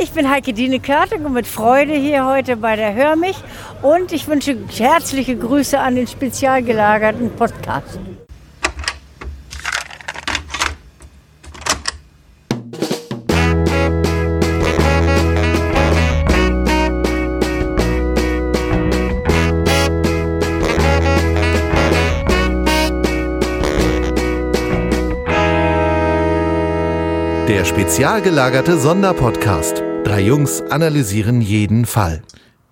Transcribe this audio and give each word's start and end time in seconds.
Ich 0.00 0.12
bin 0.12 0.30
Heike 0.30 0.52
Dine 0.52 0.78
Körting 0.78 1.24
und 1.24 1.32
mit 1.32 1.48
Freude 1.48 1.92
hier 1.92 2.24
heute 2.24 2.56
bei 2.56 2.76
der 2.76 2.94
Hör 2.94 3.16
mich 3.16 3.36
und 3.82 4.12
ich 4.12 4.28
wünsche 4.28 4.56
herzliche 4.76 5.36
Grüße 5.36 5.78
an 5.78 5.96
den 5.96 6.06
spezial 6.06 6.62
gelagerten 6.62 7.30
Podcast. 7.34 7.98
Der 27.48 27.64
spezial 27.64 28.22
gelagerte 28.22 28.78
Sonderpodcast. 28.78 29.87
Drei 30.08 30.22
Jungs 30.22 30.62
analysieren 30.70 31.42
jeden 31.42 31.84
Fall. 31.84 32.22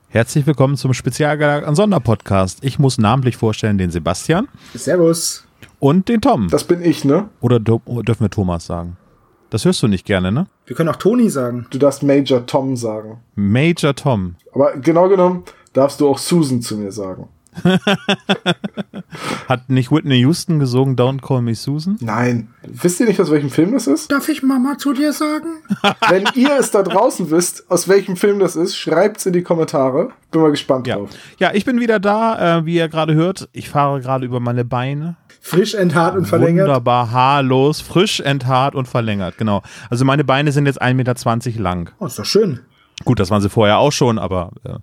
Herzlich 0.08 0.46
willkommen 0.46 0.78
zum 0.78 0.95
spezial 0.95 1.36
gelagerten 1.36 1.74
Sonderpodcast. 1.74 2.64
Ich 2.64 2.78
muss 2.78 2.96
namentlich 2.96 3.36
vorstellen 3.36 3.76
den 3.76 3.90
Sebastian 3.90 4.48
Servus. 4.74 5.45
und 5.78 6.09
den 6.09 6.22
Tom. 6.22 6.48
Das 6.48 6.64
bin 6.64 6.80
ich, 6.82 7.04
ne? 7.04 7.28
Oder 7.42 7.60
do- 7.60 7.82
dürfen 8.02 8.22
wir 8.24 8.30
Thomas 8.30 8.64
sagen? 8.64 8.96
Das 9.50 9.66
hörst 9.66 9.82
du 9.82 9.86
nicht 9.86 10.06
gerne, 10.06 10.32
ne? 10.32 10.46
Wir 10.64 10.74
können 10.76 10.88
auch 10.88 10.96
Toni 10.96 11.28
sagen. 11.28 11.66
Du 11.68 11.76
darfst 11.76 12.02
Major 12.02 12.46
Tom 12.46 12.74
sagen. 12.74 13.18
Major 13.34 13.95
Tom. 13.95 14.37
Aber 14.54 14.73
genau 14.78 15.10
genommen 15.10 15.45
darfst 15.74 16.00
du 16.00 16.09
auch 16.09 16.16
Susan 16.18 16.62
zu 16.62 16.78
mir 16.78 16.90
sagen. 16.90 17.28
Hat 19.48 19.69
nicht 19.70 19.91
Whitney 19.91 20.19
Houston 20.19 20.59
gesungen 20.59 20.96
Don't 20.96 21.20
Call 21.20 21.42
Me 21.42 21.55
Susan? 21.55 21.96
Nein. 22.01 22.48
Wisst 22.66 23.01
ihr 23.01 23.06
nicht, 23.06 23.20
aus 23.20 23.30
welchem 23.30 23.51
Film 23.51 23.73
das 23.73 23.87
ist? 23.87 24.10
Darf 24.10 24.29
ich 24.29 24.42
Mama 24.42 24.77
zu 24.79 24.92
dir 24.92 25.12
sagen? 25.12 25.62
Wenn 26.09 26.24
ihr 26.34 26.59
es 26.59 26.70
da 26.70 26.82
draußen 26.82 27.30
wisst, 27.30 27.70
aus 27.70 27.88
welchem 27.88 28.16
Film 28.16 28.38
das 28.38 28.56
ist, 28.56 28.77
schreibt's 28.77 29.27
in 29.27 29.32
die 29.32 29.42
Kommentare. 29.42 30.10
Bin 30.30 30.41
mal 30.41 30.51
gespannt 30.51 30.87
Ja. 30.87 30.96
drauf. 30.96 31.10
Ja, 31.38 31.52
ich 31.54 31.65
bin 31.65 31.80
wieder 31.80 32.01
da, 32.01 32.59
äh, 32.59 32.66
wie 32.66 32.74
ihr 32.76 32.88
gerade 32.88 33.15
hört. 33.15 33.48
Ich 33.52 33.68
fahre 33.68 34.01
gerade 34.01 34.26
über 34.26 34.41
meine 34.41 34.65
Beine. 34.65 35.16
Frisch 35.41 35.74
enthaart 35.74 36.16
und 36.16 36.26
verlängert. 36.26 36.66
Wunderbar 36.66 37.13
haarlos, 37.13 37.80
frisch 37.80 38.18
enthaart 38.20 38.74
und 38.74 38.88
verlängert, 38.88 39.38
genau. 39.38 39.63
Also 39.91 40.04
meine 40.04 40.24
Beine 40.24 40.51
sind 40.51 40.66
jetzt 40.66 40.82
1,20 40.82 40.95
Meter 40.95 41.63
lang. 41.63 41.91
Oh, 42.01 42.07
ist 42.07 42.18
doch 42.18 42.24
schön. 42.24 42.60
Gut, 43.04 43.20
das 43.20 43.30
waren 43.30 43.43
sie 43.43 43.48
vorher 43.51 43.79
auch 43.79 43.93
schon, 43.93 44.18
aber 44.18 44.51
äh, 44.65 44.79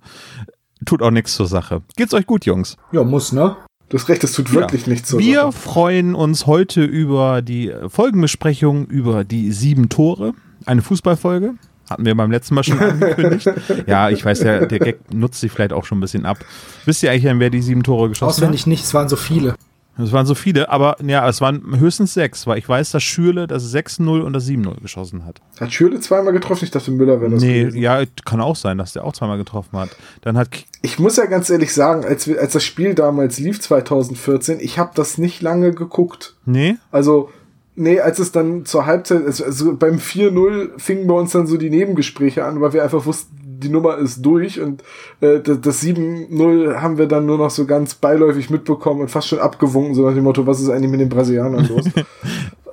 tut 0.86 1.02
auch 1.02 1.12
nichts 1.12 1.36
zur 1.36 1.48
Sache. 1.48 1.82
Geht's 1.96 2.14
euch 2.14 2.26
gut, 2.26 2.46
Jungs? 2.46 2.78
Ja, 2.92 3.04
muss, 3.04 3.32
ne? 3.32 3.56
Du 3.90 3.98
hast 3.98 4.10
recht, 4.10 4.24
es 4.24 4.32
tut 4.34 4.52
wirklich 4.54 4.88
nichts 4.88 5.10
zur 5.10 5.20
Wir 5.20 5.42
Sache. 5.42 5.52
freuen 5.52 6.16
uns 6.16 6.48
heute 6.48 6.84
über 6.84 7.42
die 7.42 7.70
äh, 7.70 7.90
Folgenbesprechung 7.90 8.86
über 8.88 9.24
die 9.24 9.52
sieben 9.52 9.90
Tore. 9.90 10.34
Eine 10.66 10.82
Fußballfolge. 10.82 11.56
Hatten 11.90 12.06
wir 12.06 12.16
beim 12.16 12.32
letzten 12.32 12.56
Mal 12.56 12.64
schon 12.64 12.80
angekündigt. 12.80 13.48
ja, 13.86 14.10
ich 14.10 14.24
weiß, 14.24 14.40
der, 14.40 14.66
der 14.68 14.80
Gag 14.80 15.14
nutzt 15.14 15.42
sich 15.42 15.52
vielleicht 15.52 15.74
auch 15.74 15.86
schon 15.86 15.98
ein 15.98 16.02
bisschen 16.02 16.26
ab. 16.26 16.40
Wisst 16.86 17.04
ihr 17.04 17.12
eigentlich, 17.12 17.32
wer 17.40 17.50
die 17.50 17.62
sieben 17.62 17.84
Tore 17.84 18.10
geschossen 18.10 18.30
Auswendig 18.44 18.66
nicht, 18.66 18.84
es 18.84 18.94
waren 18.94 19.10
so 19.10 19.16
viele. 19.18 19.56
Es 19.98 20.12
waren 20.12 20.26
so 20.26 20.34
viele, 20.34 20.70
aber 20.70 20.96
ja, 21.06 21.28
es 21.30 21.40
waren 21.40 21.80
höchstens 21.80 22.14
sechs, 22.14 22.48
weil 22.48 22.58
ich 22.58 22.68
weiß, 22.68 22.92
dass 22.92 23.04
Schürle 23.04 23.46
das 23.46 23.74
6-0 23.74 24.22
und 24.22 24.34
das 24.34 24.48
7-0 24.48 24.82
geschossen 24.82 25.26
hat. 25.26 25.42
Hat 25.60 25.72
Schürle 25.72 26.00
zweimal 26.00 26.34
getroffen? 26.34 26.66
Ich 26.66 26.72
dachte, 26.72 26.92
Müller 26.92 27.22
wäre 27.22 27.32
das 27.32 27.44
nee, 27.44 27.62
gewesen. 27.62 27.80
ja, 27.80 28.04
kann 28.26 28.42
auch 28.42 28.56
sein, 28.56 28.80
dass 28.80 28.94
der 28.94 29.06
auch 29.06 29.14
zweimal 29.14 29.38
getroffen 29.38 29.78
hat. 29.78 29.90
Dann 30.22 30.38
hat 30.38 30.50
Ich 30.82 30.98
muss 30.98 31.18
ja 31.18 31.26
ganz 31.26 31.50
ehrlich 31.50 31.74
sagen, 31.74 32.06
als, 32.06 32.28
als 32.28 32.54
das 32.54 32.64
Spiel 32.64 32.96
damals 32.96 33.40
lief, 33.40 33.62
2014, 33.62 34.60
ich 34.60 34.80
habe 34.80 34.92
das 34.96 35.20
nicht 35.20 35.42
lange 35.42 35.74
geguckt. 35.74 36.36
Nee? 36.46 36.78
Also, 36.92 37.30
nee, 37.76 38.00
als 38.00 38.18
es 38.18 38.32
dann 38.32 38.66
zur 38.66 38.88
Halbzeit, 38.88 39.24
also, 39.24 39.46
also 39.46 39.76
beim 39.76 39.98
4-0 39.98 40.80
fingen 40.80 41.06
bei 41.08 41.14
uns 41.14 41.34
dann 41.34 41.46
so 41.46 41.58
die 41.58 41.70
Nebengespräche 41.70 42.46
an, 42.46 42.62
weil 42.62 42.74
wir 42.74 42.84
einfach 42.84 43.06
wussten, 43.06 43.43
die 43.64 43.70
Nummer 43.70 43.98
ist 43.98 44.22
durch 44.26 44.60
und 44.60 44.84
äh, 45.22 45.40
das, 45.40 45.62
das 45.62 45.84
7-0 45.84 46.76
haben 46.82 46.98
wir 46.98 47.08
dann 47.08 47.26
nur 47.26 47.38
noch 47.38 47.50
so 47.50 47.66
ganz 47.66 47.96
beiläufig 47.96 48.50
mitbekommen 48.50 49.02
und 49.02 49.10
fast 49.12 49.28
schon 49.30 49.40
abgewunken, 49.40 49.96
so 49.96 50.06
nach 50.08 50.14
dem 50.14 50.24
Motto, 50.24 50.46
was 50.46 50.60
ist 50.62 50.70
eigentlich 50.70 50.92
mit 50.92 51.00
den 51.00 51.10
Brasilianern 51.10 51.68
los? 51.68 51.86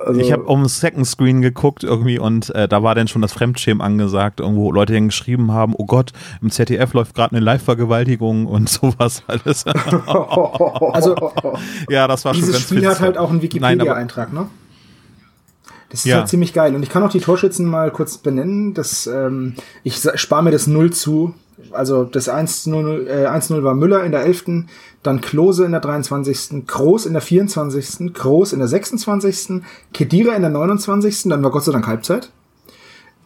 Also, 0.03 0.19
Ich 0.19 0.31
habe 0.31 0.43
um 0.45 0.65
Second 0.65 1.05
Screen 1.05 1.41
geguckt 1.41 1.83
irgendwie 1.83 2.17
und 2.17 2.49
äh, 2.55 2.67
da 2.67 2.81
war 2.81 2.95
dann 2.95 3.07
schon 3.07 3.21
das 3.21 3.33
Fremdschämen 3.33 3.81
angesagt, 3.81 4.39
irgendwo 4.39 4.71
Leute 4.71 4.93
dann 4.93 5.09
geschrieben 5.09 5.51
haben, 5.51 5.73
oh 5.77 5.85
Gott, 5.85 6.11
im 6.41 6.49
ZDF 6.49 6.93
läuft 6.93 7.13
gerade 7.13 7.35
eine 7.35 7.45
Live-Vergewaltigung 7.45 8.47
und 8.47 8.67
sowas 8.69 9.23
alles. 9.27 9.63
Also, 10.93 11.15
ja, 11.89 12.07
das 12.07 12.25
war 12.25 12.33
schon 12.33 12.41
dieses 12.41 12.55
ganz 12.55 12.63
Spiel 12.65 12.77
witzig. 12.77 12.89
hat 12.89 12.99
halt 13.01 13.17
auch 13.17 13.29
einen 13.29 13.41
Wikipedia-Eintrag, 13.41 14.33
ne? 14.33 14.47
Das 15.91 15.99
ist 16.01 16.05
Ja. 16.05 16.17
halt 16.17 16.29
ziemlich 16.29 16.53
geil. 16.53 16.73
Und 16.73 16.83
ich 16.83 16.89
kann 16.89 17.03
auch 17.03 17.11
die 17.11 17.19
Torschützen 17.19 17.65
mal 17.65 17.91
kurz 17.91 18.17
benennen. 18.17 18.73
Das, 18.73 19.07
ähm, 19.07 19.55
ich 19.83 20.01
spare 20.15 20.43
mir 20.43 20.51
das 20.51 20.65
0 20.67 20.91
zu. 20.91 21.33
Also 21.71 22.05
das 22.05 22.27
1-0 22.27 23.07
äh, 23.07 23.27
1-0 23.27 23.63
war 23.63 23.75
Müller 23.75 24.03
in 24.03 24.11
der 24.11 24.21
11., 24.25 24.65
dann 25.03 25.21
Klose 25.21 25.65
in 25.65 25.71
der 25.71 25.81
23., 25.81 26.65
Groß 26.65 27.05
in 27.05 27.13
der 27.13 27.21
24., 27.21 28.13
Groß 28.13 28.53
in 28.53 28.59
der 28.59 28.67
26., 28.67 29.61
Kedira 29.93 30.33
in 30.33 30.41
der 30.41 30.49
29., 30.51 31.23
dann 31.25 31.43
war 31.43 31.51
Gott 31.51 31.63
sei 31.65 31.71
Dank 31.71 31.85
Halbzeit. 31.87 32.31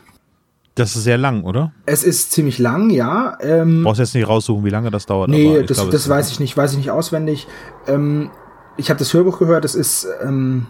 Das 0.74 0.96
ist 0.96 1.04
sehr 1.04 1.18
lang, 1.18 1.44
oder? 1.44 1.72
Es 1.84 2.02
ist 2.02 2.32
ziemlich 2.32 2.58
lang, 2.58 2.90
ja. 2.90 3.36
Ähm, 3.40 3.82
Brauchst 3.84 4.00
jetzt 4.00 4.14
nicht 4.14 4.26
raussuchen, 4.28 4.64
wie 4.64 4.70
lange 4.70 4.90
das 4.90 5.04
dauert. 5.06 5.28
Nee, 5.28 5.62
das, 5.64 5.76
glaube, 5.76 5.92
das 5.92 6.02
es- 6.02 6.08
weiß 6.08 6.30
ich 6.30 6.40
nicht, 6.40 6.56
weiß 6.56 6.72
ich 6.72 6.78
nicht 6.78 6.90
auswendig. 6.90 7.46
Ähm, 7.86 8.30
ich 8.78 8.88
habe 8.88 8.98
das 8.98 9.12
Hörbuch 9.12 9.38
gehört, 9.38 9.64
es 9.66 9.74
ist 9.74 10.06
ähm, 10.22 10.66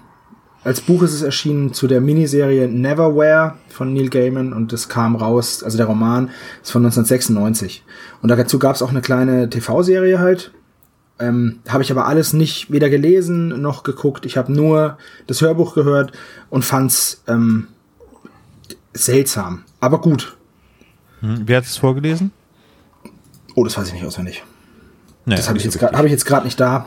als 0.65 0.81
Buch 0.81 1.03
ist 1.03 1.13
es 1.13 1.23
erschienen 1.23 1.73
zu 1.73 1.87
der 1.89 2.01
Miniserie 2.01 2.69
Neverwhere 2.69 3.55
von 3.69 3.93
Neil 3.93 4.09
Gaiman 4.11 4.53
und 4.53 4.73
das 4.73 4.89
kam 4.89 5.17
raus, 5.17 5.63
also 5.65 5.77
der 5.77 5.87
Roman 5.87 6.31
ist 6.63 6.71
von 6.71 6.83
1996. 6.85 7.85
Und 8.23 8.29
dazu 8.29 8.59
gab 8.59 8.75
es 8.77 8.83
auch 8.83 8.91
eine 8.91 9.01
kleine 9.03 9.51
TV-Serie 9.51 10.19
halt. 10.21 10.53
Ähm, 11.19 11.61
habe 11.69 11.83
ich 11.83 11.91
aber 11.93 12.07
alles 12.07 12.33
nicht 12.33 12.71
weder 12.73 12.91
gelesen 12.91 13.61
noch 13.61 13.83
geguckt. 13.85 14.25
Ich 14.27 14.37
habe 14.37 14.53
nur 14.53 14.99
das 15.27 15.41
Hörbuch 15.41 15.75
gehört 15.75 16.13
und 16.51 16.65
fand's 16.65 17.23
ähm, 17.29 17.69
seltsam, 18.95 19.65
aber 19.81 20.01
gut. 20.01 20.37
Hm, 21.21 21.43
Wer 21.47 21.59
hat 21.59 21.65
es 21.65 21.77
vorgelesen? 21.77 22.33
Oh, 23.55 23.65
das 23.65 23.77
weiß 23.77 23.89
ich 23.89 23.95
nicht 23.95 24.05
auswendig. 24.05 24.43
Nee, 25.25 25.37
Das 25.37 25.49
habe 25.49 25.59
ich 25.59 25.65
hab 25.67 26.05
ich 26.05 26.11
jetzt 26.11 26.25
gerade 26.25 26.45
nicht 26.47 26.59
da. 26.59 26.87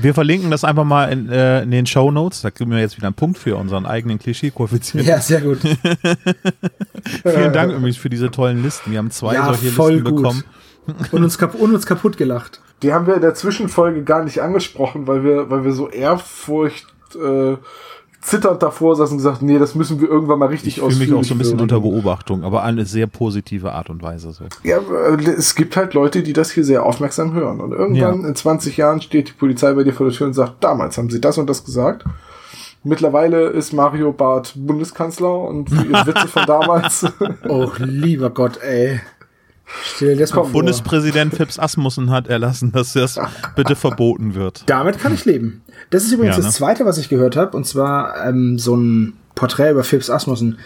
Wir 0.00 0.14
verlinken 0.14 0.50
das 0.50 0.64
einfach 0.64 0.84
mal 0.84 1.12
in, 1.12 1.28
äh, 1.28 1.62
in 1.62 1.70
den 1.70 1.84
Show 1.84 2.10
Notes. 2.10 2.40
Da 2.40 2.50
kriegen 2.50 2.70
wir 2.70 2.78
jetzt 2.78 2.96
wieder 2.96 3.06
einen 3.08 3.14
Punkt 3.14 3.36
für 3.38 3.56
unseren 3.56 3.84
eigenen 3.84 4.18
Klischee-Koeffizienten. 4.18 5.06
Ja, 5.06 5.20
sehr 5.20 5.42
gut. 5.42 5.58
Vielen 7.22 7.52
Dank 7.52 7.72
übrigens 7.72 7.98
für 7.98 8.08
diese 8.08 8.30
tollen 8.30 8.62
Listen. 8.62 8.90
Wir 8.92 8.98
haben 8.98 9.10
zwei 9.10 9.34
Ja, 9.34 9.46
solche 9.46 9.70
voll 9.70 9.92
Listen 9.94 10.04
gut. 10.10 10.16
bekommen. 10.22 10.44
Und 11.12 11.22
uns, 11.22 11.36
kap 11.36 11.54
und 11.54 11.74
uns 11.74 11.84
kaputt 11.84 12.16
gelacht. 12.16 12.62
Die 12.82 12.94
haben 12.94 13.06
wir 13.06 13.14
in 13.16 13.20
der 13.20 13.34
Zwischenfolge 13.34 14.04
gar 14.04 14.24
nicht 14.24 14.40
angesprochen, 14.40 15.06
weil 15.06 15.22
wir, 15.22 15.50
weil 15.50 15.62
wir 15.62 15.72
so 15.74 15.90
Ehrfurcht 15.90 16.86
äh, 17.14 17.56
zitternd 18.20 18.62
davor 18.62 18.96
saßen 18.96 19.12
und 19.12 19.18
gesagt, 19.18 19.42
nee, 19.42 19.58
das 19.58 19.74
müssen 19.74 20.00
wir 20.00 20.08
irgendwann 20.08 20.38
mal 20.38 20.48
richtig 20.48 20.78
Ich 20.78 20.82
fühle 20.82 20.96
mich 20.96 21.12
auch 21.14 21.24
so 21.24 21.34
ein 21.34 21.38
bisschen 21.38 21.60
unter 21.60 21.80
Beobachtung, 21.80 22.42
aber 22.44 22.62
eine 22.64 22.84
sehr 22.84 23.06
positive 23.06 23.72
Art 23.72 23.90
und 23.90 24.02
Weise. 24.02 24.32
So. 24.32 24.44
Ja, 24.64 24.78
äh, 24.78 25.22
es 25.30 25.54
gibt 25.54 25.76
halt 25.76 25.94
Leute, 25.94 26.22
die 26.22 26.32
das 26.32 26.50
hier 26.50 26.64
sehr 26.64 26.84
aufmerksam 26.84 27.32
hören. 27.32 27.60
Und 27.60 27.72
irgendwann 27.72 28.22
Ja. 28.22 28.28
in 28.28 28.34
20 28.34 28.76
Jahren 28.76 29.00
steht 29.00 29.28
die 29.28 29.32
Polizei 29.32 29.72
bei 29.72 29.84
dir 29.84 29.92
vor 29.92 30.06
der 30.08 30.14
Tür 30.16 30.26
und 30.26 30.34
sagt, 30.34 30.62
damals 30.64 30.98
haben 30.98 31.10
sie 31.10 31.20
das 31.20 31.38
und 31.38 31.48
das 31.48 31.64
gesagt. 31.64 32.04
Mittlerweile 32.84 33.48
ist 33.48 33.72
Mario 33.72 34.12
Barth 34.12 34.52
Bundeskanzler 34.56 35.38
und 35.40 35.70
für 35.70 35.84
ihre 35.84 36.06
Witze 36.06 36.28
von 36.28 36.44
damals. 36.46 37.06
Oh, 37.48 37.70
lieber 37.78 38.30
Gott, 38.30 38.58
ey. 38.62 39.00
Stell 39.82 40.14
dir 40.14 40.20
das 40.20 40.30
mal 40.34 40.42
vor. 40.44 40.52
Bundespräsident 40.52 41.34
Phipps 41.34 41.58
Asmussen 41.58 42.10
hat 42.10 42.28
erlassen, 42.28 42.72
dass 42.72 42.94
das 42.94 43.18
bitte 43.54 43.76
verboten 43.76 44.34
wird. 44.34 44.64
Damit 44.66 44.98
kann 44.98 45.12
ich 45.14 45.24
leben. 45.24 45.62
Das 45.90 46.04
ist 46.04 46.12
übrigens 46.12 46.36
Ja, 46.36 46.40
ne? 46.40 46.46
das 46.46 46.54
zweite, 46.54 46.84
was 46.86 46.98
ich 46.98 47.08
gehört 47.08 47.36
habe, 47.36 47.56
und 47.56 47.66
zwar 47.66 48.24
ähm, 48.26 48.58
so 48.58 48.76
ein 48.76 49.14
Porträt 49.34 49.70
über 49.70 49.84
Phipps 49.84 50.10
Asmussen. 50.10 50.58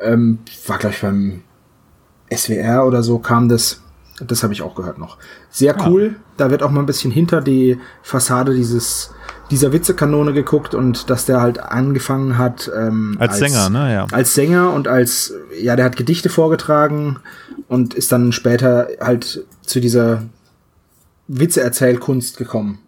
Ähm, 0.00 0.38
war, 0.66 0.78
glaube 0.78 0.94
ich, 0.94 1.00
beim 1.00 1.42
SWR 2.34 2.86
oder 2.86 3.02
so 3.02 3.18
kam 3.18 3.48
das. 3.48 3.82
Das 4.26 4.42
habe 4.42 4.54
ich 4.54 4.62
auch 4.62 4.74
gehört 4.74 4.98
noch. 4.98 5.18
Sehr 5.50 5.76
cool. 5.86 6.16
Da 6.38 6.50
wird 6.50 6.62
auch 6.62 6.70
mal 6.70 6.80
ein 6.80 6.86
bisschen 6.86 7.10
hinter 7.10 7.42
die 7.42 7.78
Fassade 8.02 8.54
dieses 8.54 9.12
dieser 9.50 9.72
Witzekanone 9.72 10.32
geguckt 10.32 10.74
und 10.74 11.08
dass 11.10 11.24
der 11.24 11.40
halt 11.40 11.60
angefangen 11.60 12.38
hat 12.38 12.70
ähm, 12.76 13.16
Als 13.18 13.38
Sänger, 13.38 13.70
ne? 13.70 13.92
Ja. 13.92 14.06
als 14.10 14.34
Sänger 14.34 14.72
und 14.72 14.88
als 14.88 15.34
ja, 15.60 15.76
der 15.76 15.84
hat 15.84 15.96
Gedichte 15.96 16.28
vorgetragen 16.28 17.18
und 17.68 17.94
ist 17.94 18.12
dann 18.12 18.32
später 18.32 18.88
halt 19.00 19.44
zu 19.62 19.80
dieser 19.80 20.22
Witzeerzählkunst 21.28 22.36
gekommen. 22.36 22.78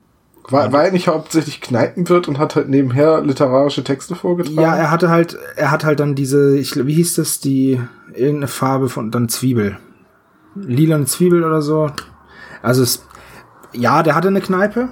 War, 0.51 0.73
war 0.73 0.85
er 0.85 0.93
nicht 0.93 1.09
hauptsächlich 1.09 1.61
Kneipenwirt 1.61 2.27
und 2.27 2.39
hat 2.39 2.57
halt 2.57 2.71
nebenher 2.71 3.21
literarische 3.21 3.85
Texte 3.85 4.15
vorgetragen? 4.15 4.61
Ja, 4.61 4.75
er 4.77 4.91
hatte 4.91 5.11
halt, 5.11 5.37
er 5.57 5.71
hat 5.71 5.85
halt 5.85 6.01
dann 6.01 6.15
diese, 6.15 6.57
ich, 6.57 6.75
wie 6.87 6.95
hieß 6.95 7.17
das, 7.17 7.41
die 7.41 7.81
irgendeine 8.15 8.49
Farbe 8.49 8.89
von 8.89 9.11
dann 9.11 9.29
Zwiebel, 9.29 9.77
lilane 10.55 11.05
Zwiebel 11.05 11.45
oder 11.45 11.61
so. 11.61 11.91
Also 12.63 12.83
es, 12.83 13.05
ja, 13.75 14.03
der 14.03 14.15
hatte 14.15 14.29
eine 14.29 14.41
Kneipe 14.41 14.89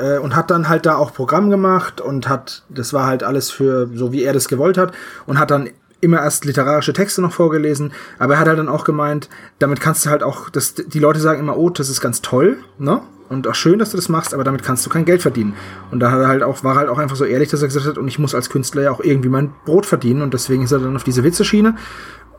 äh, 0.00 0.18
und 0.18 0.36
hat 0.36 0.50
dann 0.50 0.68
halt 0.68 0.86
da 0.86 0.96
auch 0.96 1.12
Programm 1.12 1.50
gemacht 1.50 2.00
und 2.00 2.28
hat, 2.28 2.64
das 2.68 2.92
war 2.92 3.06
halt 3.06 3.22
alles 3.22 3.50
für 3.50 3.88
so 3.94 4.12
wie 4.12 4.22
er 4.22 4.32
das 4.32 4.48
gewollt 4.48 4.78
hat 4.78 4.92
und 5.26 5.38
hat 5.38 5.50
dann 5.50 5.70
immer 6.00 6.22
erst 6.22 6.44
literarische 6.44 6.92
Texte 6.92 7.22
noch 7.22 7.32
vorgelesen, 7.32 7.92
aber 8.18 8.34
er 8.34 8.40
hat 8.40 8.48
halt 8.48 8.58
dann 8.58 8.68
auch 8.68 8.84
gemeint, 8.84 9.28
damit 9.58 9.80
kannst 9.80 10.04
du 10.04 10.10
halt 10.10 10.22
auch, 10.22 10.50
das, 10.50 10.74
die 10.74 10.98
Leute 10.98 11.20
sagen 11.20 11.40
immer, 11.40 11.56
oh, 11.56 11.70
das 11.70 11.88
ist 11.88 12.00
ganz 12.00 12.22
toll, 12.22 12.58
ne? 12.78 13.02
Und 13.28 13.48
auch 13.48 13.56
schön, 13.56 13.80
dass 13.80 13.90
du 13.90 13.96
das 13.96 14.08
machst, 14.08 14.34
aber 14.34 14.44
damit 14.44 14.62
kannst 14.62 14.86
du 14.86 14.90
kein 14.90 15.04
Geld 15.04 15.20
verdienen. 15.20 15.54
Und 15.90 15.98
da 15.98 16.12
hat 16.12 16.20
er 16.20 16.28
halt 16.28 16.42
auch, 16.44 16.62
war 16.62 16.76
halt 16.76 16.88
auch 16.88 16.98
einfach 16.98 17.16
so 17.16 17.24
ehrlich, 17.24 17.48
dass 17.48 17.60
er 17.60 17.66
gesagt 17.66 17.86
hat, 17.86 17.98
und 17.98 18.06
ich 18.06 18.20
muss 18.20 18.36
als 18.36 18.50
Künstler 18.50 18.82
ja 18.82 18.92
auch 18.92 19.00
irgendwie 19.00 19.28
mein 19.28 19.52
Brot 19.64 19.84
verdienen. 19.84 20.22
Und 20.22 20.32
deswegen 20.32 20.62
ist 20.62 20.70
er 20.70 20.78
dann 20.78 20.94
auf 20.94 21.02
diese 21.02 21.24
Witzeschiene, 21.24 21.74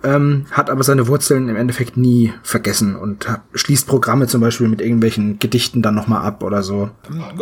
ähm, 0.03 0.45
hat 0.51 0.69
aber 0.69 0.83
seine 0.83 1.07
Wurzeln 1.07 1.49
im 1.49 1.55
Endeffekt 1.55 1.97
nie 1.97 2.33
vergessen 2.43 2.95
und 2.95 3.27
schließt 3.53 3.87
Programme 3.87 4.27
zum 4.27 4.41
Beispiel 4.41 4.67
mit 4.67 4.81
irgendwelchen 4.81 5.39
Gedichten 5.39 5.81
dann 5.81 5.95
nochmal 5.95 6.25
ab 6.25 6.43
oder 6.43 6.63
so. 6.63 6.89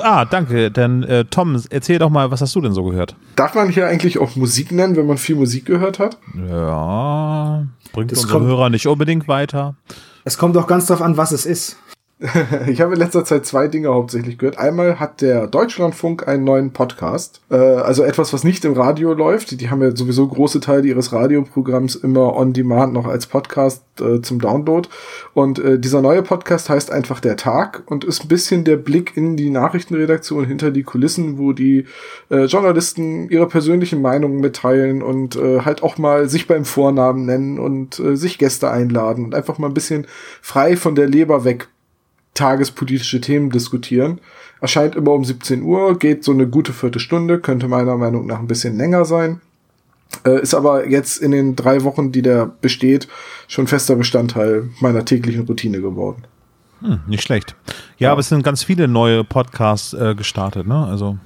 Ah, 0.01 0.25
danke. 0.25 0.71
Dann 0.71 1.03
äh, 1.03 1.25
Tom, 1.25 1.61
erzähl 1.69 1.99
doch 1.99 2.09
mal, 2.09 2.31
was 2.31 2.41
hast 2.41 2.55
du 2.55 2.61
denn 2.61 2.73
so 2.73 2.83
gehört? 2.83 3.15
Darf 3.35 3.55
man 3.55 3.69
hier 3.69 3.87
eigentlich 3.87 4.17
auch 4.19 4.35
Musik 4.35 4.71
nennen, 4.71 4.95
wenn 4.95 5.07
man 5.07 5.17
viel 5.17 5.35
Musik 5.35 5.65
gehört 5.65 5.99
hat? 5.99 6.17
Ja, 6.47 7.65
bringt 7.93 8.11
Das 8.11 8.19
unsere 8.19 8.39
kommt- 8.39 8.49
Hörer 8.49 8.69
nicht 8.69 8.87
unbedingt 8.87 9.27
weiter. 9.27 9.75
Es 10.23 10.37
kommt 10.37 10.57
auch 10.57 10.65
ganz 10.67 10.87
drauf 10.87 11.01
an, 11.03 11.17
was 11.17 11.31
es 11.31 11.45
ist. 11.45 11.77
Ich 12.67 12.81
habe 12.81 12.93
in 12.93 12.99
letzter 12.99 13.25
Zeit 13.25 13.45
zwei 13.45 13.67
Dinge 13.67 13.89
hauptsächlich 13.89 14.37
gehört. 14.37 14.57
Einmal 14.57 14.99
hat 14.99 15.21
der 15.21 15.47
Deutschlandfunk 15.47 16.27
einen 16.27 16.43
neuen 16.43 16.71
Podcast, 16.71 17.41
äh, 17.49 17.55
also 17.55 18.03
etwas, 18.03 18.33
was 18.33 18.43
nicht 18.43 18.65
im 18.65 18.73
Radio 18.73 19.13
läuft. 19.13 19.59
Die 19.59 19.69
haben 19.69 19.81
ja 19.81 19.95
sowieso 19.95 20.27
große 20.27 20.59
Teile 20.59 20.87
ihres 20.87 21.11
Radioprogramms 21.11 21.95
immer 21.95 22.35
on 22.35 22.53
demand 22.53 22.93
noch 22.93 23.05
als 23.05 23.27
Podcast 23.27 23.83
äh, 23.99 24.21
zum 24.21 24.39
Download. 24.39 24.87
Und 25.33 25.59
äh, 25.59 25.79
dieser 25.79 26.01
neue 26.01 26.23
Podcast 26.23 26.69
heißt 26.69 26.91
einfach 26.91 27.19
Der 27.19 27.37
Tag 27.37 27.83
und 27.85 28.03
ist 28.03 28.23
ein 28.23 28.27
bisschen 28.27 28.63
der 28.63 28.77
Blick 28.77 29.15
in 29.15 29.37
die 29.37 29.49
Nachrichtenredaktion 29.49 30.45
hinter 30.45 30.71
die 30.71 30.83
Kulissen, 30.83 31.37
wo 31.37 31.53
die 31.53 31.85
äh, 32.29 32.45
Journalisten 32.45 33.29
ihre 33.29 33.47
persönlichen 33.47 34.01
Meinungen 34.01 34.39
mitteilen 34.39 35.01
und 35.01 35.35
äh, 35.35 35.61
halt 35.61 35.83
auch 35.83 35.97
mal 35.97 36.29
sich 36.29 36.47
beim 36.47 36.65
Vornamen 36.65 37.25
nennen 37.25 37.59
und 37.59 37.99
äh, 37.99 38.15
sich 38.15 38.37
Gäste 38.37 38.69
einladen 38.69 39.25
und 39.25 39.35
einfach 39.35 39.57
mal 39.57 39.67
ein 39.67 39.73
bisschen 39.73 40.07
frei 40.41 40.75
von 40.77 40.95
der 40.95 41.07
Leber 41.07 41.43
weg 41.43 41.67
tagespolitische 42.35 43.19
Themen 43.19 43.49
diskutieren. 43.49 44.19
Erscheint 44.61 44.95
immer 44.95 45.11
um 45.11 45.25
17 45.25 45.63
Uhr, 45.63 45.97
geht 45.97 46.23
so 46.23 46.31
eine 46.31 46.47
gute 46.47 46.73
Viertelstunde, 46.73 47.39
könnte 47.39 47.67
meiner 47.67 47.97
Meinung 47.97 48.27
nach 48.27 48.39
ein 48.39 48.47
bisschen 48.47 48.77
länger 48.77 49.05
sein. 49.05 49.41
Äh, 50.23 50.41
ist 50.41 50.53
aber 50.53 50.87
jetzt 50.87 51.17
in 51.17 51.31
den 51.31 51.55
drei 51.55 51.83
Wochen, 51.83 52.11
die 52.11 52.21
der 52.21 52.45
besteht, 52.45 53.07
schon 53.47 53.67
fester 53.67 53.95
Bestandteil 53.95 54.69
meiner 54.79 55.03
täglichen 55.03 55.45
Routine 55.45 55.81
geworden. 55.81 56.23
Hm, 56.81 56.99
nicht 57.07 57.23
schlecht. 57.23 57.55
Ja, 57.97 58.11
aber 58.11 58.19
es 58.19 58.29
sind 58.29 58.43
ganz 58.43 58.63
viele 58.63 58.87
neue 58.87 59.23
Podcasts 59.23 59.93
äh, 59.93 60.13
gestartet, 60.15 60.67
ne? 60.67 60.85
Also 60.85 61.17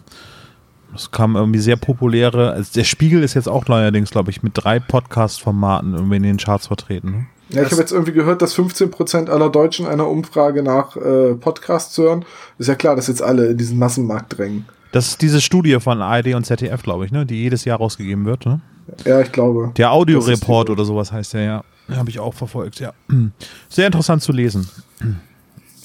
es 0.95 1.11
kam 1.11 1.35
irgendwie 1.35 1.59
sehr 1.59 1.75
populäre. 1.75 2.51
Also 2.51 2.71
der 2.73 2.83
Spiegel 2.83 3.23
ist 3.23 3.35
jetzt 3.35 3.47
auch 3.47 3.67
neuerdings, 3.67 4.09
glaube 4.09 4.31
ich, 4.31 4.41
mit 4.41 4.53
drei 4.55 4.79
Podcast-Formaten 4.79 5.93
irgendwie 5.93 6.17
in 6.17 6.23
den 6.23 6.37
Charts 6.37 6.67
vertreten. 6.67 7.11
Ne? 7.11 7.25
Ja, 7.49 7.63
ich 7.63 7.71
habe 7.71 7.81
jetzt 7.81 7.91
irgendwie 7.91 8.11
gehört, 8.11 8.41
dass 8.41 8.55
15% 8.55 9.29
aller 9.29 9.49
Deutschen 9.49 9.87
einer 9.87 10.07
Umfrage 10.07 10.61
nach 10.61 10.95
äh, 10.95 11.33
Podcasts 11.33 11.97
hören. 11.97 12.25
Ist 12.59 12.67
ja 12.67 12.75
klar, 12.75 12.95
dass 12.95 13.07
jetzt 13.07 13.23
alle 13.23 13.47
in 13.47 13.57
diesen 13.57 13.79
Massenmarkt 13.79 14.37
drängen. 14.37 14.65
Das 14.91 15.07
ist 15.07 15.21
diese 15.21 15.41
Studie 15.41 15.79
von 15.79 16.01
ARD 16.01 16.33
und 16.35 16.45
ZDF, 16.45 16.83
glaube 16.83 17.05
ich, 17.05 17.11
ne? 17.11 17.25
Die 17.25 17.41
jedes 17.41 17.65
Jahr 17.65 17.77
rausgegeben 17.77 18.25
wird, 18.25 18.45
ne? 18.45 18.61
Ja, 19.05 19.21
ich 19.21 19.31
glaube. 19.31 19.71
Der 19.77 19.91
Audioreport 19.91 20.69
oder 20.69 20.85
sowas 20.85 21.11
heißt 21.11 21.33
der, 21.33 21.41
ja. 21.41 21.63
Habe 21.95 22.09
ich 22.09 22.19
auch 22.19 22.33
verfolgt, 22.33 22.79
ja. 22.79 22.93
Sehr 23.69 23.87
interessant 23.87 24.21
zu 24.21 24.31
lesen. 24.31 24.69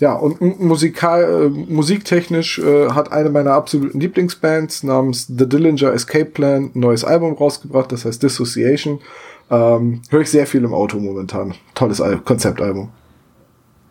Ja, 0.00 0.14
und 0.14 0.40
musikal, 0.60 1.22
äh, 1.22 1.48
musiktechnisch 1.48 2.58
äh, 2.58 2.90
hat 2.90 3.12
eine 3.12 3.30
meiner 3.30 3.52
absoluten 3.52 4.00
Lieblingsbands 4.00 4.82
namens 4.82 5.26
The 5.28 5.48
Dillinger 5.48 5.92
Escape 5.92 6.26
Plan 6.26 6.72
ein 6.74 6.80
neues 6.80 7.04
Album 7.04 7.34
rausgebracht, 7.34 7.92
das 7.92 8.04
heißt 8.04 8.22
Dissociation. 8.22 9.00
Ähm, 9.50 10.02
Höre 10.10 10.22
ich 10.22 10.30
sehr 10.30 10.46
viel 10.46 10.64
im 10.64 10.72
Auto 10.74 10.98
momentan. 10.98 11.54
Tolles 11.74 12.00
Al 12.00 12.18
Konzeptalbum. 12.18 12.90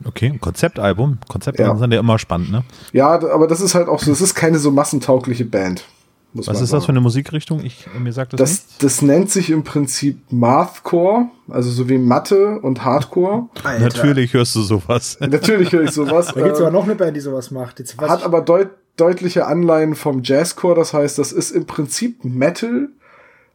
Okay, 0.05 0.27
ein 0.27 0.41
Konzeptalbum. 0.41 1.19
Konzeptalben 1.29 1.75
Ja. 1.75 1.79
sind 1.79 1.93
ja 1.93 1.99
immer 1.99 2.19
spannend, 2.19 2.51
ne? 2.51 2.63
Ja, 2.91 3.09
aber 3.09 3.47
das 3.47 3.61
ist 3.61 3.73
halt 3.75 3.87
auch 3.87 3.99
so, 4.01 4.11
es 4.11 4.21
ist 4.21 4.35
keine 4.35 4.57
so 4.59 4.71
massentaugliche 4.71 5.45
Band. 5.45 5.85
Muss 6.35 6.47
Was 6.47 6.55
man 6.55 6.63
ist 6.63 6.73
das 6.73 6.83
für 6.83 6.87
sagen. 6.87 6.97
eine 6.97 7.01
Musikrichtung? 7.01 7.63
Ich, 7.63 7.85
mir 7.97 8.11
sagt 8.11 8.33
das, 8.33 8.39
Das, 8.39 8.49
nichts. 8.51 8.77
das 8.79 9.01
nennt 9.03 9.29
sich 9.29 9.51
im 9.51 9.63
Prinzip 9.63 10.19
Mathcore, 10.31 11.27
also 11.47 11.69
so 11.69 11.87
wie 11.89 11.99
Mathe 11.99 12.59
und 12.59 12.83
Hardcore. 12.83 13.49
Alter. 13.63 13.83
Natürlich 13.83 14.33
hörst 14.33 14.55
du 14.55 14.61
sowas. 14.63 15.17
Natürlich 15.21 15.71
höre 15.71 15.83
ich 15.83 15.91
sowas. 15.91 16.31
Da 16.33 16.41
gibt's 16.41 16.59
ähm, 16.59 16.65
aber 16.65 16.71
noch 16.73 16.85
eine 16.85 16.95
Band, 16.95 17.15
die 17.15 17.21
sowas 17.21 17.51
macht. 17.51 17.77
Jetzt 17.79 17.97
hat 17.99 18.23
aber 18.23 18.41
deut 18.41 18.69
deutliche 18.97 19.47
Anleihen 19.47 19.95
vom 19.95 20.21
Jazzcore. 20.23 20.75
Das 20.75 20.93
heißt, 20.93 21.17
das 21.17 21.31
ist 21.31 21.51
im 21.51 21.65
Prinzip 21.65 22.25
Metal. 22.25 22.89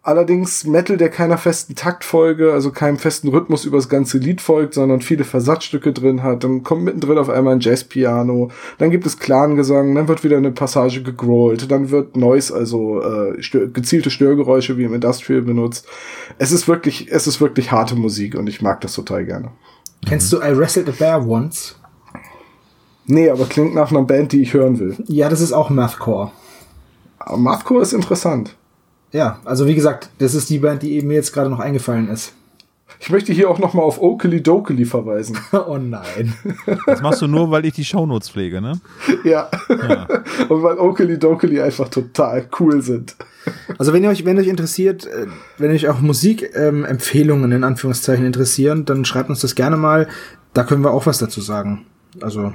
Allerdings 0.09 0.65
Metal, 0.65 0.97
der 0.97 1.11
keiner 1.11 1.37
festen 1.37 1.75
Taktfolge, 1.75 2.55
also 2.55 2.71
keinem 2.71 2.97
festen 2.97 3.29
Rhythmus 3.29 3.67
übers 3.67 3.91
ganze 3.91 4.17
Lied 4.17 4.41
folgt, 4.41 4.73
sondern 4.73 5.03
viele 5.03 5.23
Versatzstücke 5.23 5.93
drin 5.93 6.23
hat. 6.23 6.45
Dann 6.45 6.63
kommt 6.63 6.85
mittendrin 6.85 7.19
auf 7.19 7.29
einmal 7.29 7.53
ein 7.53 7.61
Jazzpiano. 7.61 8.51
Dann 8.79 8.91
gibt 8.91 9.05
es 9.05 9.19
Clangesang. 9.19 9.95
Dann 9.95 10.09
wird 10.09 10.25
wieder 10.25 10.39
eine 10.39 10.51
Passage 10.51 11.03
gegrollt. 11.03 11.71
Dann 11.71 11.91
wird 11.91 12.17
Noise, 12.17 12.55
also 12.55 13.03
äh, 13.03 13.39
gezielte 13.75 14.09
Störgeräusche 14.09 14.79
wie 14.79 14.85
im 14.85 14.95
Industrial 14.95 15.43
benutzt. 15.43 15.87
Es 16.39 16.53
ist 16.53 16.69
wirklich, 16.69 17.09
es 17.11 17.27
ist 17.27 17.43
wirklich 17.43 17.71
harte 17.71 17.95
Musik 17.95 18.35
und 18.35 18.49
ich 18.49 18.63
mag 18.63 18.81
das 18.81 18.95
total 18.95 19.27
gerne. 19.27 19.51
Kennst 20.07 20.33
du 20.33 20.39
I 20.39 20.57
Wrestled 20.57 20.89
a 20.89 20.93
Bear 20.93 21.29
Once? 21.29 21.79
Nee, 23.05 23.29
aber 23.29 23.45
klingt 23.45 23.75
nach 23.75 23.91
einer 23.91 24.05
Band, 24.05 24.33
die 24.33 24.41
ich 24.41 24.55
hören 24.55 24.79
will. 24.79 24.97
Ja, 25.07 25.29
das 25.29 25.43
ist 25.43 25.53
auch 25.53 25.69
Mathcore. 25.69 26.31
Mathcore 27.37 27.83
ist 27.83 27.93
interessant. 27.93 28.57
Ja, 29.13 29.41
also 29.45 29.67
wie 29.67 29.75
gesagt, 29.75 30.11
das 30.19 30.35
ist 30.35 30.51
die 30.51 30.59
Band, 30.59 30.83
die 30.83 30.93
eben 30.93 31.09
mir 31.09 31.15
jetzt 31.15 31.33
gerade 31.33 31.51
noch 31.51 31.61
eingefallen 31.61 32.09
ist. 32.09 32.35
Ich 33.01 33.11
möchte 33.11 33.33
hier 33.33 33.49
auch 33.49 33.59
nochmal 33.59 33.85
auf 33.85 34.01
Oakley 34.01 34.43
Dokley 34.43 34.85
verweisen. 34.85 35.39
oh 35.53 35.79
nein. 35.79 36.35
Das 36.87 37.01
machst 37.01 37.23
du 37.23 37.27
nur, 37.27 37.51
weil 37.51 37.65
ich 37.65 37.75
die 37.75 37.85
Shownotes 37.85 38.31
pflege, 38.31 38.61
ne? 38.61 38.81
ja. 39.25 39.49
Und 40.49 40.63
weil 40.63 40.79
Oakley 40.79 41.19
Dokley 41.19 41.61
einfach 41.61 41.89
total 41.89 42.49
cool 42.59 42.83
sind. 42.83 43.17
Also 43.79 43.93
wenn 43.93 44.03
ihr 44.03 44.11
euch, 44.11 44.25
wenn 44.25 44.39
euch 44.39 44.49
interessiert, 44.49 45.07
äh, 45.07 45.27
wenn 45.59 45.71
euch 45.71 45.89
auch 45.89 46.01
Musikempfehlungen 46.01 47.53
ähm, 47.53 47.59
in 47.59 47.65
Anführungszeichen 47.65 48.27
interessieren, 48.27 48.85
dann 48.85 49.05
schreibt 49.05 49.31
uns 49.31 49.41
das 49.41 49.55
gerne 49.55 49.77
mal. 49.77 50.09
Da 50.53 50.65
können 50.65 50.83
wir 50.83 50.91
auch 50.91 51.07
was 51.07 51.19
dazu 51.19 51.41
sagen. 51.41 51.87
Also 52.21 52.53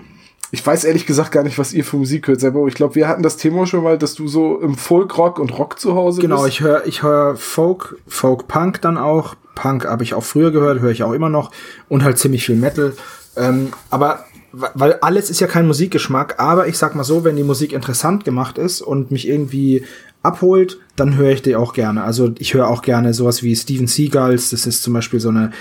Ich 0.53 0.63
weiß 0.63 0.83
ehrlich 0.83 1.07
gesagt 1.07 1.31
gar 1.31 1.41
nicht, 1.41 1.57
was 1.57 1.73
ihr 1.73 1.83
für 1.83 1.97
Musik 1.97 2.27
hört 2.27 2.39
selber. 2.39 2.63
Ich 2.67 2.75
glaube, 2.75 2.93
wir 2.93 3.07
hatten 3.07 3.23
das 3.23 3.37
Thema 3.37 3.65
schon 3.65 3.83
mal, 3.83 3.97
dass 3.97 4.13
du 4.13 4.27
so 4.27 4.59
im 4.59 4.75
Folk-Rock 4.75 5.39
und 5.39 5.57
Rock 5.57 5.79
zu 5.79 5.95
Hause 5.95 6.21
Genau, 6.21 6.43
bist. 6.43 6.49
ich 6.49 6.61
höre 6.61 6.85
ich 6.85 7.01
hör 7.01 7.35
Folk, 7.35 7.97
Folk-Punk 8.07 8.79
dann 8.79 8.99
auch. 8.99 9.33
Punk 9.55 9.85
habe 9.85 10.03
ich 10.03 10.13
auch 10.13 10.23
früher 10.23 10.51
gehört, 10.51 10.79
höre 10.79 10.91
ich 10.91 11.01
auch 11.01 11.13
immer 11.13 11.29
noch. 11.29 11.49
Und 11.89 12.03
halt 12.03 12.19
ziemlich 12.19 12.45
viel 12.45 12.55
Metal. 12.55 12.93
Ähm, 13.35 13.73
aber 13.89 14.25
weil 14.51 14.93
alles 15.01 15.31
ist 15.31 15.39
ja 15.41 15.47
kein 15.47 15.65
Musikgeschmack, 15.65 16.39
aber 16.39 16.67
ich 16.67 16.77
sag 16.77 16.93
mal 16.93 17.03
so, 17.03 17.23
wenn 17.23 17.35
die 17.35 17.43
Musik 17.43 17.73
interessant 17.73 18.23
gemacht 18.23 18.59
ist 18.59 18.83
und 18.83 19.09
mich 19.09 19.27
irgendwie 19.27 19.83
abholt, 20.21 20.79
dann 20.95 21.17
höre 21.17 21.31
ich 21.31 21.41
die 21.41 21.55
auch 21.55 21.73
gerne. 21.73 22.03
Also 22.03 22.31
ich 22.37 22.53
höre 22.53 22.67
auch 22.67 22.83
gerne 22.83 23.15
sowas 23.15 23.41
wie 23.41 23.55
Steven 23.55 23.87
Seagulls, 23.87 24.51
das 24.51 24.67
ist 24.67 24.83
zum 24.83 24.93
Beispiel 24.93 25.19
so 25.19 25.29
eine 25.29 25.51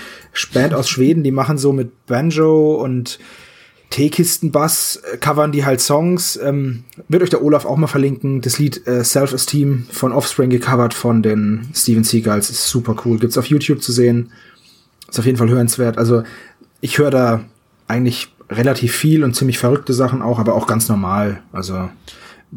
Band 0.53 0.75
aus 0.75 0.87
Schweden, 0.87 1.23
die 1.23 1.31
machen 1.31 1.57
so 1.57 1.73
mit 1.73 2.05
Banjo 2.05 2.75
und 2.75 3.17
Teekistenbass, 3.89 4.97
äh, 4.97 5.17
covern 5.17 5.51
die 5.51 5.65
halt 5.65 5.81
Songs. 5.81 6.35
Ähm, 6.37 6.83
wird 7.07 7.23
euch 7.23 7.29
der 7.29 7.43
Olaf 7.43 7.65
auch 7.65 7.77
mal 7.77 7.87
verlinken. 7.87 8.41
Das 8.41 8.59
Lied 8.59 8.87
äh, 8.87 9.03
Self-Esteem 9.03 9.87
von 9.91 10.11
Offspring 10.11 10.49
gecovert 10.49 10.93
von 10.93 11.21
den 11.21 11.69
Steven 11.73 12.03
Seagulls. 12.03 12.49
Ist 12.49 12.67
super 12.67 12.95
cool. 13.05 13.19
Gibt's 13.19 13.37
auf 13.37 13.45
YouTube 13.45 13.81
zu 13.81 13.91
sehen. 13.91 14.31
Ist 15.09 15.19
auf 15.19 15.25
jeden 15.25 15.37
Fall 15.37 15.49
hörenswert. 15.49 15.97
Also 15.97 16.23
ich 16.81 16.97
höre 16.97 17.11
da 17.11 17.43
eigentlich 17.87 18.33
relativ 18.49 18.95
viel 18.95 19.23
und 19.23 19.35
ziemlich 19.35 19.57
verrückte 19.57 19.93
Sachen 19.93 20.21
auch, 20.21 20.39
aber 20.39 20.55
auch 20.55 20.67
ganz 20.67 20.89
normal. 20.89 21.41
Also 21.51 21.89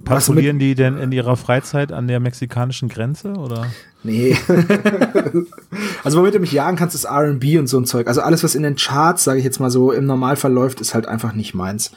Patrouillieren 0.04 0.58
die 0.58 0.74
denn 0.74 0.96
in 0.98 1.12
ihrer 1.12 1.36
Freizeit 1.36 1.92
an 1.92 2.08
der 2.08 2.20
mexikanischen 2.20 2.88
Grenze 2.88 3.34
oder? 3.34 3.66
nee. 4.02 4.36
also 6.04 6.18
womit 6.18 6.34
du 6.34 6.38
mich 6.38 6.52
jagen 6.52 6.76
kannst, 6.76 6.94
ist 6.94 7.04
R&B 7.04 7.58
und 7.58 7.66
so 7.66 7.78
ein 7.78 7.84
Zeug. 7.84 8.06
Also 8.06 8.20
alles, 8.20 8.42
was 8.44 8.54
in 8.54 8.62
den 8.62 8.76
Charts, 8.76 9.24
sage 9.24 9.38
ich 9.38 9.44
jetzt 9.44 9.60
mal 9.60 9.70
so, 9.70 9.92
im 9.92 10.06
Normalfall 10.06 10.52
läuft, 10.52 10.80
ist 10.80 10.94
halt 10.94 11.06
einfach 11.06 11.34
nicht 11.34 11.54
meins. 11.54 11.92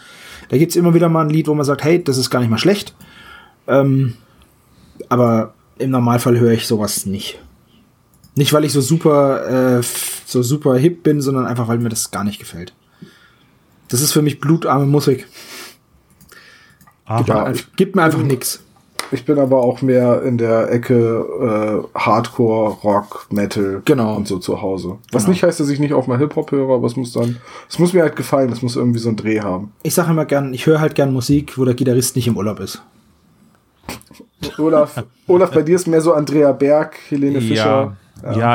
Da 0.50 0.58
gibt's 0.58 0.76
immer 0.76 0.94
wieder 0.94 1.10
mal 1.10 1.22
ein 1.22 1.30
Lied, 1.30 1.48
wo 1.48 1.54
man 1.54 1.66
sagt, 1.66 1.84
hey, 1.84 2.04
das 2.04 2.18
ist 2.18 2.30
gar 2.30 2.40
nicht 2.40 2.50
mal 2.50 2.58
schlecht. 2.58 2.96
Ähm, 3.68 4.16
aber 5.08 5.54
im 5.78 5.92
Normalfall 5.92 6.40
höre 6.40 6.52
ich 6.52 6.68
sowas 6.68 7.06
nicht. 7.06 7.40
Nicht, 8.36 8.54
weil 8.54 8.66
ich 8.66 8.74
so 8.74 8.82
super, 8.82 9.80
äh, 9.80 9.84
so 10.26 10.44
super 10.44 10.78
hip 10.78 11.04
bin, 11.04 11.22
sondern 11.22 11.46
einfach, 11.46 11.68
weil 11.68 11.80
mir 11.80 11.90
das 11.90 12.12
gar 12.12 12.24
nicht 12.24 12.40
gefällt. 12.40 12.74
Das 13.88 14.02
ist 14.02 14.12
für 14.12 14.22
mich 14.22 14.40
blutarme 14.40 14.86
Musik. 14.86 15.28
Ja, 17.10 17.52
ich 17.52 17.76
Gibt 17.76 17.96
mir 17.96 18.04
einfach 18.04 18.22
nix. 18.22 18.64
Ich 19.12 19.26
bin 19.26 19.40
aber 19.40 19.58
auch 19.64 19.82
mehr 19.82 20.22
in 20.22 20.38
der 20.38 20.72
Ecke 20.72 21.84
äh, 21.96 21.98
Hardcore, 21.98 22.78
Rock, 22.84 23.26
Metal 23.32 23.82
Genau. 23.86 24.16
und 24.16 24.28
so 24.28 24.38
zu 24.38 24.62
Hause. 24.62 24.98
Was 25.12 25.24
Genau. 25.24 25.32
nicht 25.32 25.42
heißt, 25.44 25.60
dass 25.60 25.70
ich 25.70 25.80
nicht 25.80 25.94
auch 25.94 26.06
mal 26.06 26.20
Hip-Hop 26.20 26.52
höre, 26.52 26.72
aber 26.76 26.86
es 26.86 26.96
muss 26.96 27.14
dann, 27.14 27.38
es 27.68 27.80
muss 27.80 27.94
mir 27.94 28.04
halt 28.04 28.16
gefallen, 28.16 28.52
es 28.52 28.62
muss 28.62 28.76
irgendwie 28.76 29.00
so 29.00 29.08
einen 29.10 29.18
Dreh 29.18 29.40
haben. 29.40 29.72
Ich 29.82 29.96
sage 29.96 30.12
immer 30.12 30.26
gern, 30.26 30.54
ich 30.54 30.68
höre 30.68 30.80
halt 30.80 30.94
gern 30.94 31.12
Musik, 31.12 31.58
wo 31.58 31.66
der 31.66 31.74
Gitarrist 31.74 32.16
nicht 32.16 32.28
im 32.28 32.38
Urlaub 32.38 32.60
ist. 32.60 32.84
Olaf, 34.58 35.04
Olaf, 35.28 35.52
bei 35.52 35.62
dir 35.64 35.76
ist 35.76 35.88
mehr 35.88 36.02
so 36.02 36.14
Andrea 36.14 36.52
Berg, 36.52 36.96
Helene 37.10 37.40
Ja, 37.40 37.42
Fischer. 37.42 37.66
ja, 37.66 37.96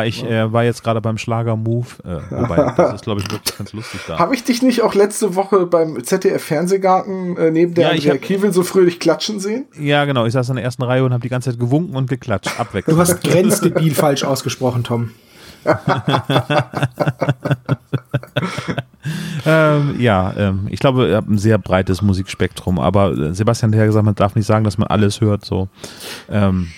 ich 0.04 0.24
äh, 0.24 0.52
war 0.52 0.64
jetzt 0.64 0.82
gerade 0.84 1.00
beim 1.00 1.18
Schlager-Move, 1.18 1.86
äh, 2.04 2.18
wobei 2.30 2.72
das 2.76 2.94
ist, 2.94 3.04
glaube 3.04 3.20
ich, 3.20 3.30
wirklich 3.30 3.56
ganz 3.56 3.72
lustig 3.72 4.00
da. 4.06 4.18
Habe 4.18 4.34
ich 4.34 4.44
dich 4.44 4.62
nicht 4.62 4.82
auch 4.82 4.94
letzte 4.94 5.34
Woche 5.34 5.66
beim 5.66 6.02
ZDF-Fernsehgarten 6.02 7.36
äh, 7.36 7.50
neben 7.50 7.74
der 7.74 7.88
Ja, 7.88 7.92
ich 7.94 8.04
Andrea 8.04 8.14
hab- 8.14 8.22
Kiewel 8.22 8.52
so 8.52 8.62
fröhlich 8.62 9.00
klatschen 9.00 9.40
sehen? 9.40 9.66
Ja, 9.78 10.04
genau, 10.04 10.26
ich 10.26 10.32
saß 10.32 10.48
in 10.50 10.56
der 10.56 10.64
ersten 10.64 10.82
Reihe 10.82 11.04
und 11.04 11.12
habe 11.12 11.22
die 11.22 11.28
ganze 11.28 11.50
Zeit 11.50 11.60
gewunken 11.60 11.96
und 11.96 12.08
geklatscht, 12.08 12.58
abwechselnd. 12.58 12.96
Du 12.96 13.00
hast 13.00 13.22
grenzdebil 13.22 13.94
falsch 13.94 14.24
ausgesprochen, 14.24 14.84
Tom. 14.84 15.10
Ähm, 19.46 19.96
ja, 20.00 20.32
ähm, 20.38 20.66
ich 20.70 20.80
glaube, 20.80 21.06
ihr 21.08 21.16
habt 21.16 21.28
ein 21.28 21.36
sehr 21.36 21.58
breites 21.58 22.00
Musikspektrum, 22.00 22.78
aber 22.78 23.12
äh, 23.12 23.34
Sebastian 23.34 23.72
hat 23.72 23.78
ja 23.80 23.84
gesagt, 23.86 24.04
man 24.04 24.14
darf 24.14 24.34
nicht 24.34 24.46
sagen, 24.46 24.64
dass 24.64 24.78
man 24.78 24.88
alles 24.88 25.20
hört, 25.20 25.44
so. 25.44 25.68
Ähm, 26.30 26.68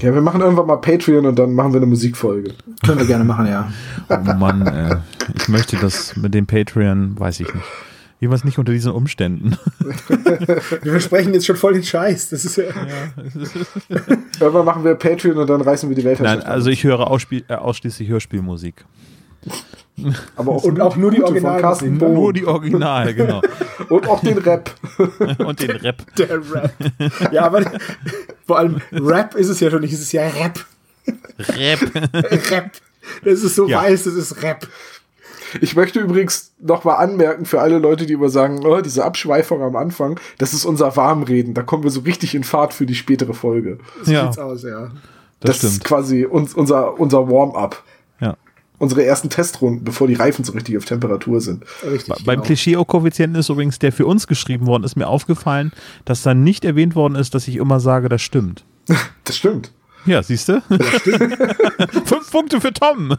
Ja, 0.00 0.14
wir 0.14 0.22
machen 0.22 0.40
irgendwann 0.40 0.66
mal 0.66 0.76
Patreon 0.76 1.26
und 1.26 1.38
dann 1.38 1.54
machen 1.54 1.72
wir 1.72 1.78
eine 1.78 1.86
Musikfolge. 1.86 2.54
Können 2.84 2.98
wir 2.98 3.06
gerne 3.06 3.24
machen, 3.24 3.46
ja. 3.46 3.70
oh 4.08 4.34
Mann, 4.34 4.66
äh, 4.66 4.96
ich 5.34 5.48
möchte 5.48 5.76
das 5.76 6.16
mit 6.16 6.32
dem 6.32 6.46
Patreon, 6.46 7.18
weiß 7.18 7.40
ich 7.40 7.52
nicht. 7.52 7.66
Jeweils 8.20 8.44
nicht 8.44 8.58
unter 8.58 8.72
diesen 8.72 8.92
Umständen. 8.92 9.56
Wir 10.82 10.92
versprechen 10.92 11.32
jetzt 11.32 11.46
schon 11.46 11.56
voll 11.56 11.72
den 11.72 11.82
Scheiß. 11.82 12.28
Das 12.28 12.44
ist 12.44 12.56
ja. 12.56 12.64
Irgendwann 14.38 14.66
machen 14.66 14.84
wir 14.84 14.94
Patreon 14.94 15.38
und 15.38 15.48
dann 15.48 15.62
reißen 15.62 15.88
wir 15.88 15.96
die 15.96 16.04
Welt 16.04 16.20
Nein, 16.20 16.42
also 16.42 16.68
ich 16.68 16.84
höre 16.84 17.00
äh, 17.00 17.54
ausschließlich 17.54 18.10
Hörspielmusik. 18.10 18.84
Aber 20.36 20.52
auch 20.52 20.64
und 20.64 20.80
auch 20.80 20.96
nur 20.96 21.10
die 21.10 21.22
Original- 21.22 21.60
Carsten. 21.60 21.96
Nur 21.98 22.32
die 22.32 22.46
Original, 22.46 23.14
genau. 23.14 23.40
Und 23.88 24.06
auch 24.08 24.20
den 24.20 24.38
Rap. 24.38 24.70
Und 25.38 25.60
den 25.60 25.70
Rap. 25.72 25.96
Der 26.16 26.30
Rap. 26.30 26.72
Ja, 27.32 27.42
aber 27.46 27.62
vor 28.46 28.58
allem 28.58 28.80
Rap 28.92 29.34
ist 29.34 29.48
es 29.48 29.58
ja 29.60 29.70
schon 29.70 29.80
nicht, 29.80 29.92
es 29.92 30.00
ist 30.00 30.12
ja 30.12 30.22
Rap. 30.28 30.64
Rap. 31.38 31.80
Rap. 32.50 32.70
Das 33.24 33.42
ist 33.42 33.54
so 33.56 33.66
Ja. 33.68 33.82
weiß, 33.82 34.04
das 34.04 34.14
ist 34.14 34.42
Rap. 34.42 34.68
Ich 35.60 35.74
möchte 35.74 35.98
übrigens 35.98 36.52
noch 36.60 36.84
mal 36.84 36.94
anmerken 36.96 37.44
für 37.44 37.60
alle 37.60 37.78
Leute, 37.78 38.06
die 38.06 38.12
immer 38.12 38.28
sagen, 38.28 38.64
oh, 38.64 38.80
diese 38.80 39.04
Abschweifung 39.04 39.62
am 39.62 39.74
Anfang, 39.74 40.20
das 40.38 40.52
ist 40.52 40.64
unser 40.64 40.94
Warmreden. 40.96 41.54
Da 41.54 41.62
kommen 41.62 41.82
wir 41.82 41.90
so 41.90 42.00
richtig 42.00 42.36
in 42.36 42.44
Fahrt 42.44 42.72
für 42.72 42.86
die 42.86 42.94
spätere 42.94 43.34
Folge. 43.34 43.78
Ja, 44.04 44.26
Sieht's 44.26 44.38
aus, 44.38 44.62
ja. 44.62 44.92
das 45.40 45.64
ist 45.64 45.70
stimmt. 45.72 45.84
quasi 45.84 46.24
uns, 46.24 46.54
unser, 46.54 47.00
unser 47.00 47.28
Warm-up. 47.28 47.82
Unsere 48.80 49.04
ersten 49.04 49.28
Testrunden, 49.28 49.84
bevor 49.84 50.08
die 50.08 50.14
Reifen 50.14 50.42
so 50.42 50.52
richtig 50.52 50.78
auf 50.78 50.86
Temperatur 50.86 51.42
sind. 51.42 51.64
Richtig. 51.84 52.24
Beim 52.24 52.36
genau. 52.36 52.46
Klischee-Koeffizienten 52.46 53.38
ist 53.38 53.50
übrigens, 53.50 53.78
der 53.78 53.92
für 53.92 54.06
uns 54.06 54.26
geschrieben 54.26 54.66
worden 54.66 54.84
ist, 54.84 54.96
mir 54.96 55.06
aufgefallen, 55.06 55.70
dass 56.06 56.22
dann 56.22 56.42
nicht 56.42 56.64
erwähnt 56.64 56.94
worden 56.94 57.14
ist, 57.14 57.34
dass 57.34 57.46
ich 57.46 57.56
immer 57.56 57.78
sage, 57.78 58.08
das 58.08 58.22
stimmt. 58.22 58.64
Das 59.24 59.36
stimmt. 59.36 59.70
Ja, 60.06 60.22
siehst 60.22 60.48
du? 60.48 60.60
Fünf 62.04 62.30
Punkte 62.30 62.60
für 62.60 62.72
Tom. 62.72 63.14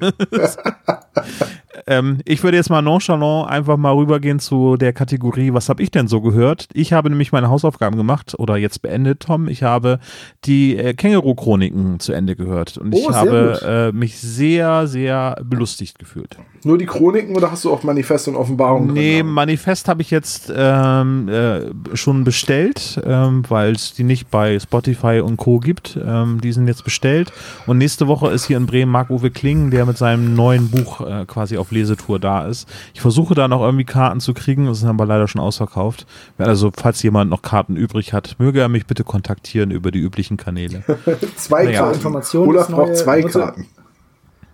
ähm, 1.88 2.20
ich 2.26 2.44
würde 2.44 2.58
jetzt 2.58 2.70
mal 2.70 2.82
nonchalant 2.82 3.50
einfach 3.50 3.78
mal 3.78 3.94
rübergehen 3.94 4.40
zu 4.40 4.78
der 4.78 4.94
Kategorie, 4.94 5.54
was 5.54 5.70
habe 5.70 5.84
ich 5.84 5.92
denn 5.92 6.08
so 6.08 6.22
gehört? 6.22 6.68
Ich 6.74 6.94
habe 6.94 7.10
nämlich 7.10 7.32
meine 7.32 7.50
Hausaufgaben 7.50 7.98
gemacht 7.98 8.36
oder 8.38 8.58
jetzt 8.58 8.82
beendet, 8.82 9.22
Tom. 9.22 9.48
Ich 9.48 9.64
habe 9.64 10.00
die 10.46 10.78
äh, 10.78 10.94
Känguru-Chroniken 10.94 12.00
zu 12.00 12.14
Ende 12.14 12.36
gehört 12.36 12.78
und 12.78 12.94
ich 12.96 13.06
Oh, 13.06 13.12
sehr 13.12 13.22
habe 13.22 13.92
äh, 13.94 13.98
mich 13.98 14.20
sehr, 14.20 14.88
sehr 14.88 15.40
belustigt 15.44 16.00
gefühlt. 16.00 16.38
Nur 16.64 16.78
die 16.78 16.86
Chroniken 16.86 17.36
oder 17.36 17.52
hast 17.52 17.66
du 17.66 17.72
auch 17.72 17.84
Manifest 17.84 18.28
und 18.28 18.36
Offenbarung 18.36 18.88
drin? 18.88 18.94
Nee, 18.94 19.20
haben? 19.20 19.34
Manifest 19.34 19.88
habe 19.88 20.02
ich 20.02 20.12
jetzt 20.12 20.52
ähm, 20.56 21.28
äh, 21.28 21.62
schon 21.96 22.24
bestellt, 22.24 23.02
ähm, 23.04 23.44
weil 23.50 23.72
es 23.72 23.94
die 23.94 24.04
nicht 24.04 24.30
bei 24.30 24.60
Spotify 24.60 25.22
und 25.22 25.38
Co. 25.38 25.60
gibt. 25.60 25.98
Ähm, 26.04 26.40
die 26.42 26.52
sind 26.52 26.68
jetzt 26.68 26.84
bestellt. 26.84 27.32
Und 27.66 27.80
nächste 27.80 28.08
Woche 28.08 28.30
ist 28.30 28.46
hier 28.46 28.58
in 28.58 28.68
Bremen 28.68 28.92
Marc-Uwe 28.92 29.32
Kling, 29.32 29.72
der 29.72 29.86
mit 29.86 29.98
seinem 29.98 30.36
neuen 30.36 30.70
Buch 30.70 31.02
äh, 31.02 31.26
quasi 31.26 31.58
auf 31.58 31.72
Lesetour 31.72 32.20
da 32.20 32.46
ist. 32.46 32.70
Ich 32.94 33.02
versuche 33.02 33.34
da 33.34 33.48
noch 33.48 33.62
irgendwie 33.62 33.86
Karten 33.86 34.20
zu 34.20 34.34
kriegen, 34.34 34.68
das 34.68 34.80
sind 34.82 34.90
aber 34.90 35.06
leider 35.06 35.28
schon 35.28 35.42
ausverkauft. 35.42 36.06
Also, 36.38 36.72
falls 36.76 37.02
jemand 37.02 37.32
noch 37.32 37.42
Karten 37.42 37.76
übrig 37.76 38.14
hat, 38.14 38.36
möge 38.38 38.60
er 38.60 38.70
mich 38.70 38.86
bitte 38.86 39.04
kontaktieren 39.04 39.72
über 39.72 39.92
die 39.92 40.00
üblichen 40.00 40.38
Kanäle. 40.38 40.84
Zwei 41.38 41.66
Naja. 41.66 41.80
Karten. 41.80 41.96
Informationen 41.96 42.50
Olaf 42.50 42.70
ist 42.70 42.76
braucht 42.76 42.96
zwei. 42.98 43.22
Karten. 43.24 43.68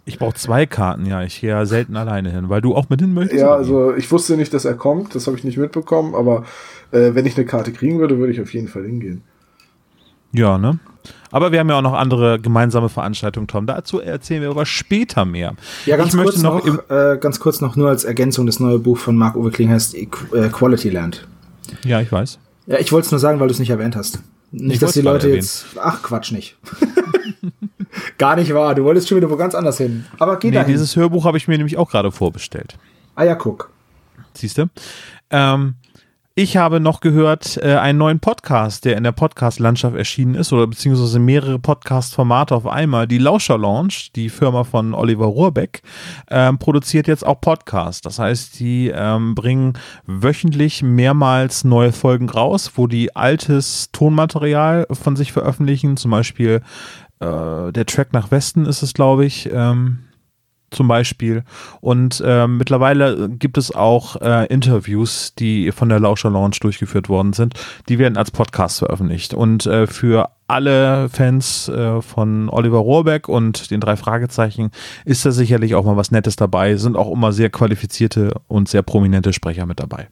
Ich 0.08 0.20
brauche 0.20 0.36
zwei 0.36 0.66
Karten, 0.66 1.06
ja. 1.06 1.22
Ich 1.24 1.42
gehe 1.42 1.50
ja 1.50 1.66
selten 1.66 1.98
alleine 1.98 2.32
hin, 2.32 2.48
weil 2.48 2.62
du 2.62 2.74
auch 2.76 2.90
mit 2.90 3.02
hin 3.02 3.14
möchtest. 3.14 3.42
Ja, 3.42 3.54
also 3.54 3.94
ich 3.94 4.10
wusste 4.10 4.38
nicht, 4.38 4.54
dass 4.54 4.64
er 4.64 4.76
kommt, 4.76 5.14
das 5.14 5.28
habe 5.28 5.36
ich 5.36 5.44
nicht 5.44 5.58
mitbekommen, 5.58 6.16
aber 6.16 6.46
äh, 6.92 7.14
wenn 7.14 7.26
ich 7.26 7.36
eine 7.36 7.46
Karte 7.46 7.74
kriegen 7.74 8.00
würde, 8.00 8.18
würde 8.18 8.32
ich 8.32 8.40
auf 8.40 8.54
jeden 8.54 8.70
Fall 8.70 8.86
hingehen. 8.86 9.22
Ja, 10.32 10.58
ne? 10.58 10.80
Aber 11.30 11.52
wir 11.52 11.60
haben 11.60 11.68
ja 11.68 11.78
auch 11.78 11.82
noch 11.82 11.94
andere 11.94 12.40
gemeinsame 12.40 12.88
Veranstaltungen, 12.88 13.48
Tom. 13.48 13.66
Dazu 13.66 14.00
erzählen 14.00 14.42
wir 14.42 14.50
aber 14.50 14.66
später 14.66 15.26
mehr. 15.26 15.56
Ja, 15.86 15.98
ganz 15.98 16.14
ich 16.14 16.22
kurz 16.22 16.38
möchte 16.38 16.44
noch, 16.44 16.66
noch, 16.66 16.90
im, 16.90 17.14
äh, 17.16 17.18
ganz 17.18 17.42
kurz 17.42 17.60
noch 17.60 17.76
nur 17.76 17.90
als 17.90 18.06
Ergänzung, 18.06 18.46
das 18.46 18.62
neue 18.62 18.80
Buch 18.80 18.98
von 18.98 19.18
Marc-Uwe 19.18 19.52
Kling 19.52 19.72
heißt 19.72 19.94
äh, 19.96 20.06
Quality 20.06 20.90
Land. 20.90 21.28
Ja, 21.84 22.00
ich 22.00 22.12
weiß. 22.12 22.40
Ja, 22.68 22.80
ich 22.80 22.94
wollte 22.94 23.08
es 23.08 23.12
nur 23.12 23.20
sagen, 23.20 23.42
weil 23.42 23.50
du 23.50 23.54
es 23.54 23.60
nicht 23.60 23.72
erwähnt 23.72 23.98
hast. 23.98 24.22
Nicht, 24.52 24.76
Ich 24.76 24.80
dass 24.80 24.94
die 24.94 25.02
Leute 25.02 25.30
jetzt. 25.30 25.66
Ach, 25.82 26.02
Quatsch 26.02 26.32
nicht. 26.32 26.56
Gar 28.18 28.36
nicht 28.38 28.54
wahr. 28.54 28.74
Du 28.76 28.84
wolltest 28.84 29.08
schon 29.08 29.18
wieder 29.18 29.30
wo 29.30 29.36
ganz 29.36 29.54
anders 29.56 29.78
hin. 29.78 30.06
Aber 30.20 30.38
geh 30.40 30.50
Nee, 30.50 30.56
dahin. 30.56 30.72
dieses 30.72 30.96
Hörbuch 30.96 31.26
habe 31.26 31.38
ich 31.38 31.48
mir 31.48 31.58
nämlich 31.58 31.78
auch 31.78 31.90
gerade 31.90 32.12
vorbestellt. 32.12 32.78
ah 33.16 33.24
ja, 33.24 33.36
guck. 33.36 33.70
Siehst 34.34 34.58
du? 34.58 34.66
Ähm, 35.30 35.76
ich 36.40 36.56
habe 36.56 36.80
noch 36.80 37.00
gehört, 37.00 37.58
äh, 37.64 37.74
einen 37.78 37.98
neuen 37.98 38.20
Podcast, 38.20 38.86
der 38.86 38.96
in 38.96 39.04
der 39.04 39.12
Podcast-Landschaft 39.12 39.96
erschienen 39.96 40.36
ist, 40.36 40.54
oder 40.54 40.68
beziehungsweise 40.68 41.18
mehrere 41.18 41.58
Podcast-Formate 41.58 42.54
auf 42.54 42.68
einmal. 42.68 43.08
Die 43.08 43.18
Lauscher 43.18 43.58
Lounge, 43.58 44.10
die 44.16 44.30
Firma 44.30 44.64
von 44.64 44.94
Oliver 44.94 45.26
Rohrbeck, 45.26 45.82
ähm, 46.30 46.60
produziert 46.60 47.08
jetzt 47.08 47.26
auch 47.26 47.42
Podcasts. 47.42 48.02
Das 48.02 48.20
heißt, 48.20 48.60
die 48.60 48.92
ähm, 48.94 49.34
bringen 49.34 49.74
wöchentlich 50.06 50.84
mehrmals 50.84 51.64
neue 51.64 51.92
Folgen 51.92 52.30
raus, 52.30 52.74
wo 52.76 52.86
die 52.86 53.16
altes 53.16 53.90
Tonmaterial 53.92 54.86
von 54.92 55.16
sich 55.16 55.32
veröffentlichen. 55.32 55.98
Zum 55.98 56.12
Beispiel 56.12 56.62
äh, 57.20 57.72
der 57.72 57.86
Track 57.86 58.14
nach 58.14 58.32
Westen 58.32 58.66
ist 58.66 58.82
es, 58.84 58.94
glaube 58.94 59.26
ich. 59.26 59.50
Ähm, 59.52 60.00
zum 60.70 60.88
Beispiel. 60.88 61.44
Und 61.82 62.22
äh, 62.26 62.48
mittlerweile 62.48 63.30
gibt 63.30 63.58
es 63.58 63.74
auch 63.74 64.18
äh, 64.22 64.46
Interviews, 64.48 65.34
die 65.36 65.72
von 65.72 65.90
der 65.90 66.00
Lauscher 66.00 66.30
Lounge 66.30 66.58
durchgeführt 66.60 67.10
worden 67.10 67.34
sind. 67.34 67.54
Die 67.88 68.00
werden 68.00 68.18
als 68.18 68.32
Podcast 68.32 68.80
veröffentlicht. 68.80 69.34
Und 69.34 69.66
äh, 69.66 69.88
für 69.88 70.32
alle 70.48 71.10
Fans 71.10 71.70
äh, 71.70 72.02
von 72.02 72.50
Oliver 72.50 72.80
Rohrbeck 72.80 73.30
und 73.30 73.72
den 73.72 73.80
drei 73.80 73.96
Fragezeichen 73.96 74.72
ist 75.06 75.26
da 75.26 75.32
sicherlich 75.32 75.76
auch 75.76 75.86
mal 75.86 75.98
was 75.98 76.12
Nettes 76.12 76.36
dabei. 76.36 76.76
Sind 76.76 76.98
auch 76.98 77.12
immer 77.12 77.32
sehr 77.32 77.50
qualifizierte 77.50 78.34
und 78.48 78.68
sehr 78.68 78.82
prominente 78.82 79.34
Sprecher 79.34 79.66
mit 79.66 79.80
dabei. 79.80 80.08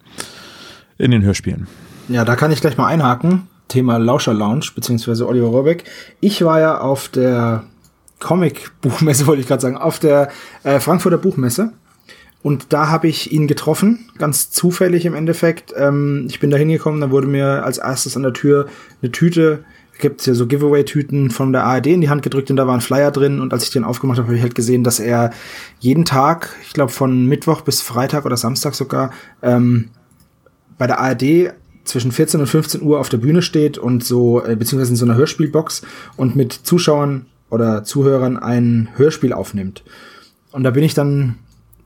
In 0.98 1.12
den 1.12 1.24
Hörspielen. 1.24 1.68
Ja, 2.08 2.24
da 2.24 2.36
kann 2.36 2.52
ich 2.52 2.62
gleich 2.62 2.78
mal 2.78 2.88
einhaken. 2.88 3.48
Thema 3.68 3.98
Lauscher 3.98 4.34
Lounge, 4.34 4.68
beziehungsweise 4.76 5.28
Oliver 5.28 5.48
Rohrbeck. 5.48 5.84
Ich 6.20 6.44
war 6.44 6.60
ja 6.60 6.80
auf 6.80 7.10
der 7.10 7.64
Comic-Buchmesse, 8.20 9.28
wollte 9.28 9.42
ich 9.42 9.48
gerade 9.48 9.62
sagen, 9.62 9.78
auf 9.78 10.00
der 10.00 10.30
äh, 10.64 10.80
Frankfurter 10.80 11.18
Buchmesse. 11.18 11.74
Und 12.42 12.74
da 12.74 12.90
habe 12.90 13.08
ich 13.08 13.32
ihn 13.32 13.48
getroffen, 13.48 14.12
ganz 14.20 14.52
zufällig 14.52 15.06
im 15.06 15.16
Endeffekt. 15.16 15.74
Ähm, 15.76 16.28
ich 16.30 16.40
bin 16.40 16.52
da 16.52 16.58
hingekommen, 16.58 17.02
dann 17.02 17.10
wurde 17.10 17.26
mir 17.26 17.64
als 17.64 17.80
erstes 17.80 18.16
an 18.16 18.22
der 18.22 18.34
Tür 18.34 18.68
eine 19.02 19.12
Tüte, 19.12 19.66
gibt 19.98 20.20
es 20.20 20.28
ja 20.28 20.34
so 20.34 20.46
Giveaway-Tüten 20.46 21.32
von 21.32 21.54
der 21.54 21.64
ARD 21.64 21.88
in 21.88 22.02
die 22.02 22.10
Hand 22.10 22.22
gedrückt 22.22 22.52
und 22.52 22.58
da 22.58 22.68
war 22.68 22.76
ein 22.76 22.82
Flyer 22.82 23.12
drin. 23.12 23.40
Und 23.40 23.54
als 23.54 23.64
ich 23.64 23.72
den 23.72 23.84
aufgemacht 23.84 24.20
habe, 24.20 24.28
habe 24.28 24.36
ich 24.36 24.44
halt 24.44 24.54
gesehen, 24.56 24.84
dass 24.84 25.00
er 25.00 25.32
jeden 25.80 26.06
Tag, 26.06 26.56
ich 26.64 26.74
glaube 26.74 26.92
von 26.92 27.26
Mittwoch 27.26 27.62
bis 27.62 27.82
Freitag 27.82 28.26
oder 28.26 28.38
Samstag 28.38 28.76
sogar, 28.76 29.12
ähm, 29.42 29.90
bei 30.78 30.88
der 30.88 31.00
ARD 31.00 31.54
zwischen 31.86 32.12
14 32.12 32.42
und 32.42 32.48
15 32.48 32.82
Uhr 32.82 33.00
auf 33.00 33.10
der 33.10 33.18
Bühne 33.18 33.42
steht 33.42 33.78
und 33.78 34.04
so, 34.04 34.44
äh, 34.44 34.56
beziehungsweise 34.56 34.92
in 34.92 34.98
so 34.98 35.06
einer 35.06 35.16
Hörspielbox 35.16 35.84
und 36.18 36.36
mit 36.36 36.54
Zuschauern 36.54 37.26
oder 37.50 37.84
Zuhörern 37.84 38.38
ein 38.38 38.90
Hörspiel 38.96 39.34
aufnimmt. 39.34 39.84
Und 40.52 40.64
da 40.64 40.72
bin 40.72 40.84
ich 40.84 40.94
dann 40.94 41.36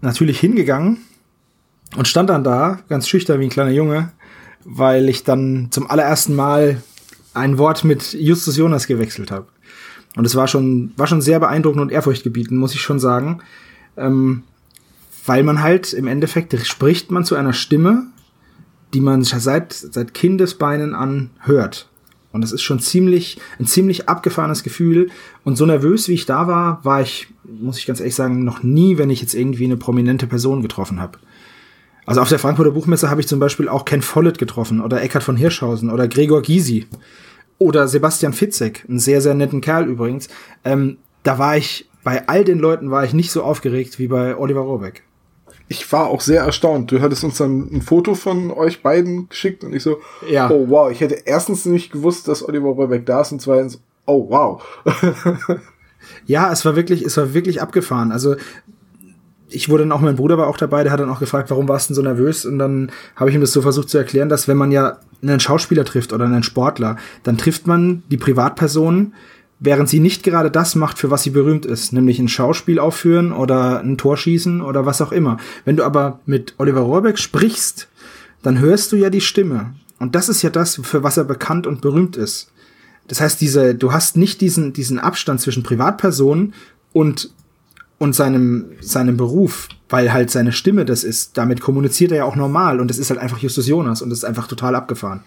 natürlich 0.02 0.40
hingegangen 0.40 0.98
und 1.96 2.08
stand 2.08 2.30
dann 2.30 2.44
da, 2.44 2.80
ganz 2.90 3.08
schüchtern 3.08 3.40
wie 3.40 3.46
ein 3.46 3.50
kleiner 3.52 3.72
Junge, 3.72 4.12
weil 4.64 5.10
ich 5.10 5.24
dann 5.24 5.68
zum 5.72 5.90
allerersten 5.90 6.36
Mal 6.36 6.82
ein 7.34 7.58
Wort 7.58 7.84
mit 7.84 8.14
Justus 8.14 8.58
Jonas 8.58 8.88
gewechselt 8.88 9.32
habe. 9.32 9.48
Und 10.16 10.26
es 10.26 10.36
war 10.36 10.48
schon, 10.48 10.92
war 10.98 11.08
schon 11.08 11.22
sehr 11.22 11.40
beeindruckend 11.40 11.82
und 11.82 11.92
ehrfurchtgebietend, 11.92 12.60
muss 12.60 12.74
ich 12.74 12.82
schon 12.82 13.00
sagen. 13.00 13.42
Ähm, 13.98 14.44
weil 15.26 15.44
man 15.44 15.62
halt 15.62 15.94
im 15.94 16.08
Endeffekt 16.08 16.56
spricht 16.66 17.12
man 17.12 17.24
zu 17.24 17.36
einer 17.36 17.54
Stimme, 17.54 18.08
die 18.94 19.02
man 19.02 19.24
seit, 19.24 19.74
seit 19.74 20.14
Kindesbeinen 20.14 20.96
an 20.96 21.30
hört. 21.40 21.90
Und 22.32 22.42
das 22.42 22.52
ist 22.52 22.62
schon 22.62 22.80
ziemlich, 22.80 23.40
ein 23.60 23.66
ziemlich 23.66 24.08
abgefahrenes 24.08 24.64
Gefühl. 24.64 25.10
Und 25.44 25.56
so 25.56 25.66
nervös 25.66 26.08
wie 26.08 26.14
ich 26.14 26.26
da 26.26 26.48
war, 26.48 26.84
war 26.86 27.02
ich, 27.02 27.28
muss 27.44 27.80
ich 27.80 27.88
ganz 27.88 28.00
ehrlich 28.00 28.16
sagen, 28.16 28.44
noch 28.44 28.62
nie, 28.62 28.98
wenn 28.98 29.10
ich 29.10 29.22
jetzt 29.22 29.34
irgendwie 29.34 29.66
eine 29.66 29.78
prominente 29.78 30.28
Person 30.28 30.62
getroffen 30.62 31.00
habe. 31.00 31.18
Also 32.06 32.22
auf 32.22 32.30
der 32.30 32.40
Frankfurter 32.40 32.72
Buchmesse 32.72 33.10
habe 33.10 33.22
ich 33.22 33.28
zum 33.28 33.40
Beispiel 33.40 33.68
auch 33.68 33.86
Ken 33.86 34.02
Follett 34.02 34.38
getroffen 34.38 34.82
oder 34.82 35.02
Eckhard 35.02 35.24
von 35.24 35.38
Hirschhausen 35.38 35.92
oder 35.92 36.08
Gregor 36.08 36.42
Gysi 36.42 36.88
oder 37.58 37.88
Sebastian 37.88 38.34
Fitzek, 38.34 38.86
einen 38.88 39.00
sehr, 39.00 39.22
sehr 39.22 39.34
netten 39.34 39.62
Kerl 39.62 39.88
übrigens. 39.88 40.28
Ähm, 40.64 40.98
da 41.24 41.38
war 41.38 41.58
ich, 41.58 41.90
bei 42.04 42.28
all 42.28 42.44
den 42.44 42.60
Leuten 42.60 42.90
war 42.90 43.04
ich 43.04 43.14
nicht 43.14 43.32
so 43.32 43.44
aufgeregt 43.44 44.00
wie 44.00 44.08
bei 44.08 44.36
Oliver 44.38 44.62
Rohrbeck 44.62 45.04
ich 45.70 45.90
war 45.92 46.08
auch 46.08 46.20
sehr 46.20 46.42
erstaunt. 46.42 46.92
Du 46.92 47.00
hattest 47.00 47.24
uns 47.24 47.38
dann 47.38 47.70
ein 47.72 47.82
Foto 47.84 48.16
von 48.16 48.52
euch 48.52 48.82
beiden 48.82 49.30
geschickt 49.30 49.64
und 49.64 49.74
ich 49.74 49.84
so, 49.84 50.00
ja. 50.28 50.50
oh 50.50 50.66
wow, 50.68 50.92
ich 50.92 51.00
hätte 51.00 51.22
erstens 51.26 51.66
nicht 51.66 51.92
gewusst, 51.92 52.28
dass 52.28 52.46
Oliver 52.46 52.70
Rohrbeck 52.70 53.06
da 53.06 53.22
ist 53.22 53.32
und 53.32 53.40
zweitens, 53.40 53.80
oh 54.08 54.30
wow. 54.30 54.64
ja, 56.26 56.52
es 56.52 56.66
war 56.66 56.76
wirklich, 56.76 57.04
es 57.04 57.16
war 57.18 57.36
wirklich 57.36 57.62
abgefahren. 57.62 58.12
Also 58.12 58.36
ich 59.48 59.70
wurde 59.70 59.84
dann 59.84 59.92
auch, 59.92 60.02
mein 60.02 60.16
Bruder 60.16 60.40
war 60.40 60.48
auch 60.48 60.58
dabei, 60.58 60.82
der 60.82 60.92
hat 60.92 61.00
dann 61.00 61.10
auch 61.10 61.20
gefragt, 61.20 61.52
warum 61.52 61.68
warst 61.68 61.90
du 61.90 61.94
denn 61.94 61.96
so 61.96 62.02
nervös? 62.02 62.46
Und 62.46 62.58
dann 62.58 62.92
habe 63.16 63.30
ich 63.30 63.36
ihm 63.36 63.42
das 63.42 63.52
so 63.52 63.62
versucht 63.62 63.90
zu 63.90 64.00
erklären, 64.00 64.28
dass 64.28 64.48
wenn 64.48 64.58
man 64.58 64.72
ja 64.72 64.98
einen 65.22 65.40
Schauspieler 65.40 65.86
trifft 65.86 66.14
oder 66.14 66.26
einen 66.26 66.44
Sportler, 66.44 66.98
dann 67.22 67.38
trifft 67.38 67.68
man 67.68 68.02
die 68.10 68.18
Privatperson, 68.18 69.14
während 69.60 69.90
sie 69.90 70.00
nicht 70.00 70.24
gerade 70.24 70.50
das 70.50 70.76
macht, 70.76 70.98
für 70.98 71.12
was 71.12 71.24
sie 71.24 71.30
berühmt 71.32 71.66
ist, 71.66 71.92
nämlich 71.92 72.20
ein 72.20 72.30
Schauspiel 72.30 72.80
aufführen 72.80 73.32
oder 73.32 73.82
ein 73.82 73.98
Tor 73.98 74.18
schießen 74.18 74.62
oder 74.62 74.86
was 74.86 75.02
auch 75.02 75.12
immer. 75.12 75.38
Wenn 75.66 75.76
du 75.76 75.84
aber 75.84 76.20
mit 76.26 76.56
Oliver 76.58 76.82
Rohrbeck 76.82 77.20
sprichst, 77.20 77.90
dann 78.42 78.60
hörst 78.60 78.92
du 78.92 78.96
ja 78.96 79.10
die 79.10 79.22
Stimme. 79.22 79.76
Und 80.00 80.16
das 80.16 80.30
ist 80.30 80.42
ja 80.42 80.50
das, 80.50 80.80
für 80.82 81.04
was 81.04 81.18
er 81.18 81.26
bekannt 81.26 81.68
und 81.68 81.82
berühmt 81.82 82.16
ist. 82.16 82.52
Das 83.10 83.20
heißt, 83.20 83.42
diese, 83.42 83.76
du 83.76 83.92
hast 83.92 84.16
nicht 84.16 84.40
diesen, 84.40 84.72
diesen 84.72 84.98
Abstand 85.00 85.42
zwischen 85.42 85.64
Privatperson 85.64 86.54
und, 86.94 87.32
und 87.98 88.16
seinem, 88.16 88.66
seinem 88.80 89.18
Beruf, 89.18 89.68
weil 89.90 90.14
halt 90.14 90.32
seine 90.32 90.54
Stimme 90.54 90.86
das 90.86 91.04
ist. 91.04 91.38
Damit 91.38 91.60
kommuniziert 91.60 92.12
er 92.12 92.20
ja 92.20 92.24
auch 92.24 92.38
normal 92.38 92.80
und 92.80 92.88
das 92.88 92.98
ist 92.98 93.10
halt 93.10 93.20
einfach 93.20 93.40
Justus 93.40 93.68
Jonas 93.68 94.02
und 94.02 94.10
das 94.10 94.20
ist 94.20 94.26
einfach 94.26 94.48
total 94.48 94.76
abgefahren. 94.76 95.22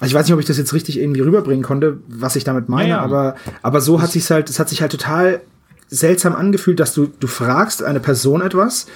Also 0.00 0.12
ich 0.12 0.14
weiß 0.14 0.26
nicht, 0.26 0.34
ob 0.34 0.40
ich 0.40 0.46
das 0.46 0.58
jetzt 0.58 0.72
richtig 0.72 0.98
irgendwie 0.98 1.20
rüberbringen 1.20 1.64
konnte, 1.64 1.98
was 2.06 2.36
ich 2.36 2.44
damit 2.44 2.68
meine, 2.68 2.90
ja, 2.90 2.96
ja. 2.96 3.02
aber, 3.02 3.34
aber 3.62 3.80
so 3.80 4.00
hat 4.00 4.10
sich's 4.10 4.30
halt, 4.30 4.48
es 4.48 4.58
hat 4.58 4.68
sich 4.68 4.80
halt 4.80 4.92
total 4.92 5.40
seltsam 5.88 6.34
angefühlt, 6.34 6.78
dass 6.78 6.94
du, 6.94 7.06
du 7.06 7.26
fragst 7.26 7.82
eine 7.82 8.00
Person 8.00 8.42
etwas 8.42 8.86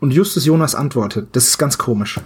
und 0.00 0.12
Justus 0.12 0.46
Jonas 0.46 0.74
antwortet. 0.74 1.28
Das 1.32 1.46
ist 1.48 1.58
ganz 1.58 1.76
komisch. 1.76 2.20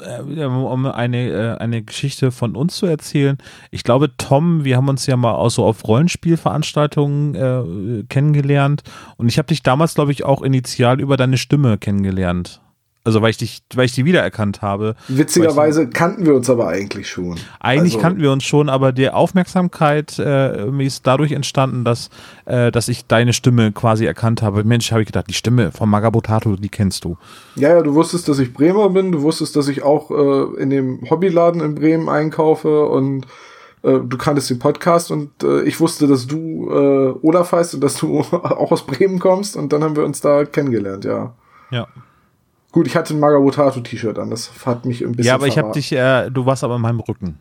Äh, 0.00 0.44
um 0.44 0.86
eine, 0.86 1.30
äh, 1.30 1.58
eine 1.58 1.82
Geschichte 1.82 2.30
von 2.30 2.56
uns 2.56 2.76
zu 2.76 2.86
erzählen. 2.86 3.36
Ich 3.70 3.84
glaube, 3.84 4.16
Tom, 4.16 4.64
wir 4.64 4.76
haben 4.76 4.88
uns 4.88 5.06
ja 5.06 5.16
mal 5.16 5.34
auch 5.34 5.50
so 5.50 5.64
auf 5.64 5.86
Rollenspielveranstaltungen 5.86 7.34
äh, 7.34 8.04
kennengelernt 8.08 8.82
und 9.16 9.28
ich 9.28 9.38
habe 9.38 9.48
dich 9.48 9.62
damals, 9.62 9.94
glaube 9.94 10.12
ich, 10.12 10.24
auch 10.24 10.42
initial 10.42 11.00
über 11.00 11.16
deine 11.16 11.36
Stimme 11.36 11.78
kennengelernt. 11.78 12.61
Also 13.04 13.20
weil 13.20 13.30
ich 13.30 13.36
dich, 13.36 13.62
weil 13.74 13.86
ich 13.86 13.92
die 13.92 14.04
wiedererkannt 14.04 14.62
habe. 14.62 14.94
Witzigerweise 15.08 15.88
kannten 15.88 16.24
wir 16.24 16.34
uns 16.34 16.48
aber 16.48 16.68
eigentlich 16.68 17.08
schon. 17.08 17.36
Eigentlich 17.58 17.94
also, 17.94 17.98
kannten 17.98 18.20
wir 18.20 18.30
uns 18.30 18.44
schon, 18.44 18.68
aber 18.68 18.92
die 18.92 19.10
Aufmerksamkeit 19.10 20.18
äh, 20.20 20.68
ist 20.84 21.04
dadurch 21.06 21.32
entstanden, 21.32 21.84
dass, 21.84 22.10
äh, 22.44 22.70
dass 22.70 22.86
ich 22.86 23.06
deine 23.06 23.32
Stimme 23.32 23.72
quasi 23.72 24.06
erkannt 24.06 24.42
habe. 24.42 24.62
Mensch, 24.62 24.92
habe 24.92 25.02
ich 25.02 25.06
gedacht, 25.06 25.26
die 25.28 25.34
Stimme 25.34 25.72
von 25.72 25.88
Magabotato, 25.88 26.54
die 26.54 26.68
kennst 26.68 27.04
du. 27.04 27.16
Ja, 27.56 27.70
ja, 27.70 27.82
du 27.82 27.94
wusstest, 27.94 28.28
dass 28.28 28.38
ich 28.38 28.52
Bremer 28.52 28.88
bin, 28.90 29.10
du 29.10 29.22
wusstest, 29.22 29.56
dass 29.56 29.66
ich 29.66 29.82
auch 29.82 30.10
äh, 30.10 30.62
in 30.62 30.70
dem 30.70 31.00
Hobbyladen 31.10 31.60
in 31.60 31.74
Bremen 31.74 32.08
einkaufe 32.08 32.86
und 32.86 33.26
äh, 33.82 33.98
du 33.98 34.16
kanntest 34.16 34.48
den 34.50 34.60
Podcast 34.60 35.10
und 35.10 35.42
äh, 35.42 35.62
ich 35.62 35.80
wusste, 35.80 36.06
dass 36.06 36.26
du 36.26 36.68
äh, 36.70 37.26
Olaf 37.26 37.50
heißt 37.50 37.74
und 37.74 37.80
dass 37.80 37.96
du 37.96 38.20
auch 38.32 38.70
aus 38.70 38.86
Bremen 38.86 39.18
kommst 39.18 39.56
und 39.56 39.72
dann 39.72 39.82
haben 39.82 39.96
wir 39.96 40.04
uns 40.04 40.20
da 40.20 40.44
kennengelernt, 40.44 41.04
ja. 41.04 41.34
Ja. 41.70 41.88
Gut, 42.72 42.86
ich 42.86 42.96
hatte 42.96 43.14
ein 43.14 43.20
Magabotato-T-Shirt 43.20 44.18
an, 44.18 44.30
das 44.30 44.50
hat 44.64 44.86
mich 44.86 45.04
ein 45.04 45.12
bisschen. 45.12 45.28
Ja, 45.28 45.34
aber 45.34 45.46
ich 45.46 45.58
habe 45.58 45.72
dich, 45.72 45.92
äh, 45.92 46.30
du 46.30 46.46
warst 46.46 46.64
aber 46.64 46.76
in 46.76 46.82
meinem 46.82 47.00
Rücken. 47.00 47.38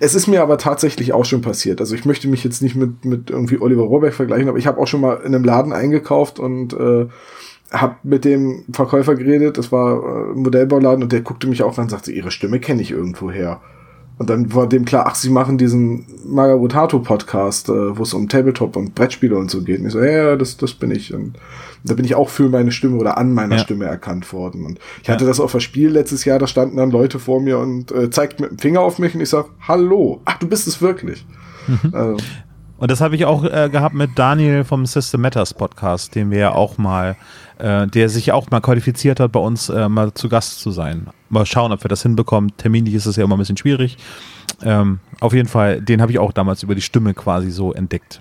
Es 0.00 0.14
ist 0.14 0.26
mir 0.26 0.42
aber 0.42 0.58
tatsächlich 0.58 1.12
auch 1.12 1.24
schon 1.24 1.42
passiert. 1.42 1.80
Also 1.80 1.94
ich 1.94 2.04
möchte 2.04 2.28
mich 2.28 2.42
jetzt 2.42 2.60
nicht 2.60 2.74
mit, 2.74 3.04
mit 3.04 3.30
irgendwie 3.30 3.60
Oliver 3.60 3.82
Rohrbeck 3.82 4.14
vergleichen, 4.14 4.48
aber 4.48 4.58
ich 4.58 4.66
habe 4.66 4.80
auch 4.80 4.86
schon 4.86 5.00
mal 5.00 5.20
in 5.20 5.34
einem 5.34 5.44
Laden 5.44 5.72
eingekauft 5.72 6.38
und 6.38 6.72
äh, 6.72 7.06
habe 7.70 7.96
mit 8.02 8.24
dem 8.24 8.64
Verkäufer 8.72 9.14
geredet. 9.14 9.58
Das 9.58 9.70
war 9.70 10.02
äh, 10.02 10.32
ein 10.32 10.42
Modellbauladen 10.42 11.02
und 11.02 11.12
der 11.12 11.20
guckte 11.20 11.46
mich 11.46 11.62
auch 11.62 11.76
an 11.78 11.84
und 11.84 11.90
sagte, 11.90 12.10
ihre 12.10 12.30
Stimme 12.30 12.58
kenne 12.58 12.82
ich 12.82 12.90
irgendwo 12.90 13.30
her. 13.30 13.60
Und 14.20 14.28
dann 14.28 14.54
war 14.54 14.68
dem 14.68 14.84
klar, 14.84 15.06
ach, 15.06 15.14
sie 15.14 15.30
machen 15.30 15.56
diesen 15.56 16.04
Magabotato-Podcast, 16.26 17.70
äh, 17.70 17.96
wo 17.96 18.02
es 18.02 18.12
um 18.12 18.28
Tabletop 18.28 18.76
und 18.76 18.94
Brettspiele 18.94 19.34
und 19.34 19.50
so 19.50 19.62
geht. 19.62 19.80
Und 19.80 19.86
ich 19.86 19.94
so, 19.94 19.98
ja, 19.98 20.10
ja, 20.10 20.36
das, 20.36 20.58
das 20.58 20.74
bin 20.74 20.90
ich. 20.90 21.14
Und 21.14 21.38
da 21.84 21.94
bin 21.94 22.04
ich 22.04 22.14
auch 22.14 22.28
für 22.28 22.50
meine 22.50 22.70
Stimme 22.70 22.98
oder 22.98 23.16
an 23.16 23.32
meiner 23.32 23.56
ja. 23.56 23.62
Stimme 23.62 23.86
erkannt 23.86 24.30
worden. 24.34 24.66
Und 24.66 24.78
ich 25.02 25.08
hatte 25.08 25.24
ja. 25.24 25.28
das 25.30 25.40
auf 25.40 25.52
das 25.52 25.62
Spiel 25.62 25.88
letztes 25.88 26.26
Jahr, 26.26 26.38
da 26.38 26.46
standen 26.46 26.76
dann 26.76 26.90
Leute 26.90 27.18
vor 27.18 27.40
mir 27.40 27.58
und 27.60 27.92
äh, 27.92 28.10
zeigten 28.10 28.42
mit 28.42 28.50
dem 28.50 28.58
Finger 28.58 28.80
auf 28.82 28.98
mich 28.98 29.14
und 29.14 29.22
ich 29.22 29.30
sag, 29.30 29.46
hallo, 29.66 30.20
ach, 30.26 30.36
du 30.36 30.46
bist 30.46 30.68
es 30.68 30.82
wirklich. 30.82 31.24
Mhm. 31.66 31.94
Also, 31.94 32.16
und 32.76 32.90
das 32.90 33.00
habe 33.00 33.16
ich 33.16 33.24
auch 33.24 33.44
äh, 33.44 33.70
gehabt 33.70 33.94
mit 33.94 34.10
Daniel 34.16 34.64
vom 34.64 34.84
System 34.84 35.22
Matters 35.22 35.54
Podcast, 35.54 36.14
den 36.14 36.30
wir 36.30 36.38
ja 36.38 36.52
auch 36.52 36.76
mal, 36.76 37.16
äh, 37.60 37.86
der 37.86 38.08
sich 38.08 38.32
auch 38.32 38.50
mal 38.50 38.60
qualifiziert 38.60 39.20
hat, 39.20 39.32
bei 39.32 39.40
uns 39.40 39.68
äh, 39.68 39.88
mal 39.88 40.12
zu 40.14 40.28
Gast 40.28 40.60
zu 40.60 40.70
sein. 40.70 41.08
Mal 41.28 41.46
schauen, 41.46 41.72
ob 41.72 41.84
wir 41.84 41.88
das 41.88 42.02
hinbekommen. 42.02 42.52
Terminlich 42.56 42.94
ist 42.94 43.06
es 43.06 43.16
ja 43.16 43.24
immer 43.24 43.36
ein 43.36 43.38
bisschen 43.38 43.56
schwierig. 43.56 43.96
Ähm, 44.62 44.98
auf 45.20 45.32
jeden 45.32 45.48
Fall, 45.48 45.80
den 45.80 46.02
habe 46.02 46.12
ich 46.12 46.18
auch 46.18 46.32
damals 46.32 46.62
über 46.62 46.74
die 46.74 46.82
Stimme 46.82 47.14
quasi 47.14 47.50
so 47.50 47.72
entdeckt. 47.72 48.20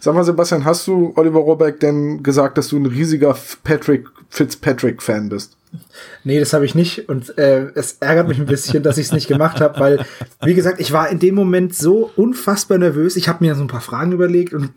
Sag 0.00 0.14
mal, 0.14 0.24
Sebastian, 0.24 0.64
hast 0.64 0.86
du 0.86 1.12
Oliver 1.16 1.40
Rohrbeck 1.40 1.80
denn 1.80 2.22
gesagt, 2.22 2.58
dass 2.58 2.68
du 2.68 2.76
ein 2.76 2.86
riesiger 2.86 3.36
Patrick 3.64 4.08
Fitzpatrick-Fan 4.28 5.28
bist? 5.28 5.56
Nee, 6.24 6.38
das 6.38 6.52
habe 6.52 6.64
ich 6.64 6.74
nicht. 6.74 7.08
Und 7.08 7.36
äh, 7.38 7.66
es 7.74 7.98
ärgert 8.00 8.28
mich 8.28 8.38
ein 8.38 8.46
bisschen, 8.46 8.82
dass 8.82 8.98
ich 8.98 9.06
es 9.06 9.12
nicht 9.12 9.28
gemacht 9.28 9.60
habe, 9.60 9.78
weil, 9.80 10.06
wie 10.42 10.54
gesagt, 10.54 10.80
ich 10.80 10.92
war 10.92 11.08
in 11.08 11.18
dem 11.18 11.34
Moment 11.34 11.74
so 11.74 12.10
unfassbar 12.16 12.78
nervös. 12.78 13.16
Ich 13.16 13.28
habe 13.28 13.44
mir 13.44 13.54
so 13.54 13.62
ein 13.62 13.68
paar 13.68 13.80
Fragen 13.80 14.12
überlegt 14.12 14.54
und 14.54 14.70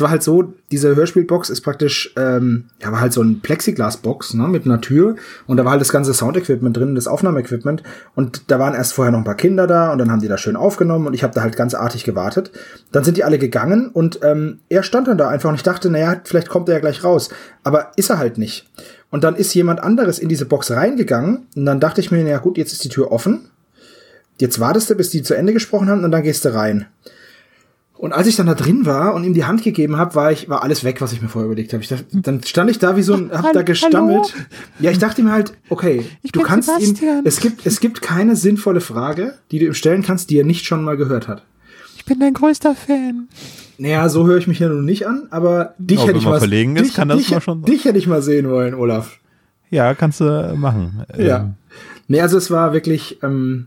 war 0.00 0.10
halt 0.10 0.22
so, 0.22 0.52
diese 0.70 0.94
Hörspielbox 0.94 1.50
ist 1.50 1.60
praktisch, 1.62 2.12
ähm, 2.16 2.66
ja, 2.82 2.92
war 2.92 3.00
halt 3.00 3.12
so 3.12 3.22
ein 3.22 3.40
Plexiglasbox, 3.40 4.34
ne, 4.34 4.48
mit 4.48 4.64
einer 4.64 4.80
Tür 4.80 5.16
und 5.46 5.56
da 5.56 5.64
war 5.64 5.72
halt 5.72 5.80
das 5.80 5.92
ganze 5.92 6.14
Soundequipment 6.14 6.76
drin, 6.76 6.94
das 6.94 7.08
Aufnahmeequipment 7.08 7.82
und 8.14 8.50
da 8.50 8.58
waren 8.58 8.74
erst 8.74 8.92
vorher 8.92 9.12
noch 9.12 9.18
ein 9.18 9.24
paar 9.24 9.36
Kinder 9.36 9.66
da 9.66 9.92
und 9.92 9.98
dann 9.98 10.10
haben 10.10 10.20
die 10.20 10.28
da 10.28 10.38
schön 10.38 10.56
aufgenommen 10.56 11.06
und 11.06 11.14
ich 11.14 11.22
habe 11.22 11.34
da 11.34 11.42
halt 11.42 11.56
ganz 11.56 11.74
artig 11.74 12.04
gewartet. 12.04 12.50
Dann 12.92 13.04
sind 13.04 13.16
die 13.16 13.24
alle 13.24 13.38
gegangen 13.38 13.90
und 13.90 14.20
ähm, 14.22 14.60
er 14.68 14.82
stand 14.82 15.08
dann 15.08 15.18
da 15.18 15.28
einfach 15.28 15.48
und 15.48 15.56
ich 15.56 15.62
dachte, 15.62 15.90
naja, 15.90 16.20
vielleicht 16.24 16.48
kommt 16.48 16.68
er 16.68 16.76
ja 16.76 16.80
gleich 16.80 17.04
raus, 17.04 17.30
aber 17.64 17.92
ist 17.96 18.10
er 18.10 18.18
halt 18.18 18.38
nicht. 18.38 18.68
Und 19.10 19.24
dann 19.24 19.34
ist 19.34 19.54
jemand 19.54 19.82
anderes 19.82 20.18
in 20.18 20.28
diese 20.28 20.46
Box 20.46 20.70
reingegangen 20.70 21.46
und 21.56 21.66
dann 21.66 21.80
dachte 21.80 22.00
ich 22.00 22.10
mir, 22.10 22.22
naja 22.22 22.38
gut, 22.38 22.58
jetzt 22.58 22.72
ist 22.72 22.84
die 22.84 22.88
Tür 22.88 23.10
offen. 23.10 23.50
Jetzt 24.38 24.58
wartest 24.60 24.88
du, 24.88 24.94
bis 24.94 25.10
die 25.10 25.22
zu 25.22 25.34
Ende 25.34 25.52
gesprochen 25.52 25.90
haben 25.90 26.04
und 26.04 26.10
dann 26.10 26.22
gehst 26.22 26.44
du 26.44 26.54
rein. 26.54 26.86
Und 28.00 28.14
als 28.14 28.26
ich 28.26 28.34
dann 28.36 28.46
da 28.46 28.54
drin 28.54 28.86
war 28.86 29.12
und 29.12 29.24
ihm 29.24 29.34
die 29.34 29.44
Hand 29.44 29.62
gegeben 29.62 29.98
habe, 29.98 30.14
war 30.14 30.32
ich 30.32 30.48
war 30.48 30.62
alles 30.62 30.84
weg, 30.84 31.02
was 31.02 31.12
ich 31.12 31.20
mir 31.20 31.28
vorher 31.28 31.44
überlegt 31.50 31.74
habe. 31.74 31.82
Ich 31.82 31.90
dachte, 31.90 32.06
dann 32.12 32.42
stand 32.42 32.70
ich 32.70 32.78
da 32.78 32.96
wie 32.96 33.02
so 33.02 33.12
ein, 33.12 33.30
hab 33.30 33.52
da 33.52 33.60
gestammelt. 33.60 34.32
Hallo? 34.34 34.44
Ja, 34.78 34.90
ich 34.90 34.98
dachte 34.98 35.22
mir 35.22 35.32
halt, 35.32 35.52
okay, 35.68 36.06
Ich 36.22 36.32
du 36.32 36.40
kannst 36.40 36.70
ihm, 36.78 36.86
Sebastian. 36.86 37.20
es 37.26 37.40
gibt 37.40 37.66
es 37.66 37.78
gibt 37.80 38.00
keine 38.00 38.36
sinnvolle 38.36 38.80
Frage, 38.80 39.34
die 39.50 39.58
du 39.58 39.66
ihm 39.66 39.74
stellen 39.74 40.00
kannst, 40.02 40.30
die 40.30 40.38
er 40.38 40.46
nicht 40.46 40.64
schon 40.64 40.82
mal 40.82 40.96
gehört 40.96 41.28
hat. 41.28 41.42
Ich 41.96 42.06
bin 42.06 42.18
dein 42.20 42.32
größter 42.32 42.74
Fan. 42.74 43.28
Naja, 43.76 44.08
so 44.08 44.26
höre 44.26 44.38
ich 44.38 44.46
mich 44.46 44.60
ja 44.60 44.70
nun 44.70 44.86
nicht 44.86 45.06
an, 45.06 45.28
aber 45.30 45.74
dich 45.76 46.06
hätte 46.06 46.16
ich 46.18 46.24
mal 46.24 46.38
verlegen 46.38 46.76
ist, 46.76 46.86
dich, 46.86 46.94
kann 46.94 47.08
das 47.10 47.18
dich, 47.18 47.30
mal 47.30 47.42
schon- 47.42 47.64
dich 47.64 47.84
hätte 47.84 47.98
ich 47.98 48.06
mal 48.06 48.22
sehen 48.22 48.48
wollen, 48.48 48.72
Olaf. 48.74 49.18
Ja, 49.68 49.92
kannst 49.94 50.20
du 50.20 50.54
machen. 50.56 51.04
Ja. 51.18 51.36
Ähm, 51.40 51.54
Nee, 52.08 52.20
also 52.22 52.38
es 52.38 52.50
war 52.50 52.72
wirklich, 52.72 53.22
ähm, 53.22 53.66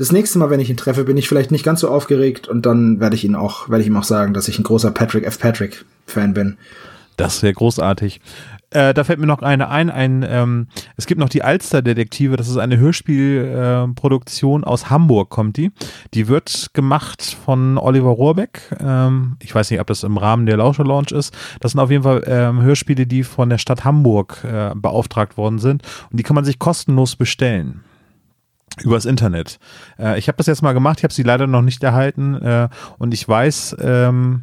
das 0.00 0.12
nächste 0.12 0.38
Mal, 0.38 0.48
wenn 0.48 0.60
ich 0.60 0.70
ihn 0.70 0.78
treffe, 0.78 1.04
bin 1.04 1.18
ich 1.18 1.28
vielleicht 1.28 1.50
nicht 1.50 1.62
ganz 1.62 1.80
so 1.80 1.88
aufgeregt 1.90 2.48
und 2.48 2.64
dann 2.64 3.00
werde 3.00 3.14
ich 3.16 3.22
ihn 3.22 3.34
auch, 3.34 3.68
werde 3.68 3.82
ich 3.82 3.86
ihm 3.86 3.98
auch 3.98 4.04
sagen, 4.04 4.32
dass 4.32 4.48
ich 4.48 4.58
ein 4.58 4.62
großer 4.62 4.92
Patrick 4.92 5.26
F. 5.26 5.38
Patrick 5.38 5.84
Fan 6.06 6.32
bin. 6.32 6.56
Das 7.18 7.42
wäre 7.42 7.52
großartig. 7.52 8.22
Äh, 8.70 8.94
da 8.94 9.04
fällt 9.04 9.18
mir 9.18 9.26
noch 9.26 9.42
eine 9.42 9.68
ein. 9.68 9.90
ein 9.90 10.24
ähm, 10.26 10.68
es 10.96 11.04
gibt 11.04 11.20
noch 11.20 11.28
die 11.28 11.42
Alster-Detektive. 11.42 12.38
Das 12.38 12.48
ist 12.48 12.56
eine 12.56 12.78
Hörspielproduktion 12.78 14.62
äh, 14.62 14.66
aus 14.66 14.88
Hamburg, 14.88 15.28
kommt 15.28 15.58
die. 15.58 15.70
Die 16.14 16.28
wird 16.28 16.70
gemacht 16.72 17.36
von 17.44 17.76
Oliver 17.76 18.08
Rohrbeck. 18.08 18.74
Ähm, 18.80 19.36
ich 19.42 19.54
weiß 19.54 19.70
nicht, 19.70 19.80
ob 19.80 19.86
das 19.86 20.02
im 20.02 20.16
Rahmen 20.16 20.46
der 20.46 20.56
Lauscher 20.56 20.84
Lounge 20.84 21.10
ist. 21.10 21.36
Das 21.60 21.72
sind 21.72 21.80
auf 21.80 21.90
jeden 21.90 22.04
Fall 22.04 22.24
ähm, 22.26 22.62
Hörspiele, 22.62 23.06
die 23.06 23.22
von 23.22 23.50
der 23.50 23.58
Stadt 23.58 23.84
Hamburg 23.84 24.44
äh, 24.44 24.70
beauftragt 24.74 25.36
worden 25.36 25.58
sind. 25.58 25.82
Und 26.10 26.18
die 26.18 26.22
kann 26.22 26.36
man 26.36 26.46
sich 26.46 26.58
kostenlos 26.58 27.16
bestellen. 27.16 27.84
Übers 28.82 29.04
Internet. 29.04 29.58
Äh, 29.98 30.18
ich 30.18 30.28
habe 30.28 30.36
das 30.36 30.46
jetzt 30.46 30.62
mal 30.62 30.72
gemacht, 30.72 30.98
ich 30.98 31.04
habe 31.04 31.14
sie 31.14 31.22
leider 31.22 31.46
noch 31.46 31.62
nicht 31.62 31.82
erhalten. 31.82 32.34
Äh, 32.36 32.68
und 32.98 33.12
ich 33.12 33.28
weiß, 33.28 33.76
ähm, 33.80 34.42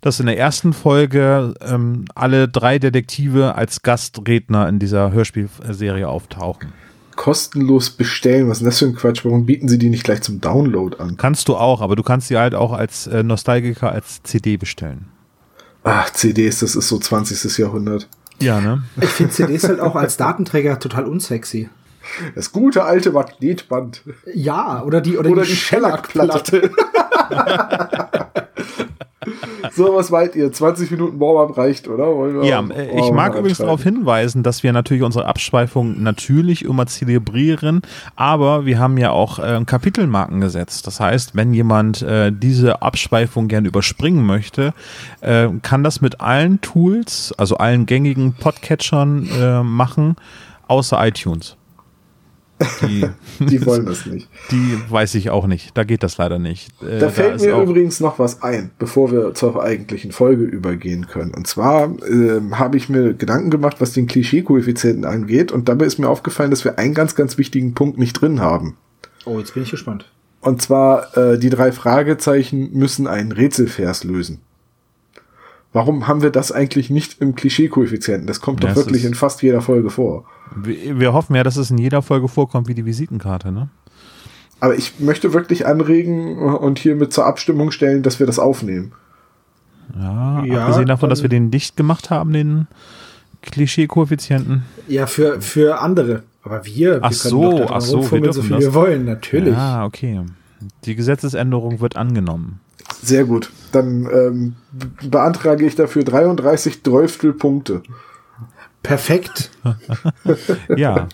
dass 0.00 0.20
in 0.20 0.26
der 0.26 0.38
ersten 0.38 0.72
Folge 0.72 1.54
ähm, 1.60 2.04
alle 2.14 2.48
drei 2.48 2.78
Detektive 2.78 3.54
als 3.54 3.82
Gastredner 3.82 4.68
in 4.68 4.78
dieser 4.78 5.10
Hörspielserie 5.10 6.08
auftauchen. 6.08 6.72
Kostenlos 7.16 7.90
bestellen, 7.90 8.48
was 8.48 8.58
ist 8.58 8.60
denn 8.60 8.66
das 8.66 8.78
für 8.78 8.84
ein 8.84 8.94
Quatsch? 8.94 9.24
Warum 9.24 9.46
bieten 9.46 9.68
sie 9.68 9.78
die 9.78 9.88
nicht 9.88 10.04
gleich 10.04 10.20
zum 10.20 10.40
Download 10.40 10.98
an? 10.98 11.16
Kannst 11.16 11.48
du 11.48 11.56
auch, 11.56 11.80
aber 11.80 11.96
du 11.96 12.02
kannst 12.02 12.28
sie 12.28 12.36
halt 12.36 12.54
auch 12.54 12.72
als 12.72 13.06
äh, 13.06 13.22
Nostalgiker 13.22 13.90
als 13.90 14.22
CD 14.22 14.58
bestellen. 14.58 15.06
Ach, 15.82 16.10
CDs, 16.10 16.60
das 16.60 16.76
ist 16.76 16.88
so 16.88 16.98
20. 16.98 17.58
Jahrhundert. 17.58 18.08
Ja, 18.38 18.60
ne? 18.60 18.82
Ich 19.00 19.08
finde 19.08 19.32
CDs 19.32 19.64
halt 19.64 19.80
auch 19.80 19.96
als 19.96 20.16
Datenträger 20.16 20.78
total 20.78 21.06
unsexy. 21.06 21.70
Das 22.34 22.52
gute 22.52 22.84
alte 22.84 23.12
Magnetband. 23.12 24.02
Ja, 24.34 24.82
oder 24.84 25.00
die, 25.00 25.16
oder, 25.18 25.30
Oder 25.30 25.42
die, 25.42 25.50
die. 25.50 25.56
Shellac-Platte. 25.56 26.70
so, 29.74 29.94
was 29.94 30.10
meint 30.10 30.36
ihr? 30.36 30.52
20 30.52 30.90
Minuten 30.92 31.18
Warm-up 31.20 31.56
reicht, 31.58 31.88
oder? 31.88 32.06
Wollen 32.06 32.34
wir- 32.40 32.44
Ja, 32.44 32.60
äh, 32.68 32.98
ich 33.00 33.10
mag 33.10 33.34
übrigens 33.34 33.58
darauf 33.58 33.82
hinweisen, 33.82 34.42
dass 34.42 34.62
wir 34.62 34.72
natürlich 34.72 35.02
unsere 35.02 35.26
Abschweifung 35.26 36.02
natürlich 36.02 36.64
immer 36.64 36.86
zelebrieren, 36.86 37.82
aber 38.14 38.64
wir 38.66 38.78
haben 38.78 38.96
ja 38.98 39.10
auch 39.10 39.38
äh, 39.38 39.60
Kapitelmarken 39.66 40.40
gesetzt. 40.40 40.86
Das 40.86 41.00
heißt, 41.00 41.34
wenn 41.34 41.52
jemand 41.52 42.02
äh, 42.02 42.30
diese 42.32 42.82
Abschweifung 42.82 43.48
gern 43.48 43.64
überspringen 43.64 44.24
möchte, 44.24 44.72
äh, 45.20 45.48
kann 45.62 45.82
das 45.82 46.00
mit 46.00 46.20
allen 46.20 46.60
Tools, 46.60 47.34
also 47.36 47.56
allen 47.56 47.86
gängigen 47.86 48.34
Podcatchern 48.34 49.28
äh, 49.38 49.62
machen, 49.62 50.16
außer 50.68 51.04
iTunes. 51.06 51.56
Die, 52.82 53.06
Die 53.44 53.66
wollen 53.66 53.86
das 53.86 54.06
nicht. 54.06 54.28
die 54.50 54.78
weiß 54.88 55.14
ich 55.16 55.30
auch 55.30 55.46
nicht. 55.46 55.76
Da 55.76 55.84
geht 55.84 56.02
das 56.02 56.16
leider 56.18 56.38
nicht. 56.38 56.70
Äh, 56.82 56.98
Da 56.98 57.10
fällt 57.10 57.36
ist 57.36 57.44
mir 57.44 57.60
übrigens 57.60 58.00
noch 58.00 58.18
was 58.18 58.42
ein, 58.42 58.70
bevor 58.78 59.12
wir 59.12 59.34
zur 59.34 59.62
eigentlichen 59.62 60.12
Folge 60.12 60.44
übergehen 60.44 61.06
können. 61.06 61.34
Und 61.34 61.46
zwar 61.46 61.90
ähm, 62.08 62.58
habe 62.58 62.76
ich 62.76 62.88
mir 62.88 63.14
Gedanken 63.14 63.50
gemacht, 63.50 63.76
was 63.80 63.92
den 63.92 64.06
Klischee-Koeffizienten 64.06 65.04
angeht. 65.04 65.52
Und 65.52 65.68
dabei 65.68 65.84
ist 65.86 65.98
mir 65.98 66.08
aufgefallen, 66.08 66.50
dass 66.50 66.64
wir 66.64 66.78
einen 66.78 66.94
ganz, 66.94 67.14
ganz 67.14 67.36
wichtigen 67.38 67.74
Punkt 67.74 67.98
nicht 67.98 68.14
drin 68.20 68.40
haben. 68.40 68.76
Oh, 69.26 69.38
jetzt 69.38 69.54
bin 69.54 69.62
ich 69.64 69.70
gespannt. 69.70 70.10
Und 70.40 70.62
zwar, 70.62 71.16
äh, 71.16 71.38
die 71.38 71.50
drei 71.50 71.72
Fragezeichen 71.72 72.70
müssen 72.72 73.06
einen 73.06 73.32
Rätselvers 73.32 74.04
lösen. 74.04 74.40
Warum 75.76 76.08
haben 76.08 76.22
wir 76.22 76.30
das 76.30 76.52
eigentlich 76.52 76.88
nicht 76.88 77.20
im 77.20 77.34
Klischee-Koeffizienten? 77.34 78.26
Das 78.26 78.40
kommt 78.40 78.64
Ja, 78.64 78.70
doch 78.70 78.76
wirklich 78.76 79.04
in 79.04 79.12
fast 79.12 79.42
jeder 79.42 79.60
Folge 79.60 79.90
vor. 79.90 80.24
wir, 80.56 80.98
wir 80.98 81.12
hoffen 81.12 81.36
ja, 81.36 81.42
dass 81.42 81.58
es 81.58 81.70
in 81.70 81.76
jeder 81.76 82.00
Folge 82.00 82.28
vorkommt 82.28 82.66
wie 82.66 82.72
die 82.74 82.86
Visitenkarte, 82.86 83.52
ne? 83.52 83.68
Aber 84.58 84.74
ich 84.74 85.00
möchte 85.00 85.34
wirklich 85.34 85.66
anregen 85.66 86.38
und 86.38 86.78
hiermit 86.78 87.12
zur 87.12 87.26
Abstimmung 87.26 87.72
stellen, 87.72 88.02
dass 88.02 88.18
wir 88.20 88.26
das 88.26 88.38
aufnehmen. 88.38 88.92
Ja, 89.94 90.42
Ja, 90.44 90.62
abgesehen 90.62 90.86
davon, 90.86 91.10
dass 91.10 91.20
wir 91.20 91.28
den 91.28 91.50
nicht 91.50 91.76
gemacht 91.76 92.08
haben, 92.08 92.32
den 92.32 92.68
Klischee-Koeffizienten. 93.42 94.62
Ja, 94.88 95.06
für, 95.06 95.42
für 95.42 95.80
andere. 95.82 96.22
Aber 96.42 96.64
wir, 96.64 96.94
wir 96.94 97.00
Ach 97.02 97.12
so, 97.12 97.58
dran 97.58 97.68
ach 97.70 97.80
so, 97.82 97.96
wir 97.96 97.98
rumfummeln, 97.98 98.32
so 98.32 98.40
viel 98.40 98.50
das. 98.56 98.60
wir 98.64 98.72
wollen, 98.74 99.04
natürlich. 99.04 99.54
Ah, 99.54 99.84
okay. 99.84 100.22
Die 100.86 100.94
Gesetzesänderung 100.94 101.80
wird 101.80 101.96
angenommen. 101.96 102.60
Sehr 103.02 103.24
gut. 103.24 103.50
Dann 103.72 104.08
ähm, 104.12 104.56
be- 104.72 105.08
beantrage 105.08 105.64
ich 105.66 105.74
dafür 105.74 106.04
33 106.04 106.82
Dreißtel 106.82 107.32
Punkte. 107.32 107.82
Perfekt. 108.82 109.50
Ja. 110.76 111.08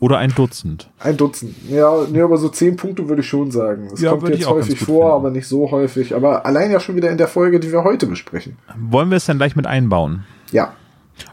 Oder 0.00 0.18
ein 0.18 0.30
Dutzend. 0.32 0.88
Ein 1.00 1.16
Dutzend. 1.16 1.56
Ja, 1.68 1.92
nee, 2.08 2.20
aber 2.22 2.36
so 2.38 2.48
10 2.48 2.76
Punkte 2.76 3.08
würde 3.08 3.22
ich 3.22 3.28
schon 3.28 3.50
sagen. 3.50 3.88
Es 3.92 4.00
Ja, 4.00 4.10
kommt 4.12 4.28
jetzt 4.28 4.46
häufig 4.48 4.78
vor, 4.78 5.02
finden. 5.06 5.14
aber 5.16 5.30
nicht 5.30 5.48
so 5.48 5.70
häufig. 5.72 6.14
Aber 6.14 6.46
allein 6.46 6.70
ja 6.70 6.78
schon 6.78 6.94
wieder 6.94 7.10
in 7.10 7.18
der 7.18 7.26
Folge, 7.26 7.58
die 7.58 7.72
wir 7.72 7.82
heute 7.82 8.06
besprechen. 8.06 8.56
Wollen 8.78 9.10
wir 9.10 9.16
es 9.16 9.26
dann 9.26 9.38
gleich 9.38 9.56
mit 9.56 9.66
einbauen? 9.66 10.24
Ja. 10.52 10.74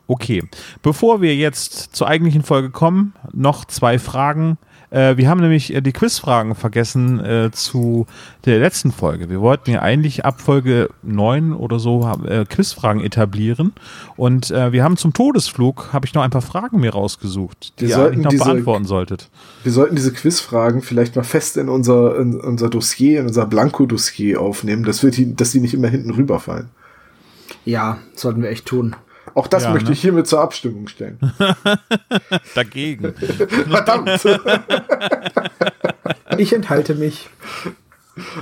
Okay. 0.08 0.44
Bevor 0.82 1.22
wir 1.22 1.36
jetzt 1.36 1.96
zur 1.96 2.08
eigentlichen 2.08 2.42
Folge 2.42 2.72
kommen, 2.72 3.14
noch 3.34 3.66
zwei 3.66 4.00
Fragen. 4.00 4.58
Äh, 4.90 5.18
wir 5.18 5.30
haben 5.30 5.42
nämlich 5.42 5.74
äh, 5.74 5.82
die 5.82 5.92
Quizfragen 5.92 6.56
vergessen 6.56 7.20
äh, 7.24 7.52
zu 7.52 8.06
der 8.46 8.60
letzten 8.60 8.92
Folge. 8.92 9.30
Wir 9.30 9.42
wollten 9.42 9.72
ja 9.72 9.82
eigentlich 9.82 10.26
ab 10.26 10.42
Folge 10.42 10.90
9 11.04 11.54
oder 11.54 11.80
so 11.80 12.10
äh, 12.28 12.46
Quizfragen 12.46 13.02
etablieren. 13.04 13.74
Und 14.16 14.52
äh, 14.52 14.72
wir 14.72 14.84
haben 14.84 14.98
zum 14.98 15.14
Todesflug, 15.14 15.92
habe 15.94 16.06
ich 16.06 16.14
noch 16.14 16.24
ein 16.24 16.30
paar 16.30 16.42
Fragen 16.42 16.80
mir 16.80 16.92
rausgesucht, 16.94 17.80
die 17.80 17.88
Wir 17.90 17.98
ihr 17.98 18.06
eigentlich 18.06 18.24
noch 18.24 18.30
diese- 18.32 18.44
beantworten 18.44 18.86
solltet. 18.86 19.30
Wir 19.64 19.72
sollten 19.72 19.96
diese 19.96 20.14
Quizfragen 20.14 20.82
vielleicht 20.82 21.16
mal 21.16 21.24
fest 21.24 21.58
in 21.58 21.70
unser, 21.70 22.18
in 22.20 22.40
unser 22.40 22.70
Dossier, 22.70 23.20
in 23.22 23.28
unser 23.28 23.46
Blanko-Dossier 23.46 24.40
aufnehmen, 24.40 24.84
dass, 24.84 25.04
wir 25.04 25.12
die, 25.12 25.36
dass 25.36 25.52
die 25.52 25.60
nicht 25.60 25.74
immer 25.74 25.88
hinten 25.88 26.12
rüberfallen. 26.12 26.70
Ja, 27.66 27.98
sollten 28.16 28.42
wir 28.44 28.50
echt 28.50 28.66
tun. 28.66 28.96
Auch 29.36 29.48
das 29.48 29.64
Ja, 29.66 29.72
möchte 29.72 29.90
ne? 29.90 29.94
ich 29.94 30.02
hiermit 30.02 30.26
zur 30.28 30.40
Abstimmung 30.42 30.88
stellen. 30.88 31.20
Dagegen. 32.56 33.14
Verdammt! 33.70 34.10
Ich 36.38 36.52
enthalte 36.54 36.96
mich. 36.96 37.30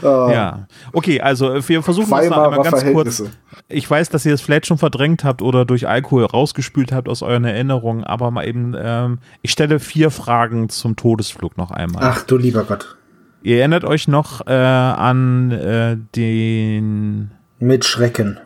Ja. 0.01 0.67
Okay, 0.93 1.21
also 1.21 1.51
äh, 1.53 1.67
wir 1.67 1.83
versuchen 1.83 2.09
das 2.09 2.29
noch 2.29 2.37
einmal 2.37 2.63
ganz 2.63 2.83
kurz. 2.85 3.23
Ich 3.67 3.89
weiß, 3.89 4.09
dass 4.09 4.25
ihr 4.25 4.33
es 4.33 4.41
vielleicht 4.41 4.65
schon 4.67 4.77
verdrängt 4.77 5.23
habt 5.23 5.41
oder 5.41 5.65
durch 5.65 5.87
Alkohol 5.87 6.25
rausgespült 6.25 6.91
habt 6.91 7.07
aus 7.09 7.21
euren 7.21 7.43
Erinnerungen, 7.45 8.03
aber 8.03 8.31
mal 8.31 8.47
eben, 8.47 8.75
ähm, 8.77 9.19
ich 9.41 9.51
stelle 9.51 9.79
vier 9.79 10.09
Fragen 10.11 10.69
zum 10.69 10.95
Todesflug 10.95 11.57
noch 11.57 11.71
einmal. 11.71 12.03
Ach 12.03 12.23
du 12.23 12.37
lieber 12.37 12.63
Gott. 12.63 12.95
Ihr 13.43 13.59
erinnert 13.59 13.83
euch 13.83 14.07
noch 14.07 14.45
äh, 14.47 14.53
an 14.53 15.51
äh, 15.51 15.97
den 16.15 17.31
Mit 17.59 17.85
Schrecken. 17.85 18.39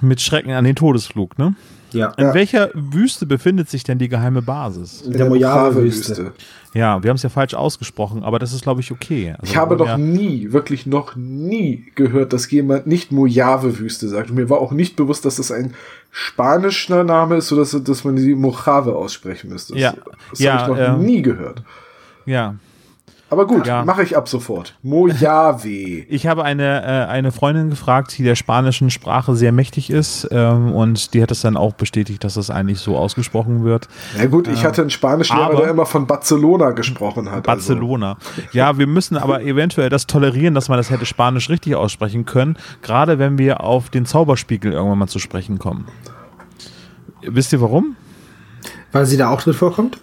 mit 0.00 0.20
Schrecken 0.20 0.52
an 0.52 0.64
den 0.64 0.76
Todesflug, 0.76 1.38
ne? 1.38 1.54
Ja. 1.92 2.08
In 2.16 2.26
Ja. 2.26 2.34
welcher 2.34 2.70
Wüste 2.74 3.26
befindet 3.26 3.68
sich 3.68 3.82
denn 3.84 3.98
die 3.98 4.08
geheime 4.08 4.42
Basis? 4.42 5.02
In 5.02 5.12
der 5.12 5.28
Mojave-Wüste. 5.28 6.32
Ja, 6.72 7.02
wir 7.02 7.10
haben 7.10 7.16
es 7.16 7.22
ja 7.24 7.28
falsch 7.30 7.54
ausgesprochen, 7.54 8.22
aber 8.22 8.38
das 8.38 8.52
ist, 8.52 8.62
glaube 8.62 8.80
ich, 8.80 8.92
okay. 8.92 9.34
Also 9.38 9.50
Ich 9.50 9.56
habe 9.56 9.76
doch 9.76 9.88
wollen 9.88 10.12
nie, 10.12 10.52
wirklich 10.52 10.86
noch 10.86 11.16
nie 11.16 11.86
gehört, 11.96 12.32
dass 12.32 12.48
jemand 12.50 12.86
nicht 12.86 13.10
Mojave-Wüste 13.10 14.08
sagt. 14.08 14.30
Und 14.30 14.36
mir 14.36 14.48
war 14.48 14.58
auch 14.58 14.70
nicht 14.70 14.94
bewusst, 14.94 15.24
dass 15.24 15.36
das 15.36 15.50
ein 15.50 15.74
spanischer 16.12 17.02
Name 17.04 17.36
ist, 17.36 17.48
sodass 17.48 17.76
dass 17.82 18.04
man 18.04 18.16
die 18.16 18.34
Mojave 18.34 18.94
aussprechen 18.94 19.50
müsste. 19.50 19.76
Ja. 19.76 19.94
Das 20.30 20.38
Ja, 20.38 20.60
habe 20.66 20.72
ich 20.72 20.78
noch 20.88 20.94
ähm, 20.98 21.04
nie 21.04 21.22
gehört. 21.22 21.62
ja. 22.26 22.54
Aber 23.30 23.46
gut, 23.46 23.66
Ja. 23.66 23.84
mache 23.84 24.02
ich 24.02 24.16
ab 24.16 24.28
sofort. 24.28 24.76
Mojave. 24.82 25.68
Ich 26.08 26.26
habe 26.26 26.42
eine, 26.44 26.82
äh, 26.82 27.06
eine 27.08 27.30
Freundin 27.30 27.70
gefragt, 27.70 28.18
die 28.18 28.24
der 28.24 28.34
spanischen 28.34 28.90
Sprache 28.90 29.36
sehr 29.36 29.52
mächtig 29.52 29.88
ist 29.90 30.28
ähm, 30.32 30.72
und 30.72 31.14
die 31.14 31.22
hat 31.22 31.30
es 31.30 31.40
dann 31.40 31.56
auch 31.56 31.74
bestätigt, 31.74 32.24
dass 32.24 32.34
das 32.34 32.50
eigentlich 32.50 32.80
so 32.80 32.96
ausgesprochen 32.96 33.62
wird. 33.64 33.88
Ja 34.18 34.26
gut, 34.26 34.48
ich 34.48 34.64
hatte 34.64 34.80
einen 34.80 34.90
Spanischlehrer, 34.90 35.44
aber- 35.46 35.56
der 35.62 35.70
immer 35.70 35.86
von 35.86 36.06
Barcelona 36.08 36.72
gesprochen 36.72 37.30
hat. 37.30 37.48
also. 37.48 37.74
Barcelona. 37.74 38.16
Ja, 38.52 38.76
wir 38.78 38.86
müssen 38.88 39.16
aber 39.16 39.42
eventuell 39.42 39.88
das 39.88 40.06
tolerieren, 40.08 40.54
dass 40.54 40.68
man 40.68 40.76
das 40.78 40.90
hätte 40.90 41.06
Spanisch 41.06 41.48
richtig 41.48 41.76
aussprechen 41.76 42.24
können, 42.26 42.56
gerade 42.82 43.18
wenn 43.20 43.38
wir 43.38 43.60
auf 43.62 43.90
den 43.90 44.06
Zauberspiegel 44.06 44.72
irgendwann 44.72 44.98
mal 44.98 45.06
zu 45.08 45.20
sprechen 45.20 45.58
kommen. 45.60 45.86
Wisst 47.22 47.52
ihr 47.52 47.60
warum? 47.60 47.96
Weil 48.92 49.06
sie 49.06 49.16
da 49.16 49.30
auch 49.30 49.40
drin 49.40 49.54
vorkommt? 49.54 49.98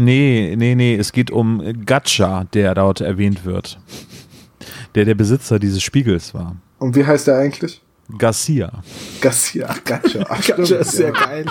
Nee, 0.00 0.54
nee, 0.56 0.74
nee, 0.76 0.94
es 0.94 1.10
geht 1.12 1.30
um 1.32 1.60
Gacha, 1.84 2.44
der 2.54 2.74
dort 2.74 3.00
erwähnt 3.00 3.44
wird. 3.44 3.78
Der 4.94 5.04
der 5.04 5.16
Besitzer 5.16 5.58
dieses 5.58 5.82
Spiegels 5.82 6.32
war. 6.34 6.56
Und 6.78 6.94
wie 6.96 7.04
heißt 7.04 7.26
der 7.26 7.36
eigentlich? 7.38 7.82
Garcia. 8.16 8.70
Garcia. 9.20 9.74
Stimmt, 10.40 10.58
Das 10.60 10.70
ist 10.70 10.92
sehr 10.92 11.10
geil. 11.12 11.44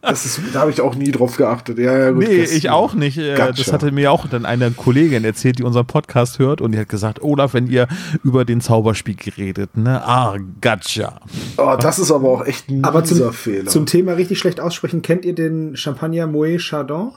Das 0.00 0.26
ist, 0.26 0.40
da 0.52 0.60
habe 0.60 0.70
ich 0.70 0.80
auch 0.80 0.94
nie 0.94 1.10
drauf 1.12 1.36
geachtet. 1.36 1.78
Ja, 1.78 1.96
ja, 1.96 2.10
gut, 2.10 2.26
Nee, 2.26 2.38
Garcia. 2.38 2.56
ich 2.58 2.70
auch 2.70 2.94
nicht. 2.94 3.16
Äh, 3.18 3.36
Das 3.36 3.72
hatte 3.72 3.92
mir 3.92 4.10
auch 4.12 4.26
dann 4.28 4.44
eine 4.44 4.70
Kollegin 4.70 5.24
erzählt, 5.24 5.58
die 5.58 5.62
unseren 5.62 5.86
Podcast 5.86 6.38
hört 6.38 6.60
und 6.60 6.72
die 6.72 6.78
hat 6.78 6.88
gesagt, 6.88 7.22
Olaf, 7.22 7.54
wenn 7.54 7.66
ihr 7.68 7.86
über 8.22 8.44
den 8.44 8.60
Zauberspiegel 8.60 9.32
redet, 9.36 9.76
ne? 9.76 10.02
Ah, 10.06 10.36
Gacha. 10.60 11.20
Oh, 11.58 11.76
das 11.80 11.98
ist 11.98 12.10
aber 12.10 12.28
auch 12.28 12.44
echt 12.46 12.68
ein 12.70 12.84
Aber 12.84 13.04
zum, 13.04 13.32
Fehler. 13.32 13.66
zum 13.70 13.86
Thema 13.86 14.12
richtig 14.14 14.38
schlecht 14.38 14.58
aussprechen, 14.60 15.00
kennt 15.02 15.24
ihr 15.24 15.34
den 15.34 15.76
Champagner 15.76 16.26
Moët 16.26 16.58
Chardon? 16.68 17.12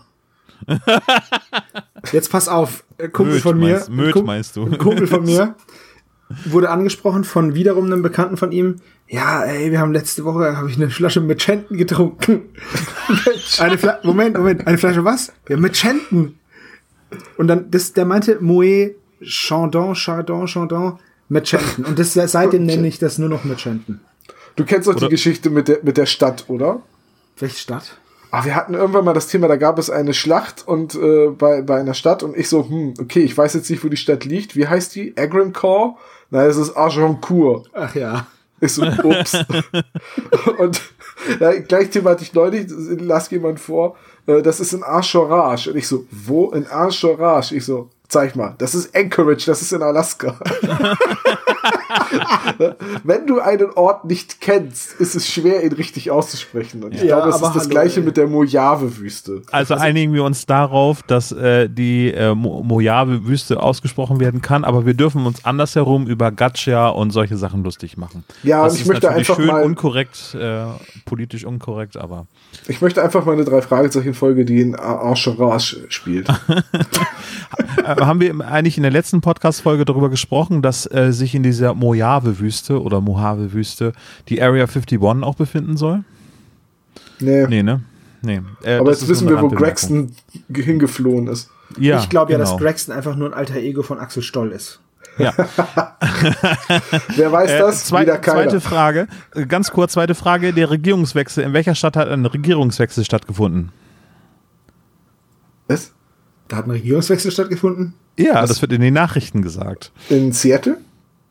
Jetzt 2.12 2.32
pass 2.32 2.48
auf, 2.48 2.84
ein 3.00 3.12
Kumpel 3.12 3.36
Möd 3.36 3.44
von 3.44 3.60
mir, 3.60 3.74
meinst- 3.74 3.90
Möd 3.90 4.08
ein 4.08 4.14
Kum- 4.14 4.26
meinst 4.26 4.56
du? 4.56 4.66
Kumpel 4.78 5.08
von 5.08 5.24
mir 5.24 5.56
wurde 6.46 6.70
angesprochen 6.70 7.24
von 7.24 7.56
wiederum 7.56 7.86
einem 7.86 8.02
Bekannten 8.02 8.38
von 8.38 8.52
ihm. 8.52 8.78
Ja, 9.08 9.44
ey, 9.46 9.72
wir 9.72 9.80
haben 9.80 9.94
letzte 9.94 10.26
Woche 10.26 10.58
habe 10.58 10.70
ich 10.70 10.76
eine 10.76 10.90
Flasche 10.90 11.22
mit 11.22 11.40
Chenten 11.40 11.78
getrunken. 11.78 12.50
eine 13.60 13.78
Fla 13.78 14.00
Moment, 14.04 14.36
Moment, 14.38 14.68
eine 14.68 14.78
Flasche 14.78 15.06
was? 15.06 15.32
Ja, 15.48 15.58
mit 15.58 15.74
Chenten. 15.74 16.38
Und 17.38 17.48
dann 17.48 17.72
das 17.72 17.94
der 17.94 18.06
meinte 18.06 18.40
Moët 18.42 18.96
Chandon, 19.24 19.94
Chardon, 19.96 20.46
Chandon 20.46 21.00
mit 21.30 21.46
Chenten 21.46 21.86
und 21.86 21.98
das 22.00 22.14
seitdem 22.14 22.66
nenne 22.66 22.88
ich 22.88 23.00
das 23.00 23.18
nur 23.18 23.30
noch 23.30 23.44
mit 23.44 23.58
Chenten. 23.58 24.02
du 24.56 24.64
kennst 24.66 24.88
doch 24.88 24.96
die 24.96 25.08
Geschichte 25.10 25.50
mit 25.50 25.68
der, 25.68 25.80
mit 25.84 25.98
der 25.98 26.06
Stadt, 26.06 26.46
oder? 26.48 26.82
Welche 27.40 27.58
Stadt? 27.58 27.98
Ah, 28.38 28.46
wir 28.46 28.56
hatten 28.56 28.76
irgendwann 28.76 29.04
mal 29.04 29.14
das 29.14 29.28
Thema, 29.28 29.48
da 29.48 29.56
gab 29.56 29.80
es 29.80 29.90
eine 29.90 30.14
Schlacht 30.14 30.68
und 30.68 30.94
äh, 30.94 31.30
bei, 31.30 31.64
bei 31.64 31.80
einer 31.80 31.96
Stadt 31.96 32.22
und 32.22 32.38
ich 32.38 32.50
so, 32.50 32.70
hm, 32.70 32.94
okay, 33.02 33.22
ich 33.22 33.36
weiß 33.36 33.56
jetzt 33.56 33.68
nicht, 33.68 33.84
wo 33.84 33.90
die 33.90 33.98
Stadt 33.98 34.26
liegt. 34.26 34.56
Wie 34.56 34.68
heißt 34.68 34.94
die? 34.94 35.16
Agrancourt? 35.18 35.98
Nein, 36.30 36.48
es 36.48 36.58
ist 36.58 36.78
Agincourt. 36.78 37.68
Ach 37.74 37.96
ja. 37.96 38.28
Ich 38.62 38.74
so, 38.74 38.84
ups. 38.84 39.38
und 40.60 40.82
ja, 41.40 41.52
gleich 41.62 41.90
Thema 41.90 42.12
hatte 42.12 42.24
ich 42.24 42.34
neulich, 42.34 42.68
las 42.70 43.32
jemand 43.32 43.60
vor, 43.60 43.96
äh, 44.28 44.44
das 44.44 44.60
ist 44.60 44.72
in 44.72 44.84
Anchorage. 44.84 45.72
Und 45.72 45.78
ich 45.78 45.88
so, 45.88 46.06
wo 46.12 46.52
in 46.52 46.68
Anchorage? 46.68 47.56
Ich 47.56 47.66
so, 47.66 47.90
zeig 48.08 48.36
mal, 48.36 48.54
das 48.60 48.76
ist 48.76 48.96
Anchorage, 48.96 49.46
das 49.48 49.64
ist 49.64 49.74
in 49.74 49.82
Alaska. 49.82 50.40
Wenn 53.04 53.28
du 53.28 53.40
einen 53.40 53.72
Ort 53.72 54.06
nicht 54.06 54.42
kennst, 54.42 54.94
ist 55.00 55.16
es 55.16 55.28
schwer, 55.30 55.64
ihn 55.64 55.74
richtig 55.74 56.12
auszusprechen. 56.12 56.84
Und 56.84 56.94
ich 56.94 57.02
Ja, 57.02 57.18
glaube, 57.18 57.30
es 57.30 57.36
ist 57.36 57.42
das 57.44 57.54
hallo, 57.64 57.70
gleiche 57.70 58.00
ey. 58.00 58.06
mit 58.06 58.18
der 58.18 58.28
Mojave-Wüste. 58.28 59.42
Also 59.52 59.76
einigen 59.76 60.14
wir 60.14 60.24
uns 60.24 60.46
darauf, 60.46 61.04
dass 61.04 61.32
äh, 61.32 61.70
die 61.70 62.12
äh, 62.12 62.34
Mo- 62.36 62.64
Mojave-Wüste 62.64 63.62
ausgesprochen 63.62 64.20
werden 64.20 64.42
kann, 64.42 64.64
aber 64.64 64.86
wir 64.86 64.94
dürfen 64.94 65.26
uns 65.26 65.46
andersherum 65.46 66.08
über 66.08 66.32
Gacha 66.32 66.90
und 66.90 67.12
solche 67.12 67.38
Sachen 67.38 67.64
lustig 67.64 67.98
machen. 67.98 68.24
Ja, 68.44 68.64
das 68.64 68.74
und 68.74 68.76
ich 68.78 68.82
ist 68.84 68.88
möchte 68.90 69.08
natürlich 69.08 69.30
einfach 69.30 69.36
schön 69.44 69.48
mal- 69.48 69.64
unkorrekt, 69.64 70.36
äh, 70.40 70.66
politisch 71.06 71.46
unkorrekt, 71.46 71.98
aber 71.98 72.28
Ich 72.68 72.82
möchte 72.82 73.02
einfach 73.04 73.26
mal 73.26 73.34
eine 73.34 73.46
drei 73.46 73.62
Fragezeichen 73.62 74.14
Folge, 74.14 74.46
die 74.46 74.62
in 74.62 74.76
Anchorage 74.76 75.86
spielt. 75.90 76.28
Äh, 77.78 78.02
haben 78.02 78.20
wir 78.20 78.46
eigentlich 78.48 78.78
in 78.78 78.84
der 78.84 78.92
letzten 78.92 79.22
Podcast-Folge 79.22 79.86
darüber 79.86 80.10
gesprochen, 80.10 80.62
dass 80.62 80.90
äh, 80.92 81.12
sich 81.14 81.34
in 81.36 81.44
dieser 81.44 81.74
Mojave-Wüste 81.88 82.82
oder 82.82 83.00
Mojave-Wüste 83.02 83.94
die 84.28 84.42
Area 84.42 84.64
51 84.66 85.00
auch 85.24 85.36
befinden 85.36 85.78
soll? 85.78 86.04
Nee. 87.20 87.48
Nee, 87.48 87.64
ne? 87.64 87.82
Nee. 88.22 88.42
Äh, 88.64 88.78
Aber 88.78 88.92
jetzt 88.92 89.08
wissen 89.08 89.30
wir, 89.30 89.42
wo. 89.42 89.48
Gregson 89.48 90.12
hingeflohen 90.54 91.28
ist. 91.28 91.50
Ja, 91.80 92.00
ich 92.00 92.10
glaube 92.10 92.32
ja, 92.32 92.38
genau. 92.38 92.50
dass 92.52 92.60
Braxton 92.60 92.94
einfach 92.96 93.16
nur 93.16 93.30
ein 93.30 93.34
alter 93.34 93.56
Ego 93.58 93.84
von 93.84 94.00
Axel 94.00 94.24
Stoll 94.24 94.52
ist. 94.52 94.80
Ja. 95.18 95.34
Wer 97.16 97.32
weiß 97.32 97.50
Äh, 97.52 97.60
das? 97.60 97.86
zwei, 97.86 98.02
Wieder 98.04 98.18
keiner. 98.18 98.44
zweite 98.44 98.62
Frage, 98.62 99.08
äh, 99.36 99.46
ganz 99.46 99.72
kurz, 99.72 99.94
zweite 99.94 100.16
Frage, 100.16 100.54
der 100.54 100.70
Regierungswechsel. 100.70 101.44
In 101.44 101.54
welcher 101.54 101.76
Stadt 101.76 101.96
hat 101.98 102.08
ein 102.10 102.26
Regierungswechsel 102.26 103.04
stattgefunden? 103.04 103.72
Was? 105.68 105.94
Da 106.48 106.58
hat 106.58 106.68
ein 106.68 106.72
Regierungswechsel 106.72 107.32
stattgefunden. 107.32 107.94
Ja, 108.18 108.46
das 108.46 108.62
wird 108.62 108.72
in 108.74 108.82
den 108.82 108.94
Nachrichten 108.94 109.42
gesagt. 109.42 109.92
In 110.10 110.32
Seattle? 110.32 110.78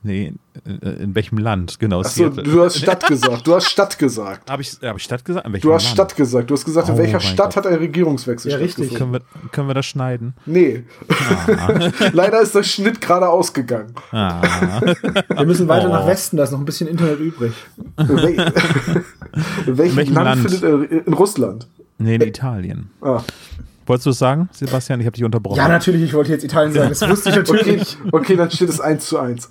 Nee, 0.06 0.32
in, 0.64 0.78
in 0.78 1.14
welchem 1.16 1.38
Land? 1.38 1.80
Genau, 1.80 2.00
Achso, 2.00 2.28
du 2.28 2.62
hast 2.62 2.78
Stadt 2.78 3.06
gesagt. 3.08 3.46
Du 3.46 3.54
hast 3.56 3.68
Stadt 3.68 3.98
gesagt. 3.98 4.48
Habe 4.48 4.62
ich, 4.62 4.78
hab 4.82 4.96
ich 4.96 5.02
Stadt 5.02 5.24
gesagt? 5.24 5.46
In 5.46 5.52
welchem 5.52 5.66
Du 5.68 5.74
hast 5.74 5.84
Land? 5.84 5.94
Stadt 5.94 6.16
gesagt. 6.16 6.48
Du 6.50 6.54
hast 6.54 6.64
gesagt, 6.64 6.88
in 6.88 6.94
Oh 6.94 6.98
welcher 6.98 7.18
Stadt 7.20 7.54
Gott. 7.54 7.64
hat 7.64 7.66
ein 7.66 7.78
Regierungswechsel 7.78 8.52
Ja, 8.52 8.56
richtig. 8.58 8.86
stattgefunden? 8.88 9.20
Können 9.28 9.42
wir, 9.42 9.50
können 9.50 9.68
wir 9.68 9.74
das 9.74 9.86
schneiden? 9.86 10.34
Nee. 10.46 10.84
Ah. 11.08 11.90
Leider 12.12 12.40
ist 12.40 12.54
der 12.54 12.62
Schnitt 12.62 13.00
gerade 13.00 13.28
ausgegangen. 13.28 13.92
Ah. 14.12 14.42
Wir 15.28 15.44
müssen 15.46 15.66
weiter 15.66 15.88
Oh. 15.88 15.92
nach 15.92 16.06
Westen, 16.06 16.36
da 16.36 16.44
ist 16.44 16.52
noch 16.52 16.60
ein 16.60 16.64
bisschen 16.64 16.86
Internet 16.88 17.18
übrig. 17.18 17.52
In, 17.98 18.08
wel 18.08 18.28
in 19.66 19.78
welchem 19.78 19.96
welchem 19.96 20.14
Land, 20.14 20.26
Land? 20.26 20.40
findet 20.40 20.62
er? 20.62 21.06
In 21.06 21.12
Russland. 21.14 21.66
Nee, 21.98 22.14
in 22.14 22.22
Italien. 22.22 22.90
Ah. 23.00 23.22
Wolltest 23.86 24.06
du 24.06 24.10
es 24.10 24.18
sagen, 24.18 24.48
Sebastian? 24.52 25.00
Ich 25.00 25.06
habe 25.06 25.14
dich 25.14 25.24
unterbrochen. 25.24 25.56
Ja, 25.56 25.68
natürlich, 25.68 26.02
ich 26.02 26.12
wollte 26.14 26.32
jetzt 26.32 26.44
Italien 26.44 26.72
sagen, 26.72 26.88
das 26.90 27.08
wusste 27.08 27.30
ich 27.30 27.38
Okay, 27.38 27.52
natürlich. 27.52 27.96
okay, 28.12 28.36
dann 28.36 28.50
steht 28.50 28.68
es 28.68 28.80
1 28.80 29.06
zu 29.06 29.18
1. 29.18 29.48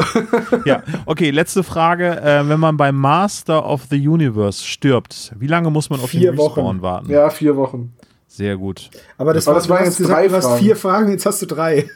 Ja, 0.66 0.84
okay, 1.06 1.32
letzte 1.32 1.64
Frage. 1.64 2.22
Äh, 2.22 2.48
wenn 2.50 2.60
man 2.60 2.78
beim 2.78 2.96
Master 2.96 3.66
of 3.66 3.84
the 3.90 4.08
Universe 4.08 4.64
stirbt, 4.64 5.34
wie 5.40 5.48
lange 5.48 5.70
muss 5.72 5.90
man 5.90 6.00
auf 6.00 6.10
Vier 6.10 6.32
den 6.32 6.40
Respawn 6.40 6.66
Wochen. 6.66 6.82
warten? 6.82 7.10
Ja, 7.12 7.30
vier 7.30 7.56
Wochen. 7.56 7.94
Sehr 8.28 8.58
gut. 8.58 8.90
Aber 9.18 9.34
das, 9.34 9.48
Aber 9.48 9.56
war, 9.56 9.62
das 9.62 9.70
waren 9.70 9.78
du 9.80 9.84
jetzt 9.86 9.92
hast 9.94 9.98
gesagt, 10.00 10.20
drei 10.20 10.28
du 10.28 10.36
hast 10.36 10.60
vier 10.60 10.76
Fragen, 10.76 11.10
jetzt 11.12 11.26
hast 11.26 11.42
du 11.42 11.46
drei. 11.46 11.90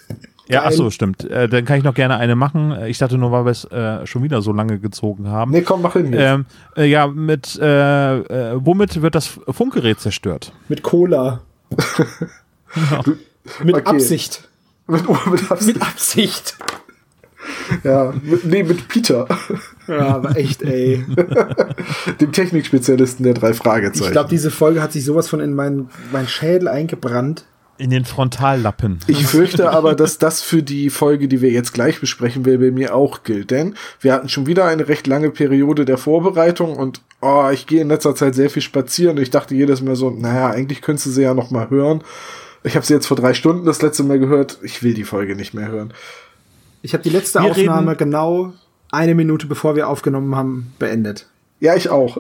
Ja, 0.48 0.64
ach 0.66 0.72
so, 0.72 0.90
stimmt. 0.90 1.30
Äh, 1.30 1.48
dann 1.48 1.64
kann 1.66 1.78
ich 1.78 1.84
noch 1.84 1.94
gerne 1.94 2.18
eine 2.18 2.36
machen. 2.36 2.76
Ich 2.88 2.98
dachte 2.98 3.20
nur, 3.20 3.32
weil 3.32 3.46
wir 3.46 3.52
es 3.52 3.66
äh, 3.66 4.06
schon 4.08 4.24
wieder 4.24 4.42
so 4.42 4.52
lange 4.52 4.80
gezogen 4.80 5.28
haben. 5.28 5.52
Nee, 5.52 5.62
komm, 5.62 5.84
mach 5.84 5.94
hin. 5.94 6.12
Ähm, 6.18 6.46
äh, 6.76 6.86
ja, 6.86 7.06
mit 7.06 7.60
äh, 7.62 8.18
äh, 8.18 8.54
womit 8.56 9.02
wird 9.02 9.14
das 9.14 9.28
Funkgerät 9.48 10.00
zerstört? 10.00 10.54
Mit 10.68 10.82
Cola. 10.82 11.42
Mit 13.64 13.76
Okay. 13.76 13.86
Absicht. 13.86 14.48
Mit, 14.88 15.08
oh, 15.08 15.18
mit 15.30 15.52
Absicht. 15.52 15.76
Mit 15.76 15.82
Absicht. 15.88 16.58
Ja, 17.84 18.12
mit, 18.24 18.44
nee, 18.46 18.64
mit 18.64 18.88
Peter, 18.88 19.28
Ja, 19.88 20.16
aber 20.16 20.36
echt, 20.36 20.64
ey. 20.64 21.06
dem 22.20 22.32
Technikspezialisten 22.32 23.24
der 23.24 23.36
drei 23.36 23.54
Fragezeichen. 23.54 24.06
Ich 24.06 24.12
glaube, 24.12 24.30
diese 24.30 24.50
Folge 24.50 24.82
hat 24.82 24.92
sich 24.92 25.06
sowas 25.06 25.30
von 25.30 25.40
in 25.40 25.54
meinen 25.54 25.90
mein 26.12 26.28
Schädel 26.28 26.68
eingebrannt. 26.68 27.46
In 27.80 27.92
den 27.92 28.04
Frontallappen. 28.04 29.00
Ich 29.08 29.26
fürchte 29.26 29.72
aber, 29.72 29.96
dass 29.96 30.18
das 30.18 30.42
für 30.42 30.62
die 30.62 30.90
Folge, 30.90 31.30
die 31.30 31.42
wir 31.42 31.50
jetzt 31.50 31.74
gleich 31.74 32.02
besprechen 32.02 32.44
will, 32.44 32.58
bei 32.58 32.72
mir 32.72 32.94
auch 32.94 33.24
gilt. 33.24 33.52
Denn 33.52 33.76
wir 34.02 34.14
hatten 34.14 34.28
schon 34.28 34.48
wieder 34.48 34.66
eine 34.66 34.90
recht 34.90 35.08
lange 35.08 35.32
Periode 35.32 35.86
der 35.86 35.98
Vorbereitung 35.98 36.76
und 36.76 37.00
oh, 37.22 37.48
ich 37.54 37.68
gehe 37.68 37.82
in 37.82 37.88
letzter 37.88 38.16
Zeit 38.16 38.36
sehr 38.36 38.50
viel 38.50 38.62
spazieren 38.62 39.16
und 39.16 39.24
ich 39.24 39.30
dachte 39.30 39.56
jedes 39.56 39.82
Mal 39.82 39.96
so, 39.96 40.10
naja, 40.10 40.50
eigentlich 40.50 40.82
könntest 40.82 41.06
du 41.08 41.12
sie 41.12 41.22
ja 41.22 41.34
noch 41.34 41.52
mal 41.52 41.70
hören. 41.70 42.04
Ich 42.64 42.76
habe 42.76 42.86
sie 42.86 42.94
jetzt 42.94 43.08
vor 43.08 43.16
drei 43.16 43.34
Stunden 43.34 43.66
das 43.66 43.82
letzte 43.82 44.04
Mal 44.04 44.20
gehört. 44.20 44.58
Ich 44.62 44.84
will 44.84 44.94
die 44.94 45.06
Folge 45.06 45.38
nicht 45.38 45.54
mehr 45.54 45.70
hören. 45.70 45.94
Ich 46.82 46.92
habe 46.94 47.04
die 47.04 47.10
letzte 47.10 47.40
Wir 47.40 47.52
Aufnahme 47.52 47.96
genau 47.96 48.52
eine 48.92 49.16
Minute 49.16 49.48
bevor 49.48 49.78
wir 49.78 49.88
aufgenommen 49.88 50.36
haben, 50.36 50.74
beendet. 50.80 51.28
Ja, 51.62 51.76
ich 51.76 51.90
auch. 51.90 52.18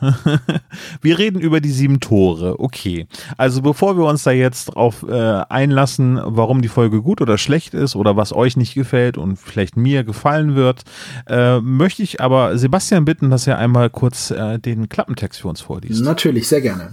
Wir 1.02 1.18
reden 1.18 1.40
über 1.40 1.60
die 1.60 1.70
sieben 1.70 1.98
Tore. 1.98 2.60
Okay. 2.60 3.08
Also 3.36 3.60
bevor 3.60 3.96
wir 3.96 4.04
uns 4.04 4.22
da 4.22 4.30
jetzt 4.30 4.66
drauf 4.66 5.04
äh, 5.08 5.12
einlassen, 5.12 6.20
warum 6.22 6.62
die 6.62 6.68
Folge 6.68 7.02
gut 7.02 7.20
oder 7.20 7.38
schlecht 7.38 7.74
ist 7.74 7.96
oder 7.96 8.16
was 8.16 8.32
euch 8.32 8.56
nicht 8.56 8.74
gefällt 8.74 9.18
und 9.18 9.36
vielleicht 9.36 9.76
mir 9.76 10.04
gefallen 10.04 10.54
wird, 10.54 10.84
äh, 11.26 11.60
möchte 11.60 12.04
ich 12.04 12.20
aber 12.20 12.56
Sebastian 12.56 13.04
bitten, 13.04 13.30
dass 13.30 13.48
er 13.48 13.58
einmal 13.58 13.90
kurz 13.90 14.30
äh, 14.30 14.58
den 14.60 14.88
Klappentext 14.88 15.40
für 15.40 15.48
uns 15.48 15.60
vorliest. 15.60 16.04
Natürlich, 16.04 16.46
sehr 16.46 16.60
gerne. 16.60 16.92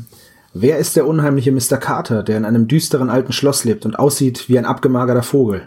Wer 0.53 0.79
ist 0.79 0.95
der 0.95 1.05
unheimliche 1.05 1.51
Mr. 1.51 1.77
Carter, 1.77 2.23
der 2.23 2.37
in 2.37 2.45
einem 2.45 2.67
düsteren 2.67 3.09
alten 3.09 3.33
Schloss 3.33 3.63
lebt 3.63 3.85
und 3.85 3.99
aussieht 3.99 4.49
wie 4.49 4.57
ein 4.57 4.65
abgemagerter 4.65 5.21
Vogel? 5.21 5.63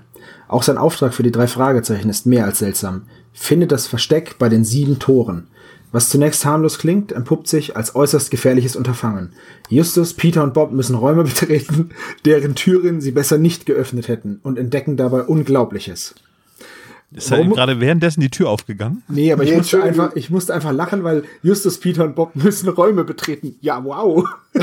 Auch 0.48 0.62
sein 0.62 0.78
Auftrag 0.78 1.14
für 1.14 1.22
die 1.22 1.30
drei 1.30 1.46
Fragezeichen 1.46 2.08
ist 2.08 2.26
mehr 2.26 2.46
als 2.46 2.58
seltsam. 2.58 3.02
Findet 3.32 3.70
das 3.70 3.86
Versteck 3.86 4.38
bei 4.38 4.48
den 4.48 4.64
sieben 4.64 4.98
Toren. 4.98 5.48
Was 5.90 6.10
zunächst 6.10 6.44
harmlos 6.44 6.78
klingt, 6.78 7.12
entpuppt 7.12 7.48
sich 7.48 7.76
als 7.76 7.94
äußerst 7.94 8.30
gefährliches 8.30 8.76
Unterfangen. 8.76 9.32
Justus, 9.68 10.14
Peter 10.14 10.44
und 10.44 10.54
Bob 10.54 10.72
müssen 10.72 10.94
Räume 10.94 11.24
betreten, 11.24 11.90
deren 12.24 12.54
Türen 12.54 13.00
sie 13.00 13.12
besser 13.12 13.38
nicht 13.38 13.66
geöffnet 13.66 14.08
hätten 14.08 14.40
und 14.42 14.58
entdecken 14.58 14.96
dabei 14.96 15.22
Unglaubliches. 15.22 16.14
Ist 17.10 17.30
ja 17.30 17.42
gerade 17.42 17.80
währenddessen 17.80 18.20
die 18.20 18.28
Tür 18.28 18.50
aufgegangen? 18.50 19.02
Nee, 19.08 19.32
aber 19.32 19.42
ich, 19.42 19.50
Nee, 19.50 19.56
musste 19.56 19.82
einfach, 19.82 20.14
ich 20.14 20.28
musste 20.28 20.52
einfach 20.52 20.72
lachen, 20.72 21.04
weil 21.04 21.24
Justus, 21.42 21.80
Peter 21.80 22.04
und 22.04 22.14
Bob 22.14 22.32
müssen 22.36 22.68
Räume 22.68 23.04
betreten. 23.04 23.56
Ja, 23.62 23.82
wow. 23.82 24.28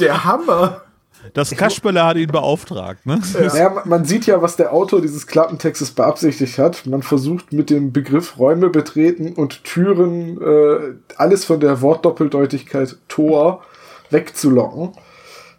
Der 0.00 0.24
Hammer. 0.24 0.85
Das 1.34 1.50
Kasperle 1.50 2.04
hat 2.04 2.16
ihn 2.16 2.28
beauftragt, 2.30 3.04
ne? 3.06 3.20
Naja, 3.38 3.70
man- 3.70 3.88
man 3.88 4.04
sieht 4.04 4.26
ja, 4.26 4.40
was 4.42 4.56
der 4.56 4.72
Autor 4.72 5.00
dieses 5.00 5.26
Klappentextes 5.26 5.90
beabsichtigt 5.92 6.58
hat. 6.58 6.86
Man 6.86 7.02
versucht 7.02 7.52
mit 7.52 7.70
dem 7.70 7.92
Begriff 7.92 8.38
Räume 8.38 8.68
betreten 8.70 9.32
und 9.34 9.64
Türen 9.64 10.40
äh, 10.40 10.94
alles 11.16 11.44
von 11.44 11.60
der 11.60 11.80
Wortdoppeldeutigkeit 11.82 12.96
Tor 13.08 13.62
wegzulocken. 14.10 14.92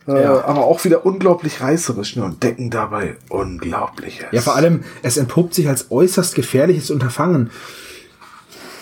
Äh, 0.07 0.23
Ja. 0.23 0.43
Aber 0.45 0.65
auch 0.65 0.83
wieder 0.85 1.05
unglaublich 1.05 1.59
reißerisch 1.61 2.15
ne, 2.15 2.23
und 2.23 2.41
decken 2.41 2.69
dabei 2.69 3.17
Unglaubliches. 3.29 4.25
Ja, 4.31 4.41
vor 4.41 4.55
allem, 4.55 4.83
es 5.03 5.17
entpuppt 5.17 5.53
sich 5.53 5.67
als 5.67 5.91
äußerst 5.91 6.33
gefährliches 6.35 6.89
Unterfangen. 6.91 7.49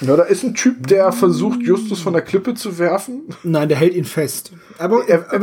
Ja, 0.01 0.15
da 0.17 0.23
ist 0.23 0.43
ein 0.43 0.53
Typ, 0.53 0.87
der 0.87 1.11
versucht, 1.13 1.61
Justus 1.61 2.01
von 2.01 2.11
der 2.13 2.21
Klippe 2.21 2.53
zu 2.53 2.77
werfen. 2.77 3.23
Nein, 3.43 3.69
der 3.69 3.77
hält 3.77 3.95
ihn 3.95 4.03
fest. 4.05 4.51
Aber, 4.77 5.07
Er- 5.07 5.25
er 5.31 5.41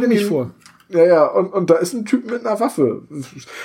wir 0.00 0.08
nicht 0.08 0.22
ihn- 0.22 0.28
vor. 0.28 0.50
Ja, 0.92 1.04
ja, 1.04 1.26
und, 1.26 1.52
und 1.52 1.70
da 1.70 1.74
ist 1.76 1.94
ein 1.94 2.04
Typ 2.04 2.30
mit 2.30 2.44
einer 2.44 2.60
Waffe. 2.60 3.02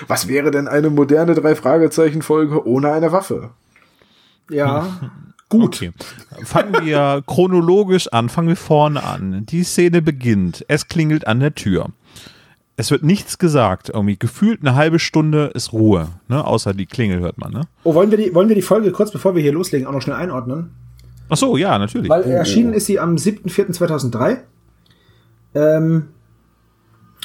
Was 0.08 0.28
wäre 0.28 0.52
denn 0.52 0.68
eine 0.68 0.90
moderne 0.90 1.36
Drei-Fragezeichen-Folge 1.36 2.66
ohne 2.66 2.92
eine 2.92 3.12
Waffe? 3.12 3.50
Ja, 4.50 5.00
gut. 5.50 5.76
Okay. 5.76 5.92
Fangen 6.44 6.86
wir 6.86 7.24
chronologisch 7.28 8.08
an, 8.13 8.30
fangen 8.30 8.48
wir 8.48 8.56
vorne 8.56 9.04
an. 9.04 9.46
Die 9.46 9.63
Szene 9.63 10.02
beginnt. 10.02 10.63
Es 10.68 10.88
klingelt 10.88 11.28
an 11.28 11.40
der 11.40 11.54
Tür. 11.54 11.88
Es 12.78 12.92
wird 12.92 13.04
nichts 13.04 13.40
gesagt. 13.40 13.90
Irgendwie 13.90 14.18
gefühlt 14.18 14.62
eine 14.62 14.76
halbe 14.76 15.00
Stunde 15.00 15.52
ist 15.54 15.74
Ruhe. 15.74 16.10
Ne? 16.28 16.46
Außer 16.46 16.74
die 16.74 16.86
Klingel 16.86 17.20
hört 17.20 17.40
man. 17.40 17.52
Ne? 17.52 17.62
Oh, 17.84 17.96
wollen 17.96 18.12
wir, 18.12 18.18
die, 18.18 18.34
wollen 18.36 18.50
wir 18.50 18.56
die 18.56 18.62
Folge 18.62 18.92
kurz 18.92 19.12
bevor 19.12 19.36
wir 19.36 19.42
hier 19.42 19.52
loslegen 19.52 19.88
auch 19.88 19.92
noch 19.92 20.02
schnell 20.02 20.16
einordnen? 20.16 20.72
Ach 21.30 21.38
so, 21.38 21.58
ja, 21.58 21.78
natürlich. 21.78 22.10
Weil 22.10 22.24
erschienen 22.24 22.74
ist 22.74 22.86
sie 22.86 23.00
am 23.00 23.16
7.4.2003. 23.16 24.38
Ähm, 25.56 26.10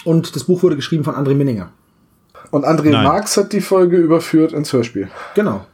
und 0.05 0.35
das 0.37 0.45
Buch 0.45 0.63
wurde 0.63 0.77
geschrieben 0.77 1.05
von 1.05 1.15
André 1.15 1.35
Minninger. 1.35 1.71
Und 2.51 2.65
André 2.67 2.91
Nein. 2.91 3.05
Marx 3.05 3.37
hat 3.37 3.53
die 3.53 3.61
Folge 3.61 3.97
überführt 3.97 4.53
ins 4.53 4.73
Hörspiel. 4.73 5.09
Genau. 5.35 5.65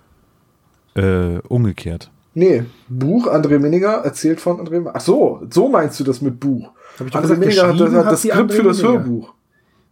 Äh, 0.95 1.39
umgekehrt. 1.49 2.11
Nee, 2.35 2.65
Buch, 2.89 3.27
André 3.27 3.59
Minninger 3.59 3.95
erzählt 4.05 4.41
von 4.41 4.59
André 4.61 4.81
Marx. 4.81 4.97
Ach 4.97 5.05
so, 5.05 5.43
so 5.51 5.69
meinst 5.69 5.99
du 5.99 6.05
das 6.05 6.21
mit 6.21 6.39
Buch. 6.39 6.71
Ich 7.05 7.11
doch 7.11 7.21
André 7.21 7.23
gesagt, 7.23 7.41
Minninger 7.41 7.69
hat, 7.69 8.05
hat 8.07 8.13
das 8.13 8.23
Skript 8.23 8.53
für 8.53 8.63
das 8.63 8.77
Minninger. 8.83 8.99
Hörbuch. 9.01 9.35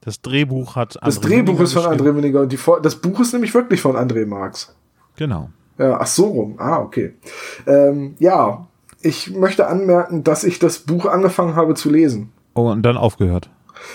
Das 0.00 0.20
Drehbuch 0.20 0.76
hat 0.76 0.96
Das 1.02 1.18
André 1.18 1.22
Drehbuch 1.28 1.46
Minninger 1.58 1.62
ist 1.64 1.72
von. 1.72 1.82
André 1.84 2.12
Minninger 2.12 2.40
und 2.42 2.52
die, 2.52 2.56
Fol- 2.58 2.80
das 2.80 2.94
Buch 2.96 3.18
ist 3.20 3.32
nämlich 3.32 3.52
wirklich 3.54 3.80
von 3.80 3.96
André 3.96 4.26
Marx. 4.26 4.76
Genau. 5.16 5.50
Ja, 5.78 5.98
ach 6.00 6.06
so 6.06 6.26
rum. 6.26 6.54
Ah, 6.58 6.78
okay. 6.78 7.14
Ähm, 7.66 8.14
ja, 8.18 8.66
ich 9.00 9.34
möchte 9.34 9.66
anmerken, 9.66 10.22
dass 10.24 10.44
ich 10.44 10.58
das 10.58 10.78
Buch 10.80 11.06
angefangen 11.06 11.56
habe 11.56 11.74
zu 11.74 11.90
lesen. 11.90 12.30
Oh, 12.54 12.70
und 12.70 12.82
dann 12.82 12.96
aufgehört. 12.96 13.50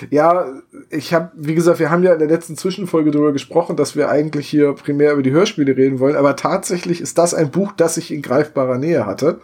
Ja, 0.09 0.45
ich 0.89 1.13
habe, 1.13 1.31
wie 1.35 1.55
gesagt, 1.55 1.79
wir 1.79 1.89
haben 1.89 2.03
ja 2.03 2.13
in 2.13 2.19
der 2.19 2.27
letzten 2.27 2.57
Zwischenfolge 2.57 3.11
darüber 3.11 3.31
gesprochen, 3.31 3.75
dass 3.75 3.95
wir 3.95 4.09
eigentlich 4.09 4.47
hier 4.47 4.73
primär 4.73 5.13
über 5.13 5.23
die 5.23 5.31
Hörspiele 5.31 5.75
reden 5.75 5.99
wollen, 5.99 6.15
aber 6.15 6.35
tatsächlich 6.35 7.01
ist 7.01 7.17
das 7.17 7.33
ein 7.33 7.51
Buch, 7.51 7.71
das 7.75 7.97
ich 7.97 8.13
in 8.13 8.21
greifbarer 8.21 8.77
Nähe 8.77 9.05
hatte. 9.05 9.39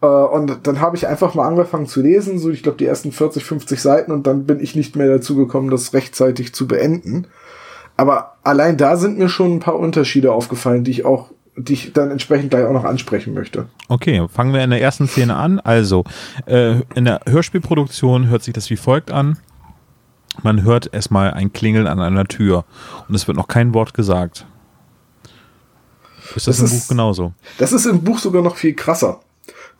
Äh, 0.00 0.06
und 0.06 0.66
dann 0.66 0.80
habe 0.80 0.96
ich 0.96 1.06
einfach 1.06 1.34
mal 1.34 1.46
angefangen 1.46 1.86
zu 1.86 2.00
lesen, 2.00 2.38
so 2.38 2.50
ich 2.50 2.62
glaube 2.62 2.78
die 2.78 2.86
ersten 2.86 3.12
40, 3.12 3.44
50 3.44 3.80
Seiten 3.80 4.12
und 4.12 4.26
dann 4.26 4.46
bin 4.46 4.60
ich 4.60 4.74
nicht 4.74 4.96
mehr 4.96 5.08
dazu 5.08 5.36
gekommen, 5.36 5.70
das 5.70 5.92
rechtzeitig 5.92 6.54
zu 6.54 6.66
beenden. 6.66 7.26
Aber 7.96 8.36
allein 8.42 8.76
da 8.76 8.96
sind 8.96 9.18
mir 9.18 9.28
schon 9.28 9.56
ein 9.56 9.60
paar 9.60 9.78
Unterschiede 9.78 10.32
aufgefallen, 10.32 10.84
die 10.84 10.90
ich 10.90 11.04
auch, 11.04 11.30
die 11.56 11.74
ich 11.74 11.92
dann 11.92 12.10
entsprechend 12.10 12.50
gleich 12.50 12.64
auch 12.64 12.72
noch 12.72 12.84
ansprechen 12.84 13.34
möchte. 13.34 13.66
Okay, 13.88 14.26
fangen 14.32 14.54
wir 14.54 14.64
in 14.64 14.70
der 14.70 14.80
ersten 14.80 15.06
Szene 15.06 15.36
an. 15.36 15.60
Also, 15.60 16.04
äh, 16.46 16.76
in 16.94 17.04
der 17.04 17.20
Hörspielproduktion 17.28 18.28
hört 18.28 18.42
sich 18.42 18.54
das 18.54 18.70
wie 18.70 18.76
folgt 18.76 19.10
an. 19.10 19.36
Man 20.42 20.62
hört 20.62 20.92
erstmal 20.92 21.32
ein 21.32 21.52
Klingeln 21.52 21.86
an 21.86 22.00
einer 22.00 22.24
Tür 22.26 22.64
und 23.08 23.14
es 23.14 23.26
wird 23.26 23.36
noch 23.36 23.48
kein 23.48 23.74
Wort 23.74 23.94
gesagt. 23.94 24.46
Ist 26.36 26.46
das, 26.46 26.58
Das 26.58 26.58
im 26.60 26.64
ist- 26.66 26.80
Buch 26.82 26.88
genauso? 26.88 27.32
Das 27.58 27.72
ist 27.72 27.86
im 27.86 28.02
Buch 28.02 28.18
sogar 28.18 28.42
noch 28.42 28.56
viel 28.56 28.74
krasser. 28.74 29.20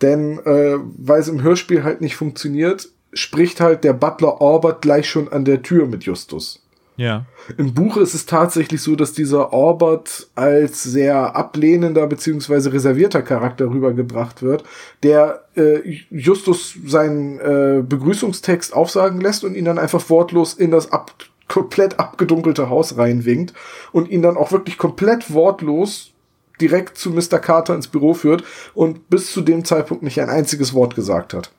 Denn 0.03 0.39
äh, 0.45 0.77
weil 0.99 1.21
es 1.21 1.29
im 1.29 1.43
Hörspiel 1.43 1.85
halt 1.85 2.01
nicht 2.01 2.17
funktioniert, 2.17 2.89
spricht 3.13 3.61
halt 3.61 3.85
der 3.85 3.93
Butler 3.93 4.41
Orbert 4.41 4.83
gleich 4.83 5.09
schon 5.09 5.29
an 5.33 5.45
der 5.45 5.63
Tür 5.63 5.87
mit 5.87 6.05
Justus. 6.05 6.60
Ja. 7.01 7.25
Im 7.57 7.73
Buch 7.73 7.97
ist 7.97 8.13
es 8.13 8.27
tatsächlich 8.27 8.83
so, 8.83 8.95
dass 8.95 9.15
dieser 9.15 9.55
Orbert 9.55 10.29
als 10.35 10.83
sehr 10.83 11.35
ablehnender 11.35 12.07
beziehungsweise 12.07 12.75
reservierter 12.75 13.23
Charakter 13.23 13.71
rübergebracht 13.71 14.43
wird, 14.43 14.65
der 15.03 15.45
äh, 15.57 15.79
Justus 16.11 16.75
seinen 16.85 17.39
äh, 17.41 17.83
Begrüßungstext 17.83 18.75
aufsagen 18.75 19.23
lässt 19.23 19.45
und 19.45 19.55
ihn 19.55 19.65
dann 19.65 19.79
einfach 19.79 20.11
wortlos 20.11 20.53
in 20.53 20.71
das 20.71 20.93
ab 20.93 21.15
komplett 21.49 21.99
abgedunkelte 21.99 22.69
Haus 22.69 22.99
reinwinkt 22.99 23.55
und 23.93 24.11
ihn 24.11 24.21
dann 24.21 24.37
auch 24.37 24.53
wirklich 24.53 24.77
komplett 24.77 25.33
wortlos 25.33 26.13
direkt 26.61 26.99
zu 26.99 27.11
Mr. 27.13 27.39
Carter 27.39 27.75
ins 27.75 27.89
Büro 27.89 28.13
führt 28.13 28.45
und 28.75 29.09
bis 29.09 29.33
zu 29.33 29.41
dem 29.41 29.65
Zeitpunkt 29.65 30.03
nicht 30.03 30.21
ein 30.21 30.29
einziges 30.29 30.75
Wort 30.75 30.95
gesagt 30.95 31.33
hat. 31.33 31.51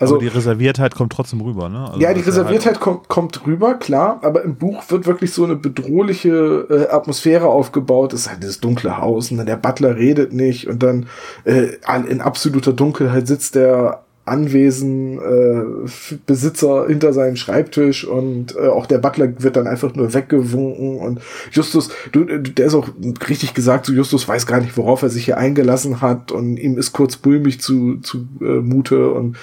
Also 0.00 0.14
Aber 0.14 0.22
die 0.22 0.28
Reserviertheit 0.28 0.94
kommt 0.94 1.12
trotzdem 1.12 1.42
rüber, 1.42 1.68
ne? 1.68 1.88
Also 1.88 2.00
ja, 2.00 2.14
die 2.14 2.22
Reserviertheit 2.22 2.80
kommt, 2.80 3.08
kommt 3.08 3.46
rüber, 3.46 3.74
klar, 3.74 4.18
aber 4.22 4.42
im 4.42 4.56
Buch 4.56 4.82
wird 4.88 5.06
wirklich 5.06 5.32
so 5.32 5.44
eine 5.44 5.56
bedrohliche 5.56 6.66
äh, 6.70 6.88
Atmosphäre 6.88 7.46
aufgebaut. 7.46 8.14
Es 8.14 8.22
ist 8.22 8.30
halt 8.30 8.42
dieses 8.42 8.60
dunkle 8.60 8.96
Haus 8.96 9.30
und 9.30 9.36
dann 9.36 9.46
der 9.46 9.56
Butler 9.56 9.96
redet 9.96 10.32
nicht 10.32 10.68
und 10.68 10.82
dann 10.82 11.06
äh, 11.44 11.68
in 12.08 12.22
absoluter 12.22 12.72
Dunkelheit 12.72 13.26
sitzt 13.26 13.56
der 13.56 14.00
Anwesen 14.24 15.18
äh, 15.18 16.16
Besitzer 16.24 16.86
hinter 16.86 17.12
seinem 17.12 17.36
Schreibtisch 17.36 18.06
und 18.06 18.54
äh, 18.54 18.68
auch 18.68 18.86
der 18.86 18.98
Butler 18.98 19.42
wird 19.42 19.56
dann 19.56 19.66
einfach 19.66 19.94
nur 19.94 20.14
weggewunken 20.14 20.98
und 20.98 21.20
Justus, 21.50 21.90
du, 22.12 22.22
äh, 22.22 22.40
der 22.40 22.66
ist 22.66 22.74
auch 22.74 22.88
richtig 23.28 23.54
gesagt, 23.54 23.86
so 23.86 23.92
Justus 23.92 24.28
weiß 24.28 24.46
gar 24.46 24.60
nicht, 24.60 24.76
worauf 24.76 25.02
er 25.02 25.10
sich 25.10 25.24
hier 25.24 25.36
eingelassen 25.36 26.00
hat 26.00 26.32
und 26.32 26.58
ihm 26.58 26.78
ist 26.78 26.92
kurz 26.92 27.16
bulmig 27.16 27.60
zu, 27.60 27.96
zu 27.98 28.28
äh, 28.40 28.60
Mute 28.60 29.10
und 29.10 29.36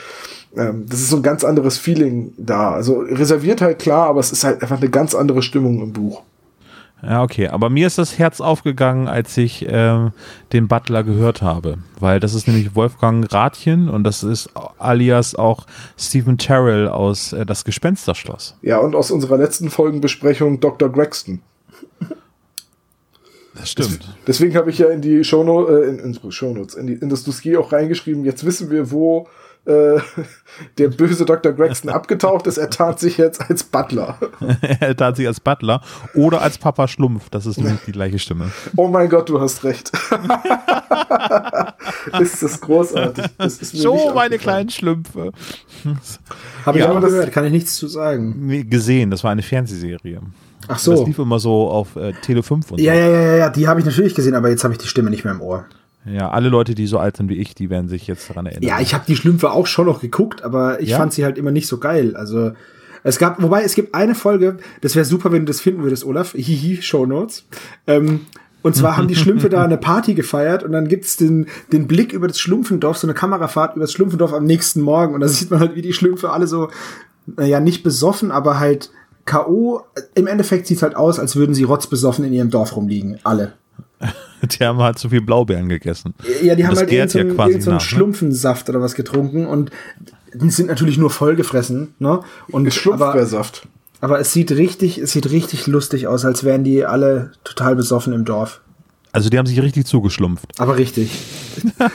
ähm, 0.55 0.85
das 0.87 0.99
ist 0.99 1.09
so 1.09 1.17
ein 1.17 1.23
ganz 1.23 1.43
anderes 1.43 1.77
Feeling 1.77 2.33
da. 2.37 2.71
Also 2.71 2.99
Reserviertheit 2.99 3.79
klar, 3.79 4.07
aber 4.07 4.19
es 4.19 4.31
ist 4.31 4.43
halt 4.43 4.61
einfach 4.61 4.77
eine 4.77 4.89
ganz 4.89 5.15
andere 5.15 5.41
Stimmung 5.41 5.81
im 5.81 5.93
Buch. 5.93 6.23
Ja, 7.03 7.21
okay. 7.21 7.47
Aber 7.47 7.69
mir 7.69 7.85
ist 7.85 7.99
das 7.99 8.17
Herz 8.17 8.41
aufgegangen, 8.41 9.07
als 9.07 9.37
ich 9.37 9.65
ähm, 9.69 10.11
den 10.51 10.67
Butler 10.67 11.03
gehört 11.03 11.41
habe. 11.41 11.77
Weil 11.99 12.19
das 12.19 12.33
ist 12.33 12.47
nämlich 12.47 12.75
Wolfgang 12.75 13.31
Rathjen 13.31 13.87
und 13.87 14.03
das 14.03 14.23
ist 14.23 14.49
alias 14.79 15.35
auch 15.35 15.67
Stephen 15.97 16.37
Terrell 16.37 16.87
aus 16.87 17.33
äh, 17.33 17.45
Das 17.45 17.65
Gespensterschloss. 17.65 18.55
Ja, 18.61 18.79
und 18.79 18.95
aus 18.95 19.11
unserer 19.11 19.37
letzten 19.37 19.69
Folgenbesprechung 19.69 20.59
Dr. 20.59 20.89
Gregston. 20.89 21.41
Das 23.53 23.71
stimmt. 23.71 24.15
Deswegen 24.27 24.55
habe 24.55 24.69
ich 24.69 24.77
ja 24.77 24.87
in 24.87 25.01
die 25.01 25.23
Shownotes, 25.23 25.75
äh, 25.75 25.89
in, 25.89 25.99
in 25.99 26.31
Shownotes, 26.31 26.75
in, 26.75 26.87
die, 26.87 26.93
in 26.93 27.09
das 27.09 27.23
Dossier 27.23 27.59
auch 27.59 27.71
reingeschrieben, 27.71 28.23
jetzt 28.23 28.45
wissen 28.45 28.69
wir, 28.69 28.91
wo 28.91 29.27
äh, 29.67 29.99
der 30.77 30.87
böse 30.89 31.25
Dr. 31.25 31.51
Gregston 31.51 31.91
abgetaucht 31.91 32.47
ist. 32.47 32.57
Er 32.57 32.69
tat 32.69 32.99
sich 32.99 33.17
jetzt 33.17 33.41
als 33.49 33.63
Butler. 33.63 34.17
er 34.79 34.95
tat 34.95 35.17
sich 35.17 35.27
als 35.27 35.39
Butler 35.39 35.81
oder 36.15 36.41
als 36.41 36.57
Papa 36.57 36.87
Schlumpf. 36.87 37.29
Das 37.29 37.45
ist 37.45 37.57
nämlich 37.57 37.81
die 37.85 37.91
gleiche 37.91 38.19
Stimme. 38.19 38.51
Oh 38.75 38.87
mein 38.87 39.09
Gott, 39.09 39.29
du 39.29 39.39
hast 39.41 39.63
recht. 39.63 39.91
ist 42.19 42.43
das 42.43 42.61
großartig. 42.61 43.25
Das 43.37 43.57
ist 43.59 43.73
So, 43.75 44.11
meine 44.13 44.37
kleinen 44.37 44.69
Schlümpfe. 44.69 45.31
Habe 46.65 46.77
ich 46.77 46.83
Ja, 46.83 46.91
auch 46.91 46.95
aber 46.95 47.01
das- 47.01 47.11
gehört, 47.11 47.31
kann 47.31 47.45
ich 47.45 47.51
nichts 47.51 47.75
zu 47.75 47.87
sagen. 47.87 48.35
Nee, 48.47 48.63
gesehen, 48.63 49.11
das 49.11 49.23
war 49.23 49.31
eine 49.31 49.43
Fernsehserie. 49.43 50.21
Ach 50.63 50.67
Das 50.75 50.83
so. 50.83 51.05
lief 51.05 51.19
immer 51.19 51.39
so 51.39 51.69
auf 51.69 51.95
äh, 51.95 52.13
Tele 52.21 52.43
5 52.43 52.71
und 52.71 52.79
Ja, 52.79 52.93
so. 52.93 52.99
ja, 52.99 53.07
ja, 53.07 53.21
ja, 53.21 53.35
ja, 53.37 53.49
die 53.49 53.67
habe 53.67 53.79
ich 53.79 53.85
natürlich 53.85 54.15
gesehen, 54.15 54.35
aber 54.35 54.49
jetzt 54.49 54.63
habe 54.63 54.73
ich 54.73 54.77
die 54.79 54.87
Stimme 54.87 55.09
nicht 55.09 55.23
mehr 55.23 55.33
im 55.33 55.41
Ohr. 55.41 55.65
Ja, 56.11 56.29
alle 56.29 56.49
Leute, 56.49 56.75
die 56.75 56.87
so 56.87 56.99
alt 56.99 57.17
sind 57.17 57.29
wie 57.29 57.35
ich, 57.37 57.55
die 57.55 57.69
werden 57.69 57.89
sich 57.89 58.07
jetzt 58.07 58.29
daran 58.29 58.45
erinnern. 58.45 58.63
Ja, 58.63 58.79
ich 58.79 58.93
habe 58.93 59.03
die 59.07 59.15
Schlümpfe 59.15 59.51
auch 59.51 59.67
schon 59.67 59.85
noch 59.87 59.99
geguckt, 60.01 60.43
aber 60.43 60.79
ich 60.81 60.89
Ja? 60.89 60.97
fand 60.97 61.13
sie 61.13 61.23
halt 61.25 61.37
immer 61.37 61.51
nicht 61.51 61.67
so 61.67 61.77
geil. 61.77 62.15
Also 62.15 62.51
es 63.03 63.17
gab, 63.19 63.41
wobei 63.41 63.63
es 63.63 63.75
gibt 63.75 63.93
eine 63.95 64.15
Folge, 64.15 64.57
das 64.81 64.95
wäre 64.95 65.05
super, 65.05 65.31
wenn 65.31 65.41
du 65.45 65.51
das 65.51 65.61
finden 65.61 65.83
würdest, 65.83 66.05
Olaf. 66.05 66.33
Hihi, 66.33 66.81
Show 66.81 67.05
Notes. 67.05 67.45
Ähm, 67.87 68.21
und 68.63 68.75
zwar 68.75 68.97
haben 68.97 69.07
die 69.07 69.15
Schlümpfe 69.15 69.47
da 69.49 69.63
eine 69.63 69.77
Party 69.77 70.13
gefeiert 70.13 70.63
und 70.63 70.71
dann 70.73 70.87
gibt's 70.89 71.15
den, 71.15 71.47
den 71.71 71.87
Blick 71.87 72.11
über 72.11 72.27
das 72.27 72.39
Schlumpfendorf, 72.39 72.97
so 72.97 73.07
eine 73.07 73.13
Kamerafahrt 73.13 73.75
über 73.75 73.83
das 73.85 73.93
Schlumpfendorf 73.93 74.33
am 74.33 74.43
nächsten 74.43 74.81
Morgen 74.81 75.13
und 75.13 75.21
da 75.21 75.27
sieht 75.27 75.51
man 75.51 75.59
halt, 75.59 75.75
wie 75.75 75.81
die 75.81 75.93
Schlümpfe 75.93 76.31
alle 76.31 76.47
so, 76.47 76.69
naja, 77.27 77.59
nicht 77.61 77.83
besoffen, 77.83 78.29
aber 78.31 78.59
halt 78.59 78.91
K.O. 79.25 79.81
Im 80.15 80.27
Endeffekt 80.27 80.67
sieht's 80.67 80.81
halt 80.81 80.95
aus, 80.95 81.19
als 81.19 81.35
würden 81.35 81.53
sie 81.53 81.63
rotzbesoffen 81.63 82.25
in 82.25 82.33
ihrem 82.33 82.49
Dorf 82.49 82.75
rumliegen. 82.75 83.19
Alle. 83.23 83.53
Die 84.59 84.63
haben 84.63 84.77
halt 84.79 84.99
zu 84.99 85.09
viel 85.09 85.21
Blaubeeren 85.21 85.67
gegessen. 85.69 86.13
Ja, 86.43 86.55
die 86.55 86.63
Und 86.63 86.69
haben 86.69 86.77
halt 86.77 86.91
irgendeinen 86.91 87.27
ja 87.27 87.29
so, 87.31 87.35
quasi 87.35 87.51
irgend 87.51 87.63
so 87.63 87.71
ne? 87.71 87.79
Schlumpfensaft 87.79 88.69
oder 88.69 88.81
was 88.81 88.95
getrunken 88.95 89.45
und 89.47 89.71
die 90.33 90.49
sind 90.51 90.67
natürlich 90.67 90.97
nur 90.97 91.09
vollgefressen, 91.09 91.95
ne? 91.99 92.19
Und 92.49 92.63
aber, 92.63 92.71
Schlumpfbärsaft. 92.71 93.67
aber 94.01 94.19
es 94.19 94.33
sieht 94.33 94.51
richtig, 94.51 94.97
es 94.99 95.11
sieht 95.13 95.31
richtig 95.31 95.65
lustig 95.67 96.07
aus, 96.07 96.25
als 96.25 96.43
wären 96.43 96.63
die 96.63 96.85
alle 96.85 97.31
total 97.43 97.75
besoffen 97.75 98.13
im 98.13 98.25
Dorf. 98.25 98.61
Also 99.13 99.29
die 99.29 99.37
haben 99.39 99.47
sich 99.47 99.59
richtig 99.61 99.85
zugeschlumpft. 99.87 100.59
Aber 100.59 100.77
richtig. 100.77 101.09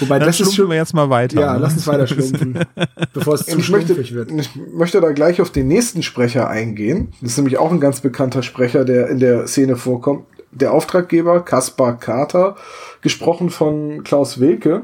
Wobei 0.00 0.18
Dann 0.18 0.26
das 0.26 0.40
ist 0.40 0.54
schon. 0.56 0.68
wir 0.68 0.76
jetzt 0.76 0.94
mal 0.94 1.08
weiter. 1.10 1.40
Ja, 1.40 1.52
ne? 1.54 1.60
lass 1.60 1.74
uns 1.74 1.86
weiter 1.86 2.06
schlumpfen, 2.06 2.58
bevor 3.12 3.34
es 3.34 3.44
zu 3.46 3.58
Ich 3.58 3.68
möchte, 3.68 3.94
schlumpfig 3.94 4.14
wird. 4.14 4.32
ich 4.32 4.50
möchte 4.74 5.00
da 5.00 5.12
gleich 5.12 5.40
auf 5.40 5.50
den 5.52 5.68
nächsten 5.68 6.02
Sprecher 6.02 6.48
eingehen. 6.48 7.12
Das 7.20 7.32
ist 7.32 7.36
nämlich 7.36 7.58
auch 7.58 7.70
ein 7.70 7.78
ganz 7.80 8.00
bekannter 8.00 8.42
Sprecher, 8.42 8.84
der 8.84 9.08
in 9.08 9.20
der 9.20 9.46
Szene 9.46 9.76
vorkommt. 9.76 10.24
Der 10.52 10.72
Auftraggeber, 10.72 11.40
Kaspar 11.44 11.96
Carter, 11.98 12.56
gesprochen 13.02 13.50
von 13.50 14.02
Klaus 14.04 14.40
Wilke. 14.40 14.82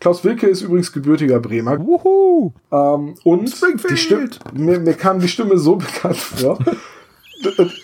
Klaus 0.00 0.24
Wilke 0.24 0.46
ist 0.46 0.62
übrigens 0.62 0.92
gebürtiger 0.92 1.40
Bremer. 1.40 1.78
Wuhu! 1.78 2.52
Ähm, 2.72 3.14
und 3.24 3.50
Springfield. 3.50 3.90
die 3.92 3.96
Stimme, 3.96 4.28
mir, 4.54 4.78
mir 4.78 4.94
kam 4.94 5.18
die 5.20 5.28
Stimme 5.28 5.58
so 5.58 5.76
bekannt 5.76 6.16
vor. 6.16 6.58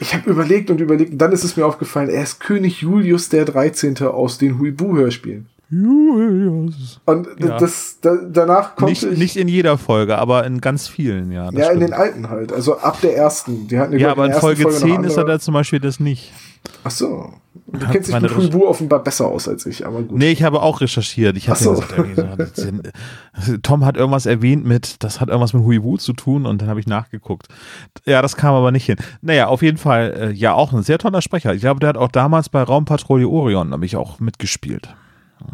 Ich 0.00 0.14
habe 0.14 0.30
überlegt 0.30 0.70
und 0.70 0.80
überlegt, 0.80 1.12
und 1.12 1.18
dann 1.18 1.32
ist 1.32 1.44
es 1.44 1.57
mir 1.57 1.64
aufgefallen, 1.66 2.09
er 2.09 2.22
ist 2.22 2.40
König 2.40 2.80
Julius 2.80 3.28
der 3.28 3.44
13. 3.44 3.98
aus 4.02 4.38
den 4.38 4.59
Huibu-Hörspielen. 4.59 5.46
Julius. 5.70 7.00
Und 7.05 7.28
Ja. 7.38 7.59
das, 7.59 7.98
da, 8.00 8.16
danach 8.30 8.76
konnte 8.76 8.90
Nicht, 8.92 9.02
ich. 9.05 9.18
nicht 9.18 9.36
in 9.36 9.48
jeder 9.48 9.78
Folge, 9.78 10.18
aber 10.18 10.44
in 10.44 10.61
ganz 10.61 10.88
vielen, 10.88 11.32
ja. 11.32 11.44
ja, 11.44 11.50
in 11.50 11.64
stimmt. 11.64 11.82
den 11.82 11.92
alten 11.92 12.30
halt. 12.30 12.52
Also 12.52 12.78
ab 12.78 13.00
der 13.00 13.16
ersten. 13.16 13.66
Die 13.68 13.78
hatten 13.78 13.98
ja, 13.98 14.11
aber 14.11 14.26
in 14.26 14.32
Folge 14.34 14.62
noch 14.64 14.70
10 14.70 15.05
ist 15.05 15.16
er 15.16 15.24
da 15.24 15.38
zum 15.40 15.55
Beispiel 15.55 15.80
das 15.80 16.00
nicht. 16.00 16.32
Ach 16.82 16.90
so. 16.90 17.32
Du 17.66 17.86
kennst 17.86 18.08
dich 18.12 18.20
mit 18.20 18.36
Huibu 18.36 18.66
offenbar 18.66 19.02
besser 19.02 19.26
aus 19.26 19.48
als 19.48 19.64
ich, 19.66 19.86
aber 19.86 20.02
gut. 20.02 20.18
Nee, 20.18 20.30
ich 20.32 20.42
habe 20.42 20.60
auch 20.62 20.80
recherchiert. 20.80 21.36
Ich 21.36 21.48
habe 21.48 21.58
Ach 21.58 21.62
so. 21.62 21.72
gesagt, 21.74 22.56
so, 22.56 22.62
sind- 22.62 22.90
Tom 23.62 23.84
hat 23.84 23.96
irgendwas 23.96 24.26
erwähnt 24.26 24.64
mit, 24.64 25.02
das 25.02 25.20
hat 25.20 25.28
irgendwas 25.28 25.52
mit 25.54 25.62
Huibu 25.64 25.96
zu 25.96 26.12
tun 26.12 26.46
und 26.46 26.60
dann 26.62 26.68
habe 26.68 26.80
ich 26.80 26.86
nachgeguckt. 26.86 27.48
Ja, 28.04 28.22
das 28.22 28.36
kam 28.36 28.54
aber 28.54 28.70
nicht 28.70 28.86
hin. 28.86 28.96
Naja, 29.22 29.46
auf 29.48 29.62
jeden 29.62 29.78
Fall, 29.78 30.14
äh, 30.18 30.30
ja, 30.32 30.52
auch 30.54 30.72
ein 30.72 30.82
sehr 30.82 30.98
toller 30.98 31.22
Sprecher. 31.22 31.54
Ich 31.54 31.60
glaube, 31.60 31.80
der 31.80 31.90
hat 31.90 31.96
auch 31.96 32.08
damals 32.10 32.48
bei 32.48 32.62
Raumpatrouille 32.62 33.28
Orion, 33.28 33.72
habe 33.72 33.86
ich 33.86 33.96
auch 33.96 34.20
mitgespielt. 34.20 34.94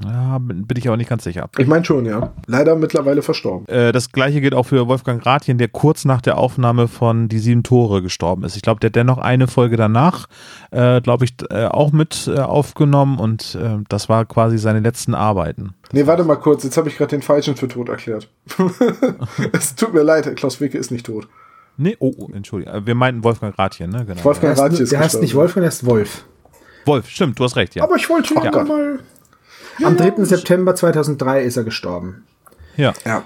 Ja, 0.04 0.38
bin, 0.38 0.66
ich 0.76 0.86
aber 0.88 0.96
nicht 0.96 1.10
ganz 1.10 1.24
sicher. 1.24 1.48
Ich 1.58 1.66
meine 1.66 1.84
schon, 1.84 2.06
ja. 2.06 2.32
Leider 2.46 2.76
mittlerweile 2.76 3.22
verstorben. 3.22 3.66
Äh, 3.68 3.92
das 3.92 4.12
gleiche 4.12 4.40
gilt 4.40 4.54
auch 4.54 4.64
für 4.66 4.86
Wolfgang 4.88 5.24
Rathjen, 5.24 5.58
der 5.58 5.68
kurz 5.68 6.04
nach 6.04 6.20
der 6.20 6.38
Aufnahme 6.38 6.88
von 6.88 7.28
Die 7.28 7.38
Sieben 7.38 7.62
Tore 7.62 8.02
gestorben 8.02 8.44
ist. 8.44 8.56
Ich 8.56 8.62
glaube, 8.62 8.80
der 8.80 8.88
hat 8.88 8.96
dennoch 8.96 9.18
eine 9.18 9.46
Folge 9.48 9.76
danach, 9.76 10.26
äh, 10.70 11.00
glaube 11.00 11.24
ich, 11.24 11.34
äh, 11.50 11.66
auch 11.66 11.92
mit 11.92 12.30
äh, 12.32 12.38
aufgenommen 12.40 13.18
und 13.18 13.54
äh, 13.54 13.78
das 13.88 14.08
war 14.08 14.24
quasi 14.24 14.58
seine 14.58 14.80
letzten 14.80 15.14
Arbeiten. 15.14 15.74
Nee, 15.92 16.06
warte 16.06 16.24
mal 16.24 16.36
kurz, 16.36 16.64
jetzt 16.64 16.76
habe 16.76 16.88
ich 16.88 16.96
gerade 16.96 17.10
den 17.10 17.22
Falschen 17.22 17.56
für 17.56 17.68
tot 17.68 17.88
erklärt. 17.88 18.28
es 19.52 19.74
tut 19.74 19.92
mir 19.94 20.02
leid, 20.02 20.34
Klaus 20.36 20.60
Wicke 20.60 20.78
ist 20.78 20.90
nicht 20.90 21.06
tot. 21.06 21.28
Nee, 21.76 21.96
oh, 21.98 22.12
oh 22.18 22.28
Entschuldigung. 22.32 22.74
Äh, 22.74 22.86
Wir 22.86 22.94
meinten 22.94 23.24
Wolfgang 23.24 23.58
Rathjen, 23.58 23.90
ne? 23.90 24.04
Genau. 24.04 24.22
Wolfgang 24.24 24.54
Der, 24.54 24.64
Rathje 24.64 24.72
heißt, 24.72 24.80
ist 24.82 24.92
der 24.92 25.00
heißt 25.00 25.20
nicht 25.22 25.34
Wolfgang, 25.34 25.62
der 25.64 25.70
heißt 25.70 25.86
Wolf. 25.86 26.24
Wolf, 26.84 27.08
stimmt, 27.08 27.38
du 27.38 27.44
hast 27.44 27.56
recht, 27.56 27.74
ja. 27.74 27.82
Aber 27.82 27.96
ich 27.96 28.08
wollte 28.08 28.34
ihn 28.34 28.42
Ja. 28.42 28.52
ja. 28.52 28.64
mal. 28.64 28.98
Am 29.84 29.96
3. 29.96 30.24
September 30.24 30.74
2003 30.74 31.42
ist 31.44 31.56
er 31.56 31.64
gestorben. 31.64 32.24
Ja, 32.76 32.92
Ja. 33.04 33.24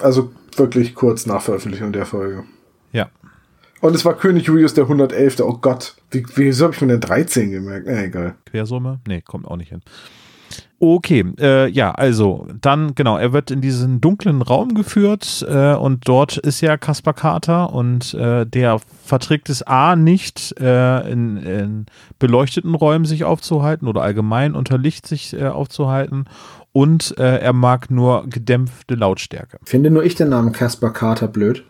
Also 0.00 0.32
wirklich 0.56 0.94
kurz 0.94 1.26
nach 1.26 1.40
Veröffentlichung 1.42 1.92
der 1.92 2.06
Folge. 2.06 2.44
ja. 2.92 3.08
Und 3.80 3.94
es 3.94 4.04
war 4.06 4.14
König 4.16 4.44
Julius 4.46 4.72
der 4.72 4.84
111. 4.84 5.40
Oh 5.40 5.58
Gott, 5.60 5.94
wie, 6.10 6.24
wieso 6.36 6.64
habe 6.64 6.74
ich 6.74 6.80
mir 6.80 6.86
denn 6.88 7.00
13 7.02 7.50
gemerkt? 7.50 7.86
Na, 7.86 8.02
egal. 8.02 8.34
Quersumme? 8.46 9.00
Nee, 9.06 9.20
kommt 9.20 9.46
auch 9.46 9.56
nicht 9.56 9.68
hin. 9.68 9.82
Okay, 10.84 11.24
äh, 11.40 11.68
ja, 11.70 11.92
also 11.92 12.46
dann, 12.60 12.94
genau, 12.94 13.16
er 13.16 13.32
wird 13.32 13.50
in 13.50 13.60
diesen 13.60 14.00
dunklen 14.00 14.42
Raum 14.42 14.74
geführt 14.74 15.44
äh, 15.48 15.74
und 15.74 16.06
dort 16.06 16.36
ist 16.36 16.60
ja 16.60 16.76
Kaspar 16.76 17.14
Carter 17.14 17.72
und 17.72 18.14
äh, 18.14 18.44
der 18.44 18.78
verträgt 19.04 19.48
es 19.48 19.62
A 19.62 19.96
nicht, 19.96 20.54
äh, 20.60 21.10
in, 21.10 21.36
in 21.38 21.86
beleuchteten 22.18 22.74
Räumen 22.74 23.04
sich 23.04 23.24
aufzuhalten 23.24 23.88
oder 23.88 24.02
allgemein 24.02 24.54
unter 24.54 24.78
Licht 24.78 25.06
sich 25.06 25.32
äh, 25.32 25.46
aufzuhalten 25.46 26.26
und 26.72 27.16
äh, 27.18 27.38
er 27.38 27.52
mag 27.52 27.90
nur 27.90 28.24
gedämpfte 28.28 28.94
Lautstärke. 28.94 29.58
Finde 29.64 29.90
nur 29.90 30.04
ich 30.04 30.16
den 30.16 30.28
Namen 30.28 30.52
Caspar 30.52 30.92
Carter 30.92 31.28
blöd. 31.28 31.64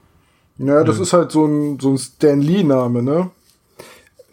Ja, 0.58 0.84
das 0.84 1.00
ist 1.00 1.12
halt 1.12 1.32
so 1.32 1.46
ein, 1.46 1.78
so 1.80 1.90
ein 1.90 1.98
Stan 1.98 2.40
Lee-Name, 2.40 3.02
ne? 3.02 3.30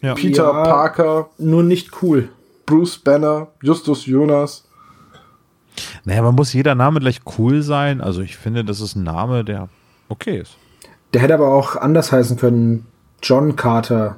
Ja. 0.02 0.14
Peter 0.16 0.44
Ja. 0.44 0.64
Parker, 0.64 1.30
Nur 1.38 1.64
nicht 1.64 2.02
cool. 2.02 2.30
Bruce 2.66 2.98
Banner, 2.98 3.48
Justus 3.62 4.06
Jonas. 4.06 4.64
Naja, 6.06 6.22
man 6.22 6.36
muss 6.36 6.54
jeder 6.54 6.76
Name 6.76 7.00
gleich 7.00 7.22
cool 7.38 7.62
sein. 7.62 8.02
Also 8.02 8.22
ich 8.22 8.38
finde, 8.38 8.64
das 8.64 8.82
ist 8.82 8.96
ein 8.96 9.04
Name, 9.04 9.44
der 9.44 9.70
okay 10.10 10.40
ist. 10.40 10.58
Der 11.14 11.22
hätte 11.22 11.34
aber 11.34 11.54
auch 11.54 11.76
anders 11.76 12.12
heißen 12.12 12.38
können. 12.38 12.86
John 13.22 13.56
Carter. 13.56 14.18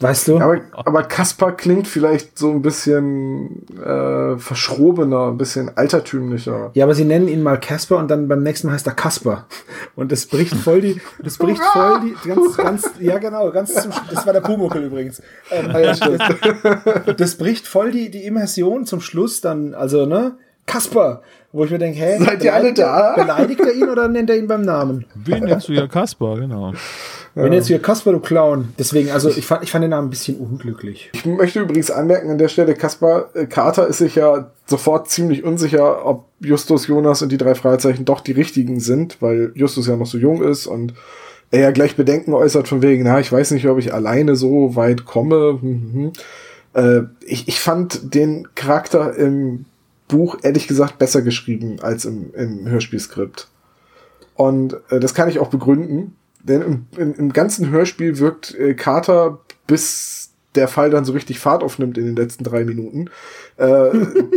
Weißt 0.00 0.28
du? 0.28 0.38
Aber, 0.38 0.60
aber 0.74 1.02
Kaspar 1.04 1.56
klingt 1.56 1.86
vielleicht 1.88 2.36
so 2.36 2.50
ein 2.50 2.62
bisschen 2.62 3.64
äh, 3.78 4.36
verschrobener, 4.38 5.28
ein 5.28 5.38
bisschen 5.38 5.76
altertümlicher. 5.76 6.72
Ja, 6.74 6.84
aber 6.84 6.94
sie 6.94 7.04
nennen 7.04 7.28
ihn 7.28 7.42
mal 7.42 7.58
Casper 7.60 7.98
und 7.98 8.10
dann 8.10 8.26
beim 8.28 8.42
nächsten 8.42 8.66
Mal 8.66 8.74
heißt 8.74 8.86
er 8.88 8.92
Kasper. 8.94 9.46
Und 9.94 10.10
das 10.12 10.26
bricht 10.26 10.54
voll 10.56 10.80
die, 10.80 11.00
das 11.22 11.38
bricht 11.38 11.62
voll 11.62 12.00
die, 12.00 12.28
ganz, 12.28 12.56
ganz, 12.56 12.90
ja 13.00 13.18
genau, 13.18 13.50
ganz 13.52 13.72
zum, 13.74 13.92
Sch- 13.92 14.02
das 14.12 14.26
war 14.26 14.32
der 14.32 14.40
Pumuckel 14.40 14.82
übrigens. 14.84 15.22
Ähm, 15.50 15.72
das, 15.72 16.00
das 17.16 17.36
bricht 17.36 17.66
voll 17.66 17.90
die, 17.92 18.10
die 18.10 18.24
Immersion 18.24 18.86
zum 18.86 19.00
Schluss 19.00 19.40
dann, 19.40 19.74
also, 19.74 20.06
ne, 20.06 20.32
Kasper, 20.66 21.22
wo 21.52 21.64
ich 21.64 21.70
mir 21.70 21.78
denke, 21.78 21.98
hä, 22.00 22.18
Seid 22.18 22.42
ihr 22.42 22.52
alle 22.54 22.72
beleidigt 22.72 22.78
er- 22.80 23.14
da? 23.16 23.22
Beleidigt 23.22 23.60
er 23.60 23.72
ihn 23.74 23.88
oder 23.88 24.08
nennt 24.08 24.28
er 24.30 24.36
ihn 24.36 24.48
beim 24.48 24.62
Namen? 24.62 25.04
Wen 25.14 25.44
nennst 25.44 25.68
du 25.68 25.72
ja 25.72 25.86
Kaspar, 25.86 26.36
genau. 26.40 26.72
Wenn 27.34 27.52
jetzt 27.52 27.66
hier 27.66 27.80
Kasper, 27.80 28.12
du 28.12 28.20
Clown. 28.20 28.68
Deswegen, 28.78 29.10
also 29.10 29.28
ich 29.28 29.44
fand, 29.44 29.64
ich 29.64 29.70
fand 29.72 29.82
den 29.82 29.90
Namen 29.90 30.06
ein 30.06 30.10
bisschen 30.10 30.38
unglücklich. 30.38 31.10
Ich 31.14 31.26
möchte 31.26 31.60
übrigens 31.60 31.90
anmerken 31.90 32.30
an 32.30 32.38
der 32.38 32.48
Stelle, 32.48 32.74
Kaspar 32.74 33.30
äh, 33.34 33.46
Carter 33.46 33.88
ist 33.88 33.98
sich 33.98 34.14
ja 34.14 34.52
sofort 34.66 35.10
ziemlich 35.10 35.42
unsicher, 35.42 36.06
ob 36.06 36.26
Justus 36.40 36.86
Jonas 36.86 37.22
und 37.22 37.32
die 37.32 37.36
drei 37.36 37.56
Fragezeichen 37.56 38.04
doch 38.04 38.20
die 38.20 38.32
richtigen 38.32 38.78
sind, 38.78 39.20
weil 39.20 39.50
Justus 39.54 39.88
ja 39.88 39.96
noch 39.96 40.06
so 40.06 40.16
jung 40.16 40.42
ist 40.42 40.66
und 40.66 40.94
er 41.50 41.60
ja 41.60 41.70
gleich 41.72 41.96
Bedenken 41.96 42.34
äußert 42.34 42.68
von 42.68 42.82
wegen, 42.82 43.04
na, 43.04 43.18
ich 43.18 43.30
weiß 43.30 43.50
nicht, 43.50 43.66
ob 43.68 43.78
ich 43.78 43.92
alleine 43.92 44.36
so 44.36 44.76
weit 44.76 45.04
komme. 45.04 45.58
Mhm. 45.60 46.12
Äh, 46.72 47.02
ich, 47.20 47.48
ich 47.48 47.60
fand 47.60 48.14
den 48.14 48.48
Charakter 48.54 49.16
im 49.16 49.64
Buch 50.06 50.38
ehrlich 50.42 50.68
gesagt 50.68 50.98
besser 50.98 51.22
geschrieben 51.22 51.76
als 51.80 52.04
im, 52.04 52.32
im 52.34 52.68
Hörspielskript. 52.68 53.48
Und 54.34 54.76
äh, 54.90 55.00
das 55.00 55.14
kann 55.14 55.28
ich 55.28 55.38
auch 55.38 55.48
begründen, 55.48 56.16
denn 56.44 56.62
im, 56.62 56.86
im, 56.96 57.14
im 57.14 57.32
ganzen 57.32 57.70
Hörspiel 57.70 58.18
wirkt 58.18 58.54
äh, 58.54 58.74
Carter, 58.74 59.40
bis 59.66 60.32
der 60.54 60.68
Fall 60.68 60.90
dann 60.90 61.04
so 61.04 61.12
richtig 61.12 61.38
Fahrt 61.40 61.62
aufnimmt 61.64 61.98
in 61.98 62.04
den 62.04 62.16
letzten 62.16 62.44
drei 62.44 62.64
Minuten, 62.64 63.10
äh, 63.56 63.90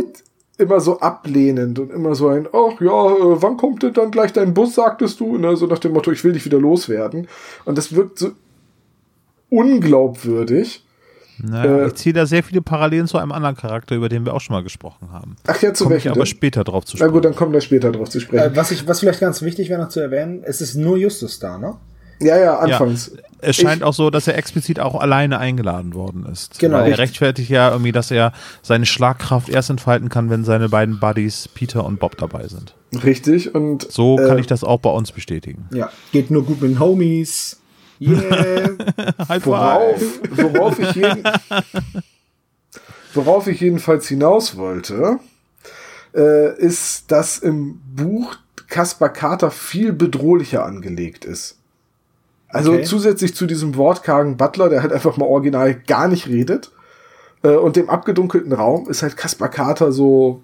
immer 0.58 0.80
so 0.80 0.98
ablehnend 0.98 1.78
und 1.78 1.92
immer 1.92 2.16
so 2.16 2.28
ein, 2.28 2.48
ach 2.52 2.80
ja, 2.80 3.06
äh, 3.12 3.40
wann 3.42 3.56
kommt 3.56 3.82
denn 3.84 3.92
dann 3.92 4.10
gleich 4.10 4.32
dein 4.32 4.52
Bus, 4.54 4.74
sagtest 4.74 5.20
du? 5.20 5.38
Ne? 5.38 5.56
So 5.56 5.66
nach 5.66 5.78
dem 5.78 5.92
Motto, 5.92 6.10
ich 6.10 6.24
will 6.24 6.32
dich 6.32 6.44
wieder 6.44 6.58
loswerden. 6.58 7.28
Und 7.64 7.78
das 7.78 7.94
wirkt 7.94 8.18
so 8.18 8.30
unglaubwürdig. 9.50 10.84
Naja, 11.40 11.84
Äh, 11.84 11.86
ich 11.88 11.94
ziehe 11.94 12.12
da 12.12 12.26
sehr 12.26 12.42
viele 12.42 12.62
Parallelen 12.62 13.06
zu 13.06 13.18
einem 13.18 13.30
anderen 13.32 13.56
Charakter, 13.56 13.94
über 13.94 14.08
den 14.08 14.24
wir 14.26 14.34
auch 14.34 14.40
schon 14.40 14.54
mal 14.54 14.62
gesprochen 14.64 15.12
haben. 15.12 15.36
Ach 15.46 15.60
ja, 15.62 15.72
zu 15.72 15.84
Komme 15.84 15.96
ich 15.96 16.04
welchem 16.04 16.12
aber 16.16 16.24
denn? 16.24 16.26
später 16.26 16.64
drauf 16.64 16.84
zu 16.84 16.96
Na 16.96 16.98
sprechen. 16.98 17.12
gut, 17.12 17.24
dann 17.24 17.36
kommen 17.36 17.52
wir 17.52 17.60
später 17.60 17.92
drauf 17.92 18.08
zu 18.08 18.18
sprechen. 18.18 18.52
Äh, 18.54 18.56
was, 18.56 18.72
ich, 18.72 18.88
was 18.88 19.00
vielleicht 19.00 19.20
ganz 19.20 19.40
wichtig 19.42 19.68
wäre 19.68 19.80
noch 19.80 19.88
zu 19.90 20.00
erwähnen, 20.00 20.42
es 20.44 20.60
ist 20.60 20.74
nur 20.74 20.96
Justus 20.96 21.38
da, 21.38 21.56
ne? 21.58 21.76
Ja, 22.20 22.36
ja, 22.38 22.58
anfangs. 22.58 23.12
Es 23.40 23.54
scheint 23.56 23.78
Ich- 23.78 23.84
auch 23.84 23.94
so, 23.94 24.10
dass 24.10 24.26
er 24.26 24.36
explizit 24.36 24.80
auch 24.80 25.00
alleine 25.00 25.38
eingeladen 25.38 25.94
worden 25.94 26.26
ist. 26.26 26.58
Genau. 26.58 26.78
Weil 26.78 26.90
er 26.90 26.98
rechtfertigt 26.98 27.50
ja 27.50 27.70
irgendwie, 27.70 27.92
dass 27.92 28.10
er 28.10 28.32
seine 28.62 28.84
Schlagkraft 28.84 29.48
erst 29.48 29.70
entfalten 29.70 30.08
kann, 30.08 30.28
wenn 30.28 30.44
seine 30.44 30.68
beiden 30.68 30.98
Buddies 30.98 31.46
Peter 31.54 31.84
und 31.84 32.00
Bob 32.00 32.16
dabei 32.16 32.48
sind. 32.48 32.74
Richtig. 33.04 33.54
Und 33.54 33.90
So 33.92 34.16
kann 34.16 34.38
äh, 34.38 34.40
ich 34.40 34.46
das 34.48 34.64
auch 34.64 34.80
bei 34.80 34.90
uns 34.90 35.12
bestätigen. 35.12 35.68
Ja. 35.72 35.90
Geht 36.10 36.30
nur 36.32 36.44
gut 36.44 36.60
mit 36.60 36.70
den 36.72 36.80
Homies. 36.80 37.60
Yeah. 38.00 38.76
Worauf, 39.42 40.00
worauf, 40.30 40.78
ich 40.78 40.92
jeden, 40.94 41.24
worauf 43.14 43.46
ich 43.48 43.60
jedenfalls 43.60 44.06
hinaus 44.06 44.56
wollte, 44.56 45.18
äh, 46.14 46.56
ist, 46.58 47.10
dass 47.10 47.38
im 47.38 47.80
Buch 47.94 48.36
Kaspar 48.68 49.08
Carter 49.12 49.50
viel 49.50 49.92
bedrohlicher 49.92 50.64
angelegt 50.64 51.24
ist. 51.24 51.57
Also 52.48 52.72
Okay. 52.72 52.84
zusätzlich 52.84 53.34
zu 53.34 53.46
diesem 53.46 53.76
wortkargen 53.76 54.36
Butler, 54.36 54.68
der 54.68 54.82
halt 54.82 54.92
einfach 54.92 55.16
mal 55.16 55.26
original 55.26 55.74
gar 55.74 56.08
nicht 56.08 56.26
redet, 56.28 56.72
äh, 57.42 57.50
und 57.50 57.76
dem 57.76 57.90
abgedunkelten 57.90 58.52
Raum 58.52 58.88
ist 58.88 59.02
halt 59.02 59.16
Kaspar 59.16 59.48
Carter 59.50 59.92
so, 59.92 60.42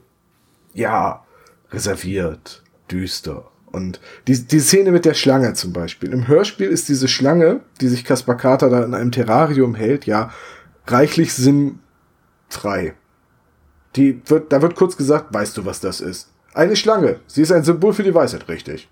ja, 0.74 1.24
reserviert, 1.70 2.62
düster. 2.90 3.44
Und 3.72 4.00
die, 4.28 4.38
die 4.46 4.60
Szene 4.60 4.92
mit 4.92 5.04
der 5.04 5.14
Schlange 5.14 5.54
zum 5.54 5.72
Beispiel. 5.72 6.12
Im 6.12 6.28
Hörspiel 6.28 6.68
ist 6.68 6.88
diese 6.88 7.08
Schlange, 7.08 7.60
die 7.80 7.88
sich 7.88 8.04
Kaspar 8.04 8.36
Carter 8.36 8.70
da 8.70 8.84
in 8.84 8.94
einem 8.94 9.10
Terrarium 9.10 9.74
hält, 9.74 10.06
ja 10.06 10.30
reichlich 10.86 11.32
sinnfrei. 11.32 12.94
Die 13.96 14.20
wird, 14.26 14.52
da 14.52 14.62
wird 14.62 14.74
kurz 14.76 14.96
gesagt, 14.96 15.32
weißt 15.32 15.56
du, 15.56 15.64
was 15.64 15.80
das 15.80 16.00
ist? 16.00 16.30
Eine 16.52 16.76
Schlange. 16.76 17.20
Sie 17.26 17.42
ist 17.42 17.50
ein 17.50 17.64
Symbol 17.64 17.92
für 17.92 18.02
die 18.02 18.14
Weisheit, 18.14 18.48
richtig. 18.48 18.88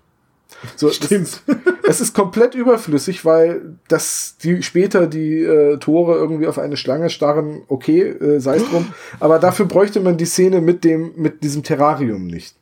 So, 0.75 0.89
Stimmt. 0.89 1.41
Es 1.85 1.99
ist 1.99 2.15
komplett 2.15 2.55
überflüssig, 2.55 3.25
weil 3.25 3.75
das 3.89 4.37
die 4.41 4.63
später 4.63 5.05
die 5.05 5.41
äh, 5.41 5.77
Tore 5.79 6.15
irgendwie 6.15 6.47
auf 6.47 6.57
eine 6.57 6.77
Schlange 6.77 7.09
starren, 7.09 7.63
okay, 7.67 8.01
äh, 8.03 8.39
sei 8.39 8.55
es 8.55 8.69
drum. 8.69 8.93
Aber 9.19 9.37
dafür 9.37 9.65
bräuchte 9.65 9.99
man 9.99 10.17
die 10.17 10.25
Szene 10.25 10.61
mit 10.61 10.85
dem 10.85 11.11
mit 11.17 11.43
diesem 11.43 11.61
Terrarium 11.61 12.25
nicht. 12.25 12.55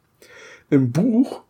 Im 0.71 0.91
Buch 0.91 1.41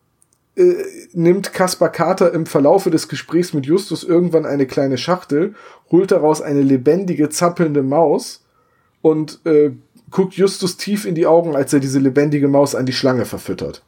äh, 0.56 0.74
nimmt 1.14 1.54
Kaspar 1.54 1.90
Kater 1.90 2.34
im 2.34 2.46
Verlaufe 2.46 2.92
des 2.92 3.08
Gesprächs 3.08 3.54
mit 3.54 3.66
Justus 3.66 4.04
irgendwann 4.04 4.46
eine 4.46 4.66
kleine 4.66 4.98
Schachtel, 4.98 5.56
holt 5.90 6.12
daraus 6.12 6.42
eine 6.42 6.62
lebendige 6.62 7.30
zappelnde 7.30 7.84
Maus 7.84 8.44
und 9.02 9.40
äh, 9.46 9.72
guckt 10.10 10.34
Justus 10.34 10.76
tief 10.76 11.06
in 11.06 11.16
die 11.16 11.26
Augen, 11.26 11.56
als 11.56 11.72
er 11.72 11.80
diese 11.80 12.00
lebendige 12.00 12.50
Maus 12.50 12.76
an 12.76 12.86
die 12.86 12.94
Schlange 12.94 13.24
verfüttert. 13.24 13.82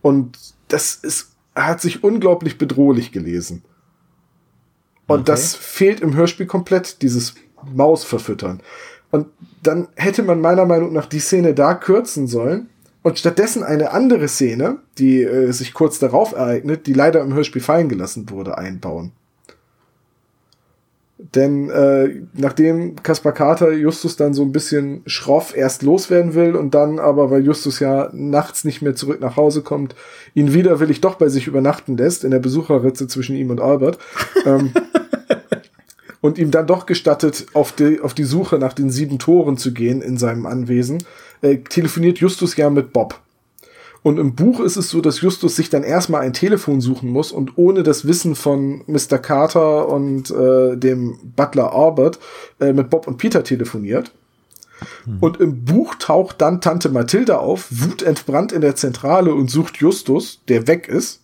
Und 0.00 0.38
das 0.68 0.94
ist 0.94 1.32
hat 1.66 1.80
sich 1.80 2.04
unglaublich 2.04 2.58
bedrohlich 2.58 3.12
gelesen. 3.12 3.62
Und 5.06 5.20
okay. 5.20 5.26
das 5.26 5.54
fehlt 5.54 6.00
im 6.00 6.14
Hörspiel 6.14 6.46
komplett, 6.46 7.02
dieses 7.02 7.34
Maus 7.74 8.04
verfüttern. 8.04 8.60
Und 9.10 9.26
dann 9.62 9.88
hätte 9.96 10.22
man 10.22 10.40
meiner 10.40 10.66
Meinung 10.66 10.92
nach 10.92 11.06
die 11.06 11.18
Szene 11.18 11.54
da 11.54 11.74
kürzen 11.74 12.26
sollen 12.26 12.68
und 13.02 13.18
stattdessen 13.18 13.62
eine 13.62 13.92
andere 13.92 14.28
Szene, 14.28 14.78
die 14.98 15.22
äh, 15.22 15.50
sich 15.52 15.72
kurz 15.72 15.98
darauf 15.98 16.32
ereignet, 16.32 16.86
die 16.86 16.92
leider 16.92 17.22
im 17.22 17.32
Hörspiel 17.32 17.62
fallen 17.62 17.88
gelassen 17.88 18.28
wurde, 18.28 18.58
einbauen. 18.58 19.12
Denn 21.34 21.68
äh, 21.68 22.22
nachdem 22.32 22.96
Kaspar 23.02 23.32
Kater 23.32 23.72
Justus 23.72 24.16
dann 24.16 24.32
so 24.32 24.42
ein 24.42 24.52
bisschen 24.52 25.02
schroff 25.06 25.54
erst 25.54 25.82
loswerden 25.82 26.34
will 26.34 26.56
und 26.56 26.74
dann 26.74 26.98
aber, 26.98 27.30
weil 27.30 27.44
Justus 27.44 27.80
ja 27.80 28.08
nachts 28.12 28.64
nicht 28.64 28.80
mehr 28.80 28.94
zurück 28.94 29.20
nach 29.20 29.36
Hause 29.36 29.62
kommt, 29.62 29.94
ihn 30.34 30.54
widerwillig 30.54 31.02
doch 31.02 31.16
bei 31.16 31.28
sich 31.28 31.46
übernachten 31.46 31.98
lässt, 31.98 32.24
in 32.24 32.30
der 32.30 32.38
Besucherritze 32.38 33.08
zwischen 33.08 33.36
ihm 33.36 33.50
und 33.50 33.60
Albert, 33.60 33.98
ähm, 34.46 34.72
und 36.22 36.38
ihm 36.38 36.50
dann 36.50 36.66
doch 36.66 36.86
gestattet, 36.86 37.46
auf 37.52 37.72
die, 37.72 38.00
auf 38.00 38.14
die 38.14 38.24
Suche 38.24 38.58
nach 38.58 38.72
den 38.72 38.90
sieben 38.90 39.18
Toren 39.18 39.58
zu 39.58 39.74
gehen 39.74 40.00
in 40.00 40.16
seinem 40.16 40.46
Anwesen, 40.46 41.04
äh, 41.42 41.58
telefoniert 41.58 42.18
Justus 42.18 42.56
ja 42.56 42.70
mit 42.70 42.94
Bob. 42.94 43.20
Und 44.02 44.18
im 44.18 44.34
Buch 44.34 44.60
ist 44.60 44.76
es 44.76 44.90
so, 44.90 45.00
dass 45.00 45.20
Justus 45.20 45.56
sich 45.56 45.70
dann 45.70 45.82
erstmal 45.82 46.22
ein 46.22 46.32
Telefon 46.32 46.80
suchen 46.80 47.10
muss 47.10 47.32
und 47.32 47.58
ohne 47.58 47.82
das 47.82 48.06
Wissen 48.06 48.34
von 48.34 48.82
Mr. 48.86 49.18
Carter 49.18 49.88
und 49.88 50.30
äh, 50.30 50.76
dem 50.76 51.18
Butler 51.36 51.72
Albert 51.74 52.18
äh, 52.60 52.72
mit 52.72 52.90
Bob 52.90 53.06
und 53.08 53.18
Peter 53.18 53.42
telefoniert. 53.42 54.12
Hm. 55.04 55.18
Und 55.20 55.40
im 55.40 55.64
Buch 55.64 55.96
taucht 55.96 56.40
dann 56.40 56.60
Tante 56.60 56.90
Mathilda 56.90 57.38
auf, 57.38 57.66
wutentbrannt 57.70 58.52
in 58.52 58.60
der 58.60 58.76
Zentrale 58.76 59.34
und 59.34 59.50
sucht 59.50 59.78
Justus, 59.78 60.40
der 60.48 60.68
weg 60.68 60.86
ist 60.88 61.20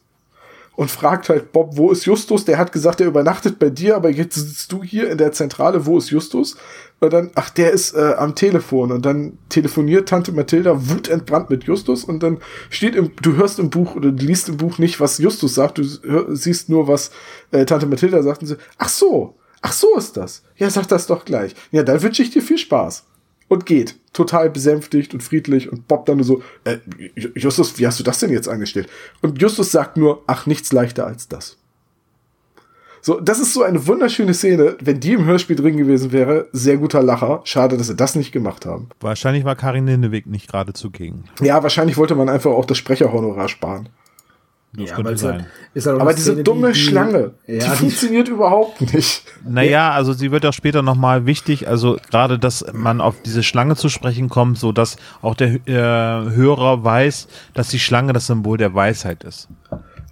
und 0.76 0.90
fragt 0.90 1.28
halt 1.28 1.52
Bob, 1.52 1.76
wo 1.76 1.90
ist 1.90 2.04
Justus? 2.04 2.44
Der 2.44 2.58
hat 2.58 2.72
gesagt, 2.72 3.00
er 3.00 3.06
übernachtet 3.06 3.58
bei 3.58 3.70
dir, 3.70 3.96
aber 3.96 4.10
jetzt 4.10 4.34
sitzt 4.34 4.72
du 4.72 4.82
hier 4.82 5.10
in 5.10 5.18
der 5.18 5.32
Zentrale, 5.32 5.86
wo 5.86 5.98
ist 5.98 6.10
Justus? 6.10 6.56
Und 7.04 7.12
dann, 7.12 7.30
ach, 7.34 7.50
der 7.50 7.70
ist 7.70 7.94
äh, 7.94 8.14
am 8.16 8.34
Telefon. 8.34 8.92
Und 8.92 9.04
dann 9.04 9.38
telefoniert 9.48 10.08
Tante 10.08 10.32
Mathilda 10.32 10.88
wutentbrannt 10.88 11.50
mit 11.50 11.64
Justus 11.64 12.04
und 12.04 12.22
dann 12.22 12.38
steht 12.70 12.94
im, 12.94 13.12
du 13.20 13.36
hörst 13.36 13.58
im 13.58 13.70
Buch 13.70 13.94
oder 13.94 14.10
du 14.10 14.24
liest 14.24 14.48
im 14.48 14.56
Buch 14.56 14.78
nicht, 14.78 15.00
was 15.00 15.18
Justus 15.18 15.54
sagt, 15.54 15.78
du 15.78 15.84
hör, 16.02 16.34
siehst 16.34 16.68
nur, 16.68 16.88
was 16.88 17.10
äh, 17.50 17.64
Tante 17.64 17.86
Mathilda 17.86 18.22
sagt 18.22 18.42
und 18.42 18.48
sie, 18.48 18.56
ach 18.78 18.88
so, 18.88 19.36
ach 19.62 19.72
so 19.72 19.96
ist 19.96 20.16
das. 20.16 20.42
Ja, 20.56 20.70
sag 20.70 20.88
das 20.88 21.06
doch 21.06 21.24
gleich. 21.24 21.54
Ja, 21.70 21.82
dann 21.82 22.02
wünsche 22.02 22.22
ich 22.22 22.30
dir 22.30 22.42
viel 22.42 22.58
Spaß 22.58 23.04
und 23.48 23.66
geht. 23.66 23.96
Total 24.12 24.50
besänftigt 24.50 25.14
und 25.14 25.22
friedlich 25.22 25.70
und 25.70 25.88
Bob 25.88 26.06
dann 26.06 26.18
nur 26.18 26.26
so, 26.26 26.42
äh, 26.64 26.78
Justus, 27.34 27.78
wie 27.78 27.86
hast 27.86 27.98
du 27.98 28.04
das 28.04 28.20
denn 28.20 28.30
jetzt 28.30 28.48
angestellt? 28.48 28.88
Und 29.22 29.40
Justus 29.40 29.72
sagt 29.72 29.96
nur, 29.96 30.22
ach, 30.26 30.46
nichts 30.46 30.72
leichter 30.72 31.06
als 31.06 31.28
das. 31.28 31.56
So, 33.04 33.20
das 33.20 33.38
ist 33.38 33.52
so 33.52 33.62
eine 33.62 33.86
wunderschöne 33.86 34.32
Szene. 34.32 34.78
Wenn 34.80 34.98
die 34.98 35.12
im 35.12 35.26
Hörspiel 35.26 35.56
drin 35.56 35.76
gewesen 35.76 36.10
wäre, 36.10 36.48
sehr 36.52 36.78
guter 36.78 37.02
Lacher. 37.02 37.42
Schade, 37.44 37.76
dass 37.76 37.88
sie 37.88 37.96
das 37.96 38.14
nicht 38.14 38.32
gemacht 38.32 38.64
haben. 38.64 38.88
Wahrscheinlich 38.98 39.44
war 39.44 39.56
Karin 39.56 39.86
Lindewig 39.86 40.24
nicht 40.24 40.48
gerade 40.48 40.72
zugegen. 40.72 41.24
Ja, 41.42 41.62
wahrscheinlich 41.62 41.98
wollte 41.98 42.14
man 42.14 42.30
einfach 42.30 42.52
auch 42.52 42.64
das 42.64 42.78
Sprecherhonorar 42.78 43.50
sparen. 43.50 43.90
Das 44.72 44.88
ja, 44.88 44.96
könnte 44.96 45.18
sein. 45.18 45.46
Halt, 45.74 45.86
halt 45.86 46.00
aber 46.00 46.14
diese 46.14 46.32
Szene, 46.32 46.44
dumme 46.44 46.72
die, 46.72 46.78
Schlange, 46.80 47.34
ja, 47.46 47.58
die, 47.58 47.58
die 47.58 47.76
funktioniert 47.76 48.28
überhaupt 48.28 48.80
nicht. 48.94 49.22
Naja, 49.46 49.90
also 49.92 50.14
sie 50.14 50.32
wird 50.32 50.46
auch 50.46 50.52
später 50.52 50.80
nochmal 50.82 51.26
wichtig, 51.26 51.68
also 51.68 51.98
gerade, 52.10 52.38
dass 52.38 52.64
man 52.72 53.02
auf 53.02 53.16
diese 53.22 53.42
Schlange 53.42 53.76
zu 53.76 53.88
sprechen 53.90 54.30
kommt, 54.30 54.58
so 54.58 54.72
dass 54.72 54.96
auch 55.22 55.34
der 55.34 55.54
äh, 55.68 56.30
Hörer 56.30 56.82
weiß, 56.82 57.28
dass 57.52 57.68
die 57.68 57.78
Schlange 57.78 58.14
das 58.14 58.26
Symbol 58.26 58.56
der 58.56 58.74
Weisheit 58.74 59.22
ist. 59.24 59.48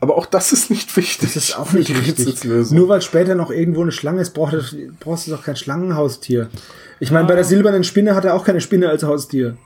Aber 0.02 0.18
auch 0.18 0.26
das 0.26 0.52
ist 0.52 0.68
nicht 0.68 0.96
wichtig. 0.96 1.32
Das 1.32 1.36
ist 1.36 1.56
auch 1.56 1.72
nicht 1.72 1.88
richtig. 1.90 2.42
Nur 2.72 2.88
weil 2.88 3.02
später 3.02 3.36
noch 3.36 3.52
irgendwo 3.52 3.82
eine 3.82 3.92
Schlange 3.92 4.20
ist, 4.20 4.34
brauchst 4.34 4.72
du, 4.72 4.76
brauchst 4.98 5.28
du 5.28 5.30
doch 5.30 5.44
kein 5.44 5.54
Schlangenhaustier. 5.54 6.48
Ich 6.98 7.12
meine, 7.12 7.26
ah. 7.26 7.28
bei 7.28 7.36
der 7.36 7.44
silbernen 7.44 7.84
Spinne 7.84 8.16
hat 8.16 8.24
er 8.24 8.34
auch 8.34 8.44
keine 8.44 8.60
Spinne 8.60 8.88
als 8.88 9.04
Haustier. 9.04 9.56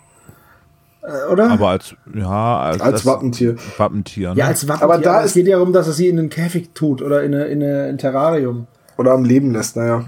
Äh, 1.01 1.32
oder? 1.32 1.51
Aber 1.51 1.70
als, 1.70 1.95
ja, 2.14 2.61
als, 2.61 2.82
als 2.82 3.07
Wappentier. 3.07 3.57
Wappentier 3.78 4.34
ne? 4.34 4.41
Ja, 4.41 4.49
als 4.49 4.68
Wappentier. 4.68 4.84
Aber 4.84 4.99
da 4.99 5.24
es 5.24 5.32
geht 5.32 5.47
ja 5.47 5.57
darum, 5.57 5.72
dass 5.72 5.87
er 5.87 5.95
sie 5.95 6.09
in 6.09 6.18
einen 6.18 6.28
Käfig 6.28 6.68
tut 6.74 7.01
oder 7.01 7.22
in, 7.22 7.34
eine, 7.34 7.47
in, 7.47 7.62
eine, 7.62 7.84
ein 7.84 7.97
Terrarium. 7.97 8.66
Oder 8.99 9.12
am 9.12 9.24
Leben 9.24 9.55
lässt, 9.55 9.76
naja. 9.76 10.05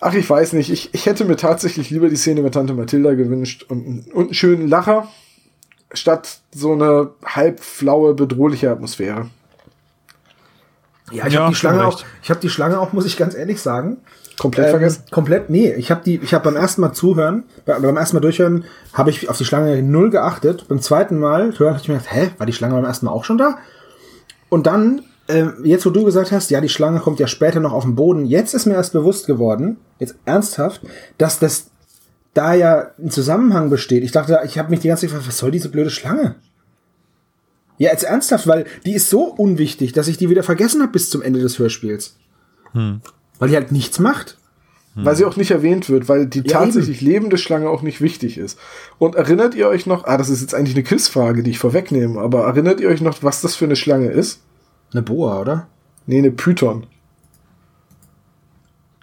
Ach, 0.00 0.12
ich 0.12 0.28
weiß 0.28 0.54
nicht. 0.54 0.72
Ich, 0.72 0.92
ich 0.92 1.06
hätte 1.06 1.24
mir 1.24 1.36
tatsächlich 1.36 1.90
lieber 1.90 2.08
die 2.08 2.16
Szene 2.16 2.42
mit 2.42 2.54
Tante 2.54 2.74
Mathilda 2.74 3.14
gewünscht 3.14 3.64
und, 3.68 4.10
und 4.12 4.24
einen 4.24 4.34
schönen 4.34 4.66
Lacher, 4.66 5.06
statt 5.92 6.40
so 6.52 6.72
eine 6.72 7.10
halbflaue, 7.24 8.14
bedrohliche 8.14 8.70
Atmosphäre. 8.70 9.30
Ja, 11.10 11.26
ich 11.26 11.34
ja, 11.34 11.40
habe 11.40 11.50
die 11.50 11.56
Schlange 11.56 11.84
auch, 11.84 12.02
ich 12.22 12.30
habe 12.30 12.40
die 12.40 12.50
Schlange 12.50 12.78
auch, 12.78 12.92
muss 12.92 13.04
ich 13.04 13.16
ganz 13.16 13.34
ehrlich 13.34 13.60
sagen, 13.60 13.98
Komplett 14.40 14.66
ähm, 14.66 14.70
vergessen? 14.70 15.02
Komplett, 15.10 15.50
nee. 15.50 15.70
Ich 15.74 15.90
habe 15.90 16.00
die, 16.02 16.16
ich 16.16 16.32
habe 16.32 16.44
beim 16.44 16.56
ersten 16.56 16.80
Mal 16.80 16.94
zuhören, 16.94 17.44
beim 17.66 17.96
ersten 17.98 18.16
Mal 18.16 18.20
durchhören, 18.20 18.64
habe 18.94 19.10
ich 19.10 19.28
auf 19.28 19.36
die 19.36 19.44
Schlange 19.44 19.82
null 19.82 20.08
geachtet. 20.08 20.66
Beim 20.66 20.80
zweiten 20.80 21.18
Mal 21.18 21.58
hören 21.58 21.74
habe 21.74 21.82
ich 21.82 21.88
mir 21.88 21.98
gedacht, 21.98 22.14
hä, 22.14 22.30
war 22.38 22.46
die 22.46 22.54
Schlange 22.54 22.74
beim 22.74 22.86
ersten 22.86 23.04
Mal 23.04 23.12
auch 23.12 23.24
schon 23.24 23.36
da? 23.36 23.58
Und 24.48 24.66
dann, 24.66 25.02
äh, 25.26 25.48
jetzt 25.62 25.84
wo 25.84 25.90
du 25.90 26.04
gesagt 26.04 26.32
hast, 26.32 26.50
ja, 26.50 26.62
die 26.62 26.70
Schlange 26.70 27.00
kommt 27.00 27.20
ja 27.20 27.26
später 27.26 27.60
noch 27.60 27.74
auf 27.74 27.84
den 27.84 27.96
Boden, 27.96 28.24
jetzt 28.24 28.54
ist 28.54 28.64
mir 28.64 28.74
erst 28.74 28.94
bewusst 28.94 29.26
geworden, 29.26 29.76
jetzt 29.98 30.14
ernsthaft, 30.24 30.80
dass 31.18 31.38
das 31.38 31.66
da 32.34 32.54
ja 32.54 32.90
ein 32.98 33.10
Zusammenhang 33.10 33.70
besteht. 33.70 34.04
Ich 34.04 34.12
dachte, 34.12 34.40
ich 34.44 34.58
habe 34.58 34.70
mich 34.70 34.80
die 34.80 34.88
ganze 34.88 35.02
Zeit 35.02 35.10
gefragt, 35.10 35.28
was 35.28 35.38
soll 35.38 35.50
diese 35.50 35.68
blöde 35.68 35.90
Schlange? 35.90 36.36
Ja, 37.78 37.90
jetzt 37.90 38.04
ernsthaft, 38.04 38.46
weil 38.46 38.66
die 38.84 38.92
ist 38.92 39.08
so 39.08 39.24
unwichtig, 39.24 39.92
dass 39.92 40.06
ich 40.06 40.18
die 40.18 40.28
wieder 40.28 40.42
vergessen 40.42 40.82
habe 40.82 40.92
bis 40.92 41.10
zum 41.10 41.22
Ende 41.22 41.40
des 41.40 41.58
Hörspiels. 41.58 42.16
Hm. 42.72 43.00
Weil 43.38 43.48
die 43.48 43.56
halt 43.56 43.72
nichts 43.72 43.98
macht. 43.98 44.36
Hm. 44.94 45.06
Weil 45.06 45.16
sie 45.16 45.24
auch 45.24 45.36
nicht 45.36 45.50
erwähnt 45.50 45.88
wird, 45.88 46.08
weil 46.08 46.26
die 46.26 46.40
ja, 46.40 46.52
tatsächlich 46.60 47.00
eben. 47.00 47.10
lebende 47.10 47.38
Schlange 47.38 47.70
auch 47.70 47.82
nicht 47.82 48.00
wichtig 48.00 48.38
ist. 48.38 48.58
Und 48.98 49.14
erinnert 49.14 49.54
ihr 49.54 49.66
euch 49.66 49.86
noch, 49.86 50.04
ah, 50.04 50.18
das 50.18 50.28
ist 50.28 50.42
jetzt 50.42 50.54
eigentlich 50.54 50.76
eine 50.76 50.84
Quizfrage, 50.84 51.42
die 51.42 51.50
ich 51.52 51.58
vorwegnehme, 51.58 52.20
aber 52.20 52.44
erinnert 52.44 52.80
ihr 52.80 52.88
euch 52.88 53.00
noch, 53.00 53.22
was 53.22 53.40
das 53.40 53.56
für 53.56 53.64
eine 53.64 53.76
Schlange 53.76 54.10
ist? 54.10 54.42
Eine 54.92 55.02
Boa, 55.02 55.40
oder? 55.40 55.68
Nee, 56.06 56.18
eine 56.18 56.32
Python. 56.32 56.86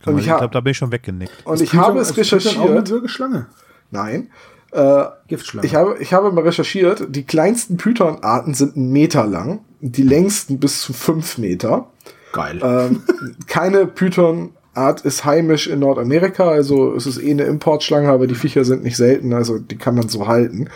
Und 0.05 0.19
ich, 0.19 0.27
ich 0.27 0.35
glaube, 0.35 0.53
da 0.53 0.61
bin 0.61 0.71
ich 0.71 0.77
schon 0.77 0.91
weggenickt. 0.91 1.45
Und 1.45 1.55
ist 1.55 1.61
ich 1.61 1.71
Python, 1.71 1.85
habe 1.85 1.99
es 1.99 2.15
recherchiert. 2.15 2.57
Auch 2.57 2.69
eine 2.69 2.87
Würgeschlange? 2.87 3.47
Nein. 3.91 4.29
Äh, 4.71 5.05
Giftschlange. 5.27 5.65
Ich 5.65 5.75
habe, 5.75 5.97
ich 5.99 6.13
habe 6.13 6.31
mal 6.31 6.41
recherchiert, 6.41 7.05
die 7.09 7.23
kleinsten 7.23 7.77
Python-Arten 7.77 8.53
sind 8.53 8.75
einen 8.75 8.91
Meter 8.91 9.25
lang, 9.25 9.61
die 9.79 10.03
längsten 10.03 10.59
bis 10.59 10.81
zu 10.81 10.93
fünf 10.93 11.37
Meter. 11.37 11.87
Geil. 12.33 12.59
Ähm, 12.61 13.03
keine 13.47 13.87
Python-Art 13.87 15.01
ist 15.01 15.23
heimisch 15.23 15.67
in 15.67 15.79
Nordamerika, 15.79 16.49
also 16.49 16.93
es 16.95 17.07
ist 17.07 17.17
eh 17.17 17.31
eine 17.31 17.43
Importschlange, 17.43 18.09
aber 18.09 18.27
die 18.27 18.35
Viecher 18.35 18.65
sind 18.65 18.83
nicht 18.83 18.97
selten, 18.97 19.33
also 19.33 19.57
die 19.57 19.77
kann 19.77 19.95
man 19.95 20.09
so 20.09 20.27
halten. 20.27 20.69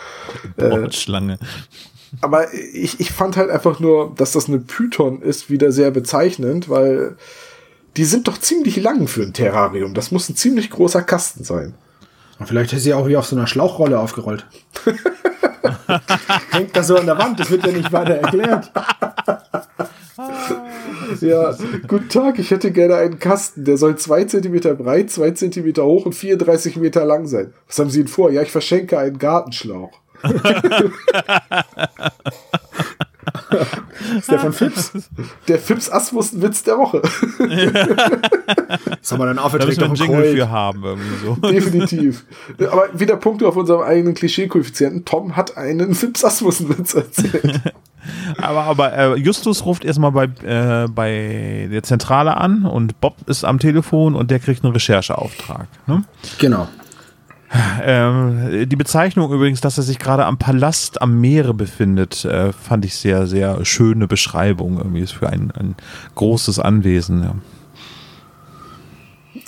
Importschlange. 0.56 1.34
Äh, 1.34 1.38
aber 2.20 2.52
ich, 2.52 3.00
ich 3.00 3.10
fand 3.10 3.36
halt 3.36 3.50
einfach 3.50 3.78
nur, 3.78 4.14
dass 4.16 4.32
das 4.32 4.48
eine 4.48 4.58
Python 4.58 5.22
ist, 5.22 5.50
wieder 5.50 5.72
sehr 5.72 5.90
bezeichnend, 5.90 6.68
weil 6.68 7.16
die 7.96 8.04
sind 8.04 8.28
doch 8.28 8.38
ziemlich 8.38 8.76
lang 8.76 9.06
für 9.06 9.22
ein 9.22 9.32
Terrarium. 9.32 9.94
Das 9.94 10.10
muss 10.10 10.28
ein 10.28 10.36
ziemlich 10.36 10.70
großer 10.70 11.02
Kasten 11.02 11.44
sein. 11.44 11.74
Und 12.38 12.46
vielleicht 12.46 12.72
ist 12.72 12.82
sie 12.82 12.94
auch 12.94 13.06
wie 13.06 13.16
auf 13.16 13.26
so 13.26 13.36
einer 13.36 13.46
Schlauchrolle 13.46 13.98
aufgerollt. 13.98 14.46
Hängt 16.50 16.76
das 16.76 16.86
so 16.88 16.96
an 16.96 17.06
der 17.06 17.18
Wand, 17.18 17.38
das 17.38 17.50
wird 17.50 17.66
ja 17.66 17.72
nicht 17.72 17.92
weiter 17.92 18.14
erklärt. 18.14 18.70
Ja, 21.20 21.54
guten 21.88 22.08
Tag, 22.08 22.38
ich 22.38 22.50
hätte 22.50 22.70
gerne 22.70 22.96
einen 22.96 23.18
Kasten, 23.18 23.64
der 23.64 23.76
soll 23.76 23.96
zwei 23.96 24.24
Zentimeter 24.24 24.74
breit, 24.74 25.10
zwei 25.10 25.32
Zentimeter 25.32 25.84
hoch 25.84 26.06
und 26.06 26.14
34 26.14 26.76
Meter 26.76 27.04
lang 27.04 27.26
sein. 27.26 27.52
Was 27.66 27.78
haben 27.78 27.90
Sie 27.90 28.00
denn 28.00 28.08
vor? 28.08 28.30
Ja, 28.30 28.40
ich 28.42 28.50
verschenke 28.50 28.98
einen 28.98 29.18
Gartenschlauch. 29.18 29.90
Ist 34.18 34.30
der 34.30 34.38
von 34.38 34.52
Fips? 34.52 34.92
Der 35.48 35.58
Fips 35.58 35.90
Asmussen-Witz 35.90 36.62
der 36.62 36.78
Woche. 36.78 37.02
Sag 39.00 39.18
mal, 39.18 39.26
dann 39.26 39.36
Da 39.36 39.42
auferträgt 39.42 39.80
müssen 39.80 39.80
wir 39.80 39.84
einen 39.84 39.92
ein 39.92 39.96
Jingle 39.96 40.22
Kreuz. 40.22 40.34
für 40.36 40.50
haben, 40.50 40.84
irgendwie 40.84 41.24
so. 41.24 41.34
Definitiv. 41.50 42.24
Aber 42.70 42.88
wieder 42.92 43.16
Punkte 43.16 43.46
auf 43.46 43.56
unserem 43.56 43.82
eigenen 43.82 44.14
Klischee-Koeffizienten. 44.14 45.04
Tom 45.04 45.36
hat 45.36 45.56
einen 45.56 45.94
Fips 45.94 46.24
Asmussen-Witz 46.24 46.94
erzählt. 46.94 47.60
Aber, 48.38 48.64
aber 48.64 48.92
äh, 48.92 49.14
Justus 49.16 49.64
ruft 49.64 49.84
erstmal 49.84 50.10
bei, 50.12 50.24
äh, 50.24 50.88
bei 50.88 51.68
der 51.70 51.82
Zentrale 51.82 52.36
an 52.36 52.64
und 52.64 53.00
Bob 53.00 53.14
ist 53.26 53.44
am 53.44 53.58
Telefon 53.58 54.14
und 54.14 54.30
der 54.30 54.40
kriegt 54.40 54.64
einen 54.64 54.72
Rechercheauftrag. 54.72 55.68
Ne? 55.86 56.02
Genau. 56.38 56.68
Ähm, 57.84 58.68
die 58.68 58.76
Bezeichnung 58.76 59.30
übrigens, 59.32 59.60
dass 59.60 59.76
er 59.76 59.82
sich 59.82 59.98
gerade 59.98 60.24
am 60.24 60.38
Palast 60.38 61.02
am 61.02 61.20
Meere 61.20 61.52
befindet, 61.52 62.24
äh, 62.24 62.52
fand 62.52 62.84
ich 62.84 62.94
sehr, 62.94 63.26
sehr 63.26 63.64
schöne 63.64 64.06
Beschreibung. 64.08 64.78
Irgendwie 64.78 65.00
ist 65.00 65.12
für 65.12 65.28
ein, 65.28 65.50
ein 65.50 65.74
großes 66.14 66.58
Anwesen. 66.58 67.22
Ja. 67.22 67.34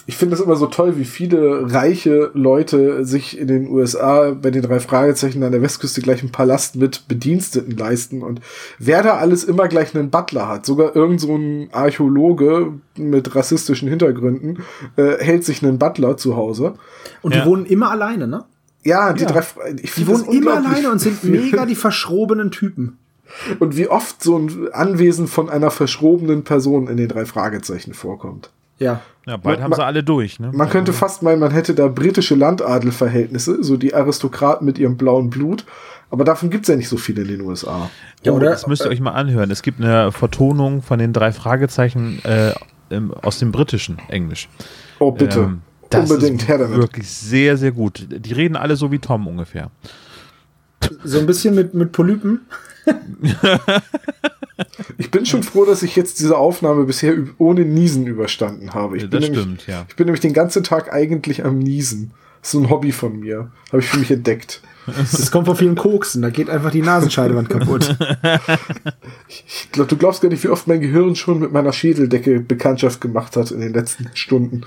Ich 0.07 0.17
finde 0.19 0.35
es 0.35 0.41
immer 0.43 0.57
so 0.57 0.67
toll, 0.67 0.99
wie 0.99 1.05
viele 1.07 1.73
reiche 1.73 2.31
Leute 2.35 3.07
sich 3.07 3.39
in 3.39 3.49
den 3.49 3.69
USA 3.69 4.33
bei 4.33 4.51
den 4.51 4.61
drei 4.63 4.79
Fragezeichen 4.79 5.43
an 5.43 5.53
der 5.53 5.63
Westküste 5.63 6.03
gleich 6.03 6.21
einen 6.21 6.31
Palast 6.33 6.77
mit 6.77 7.09
Bediensteten 7.09 7.75
leisten 7.77 8.23
und 8.23 8.41
wer 8.79 9.03
da 9.03 9.17
alles 9.17 9.45
immer 9.45 9.67
gleich 9.69 9.95
einen 9.95 10.11
Butler 10.11 10.47
hat. 10.49 10.67
Sogar 10.67 10.95
irgend 10.95 11.21
so 11.23 11.35
ein 11.35 11.69
Archäologe 11.73 12.75
mit 12.97 13.35
rassistischen 13.35 13.89
Hintergründen 13.89 14.59
äh, 14.97 15.17
hält 15.19 15.45
sich 15.45 15.63
einen 15.63 15.79
Butler 15.79 16.19
zu 16.19 16.37
Hause. 16.37 16.75
Und 17.23 17.35
Ja. 17.35 17.41
die 17.43 17.49
wohnen 17.49 17.65
immer 17.65 17.91
alleine, 17.91 18.27
ne? 18.27 18.45
Ja, 18.83 19.15
die 19.15 19.23
Ja. 19.23 19.31
drei 19.31 19.43
ich 19.83 19.95
Die 19.95 20.05
das 20.05 20.27
wohnen 20.27 20.37
immer 20.39 20.55
alleine 20.57 20.91
und 20.91 20.99
sind 20.99 21.25
mega 21.25 21.65
die 21.65 21.75
verschrobenen 21.75 22.51
Typen. 22.51 22.99
Und 23.59 23.77
wie 23.79 23.89
oft 23.89 24.23
so 24.23 24.37
ein 24.37 24.69
Anwesen 24.73 25.29
von 25.29 25.49
einer 25.49 25.71
verschrobenen 25.71 26.45
Person 26.45 26.89
in 26.89 26.99
den 26.99 27.09
drei 27.09 27.25
Fragezeichen 27.25 27.95
vorkommt. 27.95 28.51
Ja. 28.79 29.01
Ja, 29.27 29.37
bald 29.39 29.59
Man- 29.59 29.65
haben 29.65 29.75
sie 29.75 29.85
alle 29.85 30.03
durch. 30.03 30.39
Ne? 30.39 30.51
Man 30.53 30.69
könnte 30.69 30.93
fast 30.93 31.23
meinen, 31.23 31.41
man 31.41 31.51
hätte 31.53 31.75
da 31.75 31.89
britische 31.89 32.35
Landadelverhältnisse, 32.35 33.63
so 33.65 33.77
die 33.77 33.95
Aristokraten 33.95 34.67
mit 34.67 34.79
ihrem 34.79 34.97
blauen 34.97 35.31
Blut. 35.31 35.65
Aber 36.11 36.25
davon 36.25 36.51
gibt's 36.51 36.69
ja 36.69 36.77
nicht 36.77 36.89
so 36.89 36.97
viele 36.97 37.23
in 37.23 37.29
den 37.29 37.41
USA. 37.41 37.91
Ja, 38.23 38.33
oder? 38.33 38.51
das 38.51 38.67
müsst 38.67 38.85
ihr 38.85 38.91
euch 38.91 39.01
mal 39.01 39.13
anhören. 39.13 39.51
Es 39.51 39.63
gibt 39.63 39.81
eine 39.81 40.13
Vertonung 40.13 40.83
von 40.83 40.99
den 40.99 41.13
drei 41.13 41.33
Fragezeichen 41.33 42.23
äh, 42.25 42.53
im, 42.91 43.13
aus 43.15 43.39
dem 43.39 43.51
britischen 43.51 43.99
Englisch. 44.09 44.49
Oh, 44.99 45.11
bitte. 45.13 45.41
Ähm, 45.41 45.63
das 45.91 46.11
Unbedingt, 46.11 46.43
ist 46.43 46.49
her 46.49 46.59
damit. 46.59 46.77
wirklich 46.77 47.09
sehr, 47.09 47.57
sehr 47.57 47.73
gut. 47.73 48.07
Die 48.11 48.33
reden 48.33 48.57
alle 48.57 48.77
so 48.77 48.93
wie 48.93 48.99
Tom 48.99 49.27
ungefähr. 49.27 49.71
So 51.03 51.19
ein 51.19 51.27
bisschen 51.27 51.55
mit, 51.55 51.73
mit 51.75 51.93
Polypen. 51.93 52.41
Ich 54.99 55.11
bin 55.11 55.27
schon 55.27 55.43
froh, 55.43 55.65
dass 55.65 55.83
ich 55.83 55.97
jetzt 55.97 56.21
diese 56.21 56.37
Aufnahme 56.37 56.85
bisher 56.85 57.15
ohne 57.39 57.65
Niesen 57.65 58.07
überstanden 58.07 58.75
habe. 58.75 58.97
Ich 58.97 59.03
bin, 59.03 59.11
das 59.11 59.21
nämlich, 59.23 59.41
stimmt, 59.41 59.67
ja. 59.67 59.87
ich 59.89 59.97
bin 59.97 60.07
nämlich 60.07 60.21
den 60.21 60.33
ganzen 60.33 60.63
Tag 60.63 60.93
eigentlich 60.93 61.45
am 61.45 61.59
Niesen. 61.59 62.13
Das 62.41 62.49
ist 62.49 62.53
so 62.53 62.61
ein 62.61 62.71
Hobby 62.71 62.93
von 62.93 63.19
mir. 63.19 63.51
Habe 63.69 63.81
ich 63.81 63.89
für 63.89 63.99
mich 63.99 64.11
entdeckt. 64.11 64.61
Das 64.87 65.31
kommt 65.31 65.47
von 65.47 65.57
vielen 65.57 65.77
Koksen. 65.77 66.21
Da 66.21 66.29
geht 66.29 66.51
einfach 66.51 66.71
die 66.71 66.83
Nasenscheidewand 66.83 67.49
kaputt. 67.49 67.97
Ich 69.27 69.73
glaube, 69.73 69.89
du 69.89 69.97
glaubst 69.97 70.23
gar 70.23 70.29
nicht, 70.29 70.45
wie 70.45 70.49
oft 70.49 70.69
mein 70.69 70.81
Gehirn 70.81 71.17
schon 71.17 71.41
mit 71.41 71.51
meiner 71.51 71.73
Schädeldecke 71.73 72.41
Bekanntschaft 72.41 73.01
gemacht 73.01 73.37
hat 73.37 73.51
in 73.51 73.61
den 73.61 73.73
letzten 73.73 74.09
Stunden. 74.15 74.63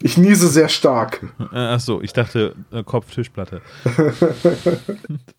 Ich 0.00 0.16
niese 0.16 0.48
sehr 0.48 0.68
stark. 0.68 1.26
Ach 1.50 1.80
so, 1.80 2.00
ich 2.00 2.12
dachte 2.12 2.54
äh, 2.70 2.84
Kopf-Tischplatte. 2.84 3.60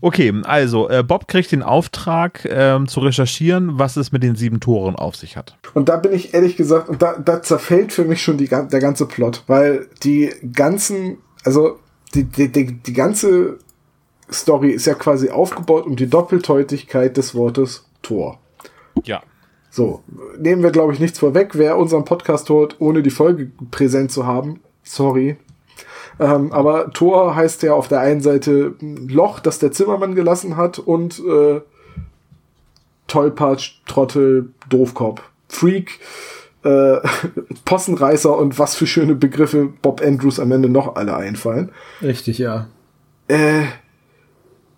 okay, 0.00 0.32
also 0.44 0.88
äh, 0.88 1.02
Bob 1.02 1.28
kriegt 1.28 1.52
den 1.52 1.62
Auftrag 1.62 2.46
ähm, 2.48 2.88
zu 2.88 3.00
recherchieren, 3.00 3.78
was 3.78 3.96
es 3.96 4.12
mit 4.12 4.22
den 4.22 4.36
sieben 4.36 4.60
Toren 4.60 4.96
auf 4.96 5.16
sich 5.16 5.36
hat. 5.36 5.56
Und 5.74 5.88
da 5.88 5.96
bin 5.96 6.12
ich 6.12 6.34
ehrlich 6.34 6.56
gesagt, 6.56 6.88
und 6.88 7.02
da, 7.02 7.18
da 7.18 7.42
zerfällt 7.42 7.92
für 7.92 8.04
mich 8.04 8.22
schon 8.22 8.38
die, 8.38 8.48
der 8.48 8.80
ganze 8.80 9.06
Plot, 9.06 9.44
weil 9.46 9.88
die 10.02 10.30
ganzen, 10.52 11.18
also 11.44 11.78
die, 12.14 12.24
die, 12.24 12.50
die, 12.50 12.74
die 12.74 12.92
ganze 12.92 13.58
Story 14.32 14.70
ist 14.70 14.86
ja 14.86 14.94
quasi 14.94 15.30
aufgebaut 15.30 15.86
um 15.86 15.96
die 15.96 16.08
Doppeldeutigkeit 16.08 17.16
des 17.16 17.34
Wortes 17.34 17.86
Tor. 18.02 18.38
Ja. 19.04 19.22
So, 19.70 20.02
nehmen 20.38 20.62
wir, 20.62 20.70
glaube 20.70 20.92
ich, 20.92 20.98
nichts 21.00 21.18
vorweg. 21.20 21.50
Wer 21.54 21.76
unseren 21.78 22.04
Podcast 22.04 22.48
hört, 22.48 22.80
ohne 22.80 23.02
die 23.02 23.10
Folge 23.10 23.50
präsent 23.70 24.10
zu 24.10 24.26
haben, 24.26 24.60
sorry. 24.82 25.36
Ähm, 26.20 26.52
aber 26.52 26.92
Tor 26.92 27.34
heißt 27.34 27.62
ja 27.62 27.72
auf 27.72 27.88
der 27.88 28.00
einen 28.00 28.20
Seite 28.20 28.74
Loch, 28.80 29.40
das 29.40 29.58
der 29.58 29.72
Zimmermann 29.72 30.14
gelassen 30.14 30.56
hat 30.58 30.78
und 30.78 31.18
äh, 31.18 31.62
Tollpatsch, 33.06 33.80
Trottel, 33.86 34.50
Doofkopf, 34.68 35.22
Freak, 35.48 35.98
äh, 36.62 36.98
Possenreißer 37.64 38.36
und 38.36 38.58
was 38.58 38.76
für 38.76 38.86
schöne 38.86 39.14
Begriffe 39.14 39.72
Bob 39.80 40.02
Andrews 40.02 40.38
am 40.38 40.52
Ende 40.52 40.68
noch 40.68 40.96
alle 40.96 41.16
einfallen. 41.16 41.70
Richtig, 42.02 42.36
ja. 42.36 42.66
Äh, 43.28 43.62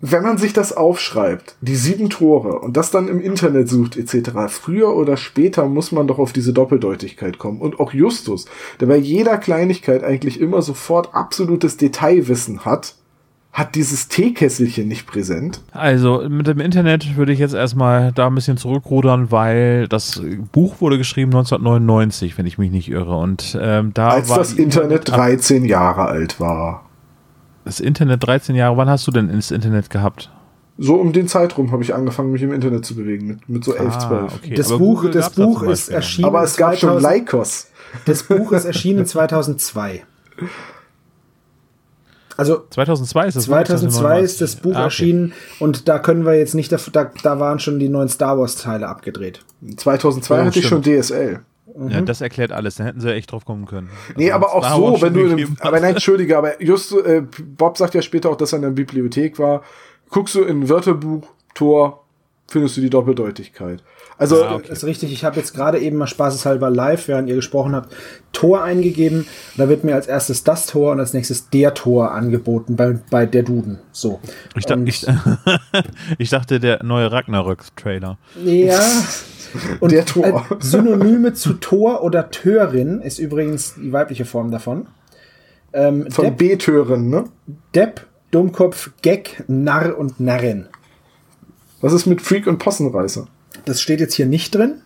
wenn 0.05 0.23
man 0.23 0.37
sich 0.37 0.51
das 0.51 0.75
aufschreibt, 0.75 1.55
die 1.61 1.77
sieben 1.77 2.09
Tore 2.09 2.59
und 2.59 2.75
das 2.75 2.91
dann 2.91 3.07
im 3.07 3.21
Internet 3.21 3.69
sucht 3.69 3.95
etc., 3.95 4.31
früher 4.49 4.93
oder 4.97 5.15
später 5.15 5.65
muss 5.65 5.93
man 5.93 6.07
doch 6.07 6.19
auf 6.19 6.33
diese 6.33 6.51
Doppeldeutigkeit 6.51 7.37
kommen. 7.37 7.61
Und 7.61 7.79
auch 7.79 7.93
Justus, 7.93 8.45
der 8.81 8.87
bei 8.87 8.97
jeder 8.97 9.37
Kleinigkeit 9.37 10.03
eigentlich 10.03 10.41
immer 10.41 10.61
sofort 10.61 11.15
absolutes 11.15 11.77
Detailwissen 11.77 12.65
hat, 12.65 12.95
hat 13.53 13.75
dieses 13.75 14.09
Teekesselchen 14.09 14.89
nicht 14.89 15.07
präsent. 15.07 15.61
Also 15.71 16.25
mit 16.27 16.47
dem 16.47 16.59
Internet 16.59 17.15
würde 17.15 17.31
ich 17.31 17.39
jetzt 17.39 17.53
erstmal 17.53 18.11
da 18.11 18.27
ein 18.27 18.35
bisschen 18.35 18.57
zurückrudern, 18.57 19.31
weil 19.31 19.87
das 19.87 20.21
Buch 20.51 20.81
wurde 20.81 20.97
geschrieben 20.97 21.31
1999, 21.31 22.37
wenn 22.37 22.45
ich 22.45 22.57
mich 22.57 22.71
nicht 22.71 22.89
irre. 22.89 23.15
Und 23.15 23.57
ähm, 23.61 23.91
da 23.93 24.09
Als 24.09 24.27
das 24.27 24.51
Internet 24.51 25.07
13 25.07 25.63
Jahre 25.63 26.07
alt 26.07 26.41
war. 26.41 26.83
Das 27.65 27.79
Internet 27.79 28.25
13 28.25 28.55
Jahre. 28.55 28.77
Wann 28.77 28.89
hast 28.89 29.05
du 29.07 29.11
denn 29.11 29.29
ins 29.29 29.51
Internet 29.51 29.89
gehabt? 29.89 30.29
So 30.77 30.95
um 30.95 31.13
den 31.13 31.27
Zeitraum 31.27 31.71
habe 31.71 31.83
ich 31.83 31.93
angefangen, 31.93 32.31
mich 32.31 32.41
im 32.41 32.51
Internet 32.51 32.83
zu 32.85 32.95
bewegen, 32.95 33.27
mit, 33.27 33.47
mit 33.49 33.63
so 33.63 33.73
11, 33.75 33.97
12. 33.99 34.11
Ah, 34.11 34.27
okay. 34.35 34.53
Das 34.55 34.69
Aber 34.69 34.79
Buch, 34.79 34.95
Google 35.01 35.11
das 35.11 35.29
Buch 35.29 35.59
zum 35.61 35.69
ist 35.71 35.89
erschienen. 35.89 36.25
Aber 36.27 36.43
es 36.43 36.57
gab 36.57 36.77
schon 36.77 36.99
2000 36.99 37.13
Lycos. 37.25 37.67
Das 38.05 38.23
Buch 38.23 38.51
ist 38.53 38.65
erschienen 38.65 39.05
2002. 39.05 40.03
Also 42.35 42.63
2002 42.71 43.27
ist 43.27 43.35
das 43.35 43.45
Buch, 43.45 43.53
2002 43.53 44.19
ist 44.21 44.41
das 44.41 44.55
Buch 44.55 44.71
Ah, 44.71 44.77
okay. 44.77 44.83
erschienen 44.85 45.33
und 45.59 45.87
da 45.87 45.99
können 45.99 46.25
wir 46.25 46.33
jetzt 46.33 46.55
nicht, 46.55 46.71
da, 46.71 46.79
da 47.21 47.39
waren 47.39 47.59
schon 47.59 47.77
die 47.77 47.89
neuen 47.89 48.09
Star 48.09 48.39
Wars 48.39 48.55
Teile 48.55 48.87
abgedreht. 48.87 49.41
2002 49.77 50.41
Oh, 50.41 50.45
hatte 50.45 50.57
ich 50.59 50.67
schon 50.67 50.81
DSL. 50.81 51.41
Ja, 51.89 52.01
das 52.01 52.21
erklärt 52.21 52.51
alles. 52.51 52.75
Da 52.75 52.83
hätten 52.83 52.99
sie 52.99 53.13
echt 53.13 53.31
drauf 53.31 53.45
kommen 53.45 53.65
können. 53.65 53.89
Nee, 54.15 54.31
Also, 54.31 54.45
aber 54.47 54.53
auch 54.55 54.95
so, 54.95 55.01
wenn 55.01 55.13
du, 55.13 55.31
einem, 55.31 55.57
aber 55.59 55.79
nein, 55.79 55.93
entschuldige, 55.93 56.37
aber 56.37 56.61
just, 56.61 56.91
äh, 56.93 57.23
Bob 57.57 57.77
sagt 57.77 57.93
ja 57.95 58.01
später 58.01 58.29
auch, 58.29 58.35
dass 58.35 58.53
er 58.53 58.57
in 58.57 58.63
der 58.63 58.69
Bibliothek 58.71 59.39
war. 59.39 59.63
Guckst 60.09 60.35
du 60.35 60.43
in 60.43 60.61
ein 60.61 60.69
Wörterbuch, 60.69 61.25
Tor, 61.55 62.03
findest 62.47 62.77
du 62.77 62.81
die 62.81 62.89
Doppeldeutigkeit. 62.89 63.83
Also, 64.17 64.43
Ah, 64.43 64.55
okay. 64.55 64.65
Das 64.69 64.79
ist 64.79 64.83
richtig. 64.83 65.11
Ich 65.11 65.23
habe 65.25 65.37
jetzt 65.37 65.53
gerade 65.53 65.79
eben 65.79 65.97
mal 65.97 66.05
spaßeshalber 66.07 66.69
live, 66.69 67.07
während 67.07 67.27
ihr 67.29 67.35
gesprochen 67.35 67.75
habt, 67.75 67.93
Tor 68.31 68.63
eingegeben. 68.63 69.25
Da 69.57 69.69
wird 69.69 69.83
mir 69.83 69.95
als 69.95 70.05
erstes 70.07 70.43
das 70.43 70.67
Tor 70.67 70.91
und 70.91 70.99
als 70.99 71.13
nächstes 71.13 71.49
der 71.49 71.73
Tor 71.73 72.11
angeboten 72.11 72.75
bei, 72.75 72.99
bei 73.09 73.25
der 73.25 73.43
Duden. 73.43 73.79
So. 73.91 74.19
Ich, 74.55 74.65
da, 74.65 74.77
ich, 74.85 75.05
ich 76.19 76.29
dachte, 76.29 76.59
der 76.59 76.83
neue 76.83 77.11
Ragnarök-Trailer. 77.11 78.17
Ja. 78.43 78.79
Und 79.79 79.91
Der 79.91 80.05
Tor. 80.05 80.45
Synonyme 80.59 81.33
zu 81.33 81.53
Tor 81.53 82.03
oder 82.03 82.31
Törin 82.31 83.01
ist 83.01 83.19
übrigens 83.19 83.75
die 83.75 83.91
weibliche 83.93 84.25
Form 84.25 84.51
davon. 84.51 84.87
Ähm, 85.73 86.09
von 86.11 86.35
Beethoven, 86.35 87.09
ne? 87.09 87.25
Depp, 87.73 88.05
Dummkopf, 88.31 88.91
Gag, 89.01 89.43
Narr 89.47 89.97
und 89.97 90.19
Narrin. 90.19 90.67
Was 91.81 91.93
ist 91.93 92.05
mit 92.05 92.21
Freak 92.21 92.47
und 92.47 92.59
Possenreißer? 92.59 93.27
Das 93.65 93.81
steht 93.81 93.99
jetzt 93.99 94.13
hier 94.13 94.25
nicht 94.25 94.55
drin. 94.55 94.81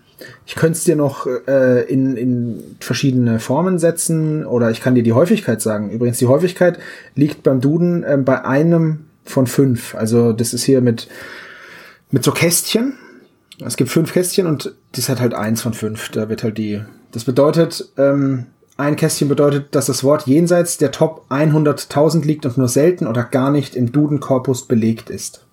Ich 0.45 0.55
könnte 0.55 0.78
es 0.78 0.84
dir 0.84 0.95
noch 0.95 1.28
äh, 1.47 1.84
in, 1.84 2.18
in 2.18 2.76
verschiedene 2.80 3.39
Formen 3.39 3.78
setzen 3.78 4.45
oder 4.45 4.72
ich 4.72 4.82
kann 4.82 4.95
dir 4.95 5.03
die 5.03 5.13
Häufigkeit 5.13 5.61
sagen. 5.61 5.91
Übrigens, 5.91 6.18
die 6.18 6.28
Häufigkeit 6.28 6.80
liegt 7.15 7.43
beim 7.43 7.61
Duden 7.61 8.03
ähm, 8.07 8.26
bei 8.26 8.43
einem 8.43 9.05
von 9.26 9.45
fünf. 9.45 9.93
Also 9.93 10.34
das 10.34 10.53
ist 10.53 10.63
hier 10.63 10.82
mit, 10.82 11.07
mit 12.09 12.24
so 12.24 12.32
Kästchen. 12.32 12.93
Es 13.64 13.78
gibt 13.78 13.89
fünf 13.89 14.14
Kästchen 14.14 14.47
und 14.47 14.76
das 14.91 15.10
hat 15.10 15.20
halt 15.20 15.34
eins 15.34 15.62
von 15.62 15.74
fünf. 15.74 16.10
Da 16.10 16.30
wird 16.30 16.43
halt 16.43 16.58
die. 16.58 16.82
Das 17.12 17.24
bedeutet, 17.24 17.89
ähm, 17.97 18.47
ein 18.78 18.95
Kästchen 18.95 19.28
bedeutet, 19.28 19.74
dass 19.74 19.88
das 19.88 20.03
Wort 20.03 20.28
jenseits 20.28 20.78
der 20.78 20.91
Top 20.91 21.26
100.000 21.30 22.24
liegt 22.24 22.45
und 22.45 22.58
nur 22.58 22.68
selten 22.68 23.08
oder 23.08 23.24
gar 23.24 23.49
nicht 23.49 23.76
im 23.76 23.91
Duden-Korpus 23.91 24.68
belegt 24.68 25.10
ist. 25.10 25.45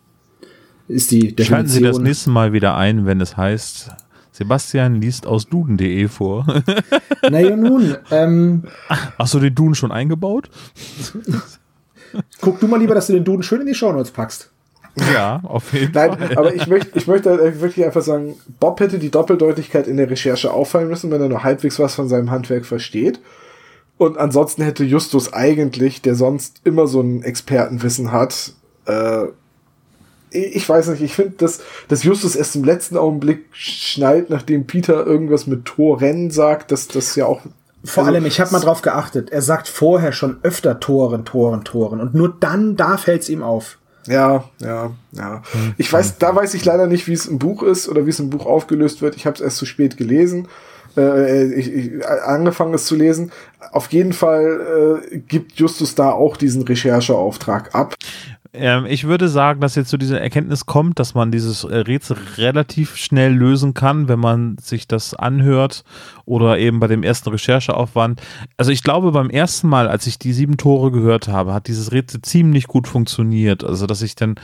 Ist 0.88 1.10
die 1.10 1.34
Definition. 1.34 1.46
Schalten 1.46 1.68
Sie 1.68 1.80
das 1.80 1.98
nächste 1.98 2.30
Mal 2.30 2.52
wieder 2.52 2.76
ein, 2.76 3.06
wenn 3.06 3.22
es 3.22 3.38
heißt, 3.38 3.90
Sebastian 4.32 5.00
liest 5.00 5.26
aus 5.26 5.46
duden.de 5.48 6.08
vor. 6.08 6.46
Naja, 7.30 7.56
nun, 7.56 7.96
ähm, 8.10 8.64
Hast 9.18 9.32
du 9.32 9.40
den 9.40 9.54
Duden 9.54 9.74
schon 9.74 9.90
eingebaut? 9.90 10.50
guck 12.42 12.60
du 12.60 12.68
mal 12.68 12.78
lieber, 12.78 12.94
dass 12.94 13.06
du 13.06 13.14
den 13.14 13.24
Duden 13.24 13.42
schön 13.42 13.62
in 13.62 13.66
die 13.66 13.74
Shownotes 13.74 14.10
packst. 14.10 14.50
Ja, 14.96 15.40
auf 15.42 15.72
jeden 15.72 15.92
Nein, 15.92 16.16
Fall. 16.16 16.38
aber 16.38 16.54
ich 16.54 16.66
möchte, 16.66 16.96
ich 16.96 17.06
möchte 17.06 17.30
halt 17.30 17.60
wirklich 17.60 17.84
einfach 17.84 18.02
sagen, 18.02 18.36
Bob 18.60 18.78
hätte 18.80 18.98
die 18.98 19.10
Doppeldeutigkeit 19.10 19.88
in 19.88 19.96
der 19.96 20.08
Recherche 20.08 20.52
auffallen 20.52 20.88
müssen, 20.88 21.10
wenn 21.10 21.20
er 21.20 21.28
nur 21.28 21.42
halbwegs 21.42 21.78
was 21.78 21.94
von 21.94 22.08
seinem 22.08 22.30
Handwerk 22.30 22.64
versteht. 22.64 23.20
Und 23.96 24.18
ansonsten 24.18 24.62
hätte 24.62 24.84
Justus 24.84 25.32
eigentlich, 25.32 26.02
der 26.02 26.14
sonst 26.14 26.60
immer 26.64 26.86
so 26.86 27.00
ein 27.00 27.22
Expertenwissen 27.22 28.12
hat, 28.12 28.52
äh, 28.86 29.26
ich 30.34 30.68
weiß 30.68 30.88
nicht, 30.88 31.02
ich 31.02 31.14
finde, 31.14 31.36
dass, 31.36 31.60
dass 31.88 32.02
Justus 32.02 32.34
erst 32.34 32.56
im 32.56 32.64
letzten 32.64 32.96
Augenblick 32.96 33.46
schnallt, 33.52 34.30
nachdem 34.30 34.66
Peter 34.66 35.06
irgendwas 35.06 35.46
mit 35.46 35.64
Toren 35.64 36.30
sagt, 36.30 36.72
dass 36.72 36.88
das 36.88 37.14
ja 37.14 37.26
auch. 37.26 37.40
Vor 37.84 38.04
also, 38.04 38.16
allem, 38.16 38.26
ich 38.26 38.40
habe 38.40 38.50
mal 38.50 38.60
drauf 38.60 38.82
geachtet, 38.82 39.30
er 39.30 39.42
sagt 39.42 39.68
vorher 39.68 40.12
schon 40.12 40.38
öfter 40.42 40.80
Toren, 40.80 41.24
Toren, 41.24 41.64
Toren. 41.64 42.00
Und 42.00 42.14
nur 42.14 42.34
dann, 42.40 42.76
da 42.76 42.96
fällt's 42.96 43.28
ihm 43.28 43.42
auf. 43.42 43.78
Ja, 44.06 44.44
ja, 44.60 44.92
ja. 45.12 45.42
Ich 45.78 45.92
weiß, 45.92 46.18
da 46.18 46.34
weiß 46.34 46.54
ich 46.54 46.64
leider 46.64 46.86
nicht, 46.86 47.08
wie 47.08 47.12
es 47.12 47.26
im 47.26 47.38
Buch 47.38 47.62
ist 47.62 47.88
oder 47.88 48.06
wie 48.06 48.10
es 48.10 48.20
im 48.20 48.30
Buch 48.30 48.46
aufgelöst 48.46 49.02
wird. 49.02 49.16
Ich 49.16 49.26
habe 49.26 49.34
es 49.34 49.40
erst 49.40 49.56
zu 49.56 49.66
spät 49.66 49.96
gelesen. 49.96 50.48
Äh, 50.96 51.52
ich, 51.54 51.72
ich, 51.72 52.06
angefangen 52.06 52.74
es 52.74 52.86
zu 52.86 52.96
lesen. 52.96 53.32
Auf 53.72 53.92
jeden 53.92 54.12
Fall 54.12 55.00
äh, 55.12 55.18
gibt 55.18 55.52
Justus 55.54 55.94
da 55.94 56.10
auch 56.10 56.36
diesen 56.36 56.62
Rechercheauftrag 56.62 57.74
ab. 57.74 57.94
Ähm, 58.54 58.86
ich 58.86 59.04
würde 59.04 59.28
sagen, 59.28 59.60
dass 59.60 59.74
jetzt 59.74 59.90
zu 59.90 59.98
dieser 59.98 60.20
Erkenntnis 60.20 60.64
kommt, 60.64 61.00
dass 61.00 61.14
man 61.14 61.32
dieses 61.32 61.64
äh, 61.64 61.76
Rätsel 61.78 62.16
relativ 62.36 62.96
schnell 62.96 63.34
lösen 63.34 63.74
kann, 63.74 64.06
wenn 64.08 64.20
man 64.20 64.56
sich 64.58 64.86
das 64.86 65.12
anhört 65.12 65.82
oder 66.24 66.58
eben 66.58 66.78
bei 66.78 66.86
dem 66.86 67.02
ersten 67.02 67.30
Rechercheaufwand. 67.30 68.22
Also 68.56 68.70
ich 68.70 68.84
glaube, 68.84 69.10
beim 69.10 69.28
ersten 69.28 69.68
Mal, 69.68 69.88
als 69.88 70.06
ich 70.06 70.20
die 70.20 70.32
sieben 70.32 70.56
Tore 70.56 70.92
gehört 70.92 71.26
habe, 71.26 71.52
hat 71.52 71.66
dieses 71.66 71.90
Rätsel 71.90 72.22
ziemlich 72.22 72.68
gut 72.68 72.86
funktioniert. 72.86 73.64
Also 73.64 73.86
dass 73.86 74.02
ich 74.02 74.14
dann 74.14 74.36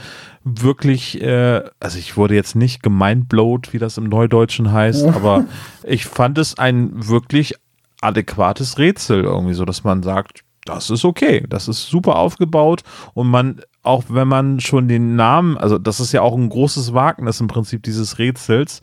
wirklich, 0.43 1.21
äh, 1.21 1.63
also 1.79 1.97
ich 1.97 2.17
wurde 2.17 2.35
jetzt 2.35 2.55
nicht 2.55 2.83
gemindblowt, 2.83 3.71
wie 3.71 3.79
das 3.79 3.97
im 3.97 4.05
Neudeutschen 4.05 4.73
heißt, 4.73 5.05
aber 5.05 5.45
ich 5.83 6.05
fand 6.05 6.37
es 6.37 6.59
ein 6.59 6.89
wirklich 7.07 7.55
adäquates 8.01 8.77
Rätsel 8.77 9.23
irgendwie 9.23 9.53
so, 9.53 9.63
dass 9.63 9.85
man 9.85 10.03
sagt, 10.03 10.43
das 10.65 10.89
ist 10.89 11.05
okay, 11.05 11.45
das 11.49 11.67
ist 11.67 11.87
super 11.87 12.17
aufgebaut 12.17 12.81
und 13.13 13.27
man 13.27 13.61
auch 13.83 14.03
wenn 14.09 14.27
man 14.27 14.59
schon 14.59 14.87
den 14.87 15.15
Namen, 15.15 15.57
also 15.57 15.77
das 15.77 15.99
ist 15.99 16.11
ja 16.11 16.21
auch 16.21 16.37
ein 16.37 16.49
großes 16.49 16.93
Wagnis 16.93 17.39
im 17.39 17.47
Prinzip 17.47 17.81
dieses 17.81 18.19
Rätsels, 18.19 18.81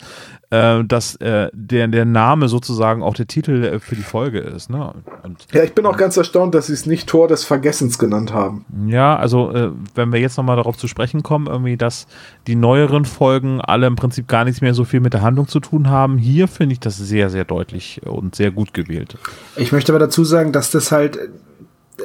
äh, 0.50 0.82
dass 0.82 1.14
äh, 1.16 1.50
der, 1.52 1.86
der 1.88 2.04
Name 2.04 2.48
sozusagen 2.48 3.02
auch 3.02 3.14
der 3.14 3.28
Titel 3.28 3.64
äh, 3.64 3.78
für 3.78 3.94
die 3.94 4.02
Folge 4.02 4.40
ist. 4.40 4.70
Ne? 4.70 4.94
Und, 5.22 5.46
ja, 5.52 5.62
ich 5.62 5.74
bin 5.74 5.86
auch 5.86 5.96
ganz 5.96 6.16
erstaunt, 6.16 6.54
dass 6.54 6.66
sie 6.66 6.72
es 6.72 6.86
nicht 6.86 7.08
Tor 7.08 7.28
des 7.28 7.44
Vergessens 7.44 7.98
genannt 7.98 8.32
haben. 8.32 8.64
Ja, 8.86 9.16
also 9.16 9.52
äh, 9.52 9.70
wenn 9.94 10.12
wir 10.12 10.20
jetzt 10.20 10.36
nochmal 10.36 10.56
darauf 10.56 10.76
zu 10.76 10.88
sprechen 10.88 11.22
kommen, 11.22 11.46
irgendwie, 11.46 11.76
dass 11.76 12.06
die 12.46 12.56
neueren 12.56 13.04
Folgen 13.04 13.60
alle 13.60 13.86
im 13.86 13.94
Prinzip 13.94 14.26
gar 14.26 14.44
nichts 14.44 14.62
mehr 14.62 14.74
so 14.74 14.84
viel 14.84 15.00
mit 15.00 15.12
der 15.12 15.22
Handlung 15.22 15.46
zu 15.46 15.60
tun 15.60 15.90
haben, 15.90 16.18
hier 16.18 16.48
finde 16.48 16.72
ich 16.72 16.80
das 16.80 16.96
sehr, 16.96 17.30
sehr 17.30 17.44
deutlich 17.44 18.00
und 18.04 18.34
sehr 18.34 18.50
gut 18.50 18.74
gewählt. 18.74 19.16
Ich 19.54 19.70
möchte 19.70 19.92
aber 19.92 20.00
dazu 20.00 20.24
sagen, 20.24 20.52
dass 20.52 20.70
das 20.72 20.90
halt 20.90 21.18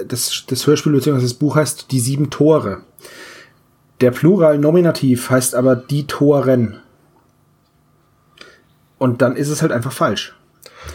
das, 0.08 0.44
das 0.48 0.68
Hörspiel 0.68 0.92
bzw. 0.92 1.22
das 1.22 1.34
Buch 1.34 1.56
heißt 1.56 1.92
Die 1.92 2.00
sieben 2.00 2.30
Tore. 2.30 2.82
Der 4.02 4.12
Plural 4.12 4.58
Nominativ 4.58 5.30
heißt 5.30 5.56
aber 5.56 5.76
die 5.76 6.08
Toren. 6.08 6.80
Und 8.98 9.22
dann 9.22 9.36
ist 9.36 9.50
es 9.50 9.62
halt 9.62 9.72
einfach 9.72 9.92
falsch. 9.92 10.36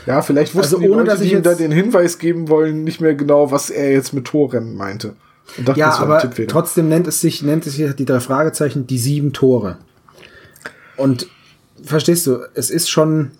Ja, 0.06 0.22
vielleicht 0.22 0.54
wussten 0.54 0.76
Also 0.76 0.78
die 0.78 0.88
ohne, 0.88 1.02
Leute, 1.02 1.10
dass 1.10 1.20
ich 1.20 1.30
die 1.30 1.36
ihm 1.36 1.42
da 1.42 1.54
den 1.54 1.72
Hinweis 1.72 2.18
geben 2.18 2.48
wollen, 2.48 2.84
nicht 2.84 3.00
mehr 3.00 3.14
genau, 3.14 3.50
was 3.50 3.70
er 3.70 3.92
jetzt 3.92 4.12
mit 4.12 4.26
Toren 4.26 4.76
meinte. 4.76 5.14
Und 5.56 5.68
dachten, 5.68 5.80
Ja, 5.80 5.96
aber 5.98 6.30
trotzdem 6.48 6.88
nennt 6.88 7.06
es 7.06 7.20
sich, 7.20 7.42
nennt 7.42 7.66
es 7.66 7.74
sich 7.74 7.94
die 7.94 8.04
drei 8.04 8.20
Fragezeichen 8.20 8.86
die 8.86 8.98
sieben 8.98 9.32
Tore. 9.32 9.78
Und 10.96 11.28
verstehst 11.82 12.26
du, 12.26 12.40
es 12.54 12.70
ist 12.70 12.90
schon, 12.90 13.30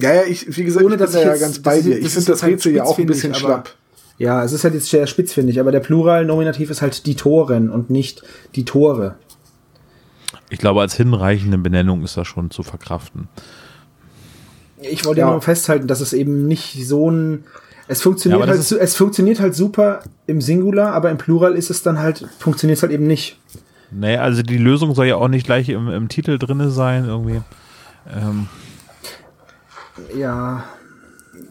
Ja, 0.00 0.14
ja, 0.14 0.22
ich, 0.22 0.56
wie 0.56 0.64
gesagt, 0.64 0.84
Ohne, 0.84 0.94
ich 0.94 1.00
dass 1.00 1.12
bin 1.12 1.20
ich 1.20 1.26
da 1.26 1.34
ja 1.34 1.40
ganz 1.40 1.58
bei 1.58 1.80
dir. 1.80 1.98
Ich 1.98 2.10
finde 2.10 2.32
das 2.32 2.42
halt 2.42 2.52
Rätsel 2.52 2.74
ja 2.74 2.84
auch 2.84 2.98
ein 2.98 3.06
bisschen 3.06 3.34
schlapp. 3.34 3.74
Ja, 4.20 4.44
es 4.44 4.52
ist 4.52 4.64
halt 4.64 4.74
jetzt 4.74 4.90
sehr 4.90 5.06
spitzfindig, 5.06 5.58
aber 5.60 5.72
der 5.72 5.80
Plural 5.80 6.26
Nominativ 6.26 6.68
ist 6.68 6.82
halt 6.82 7.06
die 7.06 7.14
Toren 7.14 7.70
und 7.70 7.88
nicht 7.88 8.22
die 8.54 8.66
Tore. 8.66 9.14
Ich 10.50 10.58
glaube, 10.58 10.82
als 10.82 10.94
hinreichende 10.94 11.56
Benennung 11.56 12.04
ist 12.04 12.18
das 12.18 12.26
schon 12.26 12.50
zu 12.50 12.62
verkraften. 12.62 13.28
Ich 14.82 15.06
wollte 15.06 15.20
ja. 15.20 15.26
Ja. 15.26 15.32
nur 15.32 15.40
festhalten, 15.40 15.86
dass 15.86 16.02
es 16.02 16.12
eben 16.12 16.46
nicht 16.46 16.86
so 16.86 17.10
ein. 17.10 17.44
Es 17.88 18.02
funktioniert 18.02 18.42
Ja, 18.42 18.46
halt, 18.46 18.60
es 18.70 18.94
funktioniert 18.94 19.40
halt 19.40 19.54
super 19.54 20.00
im 20.26 20.42
Singular, 20.42 20.92
aber 20.92 21.10
im 21.10 21.16
Plural 21.16 21.54
ist 21.54 21.70
es 21.70 21.82
dann 21.82 21.98
halt, 21.98 22.28
funktioniert 22.38 22.76
es 22.76 22.82
halt 22.82 22.92
eben 22.92 23.06
nicht. 23.06 23.38
Nee, 23.90 24.18
also 24.18 24.42
die 24.42 24.58
Lösung 24.58 24.94
soll 24.94 25.06
ja 25.06 25.16
auch 25.16 25.28
nicht 25.28 25.46
gleich 25.46 25.70
im, 25.70 25.88
im 25.88 26.08
Titel 26.10 26.38
drinne 26.38 26.70
sein, 26.70 27.06
irgendwie. 27.06 27.40
Ähm, 28.14 28.48
Ja. 30.14 30.64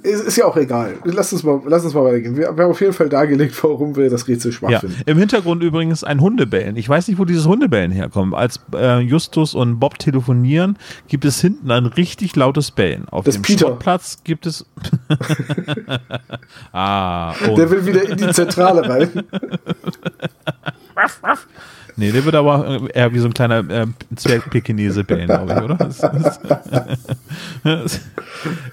Ist, 0.04 0.24
ist 0.24 0.38
ja 0.38 0.46
auch 0.46 0.56
egal. 0.56 0.96
Lass 1.04 1.34
uns 1.34 1.44
mal, 1.44 1.62
lass 1.66 1.84
uns 1.84 1.94
mal 1.94 2.06
weitergehen. 2.06 2.38
Wir, 2.38 2.56
wir 2.56 2.64
haben 2.64 2.72
auf 2.72 2.82
jeden 2.82 2.94
Fall 2.94 3.10
dargelegt, 3.10 3.62
warum 3.64 3.96
wir 3.96 4.10
das 4.10 4.28
Rätsel 4.28 4.52
schwach 4.52 4.70
ja. 4.70 4.80
finden. 4.80 5.02
Im 5.06 5.18
Hintergrund 5.18 5.64
übrigens 5.64 6.04
ein 6.04 6.22
Hundebellen. 6.22 6.76
Ich 6.78 6.88
weiß 6.88 7.08
nicht, 7.08 7.20
wo 7.20 7.26
dieses 7.26 7.46
Hundebellen 7.46 7.92
herkommt. 7.92 8.34
Als 8.34 8.60
äh, 8.74 9.00
Justus 9.00 9.56
und 9.56 9.80
Bob 9.80 10.00
telefonieren, 10.00 10.78
gibt 11.08 11.26
es 11.26 11.42
hinten 11.42 11.72
ein 11.72 11.86
richtig 11.86 12.36
lautes 12.36 12.72
Bellen. 12.72 13.08
Auf 13.10 13.26
Das 13.26 13.42
dem. 13.42 13.44
Schrottplatz 13.44 14.20
gibt 14.24 14.46
es. 14.46 14.66
ah. 16.72 17.34
Der 17.58 17.70
will 17.70 17.86
wieder 17.86 18.10
in 18.10 18.18
die 18.18 18.30
Zentrale 18.30 18.88
rein. 18.88 19.10
Nee, 22.00 22.12
der 22.14 22.24
wird 22.24 22.36
aber 22.36 22.90
eher 22.94 23.14
wie 23.14 23.20
so 23.20 23.28
ein 23.28 23.34
kleiner 23.34 23.70
äh, 23.70 23.88
Zwergpekinese 24.16 25.04
bellen, 25.04 25.28
glaube 25.28 25.54
ich, 25.54 25.62
oder? 25.62 25.76
Das, 25.76 25.98
das, 27.64 28.00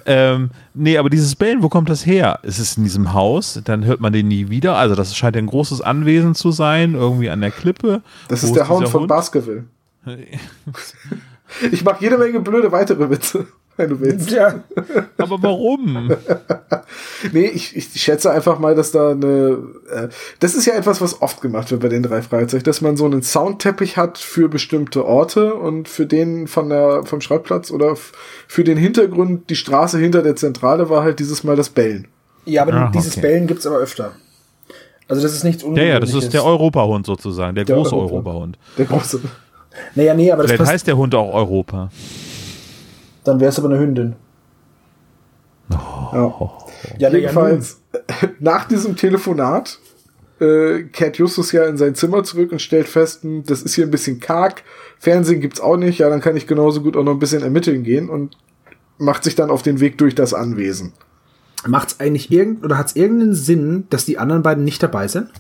ähm, 0.07 0.51
nee, 0.75 0.97
aber 0.97 1.11
dieses 1.11 1.35
Bellen, 1.35 1.63
wo 1.63 1.69
kommt 1.69 1.91
das 1.91 2.07
her? 2.07 2.39
Ist 2.45 2.61
es 2.61 2.77
in 2.77 2.85
diesem 2.85 3.13
Haus? 3.13 3.61
Dann 3.65 3.85
hört 3.85 4.01
man 4.01 4.13
den 4.13 4.29
nie 4.29 4.49
wieder. 4.49 4.77
Also 4.77 4.95
das 4.95 5.17
scheint 5.17 5.37
ein 5.37 5.49
großes 5.49 5.81
Anwesen 5.81 6.37
zu 6.37 6.53
sein, 6.53 6.95
irgendwie 6.95 7.29
an 7.29 7.41
der 7.41 7.51
Klippe. 7.51 8.03
Das 8.29 8.45
Wo 8.45 8.47
ist 8.47 8.55
der 8.55 8.69
Hound 8.69 8.89
von 8.89 9.01
Hund? 9.01 9.09
Baskerville. 9.09 9.65
Ich 11.71 11.85
mache 11.85 12.03
jede 12.03 12.19
Menge 12.19 12.41
blöde 12.41 12.73
weitere 12.73 13.09
Witze, 13.09 13.47
wenn 13.77 13.89
du 13.91 14.01
willst. 14.01 14.31
Ja. 14.31 14.61
Aber 15.19 15.43
warum? 15.43 16.11
Nee, 17.33 17.47
ich, 17.47 17.77
ich 17.77 17.89
schätze 18.01 18.31
einfach 18.31 18.59
mal, 18.59 18.75
dass 18.75 18.93
da 18.93 19.11
eine. 19.11 19.59
Äh, 19.91 20.09
das 20.41 20.55
ist 20.55 20.67
ja 20.67 20.75
etwas, 20.75 21.01
was 21.01 21.21
oft 21.23 21.41
gemacht 21.41 21.71
wird 21.71 21.81
bei 21.83 21.89
den 21.89 22.03
drei 22.03 22.23
Fragezeichen, 22.23 22.65
dass 22.65 22.81
man 22.81 22.97
so 22.97 23.05
einen 23.05 23.23
Soundteppich 23.23 23.97
hat 23.97 24.19
für 24.19 24.49
bestimmte 24.49 25.05
Orte 25.05 25.55
und 25.55 25.89
für 25.89 26.07
den 26.07 26.47
von 26.47 26.69
der, 26.69 27.05
vom 27.05 27.21
Schrottplatz 27.21 27.71
oder 27.71 27.95
für 28.49 28.65
den 28.65 28.79
Hintergrund, 28.79 29.51
die 29.51 29.57
Straße 29.57 29.99
hinter 29.99 30.23
der 30.23 30.37
Zentrale 30.37 30.89
war 30.91 31.03
halt 31.03 31.19
dieses 31.19 31.45
Mal 31.45 31.57
das 31.57 31.69
Bellen. 31.71 32.09
Ja, 32.45 32.63
aber 32.63 32.75
Ah, 32.75 32.91
dieses 32.95 33.13
okay. 33.17 33.23
Bellen 33.23 33.47
gibt's 33.47 33.67
aber 33.67 33.79
öfter. 33.79 34.13
Also 35.09 35.23
das 35.23 35.35
ist 35.35 35.45
nichts 35.45 35.63
Ja, 35.63 35.69
Ungewöhnliches. 35.69 36.09
ja, 36.11 36.15
das 36.17 36.25
ist 36.25 36.33
der 36.35 36.45
Europahund 36.45 37.07
sozusagen, 37.07 37.55
der, 37.55 37.65
Der 37.65 37.77
große 37.77 37.95
Europa. 37.95 38.15
Europahund. 38.15 38.59
Der 38.79 38.87
große. 38.87 39.21
Naja, 39.95 40.15
nee, 40.15 40.33
aber 40.33 40.43
das 40.43 40.51
Vielleicht 40.53 40.59
passt, 40.61 40.73
heißt 40.73 40.87
der 40.87 40.97
Hund 40.97 41.15
auch 41.15 41.33
Europa. 41.35 41.91
Dann 43.27 43.41
wäre 43.41 43.51
es 43.51 43.59
aber 43.59 43.69
eine 43.69 43.79
Hündin. 43.79 44.17
Ja. 45.71 45.77
Ja, 46.13 46.53
ja, 46.99 47.09
Jedenfalls, 47.11 47.81
nach 48.39 48.67
diesem 48.69 48.97
Telefonat 48.97 49.79
äh, 50.41 50.85
kehrt 50.85 51.19
Justus 51.19 51.53
ja 51.53 51.65
in 51.67 51.77
sein 51.77 51.95
Zimmer 51.95 52.23
zurück 52.25 52.53
und 52.53 52.63
stellt 52.63 52.89
fest, 52.89 53.23
hm, 53.23 53.45
das 53.45 53.63
ist 53.63 53.75
hier 53.75 53.87
ein 53.87 53.91
bisschen 53.91 54.21
karg, 54.21 54.63
Fernsehen 54.99 55.41
gibt's 55.41 55.61
auch 55.61 55.77
nicht, 55.77 55.99
ja, 55.99 56.09
dann 56.09 56.21
kann 56.21 56.37
ich 56.37 56.47
genauso 56.47 56.83
gut 56.83 56.97
auch 56.97 57.05
noch 57.05 57.13
ein 57.13 57.19
bisschen 57.19 57.43
ermitteln 57.43 57.83
gehen 57.83 58.09
und 58.09 58.37
macht 58.99 59.25
sich 59.25 59.35
dann 59.35 59.51
auf 59.51 59.63
den 59.63 59.81
Weg 59.81 59.99
durch 59.99 60.15
das 60.15 60.35
Anwesen. 60.35 60.93
Macht's 61.67 62.01
eigentlich 62.01 62.31
irgend 62.31 62.65
oder 62.65 62.79
hat's 62.79 62.95
irgendeinen 62.95 63.35
Sinn, 63.35 63.87
dass 63.91 64.05
die 64.05 64.19
anderen 64.19 64.43
beiden 64.43 64.65
nicht 64.65 64.83
dabei 64.83 65.09
sind? 65.09 65.31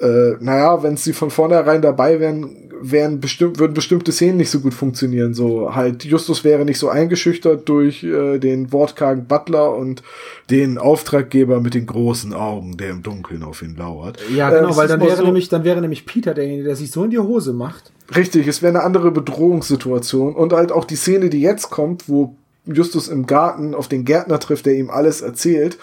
Äh, 0.00 0.36
naja, 0.40 0.82
wenn 0.82 0.96
sie 0.96 1.12
von 1.12 1.30
vornherein 1.30 1.82
dabei 1.82 2.20
wären, 2.20 2.56
wären 2.82 3.20
bestimmt, 3.20 3.58
würden 3.58 3.74
bestimmte 3.74 4.10
Szenen 4.10 4.38
nicht 4.38 4.48
so 4.48 4.60
gut 4.60 4.72
funktionieren. 4.72 5.34
So 5.34 5.74
halt, 5.74 6.04
Justus 6.06 6.44
wäre 6.44 6.64
nicht 6.64 6.78
so 6.78 6.88
eingeschüchtert 6.88 7.68
durch 7.68 8.02
äh, 8.02 8.38
den 8.38 8.72
wortkargen 8.72 9.26
Butler 9.26 9.74
und 9.76 10.02
den 10.48 10.78
Auftraggeber 10.78 11.60
mit 11.60 11.74
den 11.74 11.84
großen 11.84 12.32
Augen, 12.32 12.78
der 12.78 12.88
im 12.90 13.02
Dunkeln 13.02 13.42
auf 13.42 13.60
ihn 13.60 13.76
lauert. 13.76 14.18
Ja, 14.34 14.50
Äh, 14.50 14.56
genau, 14.60 14.70
es 14.70 14.76
weil 14.78 14.88
dann 14.88 15.00
wäre 15.02 15.16
so- 15.18 15.24
nämlich, 15.24 15.50
dann 15.50 15.64
wäre 15.64 15.82
nämlich 15.82 16.06
Peter 16.06 16.32
derjenige, 16.32 16.64
der 16.64 16.76
sich 16.76 16.90
so 16.90 17.04
in 17.04 17.10
die 17.10 17.18
Hose 17.18 17.52
macht. 17.52 17.92
Richtig, 18.16 18.46
es 18.48 18.62
wäre 18.62 18.72
eine 18.74 18.82
andere 18.84 19.10
Bedrohungssituation 19.10 20.34
und 20.34 20.52
halt 20.54 20.72
auch 20.72 20.84
die 20.86 20.96
Szene, 20.96 21.28
die 21.30 21.40
jetzt 21.42 21.70
kommt, 21.70 22.08
wo 22.08 22.34
Justus 22.64 23.08
im 23.08 23.26
Garten 23.26 23.74
auf 23.74 23.88
den 23.88 24.04
Gärtner 24.04 24.38
trifft, 24.40 24.66
der 24.66 24.74
ihm 24.74 24.90
alles 24.90 25.20
erzählt. 25.20 25.76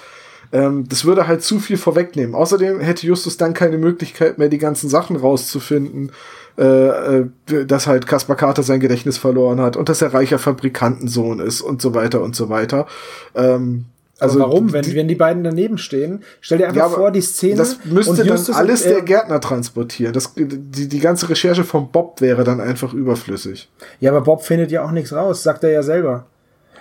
Ähm, 0.52 0.86
das 0.88 1.06
würde 1.06 1.28
halt 1.28 1.43
zu 1.43 1.60
viel 1.60 1.78
vorwegnehmen. 1.78 2.36
Außerdem 2.36 2.80
hätte 2.80 3.06
Justus 3.06 3.38
dann 3.38 3.54
keine 3.54 3.78
Möglichkeit 3.78 4.38
mehr, 4.38 4.50
die 4.50 4.58
ganzen 4.58 4.89
Sachen 4.89 5.16
rauszufinden, 5.16 6.12
äh, 6.58 6.64
äh, 6.64 7.26
dass 7.66 7.86
halt 7.88 8.08
Kaspar 8.08 8.36
Carter 8.36 8.64
sein 8.64 8.80
Gedächtnis 8.80 9.18
verloren 9.18 9.60
hat 9.62 9.76
und 9.78 9.89
dass 9.89 10.02
er 10.02 10.14
reicher 10.14 10.39
Fabrikantensohn 10.39 11.39
ist 11.39 11.62
und 11.62 11.82
so 11.82 11.93
weiter 11.93 12.22
und 12.22 12.36
so 12.36 12.50
weiter. 12.50 12.88
Ähm, 13.36 13.86
Also 14.20 14.39
Aber 14.41 14.50
warum? 14.52 14.68
die- 14.70 14.74
Wenn, 14.74 14.95
wenn 14.95 15.08
die 15.08 15.14
beiden 15.14 15.43
daneben 15.43 15.78
stehen, 15.78 16.24
stell 16.41 16.58
dir 16.58 16.68
einfach 16.70 16.89
Ja, 16.89 16.89
vor, 16.89 17.12
die 17.12 17.22
Szene. 17.22 17.56
Das 17.58 17.78
müsste 17.86 18.16
dann 18.16 18.26
Justus 18.28 18.50
und 18.50 18.56
alles 18.56 18.82
er- 18.82 18.93
der 18.93 19.02
Gärtner 19.04 19.39
transportieren. 19.39 20.12
Das, 20.14 20.34
die, 20.34 20.88
die 20.88 21.00
ganze 21.00 21.30
Recherche 21.30 21.64
von 21.64 21.91
Bob 21.91 22.20
wäre 22.20 22.43
dann 22.43 22.60
einfach 22.60 22.93
überflüssig. 22.95 23.70
Ja, 24.00 24.10
aber 24.10 24.22
Bob 24.22 24.41
findet 24.43 24.72
ja 24.72 24.84
auch 24.84 24.89
nichts 24.91 25.14
raus, 25.14 25.43
sagt 25.43 25.64
er 25.64 25.70
ja 25.70 25.84
selber. 25.84 26.26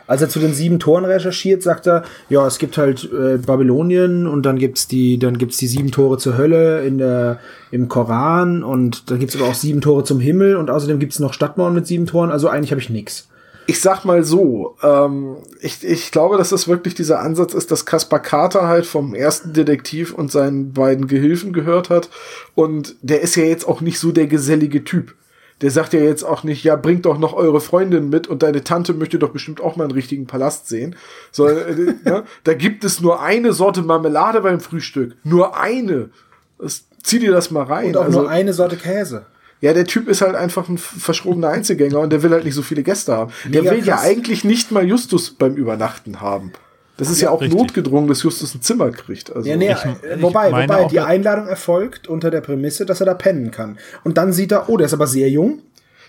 Als 0.07 0.22
er 0.22 0.28
zu 0.28 0.38
den 0.38 0.54
sieben 0.54 0.78
Toren 0.78 1.04
recherchiert, 1.04 1.62
sagt 1.62 1.86
er, 1.86 2.04
ja, 2.28 2.46
es 2.46 2.59
gibt 2.59 2.78
halt 2.78 3.04
äh, 3.12 3.38
Babylonien 3.38 4.26
und 4.26 4.44
dann 4.44 4.59
gibt's 4.59 4.86
die, 4.86 5.18
dann 5.18 5.38
gibt's 5.38 5.57
die 5.57 5.66
sieben 5.66 5.90
Tore 5.90 6.18
zur 6.18 6.36
Hölle 6.36 6.84
in 6.84 6.98
der, 6.98 7.40
im 7.70 7.88
Koran 7.88 8.62
und 8.62 9.11
dann 9.11 9.18
gibt's 9.18 9.36
aber 9.36 9.46
auch 9.46 9.54
sieben 9.54 9.80
Tore 9.80 10.04
zum 10.04 10.20
Himmel 10.20 10.57
und 10.57 10.70
außerdem 10.70 10.98
gibt's 10.98 11.18
noch 11.18 11.32
Stadtmauern 11.32 11.74
mit 11.74 11.86
sieben 11.86 12.07
Toren, 12.07 12.30
also 12.30 12.48
eigentlich 12.48 12.70
habe 12.70 12.80
ich 12.80 12.90
nix. 12.90 13.28
Ich 13.68 13.80
sag 13.80 14.04
mal 14.04 14.22
so, 14.22 14.76
ähm, 14.80 15.38
ich, 15.61 15.82
ich 15.82 16.12
glaube, 16.12 16.38
dass 16.38 16.50
das 16.50 16.68
wirklich 16.68 16.94
dieser 16.94 17.18
Ansatz 17.18 17.52
ist, 17.52 17.72
dass 17.72 17.84
Kaspar 17.84 18.20
Carter 18.20 18.68
halt 18.68 18.86
vom 18.86 19.12
ersten 19.12 19.54
Detektiv 19.54 20.14
und 20.14 20.30
seinen 20.30 20.72
beiden 20.72 21.09
Gehilfen 21.09 21.52
gehört 21.52 21.90
hat. 21.90 22.09
Und 22.54 22.94
der 23.02 23.22
ist 23.22 23.34
ja 23.34 23.42
jetzt 23.42 23.66
auch 23.66 23.80
nicht 23.80 23.98
so 23.98 24.12
der 24.12 24.28
gesellige 24.28 24.84
Typ. 24.84 25.16
Der 25.62 25.70
sagt 25.70 25.94
ja 25.94 26.00
jetzt 26.00 26.22
auch 26.22 26.42
nicht, 26.44 26.64
ja, 26.64 26.76
bringt 26.76 27.07
doch 27.07 27.18
noch 27.18 27.32
eure 27.32 27.62
Freundin 27.62 28.11
mit 28.11 28.26
und 28.26 28.42
deine 28.42 28.62
Tante 28.62 28.92
möchte 28.92 29.18
doch 29.18 29.30
bestimmt 29.30 29.61
auch 29.61 29.76
mal 29.76 29.84
einen 29.84 29.92
richtigen 29.94 30.26
Palast 30.26 30.68
sehen. 30.68 30.96
Sondern, 31.32 31.59
äh, 32.04 32.09
ne, 32.11 32.24
da 32.44 32.52
gibt 32.54 32.84
es 32.84 33.00
nur 33.00 33.22
eine 33.22 33.52
Sorte 33.54 33.80
Marmelade 33.82 34.42
beim 34.42 34.61
Frühstück. 34.61 35.16
Nur 35.24 35.59
eine. 35.59 36.11
Das, 36.59 36.84
zieh 37.02 37.20
dir 37.20 37.32
das 37.32 37.50
mal 37.50 37.62
rein. 37.64 37.88
Und 37.88 37.96
auch 37.96 38.04
Also- 38.04 38.20
nur 38.22 38.28
eine 38.30 38.52
Sorte 38.52 38.76
Käse. 38.76 39.24
ja, 39.62 39.72
der 39.72 39.86
Typ 39.86 40.09
ist 40.09 40.20
halt 40.20 40.34
einfach 40.34 40.68
ein 40.68 40.76
verschrobener 40.76 41.48
Einzelgänger 41.48 42.00
und 42.00 42.11
der 42.11 42.22
will 42.22 42.32
halt 42.32 42.44
nicht 42.44 42.54
so 42.54 42.62
viele 42.62 42.82
Gäste 42.82 43.14
haben. 43.16 43.32
Der 43.44 43.62
Mega 43.62 43.74
will 43.74 43.84
ja 43.86 43.94
krass. 43.96 44.04
eigentlich 44.04 44.44
nicht 44.44 44.70
mal 44.72 44.86
Justus 44.86 45.30
beim 45.30 45.54
Übernachten 45.54 46.20
haben. 46.20 46.52
Das 46.99 47.11
ist 47.11 47.20
ja, 47.20 47.30
auch 47.30 47.42
richtig. 47.42 47.59
notgedrungen, 47.59 48.09
dass 48.09 48.22
Justus 48.22 48.55
ein 48.55 48.62
Zimmer 48.62 48.90
kriegt. 48.90 49.34
Also, 49.34 49.49
Ja, 49.49 49.57
nee, 49.57 49.70
Ich- 49.70 49.84
äh, 49.84 50.16
ich 50.16 50.22
wobei, 50.22 50.51
wobei 50.51 50.84
die 50.86 51.01
Einladung 51.01 51.47
erfolgt 51.47 52.09
unter 52.09 52.30
der 52.30 52.40
Prämisse, 52.40 52.86
dass 52.86 53.01
er 53.01 53.07
da 53.07 53.14
pennen 53.14 53.51
kann. 53.51 53.76
Und 54.03 54.16
dann 54.16 54.32
sieht 54.32 54.51
er, 54.53 54.68
oh, 54.70 54.76
der 54.78 54.86
ist 54.86 54.94
aber 54.94 55.07
sehr 55.07 55.28
jung. 55.28 55.61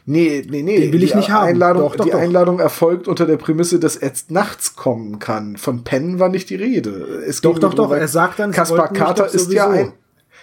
nee, 0.06 0.46
nee, 0.50 0.62
nee. 0.64 0.80
Den 0.80 0.94
will 0.94 1.04
ich 1.04 1.14
nicht 1.16 1.30
haben. 1.30 1.48
Einladung, 1.48 1.82
Doch, 1.84 1.96
doch, 1.98 2.06
die 2.06 2.12
doch. 2.12 2.20
Einladung 2.20 2.60
erfolgt 2.62 3.10
unter 3.10 3.26
der 3.26 3.36
Prämisse, 3.36 3.78
dass 3.80 3.98
er 3.98 4.08
jetzt 4.08 4.32
nachts 4.32 4.78
kommen 4.78 5.20
kann. 5.20 5.58
Von 5.58 5.84
Pennen 5.84 6.20
war 6.20 6.30
nicht 6.30 6.50
die 6.50 6.56
Rede. 6.56 6.92
Es 7.28 7.42
Doch, 7.42 7.60
doch, 7.60 7.74
doch. 7.74 7.92
Er 7.92 8.08
sagt 8.08 8.40
dann, 8.40 8.52
Kaspar 8.52 8.94
Carter 8.94 9.26
doch 9.26 9.34
ist 9.34 9.52
ja 9.52 9.70
ein. 9.70 9.92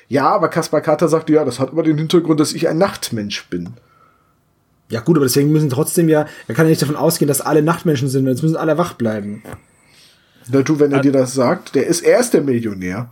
Ja, 0.08 0.28
aber 0.28 0.48
Kaspar 0.48 0.82
Carter 0.82 1.08
sagte, 1.08 1.32
ja, 1.32 1.46
das 1.46 1.58
hat 1.60 1.70
aber 1.70 1.82
den 1.82 1.96
Hintergrund, 1.96 2.38
dass 2.40 2.52
ich 2.52 2.68
ein 2.68 2.76
Nachtmensch 2.76 3.48
bin. 3.48 3.70
Ja 4.90 5.00
gut, 5.00 5.16
aber 5.16 5.24
deswegen 5.24 5.50
müssen 5.50 5.70
trotzdem 5.70 6.10
ja, 6.10 6.26
er 6.46 6.54
kann 6.54 6.66
ja 6.66 6.70
nicht 6.70 6.82
davon 6.82 6.96
ausgehen, 6.96 7.26
dass 7.28 7.40
alle 7.40 7.62
Nachtmenschen 7.62 8.08
sind, 8.10 8.26
jetzt 8.26 8.42
müssen 8.42 8.56
alle 8.56 8.76
wach 8.76 8.92
bleiben. 8.92 9.42
Na 10.50 10.62
du, 10.62 10.78
wenn 10.78 10.92
er 10.92 11.00
dir 11.00 11.12
das 11.12 11.34
sagt, 11.34 11.74
der 11.74 11.86
ist, 11.86 12.02
er 12.02 12.20
ist 12.20 12.34
der 12.34 12.42
Millionär. 12.42 13.08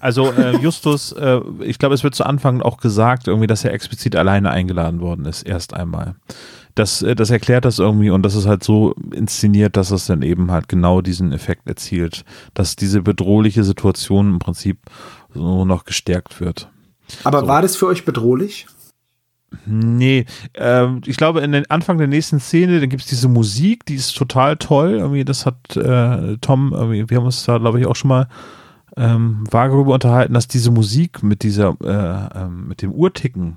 Also 0.00 0.32
äh, 0.32 0.56
Justus, 0.62 1.12
äh, 1.12 1.40
ich 1.60 1.78
glaube, 1.78 1.94
es 1.94 2.04
wird 2.04 2.14
zu 2.14 2.24
Anfang 2.24 2.60
auch 2.62 2.78
gesagt, 2.78 3.28
irgendwie, 3.28 3.46
dass 3.46 3.64
er 3.64 3.72
explizit 3.72 4.16
alleine 4.16 4.50
eingeladen 4.50 5.00
worden 5.00 5.26
ist, 5.26 5.42
erst 5.42 5.74
einmal. 5.74 6.14
Das, 6.74 7.02
äh, 7.02 7.14
das 7.14 7.30
erklärt 7.30 7.64
das 7.64 7.78
irgendwie 7.78 8.10
und 8.10 8.22
das 8.22 8.34
ist 8.34 8.46
halt 8.46 8.64
so 8.64 8.94
inszeniert, 9.12 9.76
dass 9.76 9.90
es 9.90 10.06
dann 10.06 10.22
eben 10.22 10.50
halt 10.50 10.68
genau 10.68 11.00
diesen 11.02 11.32
Effekt 11.32 11.68
erzielt, 11.68 12.24
dass 12.54 12.76
diese 12.76 13.02
bedrohliche 13.02 13.64
Situation 13.64 14.32
im 14.32 14.38
Prinzip 14.38 14.78
so 15.34 15.64
noch 15.64 15.84
gestärkt 15.84 16.40
wird. 16.40 16.68
Aber 17.24 17.46
war 17.46 17.62
das 17.62 17.76
für 17.76 17.86
euch 17.86 18.04
bedrohlich? 18.04 18.66
Nee, 19.66 20.24
ähm, 20.54 21.00
ich 21.06 21.16
glaube, 21.16 21.40
in 21.40 21.52
den 21.52 21.70
Anfang 21.70 21.98
der 21.98 22.06
nächsten 22.06 22.40
Szene, 22.40 22.80
dann 22.80 22.88
gibt 22.88 23.02
es 23.02 23.08
diese 23.08 23.28
Musik, 23.28 23.84
die 23.86 23.94
ist 23.94 24.16
total 24.16 24.56
toll. 24.56 24.92
Irgendwie, 24.92 25.24
das 25.24 25.46
hat 25.46 25.76
äh, 25.76 26.36
Tom, 26.40 26.70
wir 26.72 27.16
haben 27.16 27.24
uns 27.24 27.44
da, 27.44 27.58
glaube 27.58 27.80
ich, 27.80 27.86
auch 27.86 27.96
schon 27.96 28.08
mal 28.08 28.28
ähm, 28.96 29.44
vage 29.50 29.72
darüber 29.72 29.94
unterhalten, 29.94 30.34
dass 30.34 30.48
diese 30.48 30.70
Musik 30.70 31.22
mit 31.22 31.42
dieser, 31.42 31.76
äh, 31.82 32.38
ähm, 32.44 32.68
mit 32.68 32.82
dem 32.82 32.92
Uhrticken, 32.92 33.56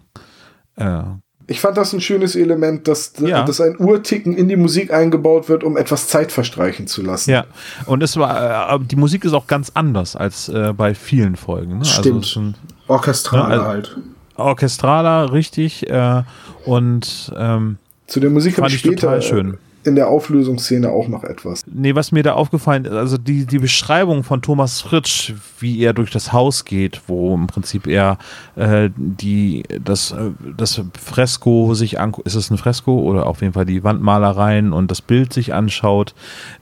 äh, 0.78 1.02
Ich 1.48 1.60
fand 1.60 1.76
das 1.78 1.92
ein 1.94 2.02
schönes 2.02 2.36
Element, 2.36 2.88
dass, 2.88 3.14
Ja. 3.20 3.44
dass 3.44 3.60
ein 3.62 3.76
Uhrticken 3.80 4.34
in 4.36 4.48
die 4.48 4.56
Musik 4.56 4.94
eingebaut 4.94 5.48
wird, 5.50 5.64
um 5.64 5.76
etwas 5.78 6.08
Zeit 6.08 6.32
verstreichen 6.32 6.88
zu 6.88 7.02
lassen. 7.04 7.30
ja, 7.32 7.46
und 7.86 8.02
es 8.02 8.16
war, 8.18 8.74
äh, 8.76 8.80
die 8.80 8.96
Musik 8.96 9.26
ist 9.26 9.34
auch 9.34 9.48
ganz 9.48 9.72
anders 9.74 10.16
als 10.16 10.50
äh, 10.50 10.74
bei 10.76 10.96
vielen 10.96 11.36
Folgen. 11.36 11.80
Ne? 11.80 11.86
Stimmt. 11.86 12.16
Also 12.16 12.20
ist 12.20 12.36
ein 12.38 12.56
Orchestral 12.88 13.40
Ja, 13.40 13.46
also- 13.58 13.66
halt. 13.66 13.98
Orchestraler, 14.36 15.32
richtig, 15.32 15.90
äh, 15.90 16.24
und 16.66 17.34
ähm, 17.38 17.78
Zu 18.08 18.20
der 18.20 18.30
Musik 18.30 18.58
habe 18.58 18.68
ich 18.68 18.80
später 18.80 18.96
total 18.96 19.22
schön. 19.22 19.58
In 19.86 19.96
der 19.96 20.08
Auflösungsszene 20.08 20.90
auch 20.90 21.08
noch 21.08 21.24
etwas. 21.24 21.62
Nee, 21.72 21.94
was 21.94 22.12
mir 22.12 22.24
da 22.24 22.34
aufgefallen 22.34 22.86
ist, 22.86 22.94
also 22.94 23.18
die, 23.18 23.46
die 23.46 23.60
Beschreibung 23.60 24.24
von 24.24 24.42
Thomas 24.42 24.82
Fritsch, 24.82 25.34
wie 25.60 25.80
er 25.80 25.94
durch 25.94 26.10
das 26.10 26.34
Haus 26.34 26.66
geht, 26.66 27.02
wo 27.08 27.36
im 27.36 27.46
Prinzip 27.46 27.86
er 27.86 28.18
äh, 28.56 28.90
die, 28.96 29.64
das, 29.84 30.12
äh, 30.12 30.32
das 30.58 30.82
Fresko 31.00 31.76
sich 31.76 32.00
anguckt, 32.00 32.26
ist 32.26 32.34
es 32.34 32.50
ein 32.50 32.58
Fresko 32.58 33.00
oder 33.00 33.28
auf 33.28 33.42
jeden 33.42 33.54
Fall 33.54 33.66
die 33.66 33.84
Wandmalereien 33.84 34.74
und 34.74 34.90
das 34.90 35.02
Bild 35.02 35.32
sich 35.32 35.54
anschaut, 35.54 36.16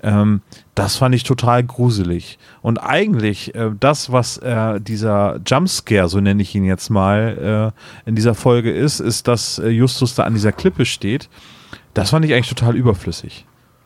ähm, 0.03 0.41
das 0.75 0.97
fand 0.97 1.15
ich 1.15 1.23
total 1.23 1.63
gruselig. 1.63 2.37
Und 2.61 2.79
eigentlich 2.79 3.55
äh, 3.55 3.71
das, 3.79 4.11
was 4.11 4.37
äh, 4.37 4.81
dieser 4.81 5.39
Jumpscare, 5.45 6.09
so 6.09 6.19
nenne 6.19 6.41
ich 6.41 6.53
ihn 6.55 6.65
jetzt 6.65 6.89
mal, 6.89 7.73
äh, 8.05 8.09
in 8.09 8.15
dieser 8.15 8.35
Folge 8.35 8.71
ist, 8.71 8.99
ist, 8.99 9.27
dass 9.29 9.59
äh, 9.59 9.69
Justus 9.69 10.15
da 10.15 10.23
an 10.23 10.33
dieser 10.33 10.51
Klippe 10.51 10.85
steht. 10.85 11.29
Das 11.93 12.09
fand 12.09 12.25
ich 12.25 12.33
eigentlich 12.33 12.49
total 12.49 12.75
überflüssig. 12.75 13.45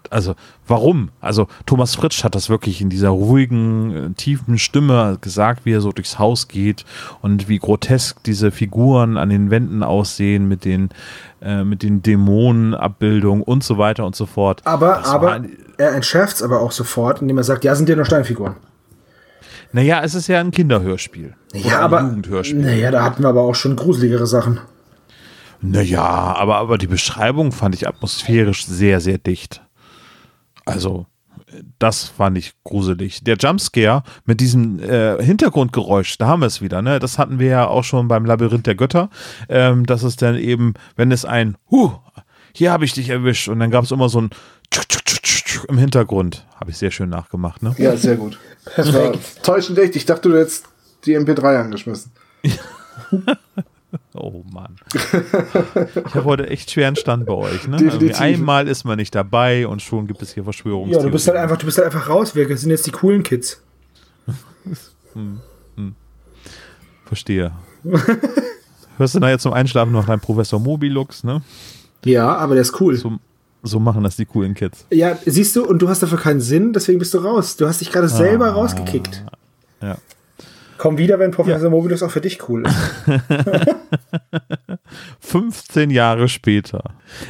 Also, 0.10 0.36
warum? 0.66 1.10
Also, 1.20 1.48
Thomas 1.66 1.96
Fritsch 1.96 2.24
hat 2.24 2.34
das 2.34 2.50
wirklich 2.50 2.82
in 2.82 2.90
dieser 2.90 3.10
ruhigen, 3.10 3.92
äh, 3.96 4.10
tiefen 4.12 4.58
Stimme 4.58 5.18
gesagt, 5.20 5.66
wie 5.66 5.74
er 5.74 5.82
so 5.82 5.92
durchs 5.92 6.18
Haus 6.18 6.48
geht 6.48 6.86
und 7.22 7.50
wie 7.50 7.60
grotesk 7.60 8.24
diese 8.24 8.52
Figuren 8.52 9.18
an 9.18 9.30
den 9.30 9.52
Wänden 9.52 9.84
aussehen 9.84 10.48
mit 10.48 10.64
den, 10.64 10.90
äh, 11.42 11.66
mit 11.66 11.84
den 11.84 12.02
Dämonenabbildungen 12.04 13.44
und 13.44 13.66
so 13.66 13.78
weiter 13.78 14.06
und 14.06 14.16
so 14.16 14.26
fort. 14.26 14.62
Aber, 14.64 14.96
Das 14.96 15.10
aber 15.10 15.42
er 15.78 15.94
entschärft 15.94 16.38
es 16.38 16.44
aber 16.44 16.62
auch 16.62 16.72
sofort, 16.72 17.22
indem 17.22 17.38
er 17.38 17.44
sagt, 17.44 17.66
ja, 17.66 17.76
sind 17.76 17.90
ja 17.90 17.96
nur 17.96 18.06
Steinfiguren. 18.06 18.56
Naja, 19.74 20.02
es 20.04 20.16
ist 20.16 20.28
ja 20.28 20.40
ein 20.40 20.52
Kinderhörspiel. 20.52 21.36
Ja, 21.54 21.80
aber, 21.82 22.02
Jugendhörspiel. 22.02 22.62
naja, 22.62 22.92
da 22.92 23.04
hatten 23.04 23.24
wir 23.24 23.30
aber 23.30 23.42
auch 23.42 23.56
schon 23.56 23.76
gruseligere 23.76 24.26
Sachen. 24.26 24.62
Naja, 25.62 26.04
aber, 26.04 26.58
aber 26.58 26.78
die 26.78 26.88
Beschreibung 26.88 27.52
fand 27.52 27.76
ich 27.76 27.88
atmosphärisch 27.88 28.66
sehr, 28.66 29.00
sehr 29.00 29.18
dicht. 29.18 29.62
Also, 30.66 31.06
das 31.80 32.04
fand 32.06 32.38
ich 32.38 32.54
gruselig. 32.64 33.24
Der 33.24 33.38
Jumpscare 33.38 34.04
mit 34.26 34.42
diesem 34.42 34.80
äh, 34.80 35.24
Hintergrundgeräusch, 35.24 36.18
da 36.18 36.28
haben 36.28 36.42
wir 36.42 36.48
es 36.48 36.62
wieder, 36.62 36.82
ne? 36.82 37.00
Das 37.00 37.18
hatten 37.18 37.40
wir 37.40 37.48
ja 37.48 37.68
auch 37.68 37.84
schon 37.84 38.08
beim 38.08 38.26
Labyrinth 38.26 38.68
der 38.68 38.76
Götter. 38.76 39.10
Ähm, 39.50 39.86
das 39.86 40.04
ist 40.04 40.22
dann 40.22 40.36
eben, 40.36 40.74
wenn 40.96 41.12
es 41.12 41.26
ein 41.26 41.58
Huh, 41.72 41.94
hier 42.54 42.72
habe 42.72 42.86
ich 42.86 42.94
dich 42.94 43.10
erwischt 43.10 43.48
und 43.48 43.60
dann 43.60 43.72
gab 43.72 43.84
es 43.84 43.92
immer 43.92 44.10
so 44.10 44.22
ein 44.22 44.30
Tschuk, 44.72 44.90
tschuk, 44.90 45.24
tschuk, 45.24 45.70
im 45.70 45.78
Hintergrund. 45.78 46.46
Habe 46.60 46.72
ich 46.72 46.78
sehr 46.78 46.92
schön 46.92 47.10
nachgemacht, 47.10 47.64
ne? 47.64 47.74
Ja, 47.78 47.96
sehr 47.96 48.18
gut. 48.18 48.38
War 48.76 49.14
täuschend 49.44 49.80
echt. 49.80 49.96
Ich 49.96 50.06
dachte, 50.06 50.30
du 50.30 50.38
hättest 50.38 50.66
die 51.06 51.18
MP3 51.18 51.62
angeschmissen. 51.62 52.12
Oh 54.14 54.44
Mann. 54.52 54.76
Ich 54.94 56.16
habe 56.16 56.26
heute 56.26 56.50
echt 56.50 56.72
schweren 56.72 56.96
Stand 56.96 57.26
bei 57.26 57.34
euch. 57.34 57.68
Ne? 57.68 57.78
Definitiv. 57.78 58.20
einmal 58.20 58.68
ist 58.68 58.84
man 58.84 58.98
nicht 58.98 59.16
dabei 59.16 59.66
und 59.68 59.82
schon 59.82 60.08
gibt 60.08 60.22
es 60.22 60.34
hier 60.34 60.42
Ja, 60.42 60.46
Verschwörungstheorien. 60.46 61.08
du 61.08 61.12
bist 61.14 61.28
halt 61.28 61.38
einfach, 61.38 61.58
du 61.58 61.66
bist 61.66 61.78
halt 61.78 61.86
einfach 61.86 62.10
raus. 62.10 62.36
Wir 62.36 62.58
sind 62.58 62.70
jetzt 62.70 62.86
die 62.86 62.92
coolen 62.92 63.24
Kids. 63.24 63.62
Verstehe. 67.06 67.54
Hörst 68.98 69.16
du 69.16 69.20
da 69.20 69.30
jetzt 69.30 69.44
zum 69.44 69.54
Einschlafen 69.54 69.94
noch 69.94 70.06
deinen 70.06 70.20
Professor 70.20 70.60
Mobilux, 70.60 71.24
ne? 71.24 71.42
Ja, 72.04 72.36
aber 72.36 72.56
der 72.56 72.64
ist 72.64 72.80
cool. 72.82 72.96
So, 72.98 73.14
so 73.64 73.80
machen 73.80 74.04
das 74.04 74.18
die 74.18 74.26
coolen 74.26 74.54
Kids. 74.54 74.86
Ja, 74.92 75.18
siehst 75.26 75.56
du, 75.56 75.66
und 75.66 75.82
du 75.82 75.88
hast 75.90 76.04
dafür 76.04 76.18
keinen 76.18 76.42
Sinn, 76.42 76.74
deswegen 76.74 77.00
bist 77.00 77.14
du 77.14 77.20
raus. 77.20 77.56
Du 77.56 77.68
hast 77.68 77.80
dich 77.82 77.92
gerade 77.92 78.10
selber 78.10 78.50
rausgekickt. 78.50 79.24
Ja. 79.82 79.98
Komm 80.78 80.98
wieder, 80.98 81.20
wenn 81.20 81.32
Professor 81.32 81.70
Mobilus 81.70 82.04
auch 82.04 82.12
für 82.12 82.22
dich 82.22 82.48
cool 82.50 82.66
ist. 82.66 82.76
15 85.20 85.90
Jahre 85.90 86.28
später. 86.30 86.84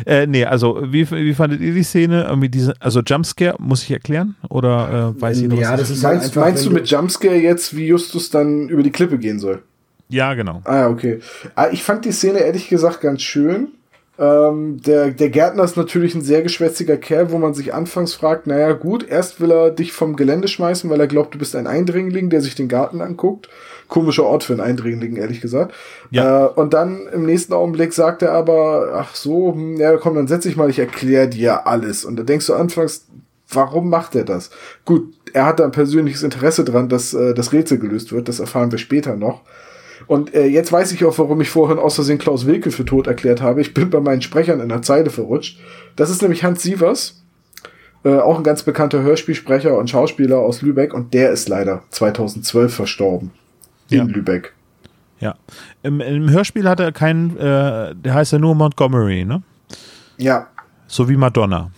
Äh, 0.06 0.28
nee, 0.28 0.46
also 0.46 0.80
wie, 0.84 1.10
wie 1.10 1.34
fandet 1.34 1.62
ihr 1.62 1.74
die 1.74 1.84
Szene? 1.84 2.26
Irgendwie 2.26 2.50
diese, 2.50 2.74
also 2.80 3.02
Jumpscare, 3.02 3.56
muss 3.60 3.84
ich 3.84 3.92
erklären? 3.92 4.36
Oder 4.50 5.14
äh, 5.18 5.22
weiß 5.22 5.42
ich 5.42 5.48
noch? 5.48 5.60
Ja, 5.60 5.76
das 5.76 5.90
ist 5.90 6.04
halt 6.04 6.18
Meinst, 6.18 6.30
einfach, 6.38 6.42
meinst 6.42 6.66
du 6.66 6.72
mit 6.72 6.88
Jumpscare 6.90 7.36
jetzt, 7.36 7.76
wie 7.76 7.88
Justus 7.88 8.30
dann 8.30 8.70
über 8.70 8.84
die 8.84 8.92
Klippe 8.92 9.18
gehen 9.18 9.40
soll? 9.40 9.64
ja, 10.10 10.34
genau. 10.36 10.62
Ah, 10.64 10.76
ja, 10.78 10.90
okay. 10.90 11.20
Ah, 11.56 11.68
Ich 11.72 11.84
fand 11.84 12.06
die 12.06 12.12
Szene 12.14 12.40
ehrlich 12.40 12.70
gesagt 12.70 13.02
ganz 13.02 13.22
schön. 13.22 13.70
Ähm, 14.20 14.82
der, 14.82 15.12
der 15.12 15.30
Gärtner 15.30 15.64
ist 15.64 15.78
natürlich 15.78 16.16
ein 16.16 16.22
sehr 16.22 16.42
geschwätziger 16.42 16.98
Kerl, 16.98 17.32
wo 17.32 17.38
man 17.38 17.54
sich 17.54 17.74
anfangs 17.74 18.16
fragt, 18.16 18.48
naja 18.48 18.72
gut, 18.74 19.08
erst 19.08 19.40
will 19.40 19.52
er 19.52 19.70
dich 19.70 19.94
vom 19.94 20.16
Gelände 20.16 20.48
schmeißen, 20.48 20.90
weil 20.90 21.00
er 21.00 21.08
glaubt, 21.08 21.36
du 21.36 21.38
bist 21.38 21.56
ein 21.56 21.68
Eindringling, 21.68 22.30
der 22.30 22.42
sich 22.42 22.56
den 22.56 22.68
Garten 22.68 23.02
anguckt. 23.02 23.48
Komischer 23.88 24.26
Ort 24.26 24.44
für 24.44 24.54
einen 24.54 24.62
Eindringling, 24.62 25.16
ehrlich 25.16 25.40
gesagt. 25.40 25.74
Ja. 26.10 26.46
Äh, 26.46 26.50
und 26.50 26.74
dann 26.74 27.08
im 27.14 27.26
nächsten 27.26 27.54
Augenblick 27.54 27.94
sagt 27.94 28.22
er 28.22 28.32
aber, 28.32 28.94
ach 28.96 29.16
so, 29.16 29.54
hm, 29.54 29.78
ja 29.78 29.96
komm, 29.98 30.16
dann 30.16 30.28
setz 30.28 30.44
dich 30.44 30.58
mal, 30.58 30.70
ich 30.70 30.80
erkläre 30.80 31.28
dir 31.28 31.68
alles. 31.68 32.04
Und 32.04 32.18
da 32.18 32.24
denkst 32.24 32.48
du 32.48 32.56
anfangs, 32.56 33.06
warum 33.50 33.90
macht 33.90 34.16
er 34.16 34.26
das? 34.26 34.50
Gut, 34.84 35.14
er 35.34 35.46
hat 35.46 35.60
da 35.60 35.64
ein 35.64 35.72
persönliches 35.72 36.24
Interesse 36.24 36.66
dran, 36.66 36.90
dass 36.90 37.14
äh, 37.14 37.34
das 37.34 37.54
Rätsel 37.54 37.78
gelöst 37.78 38.12
wird. 38.12 38.28
Das 38.28 38.40
erfahren 38.40 38.72
wir 38.72 38.80
später 38.80 39.16
noch. 39.16 39.44
Und 40.06 40.34
äh, 40.36 40.46
jetzt 40.46 40.72
weiß 40.72 40.92
ich 40.92 41.04
auch, 41.06 41.18
warum 41.18 41.42
ich 41.42 41.50
vorhin 41.50 41.80
aus 41.80 41.96
Versehen 41.96 42.20
Klaus 42.20 42.46
Wilke 42.46 42.72
für 42.72 42.86
tot 42.86 43.08
erklärt 43.08 43.42
habe. 43.42 43.62
Ich 43.62 43.74
bin 43.74 43.90
bei 43.90 44.00
meinen 44.00 44.22
Sprechern 44.22 44.60
in 44.60 44.70
der 44.70 44.82
Zeile 44.84 45.10
verrutscht. 45.10 45.60
Das 45.96 46.10
ist 46.10 46.22
nämlich 46.22 46.44
Hans 46.44 46.62
Sievers, 46.62 47.24
äh, 48.04 48.18
auch 48.18 48.38
ein 48.38 48.44
ganz 48.44 48.64
bekannter 48.64 49.02
Hörspielsprecher 49.02 49.78
und 49.78 49.90
Schauspieler 49.90 50.38
aus 50.38 50.62
Lübeck. 50.62 50.94
Und 50.94 51.14
der 51.14 51.32
ist 51.32 51.50
leider 51.50 51.84
2012 51.90 52.74
verstorben. 52.74 53.32
In 53.90 53.98
Ja. 53.98 54.04
Lübeck. 54.04 54.54
Ja. 55.20 55.36
Im, 55.82 56.00
Im 56.00 56.30
Hörspiel 56.30 56.70
hat 56.70 56.80
er 56.80 56.92
keinen, 56.92 57.36
äh, 57.38 57.96
der 57.96 58.14
heißt 58.14 58.34
ja 58.34 58.40
nur 58.40 58.54
Montgomery, 58.54 59.26
ne? 59.26 59.42
Ja, 60.18 60.48
So 60.88 61.10
wie 61.10 61.18
Madonna. 61.18 61.72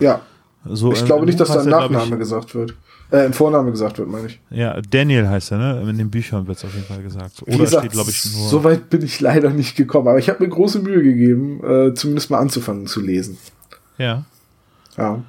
ja. 0.00 0.20
So, 0.66 0.92
Ich 0.92 1.00
im- 1.00 1.06
glaube 1.06 1.24
nicht, 1.26 1.40
dass 1.40 1.48
da 1.48 1.60
ein 1.62 1.68
Nachname 1.68 2.18
gesagt 2.18 2.54
wird. 2.54 2.74
Äh, 3.10 3.24
ein 3.24 3.32
Vorname 3.32 3.70
gesagt 3.70 3.98
wird, 3.98 4.08
meine 4.08 4.26
ich. 4.28 4.40
Ja, 4.50 4.80
Daniel 4.88 5.28
heißt 5.28 5.52
er, 5.52 5.58
ne? 5.58 5.90
In 5.90 5.98
den 5.98 6.10
Büchern 6.10 6.46
wird 6.46 6.58
es 6.58 6.64
auf 6.64 6.72
jeden 6.74 6.86
Fall 6.86 7.02
gesagt. 7.02 7.42
Wie 7.44 7.54
Oder 7.54 7.64
gesagt, 7.64 7.82
steht, 7.84 7.92
glaube 7.92 8.10
ich, 8.10 8.24
nur. 8.36 8.48
so 8.48 8.62
weit 8.64 8.88
bin 8.88 9.02
ich 9.02 9.20
leider 9.20 9.50
nicht 9.50 9.76
gekommen. 9.76 10.08
Aber 10.08 10.18
ich 10.18 10.28
habe 10.28 10.42
mir 10.42 10.48
große 10.48 10.80
Mühe 10.80 11.02
gegeben, 11.02 11.60
äh, 11.64 11.94
zumindest 11.94 12.30
mal 12.30 12.38
anzufangen 12.38 12.86
zu 12.86 13.00
lesen. 13.00 13.36
ja. 13.98 14.24
Ja. 14.96 15.22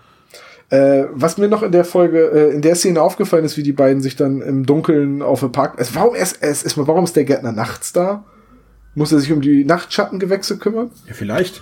Äh, 0.69 1.05
was 1.11 1.37
mir 1.37 1.49
noch 1.49 1.63
in 1.63 1.71
der 1.73 1.83
Folge, 1.83 2.31
äh, 2.31 2.53
in 2.53 2.61
der 2.61 2.75
Szene 2.75 3.01
aufgefallen 3.01 3.43
ist, 3.43 3.57
wie 3.57 3.63
die 3.63 3.73
beiden 3.73 4.01
sich 4.01 4.15
dann 4.15 4.41
im 4.41 4.65
Dunkeln 4.65 5.21
auf 5.21 5.41
dem 5.41 5.51
Park. 5.51 5.77
Also 5.77 5.95
warum 5.95 6.15
ist, 6.15 6.37
ist, 6.37 6.63
ist, 6.63 6.77
warum 6.77 7.03
ist 7.03 7.15
der 7.15 7.25
Gärtner 7.25 7.51
nachts 7.51 7.91
da? 7.91 8.23
Muss 8.95 9.11
er 9.11 9.19
sich 9.19 9.31
um 9.33 9.41
die 9.41 9.65
Nachtschattengewächse 9.65 10.57
kümmern? 10.57 10.89
Ja, 11.07 11.13
vielleicht. 11.13 11.61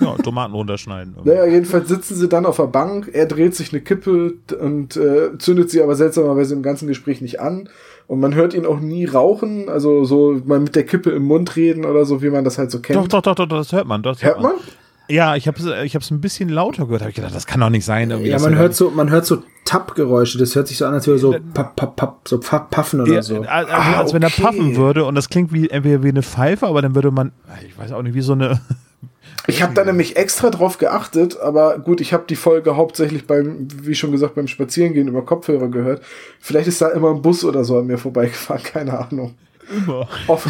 Ja, 0.00 0.14
Tomaten 0.22 0.54
runterschneiden. 0.54 1.14
Naja, 1.24 1.46
jedenfalls 1.46 1.88
sitzen 1.88 2.14
sie 2.16 2.28
dann 2.28 2.46
auf 2.46 2.56
der 2.56 2.66
Bank, 2.66 3.10
er 3.12 3.26
dreht 3.26 3.54
sich 3.54 3.72
eine 3.72 3.80
Kippe 3.82 4.34
und 4.60 4.96
äh, 4.96 5.36
zündet 5.38 5.70
sie 5.70 5.82
aber 5.82 5.94
seltsamerweise 5.94 6.54
im 6.54 6.62
ganzen 6.62 6.88
Gespräch 6.88 7.20
nicht 7.20 7.40
an. 7.40 7.68
Und 8.08 8.20
man 8.20 8.34
hört 8.34 8.54
ihn 8.54 8.66
auch 8.66 8.78
nie 8.78 9.04
rauchen, 9.04 9.68
also 9.68 10.04
so 10.04 10.40
mal 10.44 10.60
mit 10.60 10.76
der 10.76 10.84
Kippe 10.84 11.10
im 11.10 11.24
Mund 11.24 11.56
reden 11.56 11.84
oder 11.84 12.04
so, 12.04 12.22
wie 12.22 12.30
man 12.30 12.44
das 12.44 12.56
halt 12.58 12.70
so 12.70 12.78
kennt. 12.80 12.96
Doch, 12.98 13.08
doch, 13.08 13.22
doch, 13.22 13.34
doch, 13.34 13.48
das 13.48 13.72
hört 13.72 13.86
man. 13.88 14.02
Das 14.02 14.22
Hört 14.22 14.40
man? 14.40 14.52
Ja, 15.08 15.36
ich 15.36 15.46
habe 15.46 15.58
es 15.58 15.66
ich 15.84 15.94
hab's 15.94 16.10
ein 16.10 16.20
bisschen 16.20 16.48
lauter 16.48 16.84
gehört. 16.86 17.02
Habe 17.02 17.10
ich 17.10 17.16
gedacht, 17.16 17.34
das 17.34 17.46
kann 17.46 17.60
doch 17.60 17.70
nicht 17.70 17.84
sein. 17.84 18.10
irgendwie, 18.10 18.30
Ja, 18.30 18.40
man 18.40 18.56
hört 18.56 18.74
so, 18.74 18.90
man 18.90 19.10
hört 19.10 19.24
so 19.24 19.38
Tappgeräusche. 19.64 20.36
Das 20.38 20.54
hört 20.56 20.66
sich 20.68 20.78
so 20.78 20.84
an, 20.86 20.94
als 20.94 21.06
würde 21.06 21.18
so 21.20 21.36
papp, 21.54 21.76
papp, 21.76 21.94
papp, 21.96 22.28
so 22.28 22.38
paffen 22.40 23.00
oder 23.00 23.12
Ja, 23.14 23.22
so. 23.22 23.40
als, 23.42 23.68
Ah, 23.70 23.98
als 24.00 24.12
wenn 24.14 24.22
er 24.22 24.28
okay. 24.30 24.42
paffen 24.42 24.76
würde 24.76 25.04
und 25.04 25.14
das 25.14 25.28
klingt 25.28 25.52
wie 25.52 25.68
entweder 25.70 26.02
wie 26.02 26.08
eine 26.08 26.22
Pfeife, 26.22 26.66
aber 26.66 26.82
dann 26.82 26.94
würde 26.96 27.10
man, 27.12 27.32
ich 27.66 27.76
weiß 27.78 27.92
auch 27.92 28.02
nicht, 28.02 28.14
wie 28.14 28.20
so 28.20 28.32
eine. 28.32 28.60
Ich 29.46 29.62
habe 29.62 29.74
da 29.74 29.84
nämlich 29.84 30.16
extra 30.16 30.50
drauf 30.50 30.78
geachtet, 30.78 31.38
aber 31.40 31.78
gut, 31.78 32.00
ich 32.00 32.12
habe 32.12 32.24
die 32.28 32.36
Folge 32.36 32.76
hauptsächlich 32.76 33.26
beim, 33.26 33.68
wie 33.82 33.94
schon 33.94 34.12
gesagt, 34.12 34.34
beim 34.34 34.48
Spazierengehen 34.48 35.08
über 35.08 35.24
Kopfhörer 35.24 35.68
gehört. 35.68 36.02
Vielleicht 36.40 36.68
ist 36.68 36.80
da 36.80 36.88
immer 36.88 37.10
ein 37.10 37.22
Bus 37.22 37.44
oder 37.44 37.62
so 37.64 37.78
an 37.78 37.86
mir 37.86 37.98
vorbeigefahren, 37.98 38.62
keine 38.64 38.98
Ahnung. 38.98 39.34
Immer. 39.68 40.08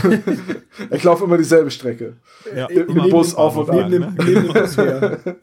Ich 0.90 1.03
laufe 1.05 1.24
immer 1.24 1.38
dieselbe 1.38 1.70
Strecke. 1.70 2.14
Ja, 2.55 2.66
Im 2.66 2.88
immer 2.88 3.09
Bus 3.09 3.34
auf 3.34 3.57
und 3.57 3.70
an, 3.70 3.90
neben, 3.90 4.05
ne? 4.05 4.14
neben 4.18 4.44
dem 4.44 4.53
Bus 4.53 4.76
her. 4.76 5.18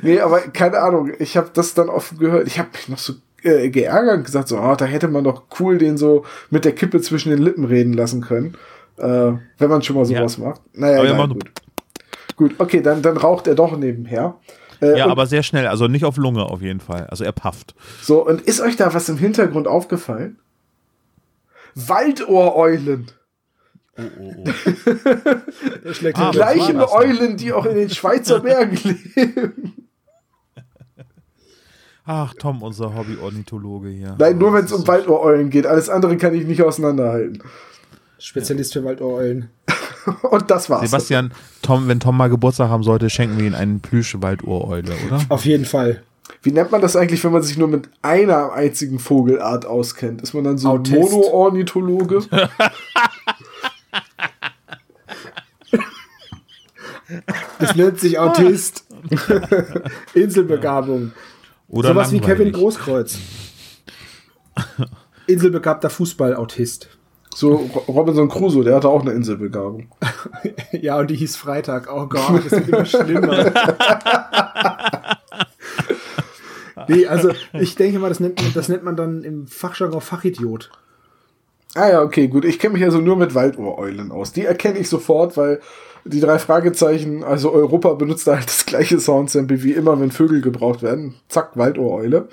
Nee, 0.00 0.18
aber 0.18 0.40
keine 0.40 0.78
Ahnung. 0.78 1.12
Ich 1.18 1.36
habe 1.36 1.50
das 1.52 1.74
dann 1.74 1.90
oft 1.90 2.18
gehört. 2.18 2.46
Ich 2.46 2.58
habe 2.58 2.70
mich 2.72 2.88
noch 2.88 2.96
so 2.96 3.12
äh, 3.42 3.68
geärgert 3.68 4.16
und 4.18 4.24
gesagt, 4.24 4.48
so, 4.48 4.58
oh, 4.58 4.74
da 4.76 4.86
hätte 4.86 5.08
man 5.08 5.24
doch 5.24 5.42
cool 5.60 5.76
den 5.76 5.98
so 5.98 6.24
mit 6.48 6.64
der 6.64 6.72
Kippe 6.72 7.02
zwischen 7.02 7.28
den 7.30 7.40
Lippen 7.42 7.66
reden 7.66 7.92
lassen 7.92 8.22
können. 8.22 8.56
Äh, 8.96 9.32
wenn 9.58 9.68
man 9.68 9.82
schon 9.82 9.96
mal 9.96 10.06
sowas 10.06 10.38
macht. 10.38 10.62
Naja, 10.72 11.00
Aber 11.00 11.08
er 11.08 11.14
macht- 11.26 11.36
gut. 12.42 12.54
Okay, 12.58 12.80
dann, 12.82 13.02
dann 13.02 13.16
raucht 13.16 13.46
er 13.46 13.54
doch 13.54 13.76
nebenher. 13.76 14.36
Äh, 14.80 14.98
Ja, 14.98 15.06
aber 15.06 15.26
sehr 15.26 15.42
schnell, 15.42 15.66
also 15.66 15.86
nicht 15.88 16.04
auf 16.04 16.16
Lunge 16.16 16.44
auf 16.44 16.60
jeden 16.62 16.80
Fall. 16.80 17.06
Also 17.08 17.24
er 17.24 17.32
pafft. 17.32 17.74
So, 18.02 18.26
und 18.26 18.40
ist 18.42 18.60
euch 18.60 18.76
da 18.76 18.92
was 18.94 19.08
im 19.08 19.16
Hintergrund 19.18 19.68
aufgefallen? 19.68 20.38
Waldohreulen. 21.74 23.06
Oh, 23.98 24.02
oh, 24.20 24.34
oh. 24.38 24.44
Der 25.84 25.94
schlägt 25.94 26.18
Ah, 26.18 26.30
Gleichen? 26.30 26.80
Eulen, 26.80 27.36
die 27.36 27.52
auch 27.52 27.66
in 27.66 27.76
den 27.76 27.90
Schweizer 27.90 28.40
Bergen 28.48 28.78
leben. 29.14 29.88
Ach, 32.04 32.34
Tom, 32.34 32.62
unser 32.62 32.94
Hobby-Ornithologe 32.96 33.88
hier. 33.90 34.16
Nein, 34.18 34.36
nur 34.38 34.50
Oh, 34.50 34.54
wenn 34.54 34.64
es 34.64 34.72
um 34.72 34.86
Waldohreulen 34.86 35.50
geht. 35.50 35.66
Alles 35.66 35.88
andere 35.88 36.16
kann 36.16 36.34
ich 36.34 36.44
nicht 36.46 36.62
auseinanderhalten. 36.62 37.42
Spezialist 38.18 38.72
für 38.72 38.84
Waldohreulen. 38.84 39.50
Und 40.30 40.50
das 40.50 40.68
war's. 40.70 40.90
Sebastian, 40.90 41.32
Tom, 41.62 41.88
wenn 41.88 42.00
Tom 42.00 42.16
mal 42.16 42.28
Geburtstag 42.28 42.68
haben 42.68 42.82
sollte, 42.82 43.10
schenken 43.10 43.38
wir 43.38 43.46
ihm 43.46 43.54
einen 43.54 43.80
Plüsch-Waldohreule, 43.80 44.92
oder? 45.06 45.20
Auf 45.28 45.44
jeden 45.44 45.64
Fall. 45.64 46.02
Wie 46.42 46.50
nennt 46.50 46.72
man 46.72 46.80
das 46.80 46.96
eigentlich, 46.96 47.22
wenn 47.24 47.32
man 47.32 47.42
sich 47.42 47.56
nur 47.56 47.68
mit 47.68 47.88
einer 48.02 48.52
einzigen 48.52 48.98
Vogelart 48.98 49.66
auskennt? 49.66 50.22
Ist 50.22 50.34
man 50.34 50.44
dann 50.44 50.58
so 50.58 50.70
ein 50.70 50.80
Autist. 50.80 51.12
Mono-Ornithologe? 51.12 52.22
Das 57.58 57.76
nennt 57.76 58.00
sich 58.00 58.18
Autist. 58.18 58.86
Inselbegabung. 60.14 61.12
Oder 61.68 61.90
Sowas 61.90 62.12
wie 62.12 62.20
Kevin. 62.20 62.52
Großkreuz. 62.52 63.18
Inselbegabter 65.26 65.90
Fußballautist. 65.90 66.88
So 67.34 67.54
Ro- 67.54 67.84
Robinson 67.92 68.28
Crusoe, 68.28 68.62
der 68.64 68.74
hatte 68.76 68.88
auch 68.88 69.02
eine 69.02 69.12
Inselbegabung. 69.12 69.88
Ja, 70.72 70.98
und 70.98 71.08
die 71.10 71.16
hieß 71.16 71.36
Freitag. 71.36 71.88
Oh 71.92 72.06
Gott, 72.06 72.42
das 72.44 72.52
wird 72.52 72.68
immer 72.68 72.84
schlimmer. 72.86 73.52
nee, 76.88 77.06
also 77.06 77.30
ich 77.52 77.74
denke 77.76 77.98
mal, 77.98 78.08
das 78.08 78.20
nennt 78.20 78.40
man, 78.42 78.52
das 78.54 78.68
nennt 78.68 78.82
man 78.84 78.96
dann 78.96 79.22
im 79.24 79.46
Fachjargon 79.46 80.00
Fachidiot. 80.00 80.70
Ah 81.74 81.88
ja, 81.88 82.02
okay, 82.02 82.28
gut. 82.28 82.44
Ich 82.44 82.58
kenne 82.58 82.74
mich 82.74 82.84
also 82.84 82.98
nur 82.98 83.16
mit 83.16 83.34
Waldohreulen 83.34 84.12
aus. 84.12 84.32
Die 84.32 84.44
erkenne 84.44 84.78
ich 84.78 84.88
sofort, 84.88 85.36
weil 85.36 85.60
die 86.04 86.20
drei 86.20 86.38
Fragezeichen, 86.38 87.22
also 87.24 87.52
Europa 87.52 87.94
benutzt 87.94 88.26
da 88.26 88.36
halt 88.36 88.46
das 88.48 88.66
gleiche 88.66 88.98
Soundsample 88.98 89.62
wie 89.62 89.72
immer, 89.72 89.98
wenn 90.00 90.10
Vögel 90.10 90.40
gebraucht 90.40 90.82
werden. 90.82 91.14
Zack, 91.28 91.50
Waldohreule. 91.56 92.28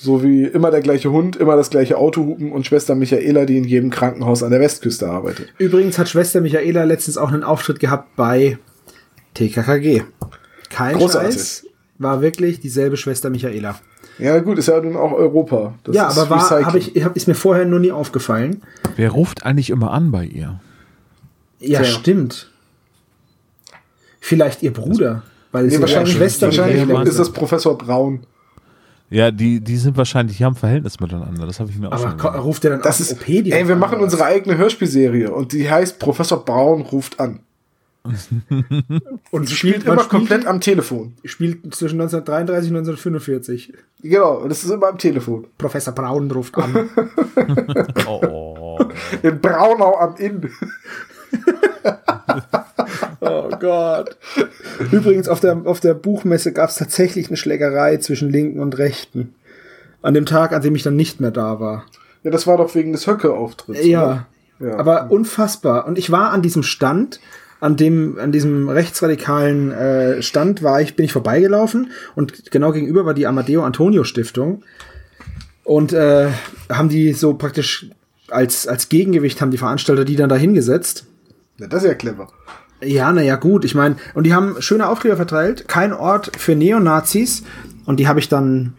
So 0.00 0.22
wie 0.22 0.44
immer 0.44 0.70
der 0.70 0.80
gleiche 0.80 1.10
Hund, 1.10 1.34
immer 1.34 1.56
das 1.56 1.70
gleiche 1.70 1.98
Autohupen 1.98 2.52
und 2.52 2.64
Schwester 2.64 2.94
Michaela, 2.94 3.46
die 3.46 3.58
in 3.58 3.64
jedem 3.64 3.90
Krankenhaus 3.90 4.44
an 4.44 4.52
der 4.52 4.60
Westküste 4.60 5.10
arbeitet. 5.10 5.52
Übrigens 5.58 5.98
hat 5.98 6.08
Schwester 6.08 6.40
Michaela 6.40 6.84
letztens 6.84 7.18
auch 7.18 7.32
einen 7.32 7.42
Auftritt 7.42 7.80
gehabt 7.80 8.14
bei 8.14 8.58
TKKG. 9.34 10.02
Kein 10.70 10.96
Großartig. 10.98 11.34
Scheiß, 11.34 11.66
war 11.98 12.22
wirklich 12.22 12.60
dieselbe 12.60 12.96
Schwester 12.96 13.28
Michaela. 13.28 13.80
Ja, 14.20 14.38
gut, 14.38 14.58
ist 14.58 14.68
ja 14.68 14.80
nun 14.80 14.96
auch 14.96 15.12
Europa. 15.12 15.74
Das 15.82 15.96
ja, 15.96 16.08
ist 16.08 16.18
aber 16.18 16.30
war, 16.30 16.64
hab 16.64 16.74
ich, 16.76 17.04
hab, 17.04 17.16
ist 17.16 17.26
mir 17.26 17.34
vorher 17.34 17.64
nur 17.64 17.80
nie 17.80 17.90
aufgefallen. 17.90 18.62
Wer 18.94 19.10
ruft 19.10 19.44
eigentlich 19.44 19.70
immer 19.70 19.90
an 19.90 20.12
bei 20.12 20.24
ihr? 20.24 20.60
Ja, 21.58 21.82
Tja. 21.82 21.90
stimmt. 21.90 22.52
Vielleicht 24.20 24.62
ihr 24.62 24.72
Bruder. 24.72 25.24
Weil 25.50 25.66
es 25.66 25.72
Nee, 25.72 25.76
ja 25.76 25.80
wahrscheinlich, 25.82 26.14
Schwester 26.14 26.46
wahrscheinlich 26.46 26.86
Michaela 26.86 27.02
ist 27.02 27.18
das 27.18 27.32
Professor 27.32 27.76
Braun. 27.76 28.20
Ja, 29.10 29.30
die, 29.30 29.60
die 29.60 29.76
sind 29.76 29.96
wahrscheinlich, 29.96 30.36
die 30.36 30.44
haben 30.44 30.54
Verhältnis 30.54 31.00
miteinander. 31.00 31.46
Das 31.46 31.60
habe 31.60 31.70
ich 31.70 31.78
mir 31.78 31.88
auch 31.88 31.92
Aber 31.92 32.18
schon 32.18 32.40
ruft 32.40 32.64
er 32.64 32.72
dann 32.72 32.82
Das 32.82 33.00
auf 33.00 33.10
ist, 33.10 33.12
OP 33.12 33.28
ey, 33.28 33.44
wir 33.44 33.74
an, 33.74 33.78
machen 33.78 34.00
unsere 34.00 34.24
eigene 34.24 34.58
Hörspielserie 34.58 35.32
und 35.32 35.52
die 35.52 35.70
heißt 35.70 35.98
Professor 35.98 36.44
Braun 36.44 36.82
ruft 36.82 37.18
an. 37.18 37.40
und 39.30 39.48
Sie 39.48 39.54
spielt 39.54 39.84
immer 39.84 40.04
komplett 40.04 40.46
am 40.46 40.60
Telefon. 40.60 41.14
spielt 41.24 41.74
zwischen 41.74 42.00
1933 42.00 42.70
und 42.70 42.76
1945. 42.78 43.72
Genau, 44.02 44.36
und 44.36 44.50
das 44.50 44.62
ist 44.62 44.70
immer 44.70 44.88
am 44.88 44.98
Telefon. 44.98 45.46
Professor 45.56 45.94
Braun 45.94 46.30
ruft 46.30 46.56
an. 46.56 46.90
Oh, 48.06 48.20
oh. 48.78 48.78
In 49.22 49.40
Braunau 49.40 49.96
am 49.98 50.16
Inn. 50.16 50.50
Oh 53.20 53.50
Gott. 53.60 54.16
Übrigens, 54.92 55.28
auf 55.28 55.40
der, 55.40 55.62
auf 55.64 55.80
der 55.80 55.94
Buchmesse 55.94 56.52
gab 56.52 56.70
es 56.70 56.76
tatsächlich 56.76 57.28
eine 57.28 57.36
Schlägerei 57.36 57.96
zwischen 57.98 58.30
Linken 58.30 58.60
und 58.60 58.78
Rechten. 58.78 59.34
An 60.02 60.14
dem 60.14 60.26
Tag, 60.26 60.52
an 60.52 60.62
dem 60.62 60.74
ich 60.74 60.82
dann 60.82 60.96
nicht 60.96 61.20
mehr 61.20 61.30
da 61.30 61.60
war. 61.60 61.84
Ja, 62.22 62.30
das 62.30 62.46
war 62.46 62.56
doch 62.56 62.74
wegen 62.74 62.92
des 62.92 63.06
Höcke-Auftritts. 63.06 63.84
Ja. 63.84 64.26
oder? 64.60 64.68
ja. 64.68 64.76
Aber 64.76 65.10
unfassbar. 65.10 65.86
Und 65.86 65.98
ich 65.98 66.10
war 66.10 66.30
an 66.30 66.42
diesem 66.42 66.62
Stand, 66.62 67.20
an 67.60 67.76
dem, 67.76 68.18
an 68.18 68.32
diesem 68.32 68.68
rechtsradikalen 68.68 69.72
äh, 69.72 70.22
Stand 70.22 70.62
war 70.62 70.80
ich, 70.80 70.94
bin 70.94 71.04
ich 71.04 71.12
vorbeigelaufen 71.12 71.90
und 72.14 72.50
genau 72.52 72.72
gegenüber 72.72 73.04
war 73.04 73.14
die 73.14 73.26
Amadeo 73.26 73.64
Antonio 73.64 74.04
Stiftung. 74.04 74.62
Und 75.64 75.92
äh, 75.92 76.28
haben 76.70 76.88
die 76.88 77.12
so 77.12 77.34
praktisch 77.34 77.90
als, 78.30 78.66
als 78.66 78.88
Gegengewicht 78.88 79.40
haben 79.40 79.50
die 79.50 79.58
Veranstalter 79.58 80.04
die 80.04 80.16
dann 80.16 80.28
da 80.28 80.36
hingesetzt. 80.36 81.06
Ja, 81.58 81.66
das 81.66 81.82
ist 81.82 81.88
ja 81.88 81.94
clever. 81.94 82.28
Ja, 82.80 83.12
naja, 83.12 83.36
gut. 83.36 83.64
Ich 83.64 83.74
meine, 83.74 83.96
und 84.14 84.24
die 84.24 84.32
haben 84.34 84.60
schöne 84.62 84.88
Aufkleber 84.88 85.16
verteilt. 85.16 85.66
Kein 85.68 85.92
Ort 85.92 86.30
für 86.38 86.54
Neonazis. 86.54 87.42
Und 87.86 87.98
die 87.98 88.06
habe 88.06 88.20
ich 88.20 88.28
dann 88.28 88.74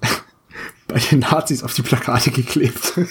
bei 0.88 0.98
den 0.98 1.20
Nazis 1.20 1.62
auf 1.62 1.74
die 1.74 1.82
Plakate 1.82 2.30
geklebt. 2.30 2.94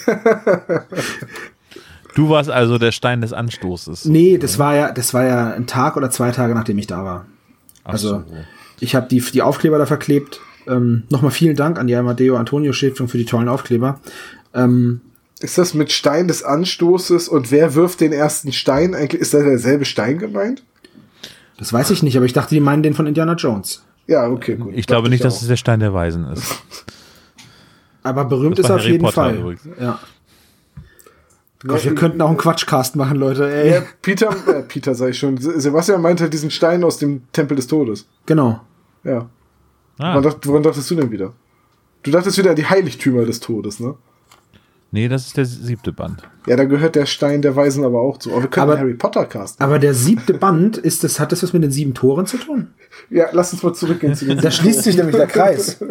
Du 2.14 2.28
warst 2.30 2.50
also 2.50 2.78
der 2.78 2.90
Stein 2.90 3.20
des 3.20 3.32
Anstoßes. 3.32 4.06
nee, 4.06 4.38
das 4.38 4.58
war 4.58 4.74
ja, 4.74 4.90
das 4.90 5.14
war 5.14 5.24
ja 5.24 5.52
ein 5.52 5.68
Tag 5.68 5.96
oder 5.96 6.10
zwei 6.10 6.32
Tage, 6.32 6.52
nachdem 6.52 6.76
ich 6.78 6.88
da 6.88 7.04
war. 7.04 7.26
Ach 7.84 7.92
Also, 7.92 8.08
so. 8.08 8.24
ich 8.80 8.96
habe 8.96 9.06
die, 9.06 9.20
die 9.20 9.42
Aufkleber 9.42 9.78
da 9.78 9.86
verklebt 9.86 10.40
Ähm, 10.66 11.04
Nochmal 11.10 11.30
vielen 11.30 11.54
Dank 11.54 11.78
an 11.78 11.86
die 11.86 11.94
Amadeo 11.94 12.36
Antonio 12.36 12.72
Stiftung 12.72 13.06
für 13.08 13.18
die 13.18 13.24
tollen 13.24 13.48
Aufkleber. 13.48 14.00
Ähm, 14.52 15.00
Ist 15.40 15.56
das 15.58 15.74
mit 15.74 15.92
Stein 15.92 16.26
des 16.28 16.42
Anstoßes 16.42 17.28
und 17.28 17.50
wer 17.50 17.74
wirft 17.74 18.00
den 18.00 18.12
ersten 18.12 18.52
Stein? 18.52 18.94
Eigentlich 18.94 19.20
ist 19.20 19.34
da 19.34 19.38
derselbe 19.42 19.84
Stein 19.84 20.18
gemeint? 20.18 20.64
das 21.58 21.72
weiß 21.72 21.90
ich 21.90 22.02
nicht, 22.04 22.16
aber 22.16 22.24
ich 22.26 22.32
dachte, 22.32 22.54
die 22.54 22.60
meinen 22.60 22.82
den 22.84 22.94
von 22.94 23.06
Indiana 23.06 23.34
Jones. 23.34 23.84
Ja, 24.06 24.28
okay, 24.28 24.54
gut. 24.56 24.74
Ich 24.74 24.86
glaube 24.86 25.08
nicht, 25.08 25.24
dass 25.24 25.36
auch. 25.38 25.42
es 25.42 25.48
der 25.48 25.56
Stein 25.56 25.80
der 25.80 25.92
Weisen 25.92 26.24
ist. 26.32 26.44
Aber 28.04 28.24
berühmt 28.24 28.58
Das 28.58 28.64
ist 28.66 28.70
er 28.70 28.76
auf 28.76 28.80
Harry 28.82 28.92
jeden 28.92 29.04
Potter 29.04 29.14
Fall. 29.14 29.36
übrigens. 29.36 29.68
Ja. 29.78 29.98
Gott, 31.66 31.84
wir 31.84 31.94
könnten 31.96 32.22
auch 32.22 32.28
einen 32.28 32.38
Quatschcast 32.38 32.94
machen, 32.96 33.16
Leute. 33.16 33.50
Ey. 33.52 33.70
Ja, 33.72 33.82
Peter, 34.00 34.30
äh, 34.46 34.62
Peter 34.62 34.94
sag 34.94 35.10
ich 35.10 35.18
schon. 35.18 35.36
Se- 35.38 35.60
Sebastian 35.60 36.00
meinte 36.00 36.30
diesen 36.30 36.50
Stein 36.50 36.84
aus 36.84 36.98
dem 36.98 37.22
Tempel 37.32 37.56
des 37.56 37.66
Todes. 37.66 38.06
Genau. 38.24 38.60
Ja. 39.04 39.28
Ah, 39.98 40.12
Woran, 40.12 40.22
dacht, 40.22 40.46
woran 40.46 40.62
dachtest 40.62 40.88
du 40.90 40.94
denn 40.94 41.10
wieder? 41.10 41.32
Du 42.04 42.12
dachtest 42.12 42.38
wieder 42.38 42.50
an 42.50 42.56
die 42.56 42.64
Heiligtümer 42.66 43.24
des 43.24 43.40
Todes, 43.40 43.80
ne? 43.80 43.96
Nee, 44.90 45.08
das 45.08 45.26
ist 45.26 45.36
der 45.36 45.44
siebte 45.44 45.92
Band. 45.92 46.22
Ja, 46.46 46.56
da 46.56 46.64
gehört 46.64 46.94
der 46.94 47.04
Stein 47.06 47.42
der 47.42 47.54
Weisen 47.56 47.84
aber 47.84 48.00
auch 48.00 48.16
zu. 48.18 48.30
Aber 48.32 48.42
wir 48.42 48.48
können 48.48 48.70
Aber- 48.70 48.78
Harry 48.78 48.94
Potter 48.94 49.26
casten. 49.26 49.62
Aber 49.64 49.78
der 49.78 49.92
siebte 49.94 50.34
Band, 50.34 50.76
ist 50.78 51.04
das, 51.04 51.20
hat 51.20 51.30
das 51.32 51.42
was 51.42 51.52
mit 51.52 51.62
den 51.62 51.70
sieben 51.70 51.92
Toren 51.94 52.26
zu 52.26 52.38
tun? 52.38 52.68
Ja, 53.10 53.26
lass 53.32 53.52
uns 53.52 53.62
mal 53.62 53.74
zurückgehen 53.74 54.14
zu 54.14 54.24
den 54.24 54.38
Da 54.38 54.50
schließt 54.50 54.82
sich 54.82 54.96
nämlich 54.96 55.14
der 55.16 55.26
Kreis. 55.26 55.78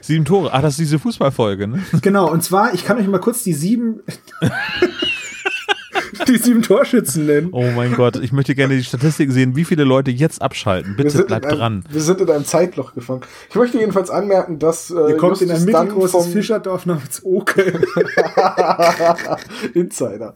Sieben 0.00 0.24
Tore. 0.24 0.52
Ah, 0.52 0.62
das 0.62 0.74
ist 0.74 0.80
diese 0.80 0.98
Fußballfolge, 0.98 1.66
ne? 1.66 1.82
Genau, 2.00 2.30
und 2.30 2.42
zwar, 2.42 2.74
ich 2.74 2.84
kann 2.84 2.96
euch 2.98 3.06
mal 3.06 3.18
kurz 3.20 3.42
die 3.42 3.52
sieben, 3.54 4.00
die 6.28 6.36
sieben 6.38 6.62
Torschützen 6.62 7.26
nennen. 7.26 7.48
Oh 7.52 7.64
mein 7.76 7.94
Gott, 7.94 8.16
ich 8.16 8.32
möchte 8.32 8.54
gerne 8.54 8.76
die 8.76 8.84
Statistik 8.84 9.30
sehen, 9.32 9.56
wie 9.56 9.64
viele 9.64 9.84
Leute 9.84 10.10
jetzt 10.10 10.42
abschalten. 10.42 10.96
Bitte 10.96 11.24
bleibt 11.24 11.46
einem, 11.46 11.58
dran. 11.58 11.84
wir 11.90 12.00
sind 12.00 12.20
in 12.20 12.30
einem 12.30 12.44
Zeitloch 12.44 12.94
gefangen. 12.94 13.20
Ich 13.50 13.54
möchte 13.56 13.78
jedenfalls 13.78 14.10
anmerken, 14.10 14.58
dass 14.58 14.90
äh, 14.90 14.94
Ihr 15.10 15.16
kommt 15.16 15.40
in 15.42 15.50
ein 15.50 15.56
Justus 15.56 15.66
mittelgroßes 15.74 16.10
vom 16.12 16.24
Fischerdorf 16.32 16.86
namens 16.86 17.20
Okel. 17.24 17.82
Insider. 19.74 20.34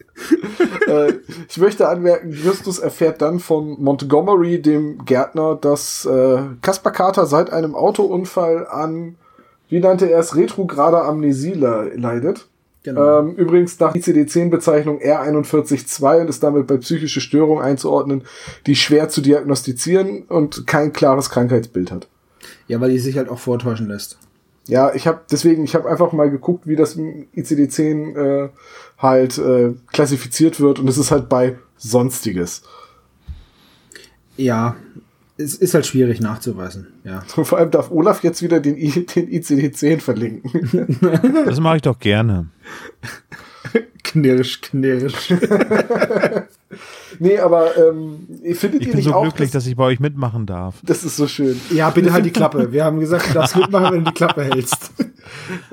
äh, 0.89 1.12
ich 1.49 1.59
möchte 1.59 1.89
anmerken, 1.89 2.30
Justus 2.32 2.78
erfährt 2.78 3.22
dann 3.22 3.39
von 3.41 3.76
Montgomery, 3.82 4.61
dem 4.61 5.05
Gärtner, 5.05 5.57
dass 5.61 6.05
äh, 6.05 6.39
Kaspar 6.62 6.93
Carter 6.93 7.26
seit 7.26 7.53
einem 7.53 7.74
Autounfall 7.74 8.66
an, 8.66 9.16
wie 9.68 9.80
nannte 9.80 10.11
er 10.11 10.20
es, 10.20 10.36
retrograde 10.36 11.01
Amnesie 11.03 11.53
le- 11.53 11.93
leidet. 11.95 12.49
Genau. 12.89 13.18
Ähm, 13.18 13.34
übrigens 13.34 13.78
nach 13.80 13.95
ICD-10-Bezeichnung 13.95 15.01
R412 15.03 16.22
und 16.22 16.30
ist 16.30 16.43
damit 16.43 16.66
bei 16.66 16.78
psychische 16.78 17.20
Störungen 17.20 17.62
einzuordnen, 17.62 18.22
die 18.66 18.76
schwer 18.76 19.11
zu 19.11 19.20
diagnostizieren 19.20 20.22
und 20.22 20.66
kein 20.66 20.95
klares 20.95 21.28
Krankheitsbild 21.28 21.93
hat. 21.93 22.09
Ja, 22.66 22.80
weil 22.80 22.91
die 22.91 22.99
sich 22.99 23.18
halt 23.18 23.28
auch 23.28 23.39
vortäuschen 23.39 23.89
lässt. 23.89 24.18
Ja, 24.68 24.95
ich 24.95 25.07
habe 25.07 25.20
deswegen, 25.30 25.64
ich 25.64 25.74
habe 25.74 25.86
einfach 25.86 26.12
mal 26.12 26.30
geguckt, 26.30 26.66
wie 26.66 26.76
das 26.76 26.97
im 26.97 27.26
ICD-10 27.36 28.16
äh, 28.16 28.49
halt 28.97 29.36
äh, 29.36 29.74
klassifiziert 29.93 30.59
wird 30.59 30.78
und 30.78 30.89
es 30.89 30.97
ist 30.97 31.11
halt 31.11 31.28
bei 31.28 31.59
Sonstiges. 31.76 32.62
Ja, 34.39 34.76
es 35.39 35.55
ist 35.55 35.72
halt 35.74 35.86
schwierig 35.86 36.20
nachzuweisen. 36.20 36.89
Ja. 37.05 37.22
Und 37.36 37.45
vor 37.47 37.59
allem 37.59 37.70
darf 37.70 37.91
Olaf 37.91 38.22
jetzt 38.22 38.43
wieder 38.43 38.61
den, 38.61 38.76
I 38.76 39.07
den 39.07 39.30
ICD-10 39.30 40.01
verlinken. 40.01 40.99
Das 41.47 41.61
mache 41.61 41.76
ich 41.76 41.82
doch 41.82 41.99
gerne. 41.99 42.49
Knirsch, 44.03 44.61
knirsch. 44.62 45.30
nee, 47.18 47.39
aber 47.39 47.76
ähm, 47.76 48.26
findet 48.55 48.80
Ich 48.80 48.86
ihr 48.86 48.93
bin 48.93 48.97
nicht 48.97 49.05
so 49.05 49.14
auch, 49.14 49.22
glücklich, 49.22 49.51
dass, 49.51 49.64
dass 49.64 49.66
ich 49.66 49.76
bei 49.76 49.84
euch 49.84 50.01
mitmachen 50.01 50.47
darf. 50.47 50.76
das 50.82 51.05
ist 51.05 51.16
so 51.16 51.26
schön. 51.26 51.61
Ja, 51.70 51.91
bitte 51.91 52.12
halt 52.12 52.24
die 52.24 52.30
Klappe. 52.30 52.72
Wir 52.72 52.84
haben 52.84 53.01
gesagt, 53.01 53.28
du 53.28 53.34
darfst 53.34 53.57
mitmachen, 53.57 53.93
wenn 53.93 54.05
du 54.05 54.11
die 54.11 54.16
Klappe 54.16 54.45
hältst. 54.45 54.93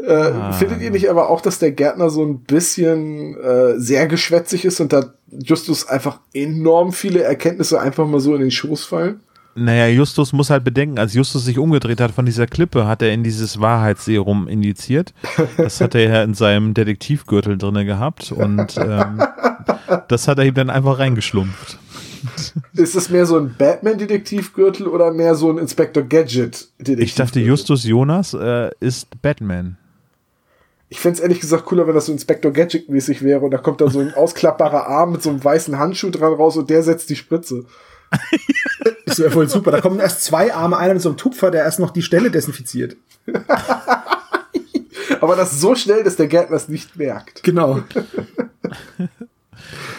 Äh, 0.05 0.53
Findet 0.53 0.82
ihr 0.82 0.91
nicht 0.91 1.09
aber 1.09 1.30
auch, 1.30 1.41
dass 1.41 1.59
der 1.59 1.72
Gärtner 1.72 2.09
so 2.09 2.24
ein 2.24 2.39
bisschen 2.39 3.38
äh, 3.38 3.80
sehr 3.80 4.07
geschwätzig 4.07 4.66
ist 4.66 4.80
und 4.80 4.91
da 4.91 5.13
Justus 5.32 5.88
einfach 5.88 6.20
enorm 6.34 6.91
viele 6.91 7.24
Erkenntnisse 7.24 7.80
einfach 7.80 8.05
mal 8.07 8.20
so 8.20 8.36
in 8.36 8.41
den 8.41 8.51
Schoß 8.51 8.86
fallen? 8.86 9.22
Naja, 9.58 9.88
Justus 9.88 10.34
muss 10.34 10.49
halt 10.49 10.66
bedenken, 10.66 10.99
als 10.99 11.14
Justus 11.14 11.45
sich 11.45 11.58
umgedreht 11.58 12.01
hat 12.01 12.12
von 12.12 12.26
dieser 12.26 12.45
Klippe, 12.45 12.88
hat 12.88 13.01
er 13.01 13.14
in 13.14 13.24
dieses 13.24 13.62
Wahrheitsserum 13.62 14.49
injiziert. 14.49 15.14
Das 15.56 15.80
hat 15.80 15.95
er 15.95 16.10
ja 16.10 16.24
in 16.24 16.34
seinem 16.34 16.74
Detektivgürtel 16.74 17.58
drinne 17.58 17.86
gehabt 17.86 18.34
und 18.34 18.76
ähm, 18.78 19.24
das 20.10 20.28
hat 20.28 20.39
er 20.39 20.45
ihm 20.45 20.53
dann 20.53 20.70
einfach 20.70 20.99
reingeschlumpft. 20.99 21.80
Ist 22.74 22.95
es 22.95 23.10
mehr 23.10 23.26
so 23.26 23.38
ein 23.38 23.56
Batman-Detektivgürtel 23.58 24.88
oder 24.88 25.14
mehr 25.14 25.36
so 25.36 25.49
ein 25.49 25.58
Inspector 25.58 26.03
Gadget-Detektivgürtel? 26.03 27.03
Ich 27.03 27.16
dachte, 27.16 27.39
Justus 27.39 27.86
Jonas 27.86 28.34
äh, 28.34 28.72
ist 28.82 29.22
Batman. 29.22 29.78
Ich 30.89 30.99
fänd's 30.99 31.22
ehrlich 31.22 31.39
gesagt 31.39 31.66
cooler, 31.66 31.88
wenn 31.88 31.95
das 31.95 32.08
so 32.08 32.12
Inspector 32.12 32.51
Gadget-mäßig 32.51 33.22
wäre 33.22 33.41
und 33.41 33.51
da 33.51 33.58
kommt 33.58 33.80
da 33.80 33.89
so 33.89 33.99
ein 33.99 34.14
ausklappbarer 34.14 34.88
Arm 34.88 35.14
mit 35.14 35.24
so 35.24 35.30
einem 35.30 35.41
weißen 35.41 35.80
Handschuh 35.80 36.10
dran 36.10 36.34
raus 36.34 36.58
und 36.58 36.70
der 36.70 36.84
setzt 36.84 37.10
die 37.10 37.16
Spritze. 37.16 37.66
Das 39.06 39.20
wäre 39.20 39.32
voll 39.32 39.50
super. 39.50 39.72
Da 39.72 39.82
kommen 39.82 40.00
erst 40.00 40.24
zwei 40.24 40.54
Arme, 40.54 40.78
einer 40.78 40.94
mit 40.94 41.02
so 41.02 41.10
einem 41.10 41.18
Tupfer, 41.18 41.52
der 41.52 41.64
erst 41.64 41.80
noch 41.80 41.92
die 41.92 42.02
Stelle 42.02 42.32
desinfiziert. 42.32 42.96
Aber 45.22 45.36
das 45.36 45.60
so 45.60 45.76
schnell, 45.76 46.04
dass 46.04 46.16
der 46.16 46.28
Gärtner 46.28 46.58
es 46.58 46.68
nicht 46.68 46.96
merkt. 46.98 47.44
Genau. 47.44 47.84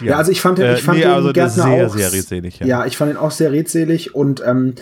Ja, 0.03 0.17
also 0.19 0.31
ich 0.31 0.41
fand, 0.41 0.59
Äh, 0.59 0.75
ich 0.75 0.83
fand 0.83 0.99
nee, 0.99 1.05
den 1.05 1.13
also 1.13 1.33
Gärtner 1.33 1.65
sehr, 1.65 1.87
auch 1.87 1.97
sehr 1.97 2.13
redselig, 2.13 2.59
ja. 2.61 2.67
Ja. 2.67 2.87
ich 2.87 2.97
fand 2.97 3.13
ihn 3.13 3.17
auch 3.17 3.31
sehr 3.31 3.53
redselig 3.53 4.15
und 4.15 4.43
ähm, 4.45 4.75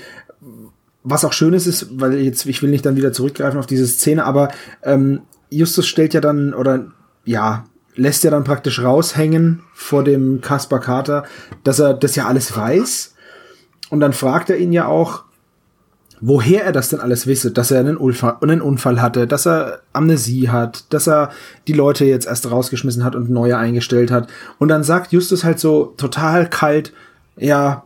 was 1.03 1.25
auch 1.25 1.33
schön 1.33 1.55
ist, 1.55 1.67
ist, 1.67 2.01
weil 2.01 2.15
jetzt 2.15 2.47
ich 2.47 2.63
will 2.63 2.71
nicht 2.71 2.85
dann 2.85 2.97
wieder 2.97 3.13
zurückgreifen 3.13 3.59
auf 3.59 3.67
diese 3.67 3.87
Szene, 3.87 4.25
aber 4.25 4.49
ähm, 4.83 5.21
Justus 5.51 5.87
stellt 5.87 6.15
ja 6.15 6.21
dann 6.21 6.55
oder 6.55 6.87
ja 7.25 7.65
lässt 7.95 8.25
ja 8.25 8.31
dann 8.31 8.43
praktisch 8.43 8.83
raushängen 8.83 9.63
vor 9.73 10.03
dem 10.03 10.41
Kaspar 10.41 10.81
Carter, 10.81 11.25
dass 11.63 11.79
er 11.79 11.95
das 11.95 12.17
ja 12.17 12.27
alles 12.27 12.57
weiß 12.57 13.14
und 13.91 14.01
dann 14.01 14.13
fragt 14.13 14.51
er 14.51 14.59
ihn 14.59 14.73
ja 14.73 14.87
auch, 14.87 15.25
woher 16.21 16.65
er 16.65 16.73
das 16.73 16.89
denn 16.89 17.01
alles 17.01 17.27
wisse, 17.27 17.51
dass 17.51 17.71
er 17.71 17.81
einen 17.81 17.97
Unfall, 17.97 18.37
einen 18.41 18.63
Unfall 18.63 19.03
hatte, 19.03 19.27
dass 19.27 19.47
er 19.47 19.81
Amnesie 19.93 20.49
hat, 20.49 20.93
dass 20.93 21.07
er 21.07 21.31
die 21.69 21.73
Leute 21.73 22.05
jetzt 22.05 22.27
erst 22.27 22.51
rausgeschmissen 22.51 23.05
hat 23.05 23.15
und 23.15 23.31
neue 23.31 23.59
eingestellt 23.59 24.11
hat. 24.11 24.29
Und 24.59 24.69
dann 24.69 24.85
sagt 24.85 25.13
Justus 25.13 25.45
halt 25.45 25.59
so 25.59 25.93
total 25.97 26.49
kalt, 26.49 26.93
ja, 27.37 27.85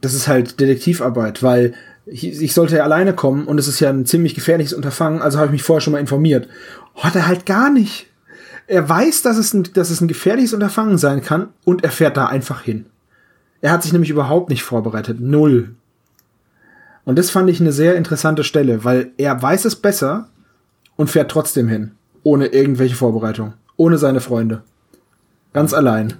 das 0.00 0.14
ist 0.14 0.28
halt 0.28 0.60
Detektivarbeit, 0.60 1.42
weil 1.42 1.74
ich, 2.06 2.54
sollte 2.54 2.76
ja 2.76 2.84
alleine 2.84 3.14
kommen 3.14 3.46
und 3.46 3.58
es 3.58 3.68
ist 3.68 3.80
ja 3.80 3.88
ein 3.88 4.06
ziemlich 4.06 4.34
gefährliches 4.34 4.72
Unterfangen, 4.72 5.22
also 5.22 5.38
habe 5.38 5.46
ich 5.46 5.52
mich 5.52 5.62
vorher 5.62 5.80
schon 5.80 5.92
mal 5.92 6.00
informiert. 6.00 6.48
Hat 6.96 7.14
er 7.14 7.26
halt 7.26 7.46
gar 7.46 7.70
nicht. 7.70 8.08
Er 8.66 8.88
weiß, 8.88 9.22
dass 9.22 9.36
es, 9.36 9.54
ein, 9.54 9.64
dass 9.74 9.90
es 9.90 10.00
ein 10.00 10.08
gefährliches 10.08 10.52
Unterfangen 10.52 10.98
sein 10.98 11.22
kann 11.22 11.48
und 11.64 11.84
er 11.84 11.90
fährt 11.90 12.16
da 12.16 12.26
einfach 12.26 12.62
hin. 12.62 12.86
Er 13.60 13.72
hat 13.72 13.82
sich 13.82 13.92
nämlich 13.92 14.10
überhaupt 14.10 14.48
nicht 14.48 14.62
vorbereitet. 14.62 15.20
Null. 15.20 15.74
Und 17.04 17.18
das 17.18 17.30
fand 17.30 17.50
ich 17.50 17.60
eine 17.60 17.72
sehr 17.72 17.96
interessante 17.96 18.44
Stelle, 18.44 18.84
weil 18.84 19.12
er 19.16 19.40
weiß 19.40 19.64
es 19.64 19.76
besser 19.76 20.28
und 20.96 21.10
fährt 21.10 21.30
trotzdem 21.30 21.68
hin. 21.68 21.92
Ohne 22.22 22.46
irgendwelche 22.46 22.96
Vorbereitung. 22.96 23.54
Ohne 23.76 23.98
seine 23.98 24.20
Freunde. 24.20 24.62
Ganz 25.52 25.72
allein. 25.72 26.14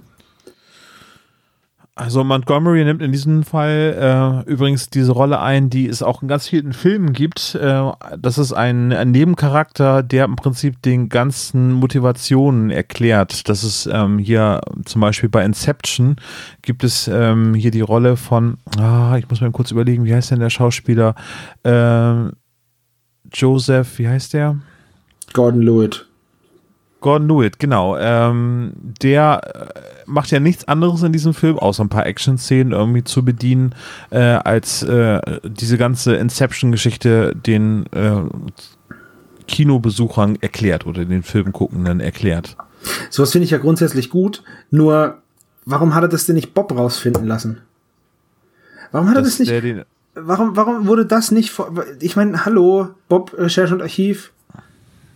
Also 2.01 2.23
Montgomery 2.23 2.83
nimmt 2.83 3.03
in 3.03 3.11
diesem 3.11 3.43
Fall 3.43 4.43
äh, 4.47 4.49
übrigens 4.49 4.89
diese 4.89 5.11
Rolle 5.11 5.39
ein, 5.39 5.69
die 5.69 5.87
es 5.87 6.01
auch 6.01 6.23
in 6.23 6.27
ganz 6.27 6.47
vielen 6.47 6.73
Filmen 6.73 7.13
gibt. 7.13 7.53
Äh, 7.53 7.91
das 8.17 8.39
ist 8.39 8.53
ein, 8.53 8.91
ein 8.91 9.11
Nebencharakter, 9.11 10.01
der 10.01 10.25
im 10.25 10.35
Prinzip 10.35 10.81
den 10.81 11.09
ganzen 11.09 11.73
Motivationen 11.73 12.71
erklärt. 12.71 13.47
Das 13.49 13.63
ist 13.63 13.85
ähm, 13.85 14.17
hier 14.17 14.61
zum 14.83 14.99
Beispiel 14.99 15.29
bei 15.29 15.45
Inception 15.45 16.15
gibt 16.63 16.83
es 16.83 17.07
ähm, 17.07 17.53
hier 17.53 17.69
die 17.69 17.81
Rolle 17.81 18.17
von, 18.17 18.57
ah, 18.79 19.15
ich 19.19 19.29
muss 19.29 19.39
mal 19.39 19.51
kurz 19.51 19.69
überlegen, 19.69 20.03
wie 20.03 20.15
heißt 20.15 20.31
denn 20.31 20.39
der 20.39 20.49
Schauspieler? 20.49 21.13
Ähm, 21.63 22.31
Joseph, 23.31 23.99
wie 23.99 24.07
heißt 24.07 24.33
der? 24.33 24.57
Gordon 25.33 25.61
Lewitt. 25.61 26.07
Gordon 26.99 27.27
Lewitt, 27.27 27.59
genau. 27.59 27.95
Ähm, 27.95 28.73
der 29.03 29.41
äh, 29.43 29.91
macht 30.11 30.31
ja 30.31 30.39
nichts 30.39 30.67
anderes 30.67 31.01
in 31.03 31.13
diesem 31.13 31.33
Film, 31.33 31.57
außer 31.57 31.83
ein 31.83 31.89
paar 31.89 32.05
Action-Szenen 32.05 32.73
irgendwie 32.73 33.03
zu 33.03 33.23
bedienen, 33.23 33.73
äh, 34.09 34.19
als 34.19 34.83
äh, 34.83 35.19
diese 35.43 35.77
ganze 35.77 36.15
Inception-Geschichte 36.15 37.35
den 37.35 37.85
äh, 37.87 38.21
Kinobesuchern 39.47 40.37
erklärt 40.41 40.85
oder 40.85 41.05
den 41.05 41.23
Filmguckenden 41.23 41.99
erklärt. 41.99 42.57
Sowas 43.09 43.31
finde 43.31 43.45
ich 43.45 43.51
ja 43.51 43.57
grundsätzlich 43.57 44.09
gut, 44.09 44.43
nur 44.69 45.17
warum 45.65 45.95
hat 45.95 46.03
er 46.03 46.09
das 46.09 46.25
denn 46.25 46.35
nicht 46.35 46.53
Bob 46.53 46.71
rausfinden 46.75 47.25
lassen? 47.25 47.61
Warum 48.91 49.09
hat 49.09 49.15
er 49.15 49.21
das 49.21 49.39
nicht. 49.39 49.51
Warum, 50.13 50.57
warum 50.57 50.87
wurde 50.87 51.05
das 51.05 51.31
nicht. 51.31 51.57
Ich 52.01 52.17
meine, 52.17 52.43
hallo, 52.43 52.89
Bob, 53.07 53.33
Recherche 53.37 53.73
und 53.73 53.81
Archiv. 53.81 54.33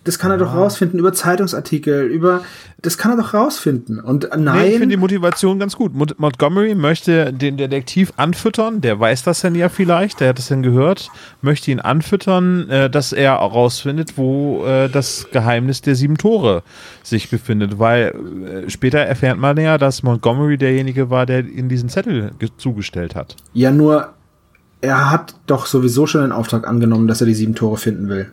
Das 0.05 0.17
kann 0.17 0.31
er 0.31 0.37
doch 0.37 0.53
rausfinden 0.55 0.97
über 0.99 1.11
Zeitungsartikel, 1.11 2.03
über, 2.05 2.41
das 2.81 2.97
kann 2.97 3.11
er 3.11 3.17
doch 3.17 3.33
rausfinden. 3.33 3.99
Und 3.99 4.29
nein. 4.37 4.59
Nee, 4.59 4.67
ich 4.69 4.77
finde 4.77 4.95
die 4.95 4.99
Motivation 5.01 5.59
ganz 5.59 5.75
gut. 5.75 5.93
Mont 5.93 6.17
Montgomery 6.19 6.75
möchte 6.75 7.33
den 7.33 7.57
Detektiv 7.57 8.13
anfüttern, 8.15 8.79
der 8.81 8.99
weiß 8.99 9.23
das 9.23 9.41
denn 9.41 9.55
ja 9.55 9.67
vielleicht, 9.67 10.19
der 10.21 10.29
hat 10.29 10.39
es 10.39 10.47
denn 10.47 10.63
gehört, 10.63 11.09
möchte 11.41 11.71
ihn 11.71 11.79
anfüttern, 11.81 12.69
äh, 12.69 12.89
dass 12.89 13.11
er 13.11 13.33
rausfindet, 13.33 14.17
wo 14.17 14.63
äh, 14.65 14.89
das 14.89 15.27
Geheimnis 15.31 15.81
der 15.81 15.95
sieben 15.95 16.17
Tore 16.17 16.63
sich 17.03 17.29
befindet, 17.29 17.79
weil 17.79 18.13
äh, 18.65 18.69
später 18.69 18.99
erfährt 18.99 19.37
man 19.37 19.57
ja, 19.57 19.77
dass 19.77 20.03
Montgomery 20.03 20.57
derjenige 20.57 21.09
war, 21.09 21.25
der 21.25 21.45
ihm 21.45 21.67
diesen 21.67 21.89
Zettel 21.89 22.31
ge- 22.39 22.49
zugestellt 22.57 23.15
hat. 23.15 23.35
Ja, 23.53 23.71
nur, 23.71 24.13
er 24.81 25.09
hat 25.09 25.33
doch 25.47 25.65
sowieso 25.65 26.05
schon 26.05 26.21
den 26.21 26.31
Auftrag 26.31 26.67
angenommen, 26.67 27.07
dass 27.07 27.21
er 27.21 27.27
die 27.27 27.33
sieben 27.33 27.55
Tore 27.55 27.77
finden 27.77 28.07
will. 28.07 28.31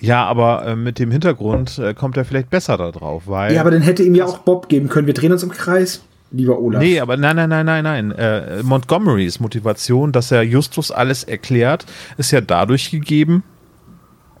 Ja, 0.00 0.24
aber 0.26 0.66
äh, 0.66 0.76
mit 0.76 0.98
dem 0.98 1.10
Hintergrund 1.10 1.78
äh, 1.78 1.94
kommt 1.94 2.16
er 2.16 2.24
vielleicht 2.24 2.50
besser 2.50 2.76
da 2.76 2.92
drauf, 2.92 3.24
weil. 3.26 3.54
Ja, 3.54 3.60
aber 3.60 3.70
dann 3.70 3.82
hätte 3.82 4.02
ihm 4.02 4.14
ja 4.14 4.24
auch 4.24 4.38
Bob 4.38 4.68
geben 4.68 4.88
können. 4.88 5.06
Wir 5.06 5.14
drehen 5.14 5.32
uns 5.32 5.42
im 5.42 5.50
Kreis, 5.50 6.02
lieber 6.30 6.58
Olaf. 6.60 6.80
Nee, 6.80 7.00
aber 7.00 7.16
nein, 7.16 7.36
nein, 7.36 7.48
nein, 7.48 7.66
nein, 7.66 7.84
nein. 7.84 8.12
Äh, 8.12 8.62
Montgomerys 8.62 9.40
Motivation, 9.40 10.12
dass 10.12 10.30
er 10.30 10.42
Justus 10.42 10.90
alles 10.90 11.24
erklärt, 11.24 11.86
ist 12.16 12.30
ja 12.30 12.40
dadurch 12.40 12.90
gegeben, 12.90 13.42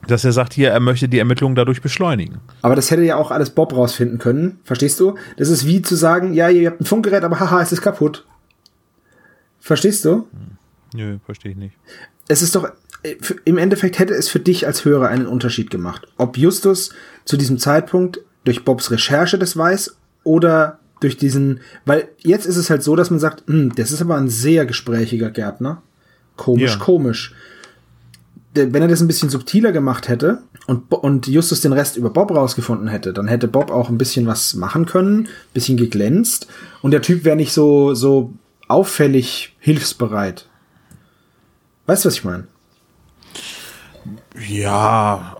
dass 0.06 0.24
er 0.24 0.32
sagt, 0.32 0.54
hier, 0.54 0.70
er 0.70 0.80
möchte 0.80 1.08
die 1.08 1.18
Ermittlungen 1.18 1.54
dadurch 1.54 1.82
beschleunigen. 1.82 2.38
Aber 2.62 2.76
das 2.76 2.90
hätte 2.90 3.02
ja 3.02 3.16
auch 3.16 3.30
alles 3.30 3.50
Bob 3.50 3.74
rausfinden 3.74 4.18
können. 4.18 4.60
Verstehst 4.64 5.00
du? 5.00 5.16
Das 5.36 5.48
ist 5.48 5.66
wie 5.66 5.82
zu 5.82 5.96
sagen, 5.96 6.34
ja, 6.34 6.48
ihr 6.48 6.70
habt 6.70 6.80
ein 6.80 6.84
Funkgerät, 6.84 7.24
aber 7.24 7.40
haha, 7.40 7.60
es 7.60 7.72
ist 7.72 7.82
kaputt. 7.82 8.26
Verstehst 9.58 10.04
du? 10.04 10.26
Nö, 10.94 11.18
verstehe 11.26 11.52
ich 11.52 11.58
nicht. 11.58 11.76
Es 12.28 12.42
ist 12.42 12.54
doch, 12.54 12.70
im 13.44 13.58
Endeffekt 13.58 13.98
hätte 13.98 14.14
es 14.14 14.28
für 14.28 14.40
dich 14.40 14.66
als 14.66 14.84
Hörer 14.84 15.08
einen 15.08 15.26
Unterschied 15.26 15.70
gemacht. 15.70 16.06
Ob 16.16 16.36
Justus 16.36 16.90
zu 17.24 17.36
diesem 17.36 17.58
Zeitpunkt 17.58 18.20
durch 18.44 18.64
Bobs 18.64 18.90
Recherche 18.90 19.38
das 19.38 19.56
weiß 19.56 19.96
oder 20.24 20.78
durch 21.00 21.16
diesen, 21.16 21.60
weil 21.84 22.08
jetzt 22.18 22.46
ist 22.46 22.56
es 22.56 22.70
halt 22.70 22.82
so, 22.82 22.96
dass 22.96 23.10
man 23.10 23.20
sagt, 23.20 23.44
hm, 23.46 23.72
das 23.76 23.92
ist 23.92 24.00
aber 24.02 24.16
ein 24.16 24.28
sehr 24.28 24.66
gesprächiger 24.66 25.30
Gärtner. 25.30 25.82
Komisch, 26.36 26.72
Ja. 26.72 26.78
komisch. 26.78 27.34
Wenn 28.54 28.82
er 28.82 28.88
das 28.88 29.00
ein 29.00 29.06
bisschen 29.06 29.28
subtiler 29.28 29.70
gemacht 29.70 30.08
hätte 30.08 30.42
und, 30.66 30.90
und 30.92 31.28
Justus 31.28 31.60
den 31.60 31.72
Rest 31.72 31.96
über 31.96 32.10
Bob 32.10 32.32
rausgefunden 32.32 32.88
hätte, 32.88 33.12
dann 33.12 33.28
hätte 33.28 33.46
Bob 33.46 33.70
auch 33.70 33.88
ein 33.88 33.98
bisschen 33.98 34.26
was 34.26 34.54
machen 34.54 34.86
können, 34.86 35.28
bisschen 35.54 35.76
geglänzt 35.76 36.48
und 36.82 36.90
der 36.90 37.02
Typ 37.02 37.24
wäre 37.24 37.36
nicht 37.36 37.52
so, 37.52 37.94
so 37.94 38.32
auffällig 38.66 39.54
hilfsbereit. 39.60 40.48
Weißt 41.86 42.04
du, 42.04 42.08
was 42.08 42.14
ich 42.14 42.24
meine? 42.24 42.48
Ja, 44.46 45.36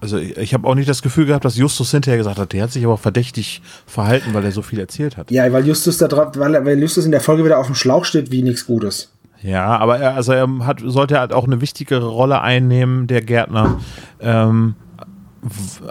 also 0.00 0.16
ich, 0.18 0.54
habe 0.54 0.66
auch 0.66 0.74
nicht 0.74 0.88
das 0.88 1.02
Gefühl 1.02 1.26
gehabt, 1.26 1.44
dass 1.44 1.56
Justus 1.56 1.90
hinterher 1.90 2.18
gesagt 2.18 2.38
hat, 2.38 2.52
der 2.52 2.62
hat 2.62 2.72
sich 2.72 2.84
aber 2.84 2.98
verdächtig 2.98 3.62
verhalten, 3.86 4.32
weil 4.32 4.44
er 4.44 4.52
so 4.52 4.62
viel 4.62 4.78
erzählt 4.78 5.16
hat. 5.16 5.30
Ja, 5.30 5.50
weil 5.52 5.66
Justus 5.66 5.98
da 5.98 6.06
drauf, 6.06 6.32
weil, 6.36 6.64
weil 6.64 6.78
Justus 6.78 7.04
in 7.04 7.10
der 7.10 7.20
Folge 7.20 7.44
wieder 7.44 7.58
auf 7.58 7.66
dem 7.66 7.74
Schlauch 7.74 8.04
steht 8.04 8.30
wie 8.30 8.42
nichts 8.42 8.66
Gutes. 8.66 9.10
Ja, 9.42 9.76
aber 9.76 9.98
er, 9.98 10.14
also 10.14 10.32
er 10.32 10.48
hat, 10.66 10.80
sollte 10.84 11.18
halt 11.18 11.32
auch 11.32 11.44
eine 11.44 11.60
wichtigere 11.60 12.06
Rolle 12.06 12.40
einnehmen, 12.40 13.06
der 13.08 13.22
Gärtner, 13.22 13.80
ähm, 14.20 14.74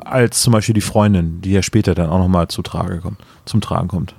als 0.04 0.42
zum 0.42 0.54
Beispiel 0.54 0.76
die 0.76 0.82
Freundin, 0.82 1.42
die 1.42 1.52
ja 1.52 1.62
später 1.62 1.96
dann 1.96 2.10
auch 2.10 2.20
nochmal 2.20 2.48
zu 2.48 2.62
Trage 2.62 3.00
kommt, 3.00 3.20
zum 3.46 3.62
Tragen 3.62 3.88
kommt. 3.88 4.16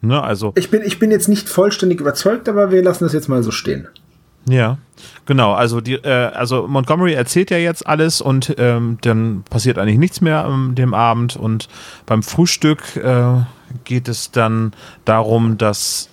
Ne, 0.00 0.22
also, 0.22 0.52
Ich 0.56 0.70
bin, 0.70 0.82
ich 0.82 0.98
bin 0.98 1.10
jetzt 1.10 1.28
nicht 1.28 1.48
vollständig 1.48 2.00
überzeugt, 2.00 2.48
aber 2.48 2.70
wir 2.70 2.82
lassen 2.82 3.04
das 3.04 3.12
jetzt 3.12 3.28
mal 3.28 3.42
so 3.42 3.50
stehen. 3.50 3.88
Ja, 4.46 4.78
genau, 5.26 5.52
also 5.52 5.80
die, 5.80 5.94
äh, 5.94 6.30
also 6.32 6.66
Montgomery 6.66 7.14
erzählt 7.14 7.50
ja 7.50 7.58
jetzt 7.58 7.86
alles 7.86 8.20
und 8.20 8.54
ähm, 8.58 8.98
dann 9.02 9.44
passiert 9.48 9.78
eigentlich 9.78 9.98
nichts 9.98 10.20
mehr 10.20 10.44
an 10.44 10.74
dem 10.74 10.94
Abend 10.94 11.36
und 11.36 11.68
beim 12.06 12.22
Frühstück 12.22 12.96
äh, 12.96 13.42
geht 13.84 14.08
es 14.08 14.30
dann 14.30 14.72
darum, 15.04 15.58
dass 15.58 16.08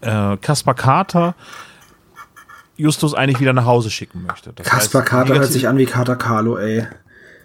äh, 0.00 0.36
Kaspar 0.38 0.74
Carter 0.74 1.34
Justus 2.76 3.14
eigentlich 3.14 3.40
wieder 3.40 3.52
nach 3.54 3.64
Hause 3.64 3.90
schicken 3.90 4.24
möchte. 4.26 4.52
Das 4.52 4.66
Kaspar 4.66 5.02
heißt, 5.02 5.10
Carter 5.10 5.34
hört 5.34 5.52
sich 5.52 5.66
an 5.66 5.78
wie 5.78 5.86
Carter 5.86 6.16
Carlo, 6.16 6.58
ey. 6.58 6.86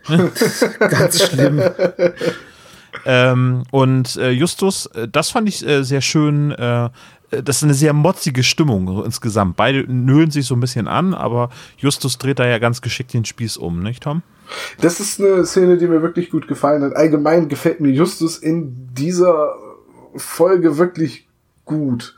Ganz 0.80 1.23
schlimm. 1.23 1.61
Ähm, 3.05 3.63
und 3.72 4.15
äh, 4.18 4.31
Justus, 4.31 4.88
äh, 4.88 5.07
das 5.07 5.30
fand 5.30 5.47
ich 5.47 5.65
äh, 5.65 5.84
sehr 5.84 6.01
schön. 6.01 6.51
Äh, 6.51 6.89
das 7.31 7.57
ist 7.57 7.63
eine 7.63 7.73
sehr 7.73 7.93
motzige 7.93 8.43
Stimmung 8.43 8.87
so 8.87 9.03
insgesamt. 9.03 9.55
Beide 9.55 9.91
nölen 9.91 10.31
sich 10.31 10.45
so 10.45 10.55
ein 10.55 10.59
bisschen 10.59 10.87
an, 10.87 11.13
aber 11.13 11.49
Justus 11.77 12.17
dreht 12.17 12.39
da 12.39 12.45
ja 12.45 12.59
ganz 12.59 12.81
geschickt 12.81 13.13
den 13.13 13.25
Spieß 13.25 13.57
um, 13.57 13.81
nicht, 13.81 14.03
Tom? 14.03 14.21
Das 14.81 14.99
ist 14.99 15.21
eine 15.21 15.45
Szene, 15.45 15.77
die 15.77 15.87
mir 15.87 16.01
wirklich 16.01 16.29
gut 16.29 16.47
gefallen 16.47 16.83
hat. 16.83 16.95
Allgemein 16.95 17.47
gefällt 17.47 17.79
mir 17.79 17.91
Justus 17.91 18.37
in 18.37 18.89
dieser 18.93 19.55
Folge 20.15 20.77
wirklich 20.77 21.27
gut. 21.65 22.17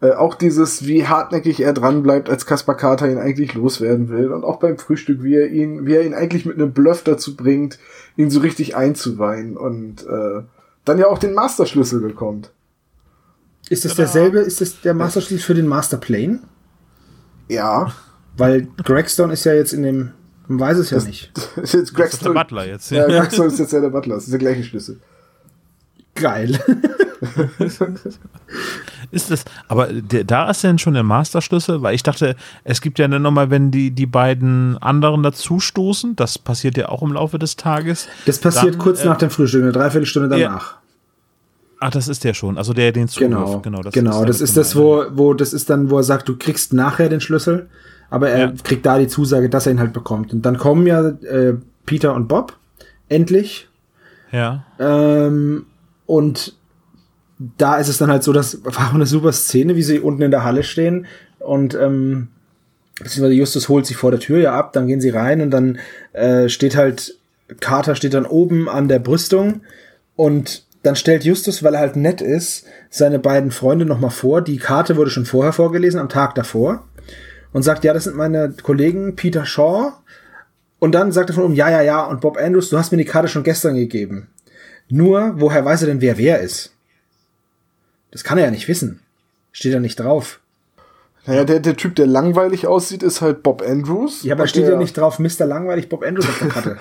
Äh, 0.00 0.12
auch 0.12 0.34
dieses, 0.34 0.86
wie 0.86 1.06
hartnäckig 1.06 1.60
er 1.60 1.72
dran 1.72 2.02
bleibt, 2.02 2.28
als 2.28 2.46
Kaspar 2.46 2.76
Carter 2.76 3.10
ihn 3.10 3.18
eigentlich 3.18 3.54
loswerden 3.54 4.08
will. 4.10 4.30
Und 4.30 4.44
auch 4.44 4.58
beim 4.58 4.78
Frühstück, 4.78 5.22
wie 5.22 5.34
er 5.34 5.48
ihn, 5.48 5.86
wie 5.86 5.94
er 5.94 6.04
ihn 6.04 6.14
eigentlich 6.14 6.46
mit 6.46 6.56
einem 6.56 6.72
Bluff 6.72 7.02
dazu 7.02 7.34
bringt, 7.34 7.78
ihn 8.16 8.30
so 8.30 8.40
richtig 8.40 8.76
einzuweihen 8.76 9.56
und 9.56 10.06
äh, 10.06 10.42
dann 10.84 10.98
ja 10.98 11.08
auch 11.08 11.18
den 11.18 11.34
Masterschlüssel 11.34 12.00
bekommt. 12.00 12.52
Ist 13.68 13.84
das 13.84 13.94
derselbe, 13.94 14.38
ist 14.40 14.60
das 14.60 14.80
der 14.80 14.94
Masterschlüssel 14.94 15.44
für 15.44 15.54
den 15.54 15.66
Masterplane? 15.66 16.40
Ja. 17.48 17.92
Weil 18.36 18.68
Gregstone 18.84 19.32
ist 19.32 19.44
ja 19.44 19.54
jetzt 19.54 19.72
in 19.72 19.82
dem, 19.82 20.12
man 20.46 20.60
weiß 20.60 20.78
es 20.78 20.90
ja 20.90 21.02
nicht. 21.02 21.32
Das 21.56 21.74
ist 21.74 21.74
jetzt 21.74 21.98
Das 21.98 22.14
ist 22.14 22.24
der 22.24 22.30
Butler 22.30 22.66
jetzt. 22.66 22.90
Ja, 22.90 23.06
Gregson 23.06 23.48
ist 23.48 23.58
jetzt 23.58 23.72
ja 23.72 23.80
der 23.80 23.90
Butler. 23.90 24.16
Das 24.16 24.24
ist 24.24 24.32
der 24.32 24.38
gleiche 24.38 24.62
Schlüssel. 24.62 25.00
Geil. 26.14 26.58
Ist 29.10 29.30
das, 29.30 29.44
aber 29.68 29.86
der, 29.86 30.24
da 30.24 30.50
ist 30.50 30.64
denn 30.64 30.78
schon 30.78 30.94
der 30.94 31.02
Masterschlüssel, 31.02 31.82
weil 31.82 31.94
ich 31.94 32.02
dachte, 32.02 32.36
es 32.64 32.80
gibt 32.80 32.98
ja 32.98 33.06
dann 33.08 33.22
nochmal, 33.22 33.50
wenn 33.50 33.70
die, 33.70 33.90
die 33.90 34.06
beiden 34.06 34.76
anderen 34.78 35.22
dazustoßen, 35.22 36.16
das 36.16 36.38
passiert 36.38 36.76
ja 36.76 36.88
auch 36.88 37.02
im 37.02 37.12
Laufe 37.12 37.38
des 37.38 37.56
Tages. 37.56 38.08
Das 38.26 38.38
passiert 38.38 38.74
Dann, 38.74 38.80
kurz 38.80 39.02
äh, 39.02 39.06
nach 39.06 39.18
dem 39.18 39.30
Frühstück, 39.30 39.62
eine 39.62 39.72
Dreiviertelstunde 39.72 40.38
Ja. 40.38 40.60
Ach, 41.80 41.90
das 41.90 42.08
ist 42.08 42.24
der 42.24 42.32
schon, 42.34 42.56
also 42.56 42.72
der 42.72 42.92
den 42.92 43.06
Genau, 43.06 43.44
zuwirft. 43.44 43.62
Genau, 43.64 43.82
das 43.82 43.92
genau. 43.92 44.20
ist, 44.22 44.28
das 44.28 44.40
ist 44.40 44.56
das, 44.56 44.76
wo, 44.76 45.04
wo, 45.12 45.34
das 45.34 45.52
ist 45.52 45.68
dann, 45.68 45.90
wo 45.90 45.98
er 45.98 46.02
sagt, 46.02 46.28
du 46.28 46.36
kriegst 46.36 46.72
nachher 46.72 47.08
den 47.08 47.20
Schlüssel, 47.20 47.68
aber 48.08 48.30
er 48.30 48.38
Ja. 48.46 48.52
kriegt 48.64 48.86
da 48.86 48.98
die 48.98 49.08
Zusage, 49.08 49.48
dass 49.50 49.66
er 49.66 49.72
ihn 49.72 49.80
halt 49.80 49.92
bekommt. 49.92 50.32
Und 50.32 50.42
dann 50.46 50.56
kommen 50.58 50.86
ja 50.86 51.06
äh, 51.08 51.54
Peter 51.84 52.14
und 52.14 52.28
Bob 52.28 52.56
endlich 53.08 53.68
Ja. 54.32 54.64
Ähm, 54.78 55.66
und 56.06 56.54
da 57.58 57.76
ist 57.76 57.88
es 57.88 57.98
dann 57.98 58.10
halt 58.10 58.22
so, 58.22 58.32
das 58.32 58.60
war 58.64 58.88
auch 58.90 58.94
eine 58.94 59.06
super 59.06 59.32
Szene, 59.32 59.76
wie 59.76 59.82
sie 59.82 60.00
unten 60.00 60.22
in 60.22 60.30
der 60.30 60.44
Halle 60.44 60.62
stehen 60.62 61.06
und 61.38 61.74
ähm, 61.74 62.28
beziehungsweise 62.98 63.34
Justus 63.34 63.68
holt 63.68 63.84
sie 63.86 63.94
vor 63.94 64.10
der 64.10 64.20
Tür 64.20 64.38
ja 64.38 64.54
ab, 64.58 64.72
dann 64.72 64.86
gehen 64.86 65.00
sie 65.02 65.10
rein 65.10 65.42
und 65.42 65.50
dann 65.50 65.78
äh, 66.14 66.48
steht 66.48 66.74
halt, 66.76 67.16
Carter 67.60 67.94
steht 67.94 68.14
dann 68.14 68.24
oben 68.26 68.68
an 68.68 68.88
der 68.88 68.98
Brüstung 68.98 69.60
und 70.16 70.64
dann 70.86 70.96
stellt 70.96 71.24
Justus, 71.24 71.64
weil 71.64 71.74
er 71.74 71.80
halt 71.80 71.96
nett 71.96 72.20
ist, 72.20 72.64
seine 72.90 73.18
beiden 73.18 73.50
Freunde 73.50 73.84
nochmal 73.84 74.10
vor. 74.10 74.40
Die 74.40 74.58
Karte 74.58 74.96
wurde 74.96 75.10
schon 75.10 75.26
vorher 75.26 75.52
vorgelesen, 75.52 75.98
am 75.98 76.08
Tag 76.08 76.36
davor. 76.36 76.86
Und 77.52 77.62
sagt, 77.62 77.84
ja, 77.84 77.92
das 77.92 78.04
sind 78.04 78.16
meine 78.16 78.54
Kollegen 78.62 79.16
Peter 79.16 79.44
Shaw. 79.44 79.94
Und 80.78 80.94
dann 80.94 81.10
sagt 81.10 81.30
er 81.30 81.34
von 81.34 81.44
oben, 81.44 81.54
ja, 81.54 81.70
ja, 81.70 81.82
ja, 81.82 82.04
und 82.04 82.20
Bob 82.20 82.36
Andrews, 82.36 82.70
du 82.70 82.78
hast 82.78 82.92
mir 82.92 82.98
die 82.98 83.04
Karte 83.04 83.28
schon 83.28 83.42
gestern 83.42 83.74
gegeben. 83.74 84.28
Nur, 84.88 85.34
woher 85.40 85.64
weiß 85.64 85.82
er 85.82 85.88
denn, 85.88 86.00
wer 86.00 86.18
wer 86.18 86.40
ist? 86.40 86.72
Das 88.12 88.22
kann 88.22 88.38
er 88.38 88.44
ja 88.44 88.50
nicht 88.50 88.68
wissen. 88.68 89.00
Steht 89.50 89.74
da 89.74 89.80
nicht 89.80 89.98
drauf. 89.98 90.40
Naja, 91.26 91.44
der, 91.44 91.58
der 91.58 91.76
Typ, 91.76 91.96
der 91.96 92.06
langweilig 92.06 92.68
aussieht, 92.68 93.02
ist 93.02 93.20
halt 93.20 93.42
Bob 93.42 93.60
Andrews. 93.60 94.22
Ja, 94.22 94.34
aber 94.34 94.46
steht 94.46 94.68
ja 94.68 94.76
nicht 94.76 94.96
drauf, 94.96 95.18
Mr. 95.18 95.44
Langweilig 95.44 95.88
Bob 95.88 96.04
Andrews 96.04 96.28
auf 96.28 96.38
der 96.38 96.48
Karte. 96.48 96.78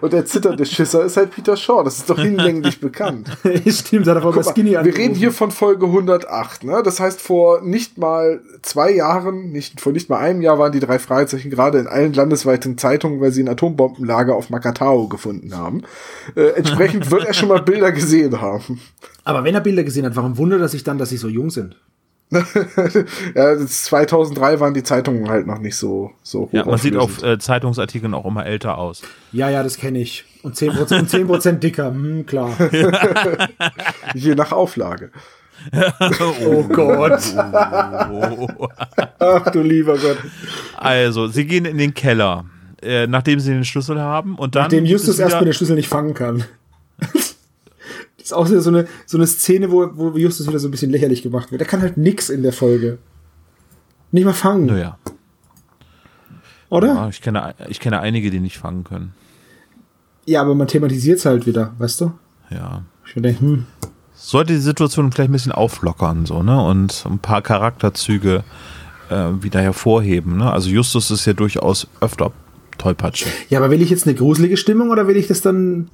Und 0.00 0.12
der 0.12 0.26
zitternde 0.26 0.66
Schisser 0.66 1.04
ist 1.04 1.16
halt 1.16 1.30
Peter 1.30 1.56
Shaw. 1.56 1.84
Das 1.84 1.98
ist 1.98 2.10
doch 2.10 2.18
hinlänglich 2.18 2.80
bekannt. 2.80 3.28
Stimmt, 3.68 4.08
hat 4.08 4.16
er 4.16 4.22
vorher 4.22 4.42
Guck 4.42 4.46
mal, 4.46 4.52
Skinny 4.52 4.70
wir 4.70 4.96
reden 4.96 5.14
hier 5.14 5.30
von 5.30 5.52
Folge 5.52 5.86
108, 5.86 6.64
ne? 6.64 6.82
Das 6.84 6.98
heißt, 6.98 7.20
vor 7.20 7.60
nicht 7.60 7.96
mal 7.96 8.40
zwei 8.62 8.90
Jahren, 8.90 9.52
nicht, 9.52 9.80
vor 9.80 9.92
nicht 9.92 10.10
mal 10.10 10.18
einem 10.18 10.42
Jahr 10.42 10.58
waren 10.58 10.72
die 10.72 10.80
drei 10.80 10.98
Fragezeichen 10.98 11.50
gerade 11.50 11.78
in 11.78 11.86
allen 11.86 12.12
landesweiten 12.12 12.78
Zeitungen, 12.78 13.20
weil 13.20 13.30
sie 13.30 13.44
ein 13.44 13.48
Atombombenlager 13.48 14.34
auf 14.34 14.50
Makatao 14.50 15.06
gefunden 15.06 15.56
haben. 15.56 15.82
Äh, 16.34 16.48
entsprechend 16.56 17.10
wird 17.12 17.24
er 17.24 17.34
schon 17.34 17.48
mal 17.48 17.62
Bilder 17.62 17.92
gesehen 17.92 18.40
haben. 18.40 18.80
Aber 19.22 19.44
wenn 19.44 19.54
er 19.54 19.60
Bilder 19.60 19.84
gesehen 19.84 20.06
hat, 20.06 20.16
warum 20.16 20.38
wundert 20.38 20.60
er 20.60 20.68
sich 20.68 20.82
dann, 20.82 20.98
dass 20.98 21.10
sie 21.10 21.16
so 21.16 21.28
jung 21.28 21.50
sind? 21.50 21.76
ja, 22.30 23.54
das 23.54 23.84
2003 23.84 24.58
waren 24.58 24.74
die 24.74 24.82
Zeitungen 24.82 25.28
halt 25.28 25.46
noch 25.46 25.58
nicht 25.58 25.76
so, 25.76 26.10
so 26.22 26.40
hoch. 26.42 26.52
Ja, 26.52 26.64
man 26.64 26.78
sieht 26.78 26.96
auf 26.96 27.22
äh, 27.22 27.38
Zeitungsartikeln 27.38 28.14
auch 28.14 28.26
immer 28.26 28.44
älter 28.44 28.78
aus. 28.78 29.02
Ja, 29.30 29.48
ja, 29.48 29.62
das 29.62 29.76
kenne 29.76 30.00
ich. 30.00 30.24
Und 30.42 30.56
10%, 30.56 31.24
und 31.26 31.42
10 31.42 31.60
dicker, 31.60 31.86
hm, 31.86 32.26
klar. 32.26 32.50
Je 34.14 34.34
nach 34.34 34.52
Auflage. 34.52 35.10
Oh 36.44 36.62
Gott. 36.64 37.20
Ach 39.18 39.50
du 39.50 39.62
lieber 39.62 39.96
Gott. 39.98 40.18
Also, 40.76 41.26
sie 41.28 41.46
gehen 41.46 41.64
in 41.64 41.78
den 41.78 41.94
Keller. 41.94 42.44
äh, 42.82 43.06
nachdem 43.06 43.40
sie 43.40 43.52
den 43.52 43.64
Schlüssel 43.64 44.00
haben 44.00 44.36
und 44.36 44.54
dann. 44.54 44.64
Nachdem 44.64 44.84
Justus 44.84 45.18
erstmal 45.18 45.44
den 45.44 45.54
Schlüssel 45.54 45.74
nicht 45.74 45.88
fangen 45.88 46.14
kann. 46.14 46.44
Ist 48.26 48.32
auch 48.32 48.46
so 48.46 48.70
eine, 48.70 48.86
so 49.06 49.16
eine 49.18 49.26
Szene, 49.26 49.70
wo, 49.70 49.88
wo 49.94 50.16
Justus 50.18 50.46
wieder 50.48 50.58
so 50.58 50.68
ein 50.68 50.70
bisschen 50.70 50.90
lächerlich 50.90 51.22
gemacht 51.22 51.50
wird. 51.52 51.60
Er 51.62 51.66
kann 51.66 51.80
halt 51.80 51.96
nix 51.96 52.28
in 52.28 52.42
der 52.42 52.52
Folge. 52.52 52.98
Nicht 54.12 54.24
mal 54.24 54.32
fangen, 54.32 54.66
Naja, 54.66 54.98
oder? 56.68 56.88
ja, 56.88 57.08
ich, 57.08 57.20
kenne, 57.20 57.54
ich 57.68 57.80
kenne 57.80 58.00
einige, 58.00 58.30
die 58.30 58.40
nicht 58.40 58.58
fangen 58.58 58.84
können. 58.84 59.14
Ja, 60.26 60.40
aber 60.40 60.54
man 60.54 60.66
thematisiert 60.66 61.18
es 61.18 61.24
halt 61.26 61.46
wieder, 61.46 61.72
weißt 61.78 62.00
du? 62.00 62.12
Ja. 62.50 62.82
Ich 63.06 63.14
mir 63.16 63.22
denke, 63.22 63.40
hm, 63.40 63.66
Sollte 64.14 64.54
die 64.54 64.58
Situation 64.60 65.12
vielleicht 65.12 65.30
ein 65.30 65.32
bisschen 65.32 65.52
auflockern, 65.52 66.26
so, 66.26 66.42
ne? 66.42 66.60
Und 66.64 67.04
ein 67.06 67.18
paar 67.18 67.42
Charakterzüge 67.42 68.42
äh, 69.10 69.28
wieder 69.40 69.60
hervorheben, 69.60 70.38
ne? 70.38 70.50
Also 70.50 70.70
Justus 70.70 71.10
ist 71.10 71.26
ja 71.26 71.32
durchaus 71.34 71.86
öfter 72.00 72.32
tollpatschig. 72.78 73.28
ja, 73.50 73.58
aber 73.58 73.70
will 73.70 73.82
ich 73.82 73.90
jetzt 73.90 74.06
eine 74.06 74.16
gruselige 74.16 74.56
Stimmung 74.56 74.90
oder 74.90 75.06
will 75.06 75.16
ich 75.16 75.26
das 75.28 75.42
dann 75.42 75.90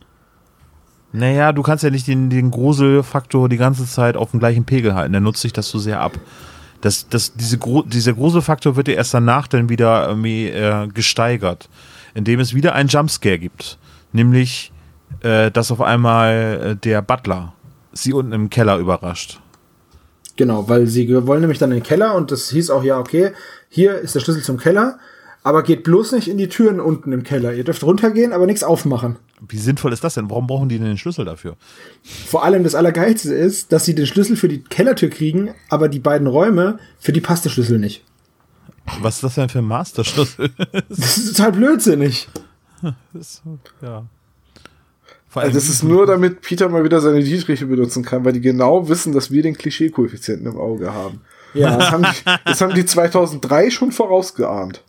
Naja, 1.13 1.53
du 1.53 1.63
kannst 1.63 1.85
ja 1.85 1.91
nicht 1.91 2.07
den, 2.07 2.31
den 2.31 2.51
Gruselfaktor 2.51 3.49
die 3.49 3.59
ganze 3.59 3.87
Zeit 3.87 4.17
auf 4.17 4.31
dem 4.31 4.41
gleichen 4.41 4.65
Pegel 4.65 4.95
halten. 4.95 5.13
Der 5.13 5.21
nutzt 5.21 5.43
sich 5.43 5.53
das 5.53 5.69
so 5.69 5.79
sehr 5.79 6.01
ab. 6.01 6.13
Das, 6.81 7.09
das, 7.09 7.35
diese, 7.35 7.59
Gru- 7.59 7.85
dieser 7.87 8.15
Gruselfaktor 8.15 8.77
wird 8.77 8.89
ja 8.89 8.95
erst 8.95 9.15
danach 9.15 9.47
dann 9.47 9.69
wieder 9.69 10.09
irgendwie 10.09 10.49
äh, 10.49 10.89
gesteigert, 10.89 11.69
indem 12.15 12.41
es 12.41 12.55
wieder 12.55 12.75
einen 12.75 12.89
Jumpscare 12.89 13.39
gibt. 13.39 13.79
Nämlich, 14.13 14.73
äh, 15.21 15.51
dass 15.51 15.71
auf 15.71 15.81
einmal 15.81 16.73
äh, 16.73 16.77
der 16.77 17.03
Butler 17.03 17.53
sie 17.93 18.13
unten 18.15 18.33
im 18.33 18.51
Keller 18.51 18.79
überrascht. 18.79 19.39
Genau, 20.37 20.67
weil 20.69 20.87
sie 20.87 21.09
wollen 21.27 21.43
nämlich 21.43 21.59
dann 21.59 21.71
in 21.73 21.79
den 21.79 21.85
Keller 21.85 22.15
und 22.15 22.31
das 22.31 22.49
hieß 22.49 22.71
auch, 22.71 22.83
ja, 22.83 22.99
okay, 22.99 23.33
hier 23.69 23.99
ist 23.99 24.15
der 24.15 24.21
Schlüssel 24.21 24.43
zum 24.43 24.57
Keller, 24.57 24.99
aber 25.43 25.63
geht 25.63 25.85
bloß 25.85 26.13
nicht 26.13 26.27
in 26.27 26.39
die 26.39 26.49
Türen 26.49 26.81
unten 26.81 27.13
im 27.13 27.23
Keller. 27.23 27.53
Ihr 27.53 27.65
dürft 27.65 27.83
runtergehen, 27.85 28.33
aber 28.33 28.47
nichts 28.47 28.65
aufmachen. 28.65 29.17
Wie 29.49 29.59
sinnvoll 29.59 29.93
ist 29.93 30.05
das 30.05 30.15
denn? 30.15 30.31
Warum 30.31 30.47
brauchen 30.47 30.69
die 30.69 30.79
denn 30.79 30.87
den 30.87 30.99
Schlüssel 30.99 31.25
dafür? 31.25 31.57
Vor 32.03 32.45
allem 32.45 32.63
das 32.65 32.75
Allergeilste 32.75 33.35
ist, 33.35 33.73
dass 33.73 33.85
sie 33.85 33.95
den 33.95 34.07
Schlüssel 34.07 34.37
für 34.37 34.49
die 34.49 34.63
Kellertür 34.63 35.11
kriegen, 35.11 35.53
aber 35.69 35.89
die 35.89 35.99
beiden 35.99 36.27
Räume, 36.29 36.79
für 36.99 37.13
die 37.13 37.21
passt 37.21 37.45
der 37.45 37.51
Schlüssel 37.51 37.79
nicht. 37.79 38.05
Was 39.01 39.17
ist 39.17 39.25
das 39.25 39.35
denn 39.37 39.49
für 39.49 39.59
ein 39.59 39.65
Masterschlüssel? 39.65 40.51
Das 40.89 41.17
ist 41.19 41.37
total 41.37 41.53
blödsinnig. 41.53 42.29
Das- 43.13 43.43
ja. 43.81 44.05
Vor 45.29 45.43
Also 45.43 45.55
das 45.55 45.69
ist 45.69 45.83
nur, 45.83 46.05
damit 46.07 46.43
Peter 46.43 46.69
mal 46.69 46.85
wieder 46.85 47.01
seine 47.01 47.23
Dietriche 47.25 47.65
benutzen 47.67 48.05
kann, 48.05 48.25
weil 48.25 48.35
die 48.35 48.41
genau 48.43 48.89
wissen, 48.91 49.13
dass 49.15 49.31
wir 49.31 49.43
den 49.43 49.57
Klischee-Koeffizienten 49.57 50.47
im 50.47 50.59
Auge 50.59 50.93
haben. 50.93 51.23
Ja. 51.55 51.77
Das 51.79 51.91
haben, 51.91 52.03
die, 52.05 52.31
das 52.45 52.61
haben 52.61 52.75
die 52.75 52.85
2003 52.85 53.71
schon 53.71 53.93
vorausgeahnt. 53.93 54.83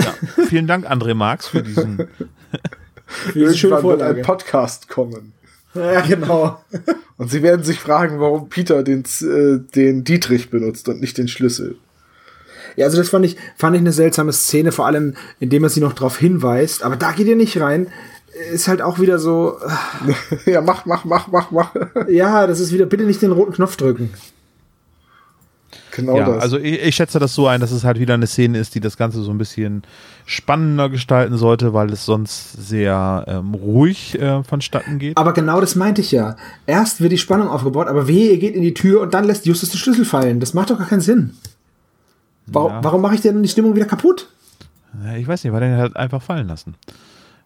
ja. 0.00 0.14
Vielen 0.48 0.66
Dank, 0.66 0.86
André 0.90 1.14
Marx, 1.14 1.48
für 1.48 1.62
diesen. 1.62 2.06
Irgendwann 3.34 3.82
wird 3.84 4.02
ein. 4.02 4.22
Podcast 4.22 4.88
kommen. 4.88 5.32
Ja, 5.74 6.00
genau. 6.00 6.62
Und 7.16 7.30
sie 7.30 7.42
werden 7.42 7.64
sich 7.64 7.78
fragen, 7.78 8.20
warum 8.20 8.48
Peter 8.48 8.82
den, 8.82 9.04
äh, 9.22 9.58
den 9.74 10.04
Dietrich 10.04 10.50
benutzt 10.50 10.88
und 10.88 11.00
nicht 11.00 11.18
den 11.18 11.28
Schlüssel. 11.28 11.76
Ja, 12.76 12.86
also 12.86 12.96
das 12.96 13.08
fand 13.08 13.24
ich, 13.24 13.36
fand 13.56 13.74
ich 13.74 13.80
eine 13.80 13.92
seltsame 13.92 14.32
Szene, 14.32 14.70
vor 14.70 14.86
allem, 14.86 15.14
indem 15.40 15.64
er 15.64 15.68
sie 15.68 15.80
noch 15.80 15.94
darauf 15.94 16.16
hinweist, 16.16 16.84
aber 16.84 16.96
da 16.96 17.10
geht 17.10 17.26
ihr 17.26 17.34
nicht 17.34 17.60
rein. 17.60 17.88
Ist 18.52 18.68
halt 18.68 18.82
auch 18.82 19.00
wieder 19.00 19.18
so, 19.18 19.58
ja, 20.46 20.60
mach, 20.60 20.86
mach, 20.86 21.04
mach, 21.04 21.26
mach, 21.26 21.50
mach. 21.50 21.74
ja, 22.08 22.46
das 22.46 22.60
ist 22.60 22.72
wieder, 22.72 22.86
bitte 22.86 23.02
nicht 23.02 23.20
den 23.20 23.32
roten 23.32 23.52
Knopf 23.52 23.76
drücken. 23.76 24.10
genau 25.90 26.16
ja, 26.18 26.26
das. 26.26 26.42
also 26.42 26.58
ich, 26.58 26.80
ich 26.80 26.94
schätze 26.94 27.18
das 27.18 27.34
so 27.34 27.48
ein, 27.48 27.60
dass 27.60 27.72
es 27.72 27.82
halt 27.82 27.98
wieder 27.98 28.14
eine 28.14 28.28
Szene 28.28 28.60
ist, 28.60 28.76
die 28.76 28.80
das 28.80 28.96
Ganze 28.96 29.22
so 29.22 29.32
ein 29.32 29.38
bisschen 29.38 29.82
spannender 30.30 30.90
gestalten 30.90 31.38
sollte, 31.38 31.72
weil 31.72 31.90
es 31.90 32.04
sonst 32.04 32.52
sehr 32.52 33.24
ähm, 33.26 33.54
ruhig 33.54 34.20
äh, 34.20 34.44
vonstatten 34.44 34.98
geht. 34.98 35.16
Aber 35.16 35.32
genau 35.32 35.58
das 35.58 35.74
meinte 35.74 36.02
ich 36.02 36.12
ja. 36.12 36.36
Erst 36.66 37.00
wird 37.00 37.12
die 37.12 37.18
Spannung 37.18 37.48
aufgebaut, 37.48 37.88
aber 37.88 38.06
wehe, 38.08 38.32
ihr 38.32 38.38
geht 38.38 38.54
in 38.54 38.60
die 38.60 38.74
Tür 38.74 39.00
und 39.00 39.14
dann 39.14 39.24
lässt 39.24 39.46
Justus 39.46 39.70
den 39.70 39.78
Schlüssel 39.78 40.04
fallen. 40.04 40.38
Das 40.38 40.52
macht 40.52 40.68
doch 40.68 40.76
gar 40.76 40.86
keinen 40.86 41.00
Sinn. 41.00 41.30
Warum, 42.46 42.72
Ja. 42.72 42.84
warum 42.84 43.00
mache 43.00 43.14
ich 43.14 43.22
denn 43.22 43.42
die 43.42 43.48
Stimmung 43.48 43.74
wieder 43.74 43.86
kaputt? 43.86 44.28
Ich 45.16 45.26
weiß 45.26 45.44
nicht, 45.44 45.52
weil 45.54 45.62
er 45.62 45.70
ihn 45.74 45.78
halt 45.78 45.96
einfach 45.96 46.20
fallen 46.20 46.48
lassen. 46.48 46.74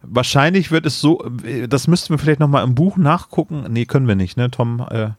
Wahrscheinlich 0.03 0.73
wird 0.73 0.85
es 0.85 1.01
so, 1.01 1.25
äh, 1.45 1.69
das 1.69 1.87
müssten 1.87 2.13
wir 2.13 2.19
vielleicht 2.19 2.41
nochmal 2.41 2.65
im 2.65 2.75
Buch 2.75 2.97
nachgucken. 2.97 3.65
Nee, 3.71 3.85
können 3.87 4.09
wir 4.09 4.17
nicht, 4.17 4.37
ne? 4.37 4.51
Tom 4.51 4.85
äh, 4.91 5.11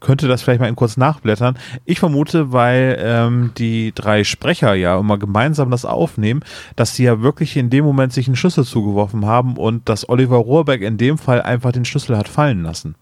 könnte 0.00 0.28
das 0.28 0.42
vielleicht 0.42 0.60
mal 0.60 0.72
kurz 0.74 0.96
nachblättern. 0.96 1.58
Ich 1.84 1.98
vermute, 1.98 2.52
weil 2.52 2.98
ähm, 3.00 3.52
die 3.58 3.92
drei 3.94 4.24
Sprecher 4.24 4.74
ja 4.74 4.98
immer 4.98 5.18
gemeinsam 5.18 5.70
das 5.70 5.84
aufnehmen, 5.84 6.40
dass 6.76 6.94
sie 6.94 7.04
ja 7.04 7.20
wirklich 7.20 7.56
in 7.56 7.70
dem 7.70 7.84
Moment 7.84 8.12
sich 8.12 8.26
einen 8.26 8.36
Schlüssel 8.36 8.64
zugeworfen 8.64 9.26
haben 9.26 9.56
und 9.56 9.88
dass 9.88 10.08
Oliver 10.08 10.36
Rohrbeck 10.36 10.82
in 10.82 10.98
dem 10.98 11.18
Fall 11.18 11.42
einfach 11.42 11.72
den 11.72 11.84
Schlüssel 11.84 12.16
hat 12.16 12.28
fallen 12.28 12.62
lassen. 12.62 12.94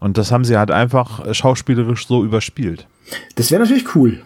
Und 0.00 0.18
das 0.18 0.32
haben 0.32 0.44
sie 0.44 0.58
halt 0.58 0.70
einfach 0.70 1.34
schauspielerisch 1.34 2.06
so 2.06 2.24
überspielt. 2.24 2.86
Das 3.36 3.50
wäre 3.50 3.62
natürlich 3.62 3.94
cool. 3.94 4.22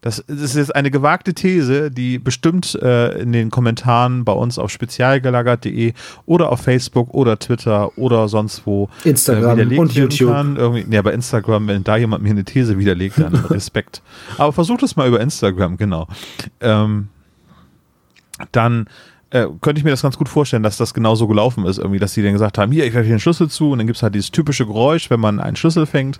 Das 0.00 0.20
ist 0.20 0.54
jetzt 0.54 0.74
eine 0.76 0.92
gewagte 0.92 1.34
These, 1.34 1.90
die 1.90 2.20
bestimmt 2.20 2.76
äh, 2.76 3.20
in 3.20 3.32
den 3.32 3.50
Kommentaren 3.50 4.24
bei 4.24 4.32
uns 4.32 4.56
auf 4.56 4.70
spezialgelagert.de 4.70 5.92
oder 6.24 6.52
auf 6.52 6.60
Facebook 6.60 7.12
oder 7.14 7.36
Twitter 7.38 7.98
oder 7.98 8.28
sonst 8.28 8.64
wo 8.64 8.88
Instagram 9.02 9.56
widerlegt 9.56 9.80
und 9.80 9.94
YouTube. 9.94 10.30
Kann. 10.30 10.56
Irgendwie, 10.56 10.94
ja, 10.94 11.02
bei 11.02 11.12
Instagram, 11.12 11.66
wenn 11.66 11.82
da 11.82 11.96
jemand 11.96 12.22
mir 12.22 12.30
eine 12.30 12.44
These 12.44 12.78
widerlegt, 12.78 13.18
dann 13.18 13.34
Respekt. 13.50 14.02
Aber 14.36 14.52
versucht 14.52 14.84
es 14.84 14.94
mal 14.94 15.08
über 15.08 15.20
Instagram, 15.20 15.76
genau. 15.76 16.06
Ähm, 16.60 17.08
dann 18.52 18.86
äh, 19.30 19.46
könnte 19.60 19.78
ich 19.78 19.84
mir 19.84 19.90
das 19.90 20.02
ganz 20.02 20.16
gut 20.16 20.28
vorstellen, 20.28 20.62
dass 20.62 20.76
das 20.76 20.94
genau 20.94 21.14
so 21.14 21.26
gelaufen 21.26 21.66
ist, 21.66 21.78
irgendwie, 21.78 21.98
dass 21.98 22.14
die 22.14 22.22
dann 22.22 22.32
gesagt 22.32 22.58
haben, 22.58 22.72
hier, 22.72 22.86
ich 22.86 22.94
werfe 22.94 23.06
hier 23.06 23.16
den 23.16 23.20
Schlüssel 23.20 23.48
zu 23.48 23.70
und 23.70 23.78
dann 23.78 23.86
gibt's 23.86 24.02
halt 24.02 24.14
dieses 24.14 24.30
typische 24.30 24.66
Geräusch, 24.66 25.10
wenn 25.10 25.20
man 25.20 25.40
einen 25.40 25.56
Schlüssel 25.56 25.86
fängt. 25.86 26.18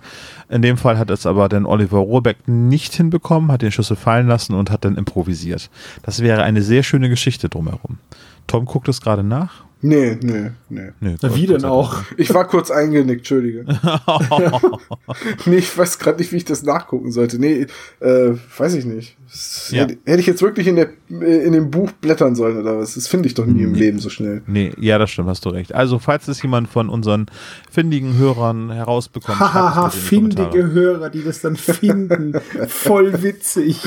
In 0.49 0.61
dem 0.61 0.77
Fall 0.77 0.97
hat 0.97 1.09
es 1.09 1.25
aber 1.25 1.49
dann 1.49 1.65
Oliver 1.65 1.99
Rohrbeck 1.99 2.47
nicht 2.47 2.93
hinbekommen, 2.93 3.51
hat 3.51 3.61
den 3.61 3.71
Schlüssel 3.71 3.95
fallen 3.95 4.27
lassen 4.27 4.53
und 4.53 4.69
hat 4.69 4.85
dann 4.85 4.95
improvisiert. 4.95 5.69
Das 6.03 6.21
wäre 6.21 6.43
eine 6.43 6.61
sehr 6.61 6.83
schöne 6.83 7.09
Geschichte 7.09 7.49
drumherum. 7.49 7.97
Tom 8.47 8.65
guckt 8.65 8.87
es 8.87 9.01
gerade 9.01 9.23
nach. 9.23 9.63
Nee, 9.81 10.17
nee, 10.21 10.51
nee. 10.69 10.89
Nee, 10.99 11.15
Na, 11.21 11.35
wie 11.35 11.47
denn 11.47 11.65
auch? 11.65 12.03
Ich 12.17 12.33
war 12.33 12.47
kurz 12.47 12.71
eingenickt, 12.71 13.19
Entschuldige. 13.19 13.65
nee, 15.45 15.57
ich 15.57 15.77
weiß 15.77 15.99
gerade 15.99 16.19
nicht, 16.19 16.31
wie 16.31 16.37
ich 16.37 16.45
das 16.45 16.63
nachgucken 16.63 17.11
sollte. 17.11 17.39
Nee, 17.39 17.67
äh, 17.99 18.33
weiß 18.57 18.75
ich 18.75 18.85
nicht. 18.85 19.15
Ja. 19.69 19.83
Hätte, 19.83 19.97
hätte 20.05 20.19
ich 20.19 20.27
jetzt 20.27 20.41
wirklich 20.41 20.67
in, 20.67 20.75
der, 20.75 20.89
äh, 21.09 21.45
in 21.45 21.53
dem 21.53 21.69
Buch 21.69 21.91
blättern 21.91 22.35
sollen 22.35 22.57
oder 22.57 22.79
was? 22.79 22.95
Das 22.95 23.07
finde 23.07 23.27
ich 23.27 23.35
doch 23.35 23.45
nie 23.45 23.63
im 23.63 23.73
Leben 23.73 23.99
so 23.99 24.09
schnell. 24.09 24.41
Nee, 24.47 24.73
ja, 24.79 24.97
das 24.97 25.11
stimmt, 25.11 25.29
hast 25.29 25.45
du 25.45 25.49
recht. 25.49 25.73
Also, 25.75 25.99
falls 25.99 26.27
es 26.27 26.41
jemand 26.41 26.67
von 26.67 26.89
unseren 26.89 27.27
findigen 27.69 28.17
Hörern 28.17 28.71
herausbekommt, 28.71 29.37
Kommentare. 29.37 29.91
findige 29.91 30.71
Hörer, 30.71 31.09
die 31.09 31.23
das 31.23 31.41
dann 31.41 31.55
finden. 31.55 32.33
Voll 32.67 33.21
witzig. 33.21 33.81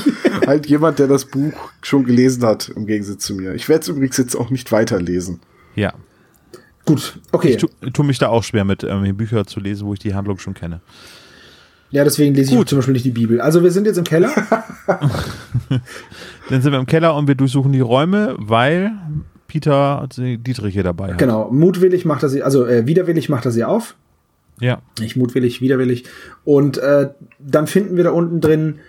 halt 0.47 0.67
jemand, 0.67 0.99
der 0.99 1.07
das 1.07 1.25
Buch 1.25 1.53
schon 1.81 2.05
gelesen 2.05 2.43
hat, 2.43 2.69
im 2.69 2.85
Gegensatz 2.85 3.25
zu 3.25 3.35
mir. 3.35 3.53
Ich 3.53 3.67
werde 3.69 3.81
es 3.81 3.87
übrigens 3.89 4.17
jetzt 4.17 4.35
auch 4.35 4.49
nicht 4.49 4.71
weiterlesen. 4.71 5.39
Ja, 5.75 5.93
Gut, 6.85 7.19
okay. 7.31 7.51
ich 7.51 7.57
tu, 7.57 7.67
tu 7.93 8.03
mich 8.03 8.19
da 8.19 8.27
auch 8.27 8.43
schwer 8.43 8.65
mit, 8.65 8.83
ähm, 8.83 9.15
Bücher 9.15 9.45
zu 9.45 9.59
lesen, 9.59 9.87
wo 9.87 9.93
ich 9.93 9.99
die 9.99 10.13
Handlung 10.13 10.37
schon 10.37 10.53
kenne. 10.53 10.81
Ja, 11.91 12.03
deswegen 12.03 12.35
lese 12.35 12.53
ich 12.53 12.59
auch 12.59 12.65
zum 12.65 12.79
Beispiel 12.79 12.93
nicht 12.93 13.05
die 13.05 13.11
Bibel. 13.11 13.39
Also 13.39 13.63
wir 13.63 13.71
sind 13.71 13.85
jetzt 13.85 13.97
im 13.97 14.03
Keller. 14.03 14.31
Dann 16.49 16.61
sind 16.61 16.71
wir 16.71 16.79
im 16.79 16.87
Keller 16.87 17.15
und 17.15 17.27
wir 17.27 17.35
durchsuchen 17.35 17.71
die 17.71 17.79
Räume, 17.79 18.35
weil 18.37 18.91
Peter 19.47 20.07
die 20.17 20.37
Dietrich 20.39 20.73
hier 20.73 20.83
dabei 20.83 21.09
hat. 21.09 21.19
genau, 21.19 21.51
mutwillig 21.51 22.03
macht 22.03 22.23
er 22.23 22.29
sie, 22.29 22.41
also 22.41 22.65
äh, 22.65 22.87
widerwillig 22.87 23.29
macht 23.29 23.45
er 23.45 23.51
sie 23.51 23.63
auf. 23.63 23.95
Ja. 24.59 24.81
Nicht 24.99 25.15
mutwillig, 25.15 25.61
widerwillig. 25.61 26.03
Und 26.43 26.79
äh, 26.79 27.11
dann 27.39 27.67
finden 27.67 27.95
wir 27.95 28.03
da 28.03 28.11
unten 28.11 28.41
drin 28.41 28.79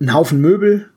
einen 0.00 0.14
Haufen 0.14 0.40
Möbel, 0.40 0.88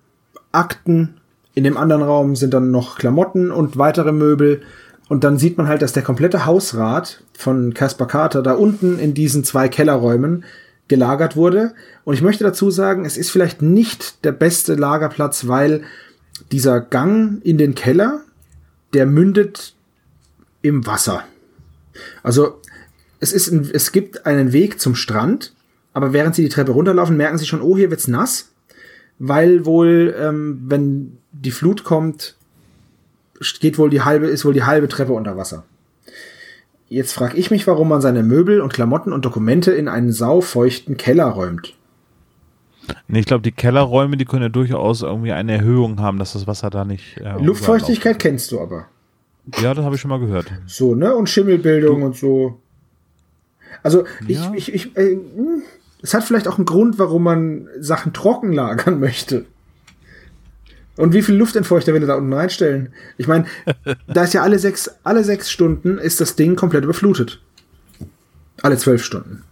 Akten. 0.51 1.17
In 1.57 1.63
dem 1.63 1.75
anderen 1.75 2.03
Raum 2.03 2.35
sind 2.35 2.53
dann 2.53 2.69
noch 2.69 2.99
Klamotten 2.99 3.49
und 3.49 3.79
weitere 3.79 4.11
Möbel. 4.11 4.61
Und 5.09 5.23
dann 5.23 5.39
sieht 5.39 5.57
man 5.57 5.67
halt, 5.67 5.81
dass 5.81 5.91
der 5.91 6.03
komplette 6.03 6.45
Hausrat 6.45 7.23
von 7.33 7.73
Caspar 7.73 8.07
Carter 8.07 8.43
da 8.43 8.53
unten 8.53 8.99
in 8.99 9.15
diesen 9.15 9.43
zwei 9.43 9.67
Kellerräumen 9.67 10.45
gelagert 10.87 11.35
wurde. 11.35 11.73
Und 12.03 12.13
ich 12.13 12.21
möchte 12.21 12.43
dazu 12.43 12.69
sagen, 12.69 13.05
es 13.05 13.17
ist 13.17 13.31
vielleicht 13.31 13.63
nicht 13.63 14.23
der 14.23 14.33
beste 14.33 14.75
Lagerplatz, 14.75 15.47
weil 15.47 15.81
dieser 16.51 16.79
Gang 16.79 17.43
in 17.43 17.57
den 17.57 17.73
Keller, 17.73 18.21
der 18.93 19.07
mündet 19.07 19.73
im 20.61 20.85
Wasser. 20.85 21.23
Also 22.21 22.61
es, 23.19 23.33
ist 23.33 23.51
ein, 23.51 23.67
es 23.73 23.91
gibt 23.91 24.27
einen 24.27 24.53
Weg 24.53 24.79
zum 24.79 24.93
Strand, 24.93 25.55
aber 25.95 26.13
während 26.13 26.35
sie 26.35 26.43
die 26.43 26.49
Treppe 26.49 26.73
runterlaufen, 26.73 27.17
merken 27.17 27.39
sie 27.39 27.47
schon, 27.47 27.63
oh, 27.63 27.75
hier 27.75 27.89
wird's 27.89 28.07
nass, 28.07 28.49
weil 29.19 29.65
wohl, 29.65 30.15
ähm, 30.19 30.61
wenn 30.67 31.17
die 31.31 31.51
Flut 31.51 31.83
kommt, 31.83 32.35
geht 33.59 33.77
wohl 33.77 33.89
die 33.89 34.01
halbe, 34.01 34.27
ist 34.27 34.45
wohl 34.45 34.53
die 34.53 34.63
halbe 34.63 34.87
Treppe 34.87 35.13
unter 35.13 35.37
Wasser. 35.37 35.63
Jetzt 36.89 37.13
frage 37.13 37.37
ich 37.37 37.51
mich, 37.51 37.67
warum 37.67 37.89
man 37.89 38.01
seine 38.01 38.23
Möbel 38.23 38.61
und 38.61 38.73
Klamotten 38.73 39.11
und 39.11 39.25
Dokumente 39.25 39.71
in 39.71 39.87
einen 39.87 40.11
saufeuchten 40.11 40.95
Keller 40.97 41.25
räumt. 41.25 41.73
Nee, 43.09 43.19
ich 43.19 43.25
glaube, 43.25 43.41
die 43.41 43.51
Kellerräume, 43.51 44.15
die 44.15 44.23
können 44.23 44.43
ja 44.43 44.49
durchaus 44.49 45.01
irgendwie 45.01 45.33
eine 45.33 45.51
Erhöhung 45.53 45.99
haben, 45.99 46.19
dass 46.19 46.33
das 46.33 46.47
Wasser 46.47 46.69
da 46.69 46.85
nicht. 46.85 47.17
Äh, 47.17 47.43
Luftfeuchtigkeit 47.43 48.17
kennst 48.19 48.51
du 48.51 48.61
aber. 48.61 48.87
Ja, 49.61 49.73
das 49.73 49.83
habe 49.83 49.95
ich 49.95 50.01
schon 50.01 50.09
mal 50.09 50.19
gehört. 50.19 50.51
So, 50.65 50.95
ne? 50.95 51.13
Und 51.13 51.29
Schimmelbildung 51.29 52.03
und 52.03 52.15
so. 52.15 52.59
Also, 53.83 54.05
Ja. 54.25 54.51
ich, 54.55 54.73
ich, 54.73 54.87
ich, 54.87 54.97
äh, 54.97 55.15
hm, 55.15 55.63
es 56.01 56.13
hat 56.13 56.23
vielleicht 56.23 56.47
auch 56.47 56.57
einen 56.57 56.65
Grund, 56.65 56.99
warum 56.99 57.23
man 57.23 57.67
Sachen 57.79 58.13
trocken 58.13 58.53
lagern 58.53 58.99
möchte. 58.99 59.45
Und 60.95 61.13
wie 61.13 61.21
viel 61.21 61.35
Luftentfeuchter 61.35 61.93
will 61.93 62.01
er 62.01 62.07
da 62.07 62.15
unten 62.15 62.33
reinstellen? 62.33 62.93
Ich 63.17 63.27
meine, 63.27 63.45
da 64.07 64.23
ist 64.23 64.33
ja 64.33 64.41
alle 64.41 64.59
sechs, 64.59 64.89
alle 65.03 65.23
sechs 65.23 65.51
Stunden 65.51 65.97
ist 65.97 66.19
das 66.19 66.35
Ding 66.35 66.55
komplett 66.55 66.83
überflutet. 66.83 67.39
Alle 68.61 68.77
zwölf 68.77 69.03
Stunden. 69.03 69.43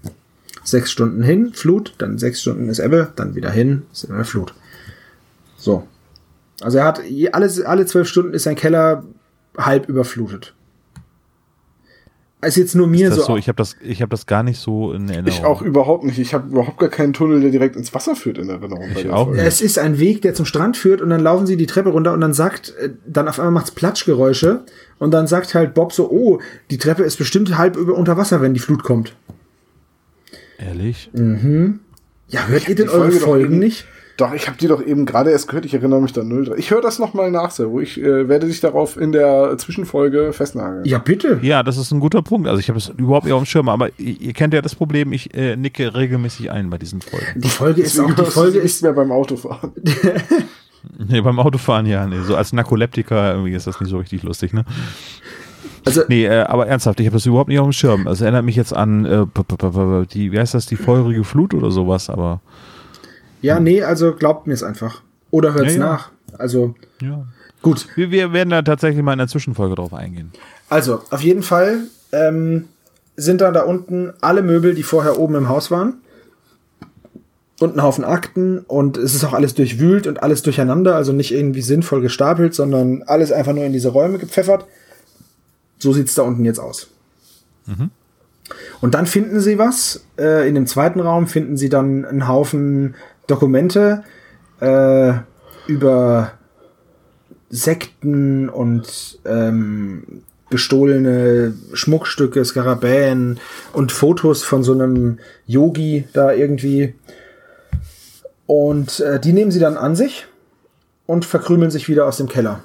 Sechs 0.64 0.92
Stunden 0.92 1.22
hin, 1.22 1.54
Flut, 1.54 1.94
dann 2.00 2.18
sechs 2.18 2.42
Stunden 2.42 2.70
ist 2.70 2.80
Ebbe, 2.80 3.12
dann 3.16 3.36
wieder 3.36 3.52
hin, 3.52 3.84
ist 3.92 4.06
immer 4.06 4.26
Flut. 4.26 4.56
So. 5.58 5.88
Also 6.62 6.80
er 6.80 6.86
hat 6.86 7.02
alle, 7.34 7.68
alle 7.68 7.86
zwölf 7.86 8.08
Stunden 8.08 8.34
ist 8.34 8.44
sein 8.44 8.56
Keller 8.56 9.04
halb 9.56 9.88
überflutet. 9.88 10.56
Ist 12.46 12.58
jetzt 12.58 12.76
nur 12.76 12.88
mir 12.88 13.08
Ist 13.08 13.16
so. 13.16 13.20
das 13.22 13.28
so? 13.28 13.38
Ich 13.38 13.48
habe 13.48 13.58
das, 13.58 13.76
ich 13.82 14.02
habe 14.02 14.10
das 14.10 14.26
gar 14.26 14.44
nicht 14.44 14.60
so 14.60 14.94
in 14.94 15.10
Erinnerung. 15.10 15.28
Ich 15.28 15.44
auch 15.44 15.62
überhaupt 15.62 16.04
nicht. 16.04 16.20
Ich 16.20 16.34
habe 16.34 16.48
überhaupt 16.50 16.78
gar 16.78 16.90
keinen 16.90 17.14
Tunnel, 17.14 17.42
der 17.42 17.52
direkt 17.52 17.76
ins 17.76 17.94
Wasser 17.94 18.16
führt 18.16 18.38
in 18.38 18.50
Erinnerung. 18.50 18.90
Ich 18.96 19.04
der 19.04 19.14
auch 19.16 19.26
Folge. 19.26 19.40
nicht. 19.42 19.48
Es 19.48 19.62
ist 19.62 19.80
ein 19.80 20.00
Weg, 20.00 20.22
der 20.22 20.34
zum 20.34 20.46
Strand 20.46 20.78
führt 20.78 21.02
und 21.02 21.10
dann 21.10 21.22
laufen 21.22 21.48
sie 21.48 21.58
die 21.58 21.66
Treppe 21.66 21.90
runter 21.90 22.14
und 22.14 22.22
dann 22.22 22.34
sagt, 22.34 22.74
äh, 22.80 22.90
dann 23.06 23.28
auf 23.28 23.40
einmal 23.40 23.54
macht's 23.54 23.72
Platschgeräusche 23.72 24.64
und 25.00 25.12
dann 25.12 25.28
sagt 25.28 25.56
halt 25.56 25.74
Bob 25.74 25.94
so, 25.94 26.10
oh, 26.10 26.40
die 26.72 26.78
Treppe 26.78 27.04
ist 27.04 27.18
bestimmt 27.18 27.58
halb 27.58 27.76
über 27.78 27.96
unter 27.96 28.18
Wasser, 28.18 28.42
wenn 28.42 28.54
die 28.54 28.60
Flut 28.60 28.84
kommt. 28.84 29.16
Ehrlich? 30.58 31.10
Ja, 32.28 32.48
hört 32.48 32.70
ihr 32.70 32.76
denn 32.76 32.90
eure 32.90 33.12
Folgen 33.12 33.60
nicht? 33.60 33.86
Doch, 34.18 34.34
ich 34.34 34.48
habe 34.48 34.58
die 34.58 34.68
doch 34.68 34.82
eben 34.82 35.06
gerade 35.06 35.32
erst 35.32 35.50
gehört. 35.50 35.66
Ich 35.66 35.74
erinnere 35.74 36.02
mich 36.02 36.14
da 36.14 36.24
null 36.24 36.46
dran. 36.46 36.58
Ich 36.58 36.72
höre 36.72 36.82
das 36.82 37.00
nochmal 37.00 37.32
nach, 37.32 37.52
Servo. 37.52 37.82
Ich 37.82 38.00
äh, 38.00 38.30
werde 38.30 38.48
dich 38.48 38.62
darauf 38.62 38.96
in 38.96 39.12
der 39.12 39.58
Zwischenfolge 39.58 40.32
festnageln. 40.32 40.86
Ja, 40.86 41.00
bitte. 41.00 41.40
Ja, 41.42 41.64
das 41.64 41.78
ist 41.78 41.92
ein 41.92 42.00
guter 42.00 42.22
Punkt. 42.22 42.48
Also 42.48 42.60
ich 42.60 42.70
habe 42.70 42.80
das 42.80 42.90
überhaupt 42.90 43.26
nicht 43.26 43.34
auf 43.34 43.44
dem 43.44 43.46
Schirm, 43.46 43.68
aber 43.68 43.90
ihr, 43.98 44.22
ihr 44.22 44.34
kennt 44.34 44.54
ja 44.54 44.62
das 44.62 44.74
Problem, 44.74 45.12
ich 45.12 45.34
äh, 45.34 45.58
nicke 45.58 45.94
regelmäßig 45.94 46.50
ein 46.50 46.70
bei 46.70 46.78
diesen 46.78 47.02
Folgen. 47.02 47.42
Die 47.42 47.50
Folge 47.50 47.82
ist 47.82 48.00
auch, 48.00 48.14
die 48.14 48.26
Folge 48.26 48.60
ist, 48.60 48.84
mehr 48.84 48.94
beim 48.94 49.12
Autofahren. 49.12 49.72
Nee, 50.98 51.20
beim 51.22 51.40
Autofahren 51.40 51.88
ja, 51.88 52.06
nee. 52.06 52.22
So 52.22 52.36
als 52.36 52.54
Narkoleptiker 52.54 53.32
irgendwie 53.32 53.54
ist 53.54 53.66
das 53.66 53.80
nicht 53.80 53.90
so 53.90 53.98
richtig 53.98 54.22
lustig, 54.22 54.54
ne? 54.54 54.66
also, 55.84 56.04
Nee, 56.08 56.26
äh, 56.26 56.44
aber 56.44 56.68
ernsthaft, 56.68 57.00
ich 57.00 57.08
habe 57.08 57.16
das 57.16 57.26
überhaupt 57.26 57.50
nicht 57.50 57.60
auf 57.60 57.66
dem 57.66 57.74
Schirm. 57.74 58.08
Es 58.08 58.22
erinnert 58.22 58.46
mich 58.46 58.56
jetzt 58.56 58.72
an 58.72 59.04
äh, 59.04 59.26
die, 60.14 60.32
wie 60.32 60.40
heißt 60.40 60.54
das, 60.54 60.68
die 60.68 60.76
feurige 60.76 61.24
Flut 61.24 61.56
oder 61.56 61.72
sowas, 61.72 62.10
aber 62.10 62.40
ja, 63.46 63.60
nee, 63.60 63.84
also 63.84 64.14
glaubt 64.14 64.48
mir 64.48 64.54
es 64.54 64.64
einfach. 64.64 65.02
Oder 65.32 65.54
hört's 65.54 65.76
Ja, 65.76 65.80
ja. 65.80 65.86
nach. 65.86 66.12
Also, 66.38 66.76
ja. 67.02 67.26
gut. 67.62 67.88
Wir, 67.96 68.12
wir 68.12 68.34
werden 68.34 68.50
da 68.50 68.62
tatsächlich 68.62 69.04
mal 69.04 69.14
in 69.14 69.20
der 69.20 69.28
Zwischenfolge 69.28 69.76
drauf 69.76 69.94
eingehen. 69.94 70.32
Also, 70.70 71.02
auf 71.12 71.22
jeden 71.22 71.44
Fall 71.44 71.82
ähm, 72.12 72.68
sind 73.16 73.42
da 73.42 73.52
da 73.52 73.62
unten 73.64 74.14
alle 74.22 74.42
Möbel, 74.42 74.74
die 74.74 74.84
vorher 74.84 75.20
oben 75.20 75.36
im 75.36 75.50
Haus 75.50 75.72
waren. 75.72 75.96
Und 77.60 77.78
ein 77.78 77.84
Haufen 77.84 78.04
Akten 78.04 78.60
und 78.60 78.98
es 78.98 79.16
ist 79.16 79.24
auch 79.24 79.32
alles 79.32 79.54
durchwühlt 79.54 80.08
und 80.08 80.22
alles 80.22 80.42
durcheinander, 80.42 80.96
also 80.96 81.14
nicht 81.14 81.32
irgendwie 81.32 81.62
sinnvoll 81.62 82.02
gestapelt, 82.02 82.54
sondern 82.54 83.04
alles 83.04 83.32
einfach 83.32 83.54
nur 83.54 83.64
in 83.64 83.72
diese 83.72 83.90
Räume 83.90 84.18
gepfeffert. 84.18 84.66
So 85.80 85.94
sieht's 85.94 86.16
da 86.16 86.24
unten 86.24 86.44
jetzt 86.44 86.60
aus. 86.60 86.90
Und 88.82 88.94
dann 88.94 89.06
finden 89.06 89.40
sie 89.40 89.58
was. 89.58 90.06
Äh, 90.18 90.48
in 90.48 90.56
dem 90.56 90.68
zweiten 90.68 91.00
Raum 91.00 91.28
finden 91.28 91.58
sie 91.58 91.70
dann 91.70 92.06
einen 92.06 92.28
Haufen 92.28 92.96
Dokumente 93.28 94.04
äh, 94.60 95.14
über 95.68 96.34
Sekten 97.50 98.50
und 98.50 99.20
ähm, 99.26 100.24
gestohlene 100.50 101.54
Schmuckstücke, 101.74 102.44
Skarabäen 102.46 103.40
und 103.74 103.92
Fotos 103.92 104.44
von 104.44 104.64
so 104.64 104.74
einem 104.74 105.20
Yogi 105.48 106.08
da 106.14 106.34
irgendwie. 106.34 106.94
Und 108.46 109.00
äh, 109.00 109.20
die 109.20 109.34
nehmen 109.34 109.52
sie 109.52 109.60
dann 109.60 109.78
an 109.78 109.96
sich 109.96 110.28
und 111.08 111.26
verkrümeln 111.26 111.72
sich 111.72 111.90
wieder 111.90 112.06
aus 112.06 112.18
dem 112.18 112.28
Keller. 112.28 112.64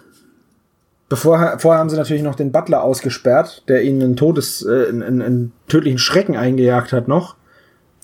Bevor, 1.11 1.59
vorher 1.59 1.81
haben 1.81 1.91
sie 1.91 1.97
natürlich 1.97 2.23
noch 2.23 2.37
den 2.37 2.53
Butler 2.53 2.85
ausgesperrt, 2.85 3.65
der 3.67 3.83
ihnen 3.83 4.01
einen 4.01 4.17
Todes, 4.17 4.65
äh, 4.65 4.89
einen, 4.89 5.03
einen, 5.03 5.23
einen 5.23 5.53
tödlichen 5.67 5.99
Schrecken 5.99 6.37
eingejagt 6.37 6.93
hat 6.93 7.09
noch. 7.09 7.35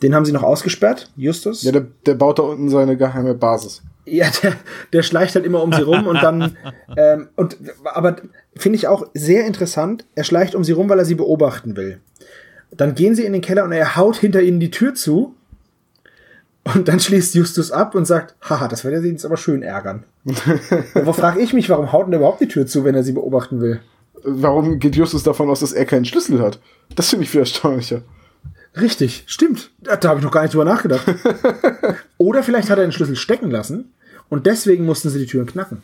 Den 0.03 0.13
haben 0.13 0.25
sie 0.25 0.33
noch 0.33 0.43
ausgesperrt, 0.43 1.09
Justus. 1.17 1.63
Ja, 1.63 1.71
der, 1.71 1.87
der 2.05 2.15
baut 2.17 2.41
da 2.41 2.43
unten 2.43 2.69
seine 2.69 2.97
geheime 2.97 3.35
Basis. 3.35 3.83
Ja, 4.07 4.27
der, 4.43 4.55
der 4.93 5.05
schleicht 5.05 5.37
halt 5.37 5.47
immer 5.47 5.63
um 5.63 5.73
sie 5.73 5.83
rum 5.83 6.09
und 6.09 6.21
dann, 6.21 6.57
ähm, 6.97 7.29
und, 7.37 7.57
aber 7.85 8.17
finde 8.57 8.77
ich 8.77 8.89
auch 8.89 9.07
sehr 9.15 9.47
interessant, 9.47 10.05
er 10.17 10.25
schleicht 10.25 10.57
um 10.57 10.65
sie 10.65 10.73
rum, 10.73 10.89
weil 10.89 10.99
er 10.99 11.05
sie 11.05 11.15
beobachten 11.15 11.77
will. 11.77 12.01
Dann 12.73 12.97
gehen 12.97 13.15
sie 13.15 13.25
in 13.25 13.33
den 13.33 13.41
Keller 13.41 13.63
und 13.63 13.71
er 13.73 13.95
haut 13.95 14.17
hinter 14.17 14.43
ihnen 14.43 14.59
die 14.59 14.73
Tür 14.73 14.95
zu 14.95 15.36
und 16.75 16.89
dann 16.89 17.01
schließt 17.01 17.35
Justus 17.35 17.71
ab 17.71 17.95
und 17.95 18.07
sagt, 18.07 18.35
haha, 18.49 18.69
das 18.69 18.85
wird 18.85 18.95
er 18.95 19.03
sie 19.03 19.11
jetzt 19.11 19.25
aber 19.25 19.37
schön 19.37 19.63
ärgern. 19.63 20.05
wo 20.95 21.13
frage 21.13 21.41
ich 21.41 21.53
mich, 21.53 21.69
warum 21.69 21.93
haut 21.93 22.07
denn 22.07 22.13
er 22.13 22.19
überhaupt 22.19 22.41
die 22.41 22.49
Tür 22.49 22.67
zu, 22.67 22.85
wenn 22.85 22.95
er 22.95 23.05
sie 23.05 23.13
beobachten 23.13 23.61
will? 23.61 23.81
Warum 24.25 24.79
geht 24.81 24.97
Justus 24.97 25.23
davon 25.23 25.49
aus, 25.49 25.61
dass 25.61 25.73
er 25.73 25.85
keinen 25.85 26.05
Schlüssel 26.05 26.41
hat? 26.41 26.59
Das 26.95 27.11
finde 27.11 27.25
ich 27.25 27.31
viel 27.31 27.41
erstaunlicher. 27.41 28.03
Richtig, 28.81 29.25
stimmt. 29.27 29.71
Da, 29.81 29.97
da 29.97 30.09
habe 30.09 30.19
ich 30.19 30.25
noch 30.25 30.33
gar 30.33 30.43
nicht 30.43 30.53
drüber 30.53 30.65
nachgedacht. 30.65 31.07
Oder 32.19 32.43
vielleicht 32.43 32.69
hat 32.69 32.79
er 32.79 32.85
den 32.85 32.93
Schlüssel 32.93 33.17
stecken 33.17 33.51
lassen 33.51 33.93
und 34.29 34.47
deswegen 34.47 34.85
mussten 34.85 35.09
sie 35.09 35.21
die 35.21 35.27
Türen 35.27 35.47
knacken. 35.47 35.83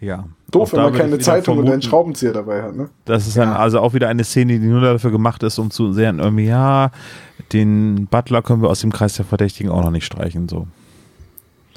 Ja. 0.00 0.28
Doof, 0.50 0.72
wenn 0.72 0.82
man 0.82 0.92
keine 0.94 1.18
Zeitung 1.18 1.54
und 1.54 1.60
einen 1.60 1.68
vermuten, 1.68 1.88
Schraubenzieher 1.88 2.32
dabei 2.32 2.62
hat, 2.62 2.76
ne? 2.76 2.88
Das 3.04 3.26
ist 3.26 3.36
dann 3.36 3.50
also 3.50 3.80
auch 3.80 3.94
wieder 3.94 4.08
eine 4.08 4.24
Szene, 4.24 4.58
die 4.58 4.66
nur 4.66 4.80
dafür 4.80 5.10
gemacht 5.10 5.42
ist, 5.42 5.58
um 5.58 5.70
zu 5.70 5.92
sehen, 5.92 6.18
irgendwie, 6.18 6.46
ja, 6.46 6.90
den 7.52 8.06
Butler 8.10 8.42
können 8.42 8.62
wir 8.62 8.68
aus 8.68 8.80
dem 8.80 8.92
Kreis 8.92 9.14
der 9.14 9.24
Verdächtigen 9.24 9.70
auch 9.70 9.82
noch 9.82 9.90
nicht 9.90 10.04
streichen, 10.04 10.48
so. 10.48 10.66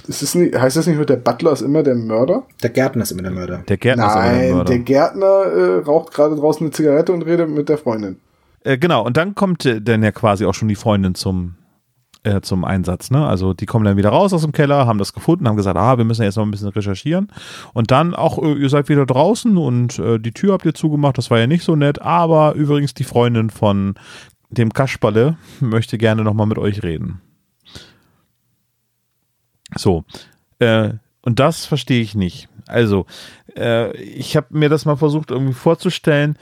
Ist 0.08 0.22
es 0.22 0.36
nicht, 0.36 0.58
heißt 0.58 0.76
das 0.76 0.88
nicht, 0.88 0.98
nur, 0.98 1.06
der 1.06 1.16
Butler 1.16 1.54
ist 1.54 1.62
immer 1.62 1.82
der 1.82 1.96
Mörder? 1.96 2.44
Der 2.62 2.70
Gärtner 2.72 3.04
ist 3.04 3.12
immer 3.12 3.22
der 3.22 3.32
Mörder. 3.32 3.60
Der 3.68 3.78
Gärtner 3.78 4.08
ist 4.08 4.12
aber 4.12 4.24
der 4.24 4.32
Nein, 4.34 4.52
Mörder. 4.52 4.64
der 4.66 4.80
Gärtner 4.80 5.26
äh, 5.26 5.78
raucht 5.84 6.14
gerade 6.14 6.36
draußen 6.36 6.66
eine 6.66 6.72
Zigarette 6.72 7.14
und 7.14 7.22
redet 7.22 7.50
mit 7.50 7.70
der 7.70 7.78
Freundin. 7.78 8.18
Äh, 8.64 8.78
genau, 8.78 9.06
und 9.06 9.16
dann 9.18 9.36
kommt 9.36 9.66
äh, 9.66 9.82
dann 9.82 10.04
ja 10.04 10.12
quasi 10.12 10.46
auch 10.46 10.54
schon 10.54 10.68
die 10.68 10.76
Freundin 10.76 11.16
zum, 11.16 11.56
äh, 12.24 12.42
zum 12.42 12.64
Einsatz. 12.64 13.12
Ne? 13.12 13.26
Also 13.26 13.54
die 13.54 13.66
kommen 13.66 13.86
dann 13.86 13.98
wieder 13.98 14.10
raus 14.10 14.34
aus 14.34 14.42
dem 14.42 14.52
Keller, 14.52 14.86
haben 14.86 15.00
das 15.00 15.14
gefunden, 15.14 15.48
haben 15.48 15.58
gesagt, 15.58 15.78
ah, 15.78 15.98
wir 15.98 16.06
müssen 16.06 16.24
jetzt 16.24 16.38
noch 16.38 16.44
ein 16.44 16.52
bisschen 16.52 16.70
recherchieren. 16.70 17.32
Und 17.74 17.92
dann 17.92 18.14
auch, 18.14 18.42
äh, 18.42 18.54
ihr 18.54 18.70
seid 18.70 18.90
wieder 18.90 19.06
draußen 19.06 19.58
und 19.58 20.00
äh, 20.00 20.20
die 20.20 20.32
Tür 20.32 20.54
habt 20.54 20.66
ihr 20.66 20.74
zugemacht, 20.74 21.18
das 21.18 21.32
war 21.32 21.40
ja 21.40 21.48
nicht 21.48 21.64
so 21.64 21.76
nett, 21.76 22.02
aber 22.02 22.54
übrigens 22.54 22.94
die 22.94 23.04
Freundin 23.04 23.50
von 23.50 23.96
dem 24.50 24.72
Kasperle 24.72 25.38
möchte 25.60 25.98
gerne 25.98 26.24
nochmal 26.24 26.48
mit 26.48 26.58
euch 26.58 26.84
reden. 26.84 27.22
So, 29.76 30.04
äh, 30.60 30.92
und 31.22 31.40
das 31.40 31.66
verstehe 31.66 32.02
ich 32.02 32.16
nicht. 32.16 32.50
Also, 32.68 33.06
äh, 33.58 33.96
ich 33.98 34.38
habe 34.38 34.48
mir 34.52 34.70
das 34.70 34.86
mal 34.86 34.96
versucht 34.96 35.32
irgendwie 35.32 35.54
vorzustellen, 35.54 36.38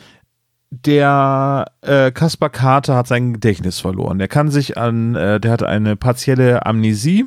der 0.71 1.65
äh, 1.81 2.11
Kaspar 2.11 2.49
Kater 2.49 2.95
hat 2.95 3.07
sein 3.07 3.33
Gedächtnis 3.33 3.79
verloren. 3.79 4.19
Der 4.19 4.29
kann 4.29 4.49
sich 4.49 4.77
an, 4.77 5.15
äh, 5.15 5.39
der 5.39 5.51
hat 5.51 5.63
eine 5.63 5.97
partielle 5.97 6.65
Amnesie 6.65 7.25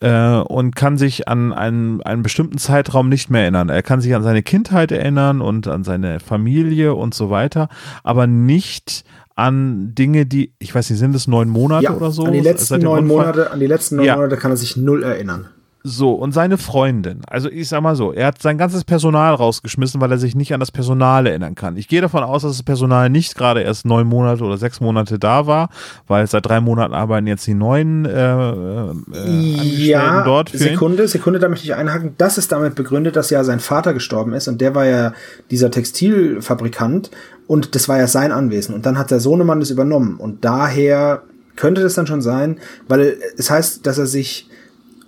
äh, 0.00 0.36
und 0.36 0.74
kann 0.74 0.96
sich 0.96 1.28
an 1.28 1.52
einen, 1.52 2.02
einen 2.02 2.22
bestimmten 2.22 2.56
Zeitraum 2.56 3.10
nicht 3.10 3.30
mehr 3.30 3.42
erinnern. 3.42 3.68
Er 3.68 3.82
kann 3.82 4.00
sich 4.00 4.14
an 4.14 4.22
seine 4.22 4.42
Kindheit 4.42 4.92
erinnern 4.92 5.42
und 5.42 5.68
an 5.68 5.84
seine 5.84 6.20
Familie 6.20 6.94
und 6.94 7.14
so 7.14 7.28
weiter, 7.28 7.68
aber 8.02 8.26
nicht 8.26 9.04
an 9.36 9.94
Dinge, 9.94 10.26
die, 10.26 10.52
ich 10.58 10.74
weiß 10.74 10.90
nicht, 10.90 10.98
sind 10.98 11.14
es 11.14 11.26
neun 11.26 11.48
Monate 11.48 11.94
oder 11.94 12.10
so? 12.10 12.24
An 12.24 12.32
die 12.32 12.40
letzten 12.40 12.80
neun? 12.80 13.06
Monate, 13.06 13.50
an 13.50 13.60
die 13.60 13.66
letzten 13.66 13.96
neun 13.96 14.06
Ja. 14.06 14.16
Monate 14.16 14.36
kann 14.36 14.50
er 14.50 14.56
sich 14.56 14.76
null 14.76 15.02
erinnern. 15.02 15.48
So, 15.82 16.12
und 16.12 16.32
seine 16.32 16.58
Freundin, 16.58 17.22
also 17.26 17.48
ich 17.48 17.68
sag 17.68 17.80
mal 17.80 17.96
so, 17.96 18.12
er 18.12 18.26
hat 18.26 18.42
sein 18.42 18.58
ganzes 18.58 18.84
Personal 18.84 19.34
rausgeschmissen, 19.34 19.98
weil 19.98 20.12
er 20.12 20.18
sich 20.18 20.34
nicht 20.34 20.52
an 20.52 20.60
das 20.60 20.70
Personal 20.70 21.26
erinnern 21.26 21.54
kann. 21.54 21.78
Ich 21.78 21.88
gehe 21.88 22.02
davon 22.02 22.22
aus, 22.22 22.42
dass 22.42 22.52
das 22.52 22.62
Personal 22.62 23.08
nicht 23.08 23.34
gerade 23.34 23.62
erst 23.62 23.86
neun 23.86 24.06
Monate 24.06 24.44
oder 24.44 24.58
sechs 24.58 24.82
Monate 24.82 25.18
da 25.18 25.46
war, 25.46 25.70
weil 26.06 26.26
seit 26.26 26.44
drei 26.44 26.60
Monaten 26.60 26.92
arbeiten 26.92 27.26
jetzt 27.26 27.46
die 27.46 27.54
neuen 27.54 28.04
äh, 28.04 28.10
äh, 28.10 28.90
Angestellten 28.90 29.86
Ja, 29.86 30.22
dort 30.22 30.50
für 30.50 30.58
ihn. 30.58 30.62
Sekunde, 30.74 31.08
Sekunde, 31.08 31.38
da 31.38 31.48
möchte 31.48 31.64
ich 31.64 31.74
einhaken. 31.74 32.14
Das 32.18 32.36
ist 32.36 32.52
damit 32.52 32.74
begründet, 32.74 33.16
dass 33.16 33.30
ja 33.30 33.42
sein 33.42 33.60
Vater 33.60 33.94
gestorben 33.94 34.34
ist 34.34 34.48
und 34.48 34.60
der 34.60 34.74
war 34.74 34.84
ja 34.84 35.14
dieser 35.50 35.70
Textilfabrikant 35.70 37.10
und 37.46 37.74
das 37.74 37.88
war 37.88 37.96
ja 37.96 38.06
sein 38.06 38.32
Anwesen 38.32 38.74
und 38.74 38.84
dann 38.84 38.98
hat 38.98 39.10
der 39.10 39.20
Sohnemann 39.20 39.60
das 39.60 39.70
übernommen 39.70 40.18
und 40.18 40.44
daher 40.44 41.22
könnte 41.56 41.82
das 41.82 41.94
dann 41.94 42.06
schon 42.06 42.20
sein, 42.20 42.58
weil 42.86 43.16
es 43.38 43.50
heißt, 43.50 43.86
dass 43.86 43.96
er 43.96 44.06
sich 44.06 44.50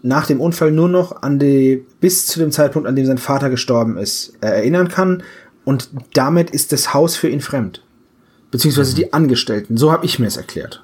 nach 0.02 0.26
dem 0.26 0.40
Unfall 0.40 0.72
nur 0.72 0.88
noch 0.88 1.22
an 1.22 1.38
die, 1.38 1.84
bis 2.00 2.26
zu 2.26 2.38
dem 2.38 2.50
Zeitpunkt, 2.50 2.88
an 2.88 2.96
dem 2.96 3.06
sein 3.06 3.18
Vater 3.18 3.50
gestorben 3.50 3.96
ist, 3.96 4.34
äh, 4.40 4.48
erinnern 4.48 4.88
kann 4.88 5.22
und 5.64 5.90
damit 6.14 6.50
ist 6.50 6.72
das 6.72 6.92
Haus 6.92 7.16
für 7.16 7.28
ihn 7.28 7.40
fremd. 7.40 7.82
Beziehungsweise 8.50 8.94
die 8.94 9.12
Angestellten. 9.12 9.76
So 9.76 9.92
habe 9.92 10.04
ich 10.04 10.18
mir 10.18 10.26
es 10.26 10.36
erklärt. 10.36 10.82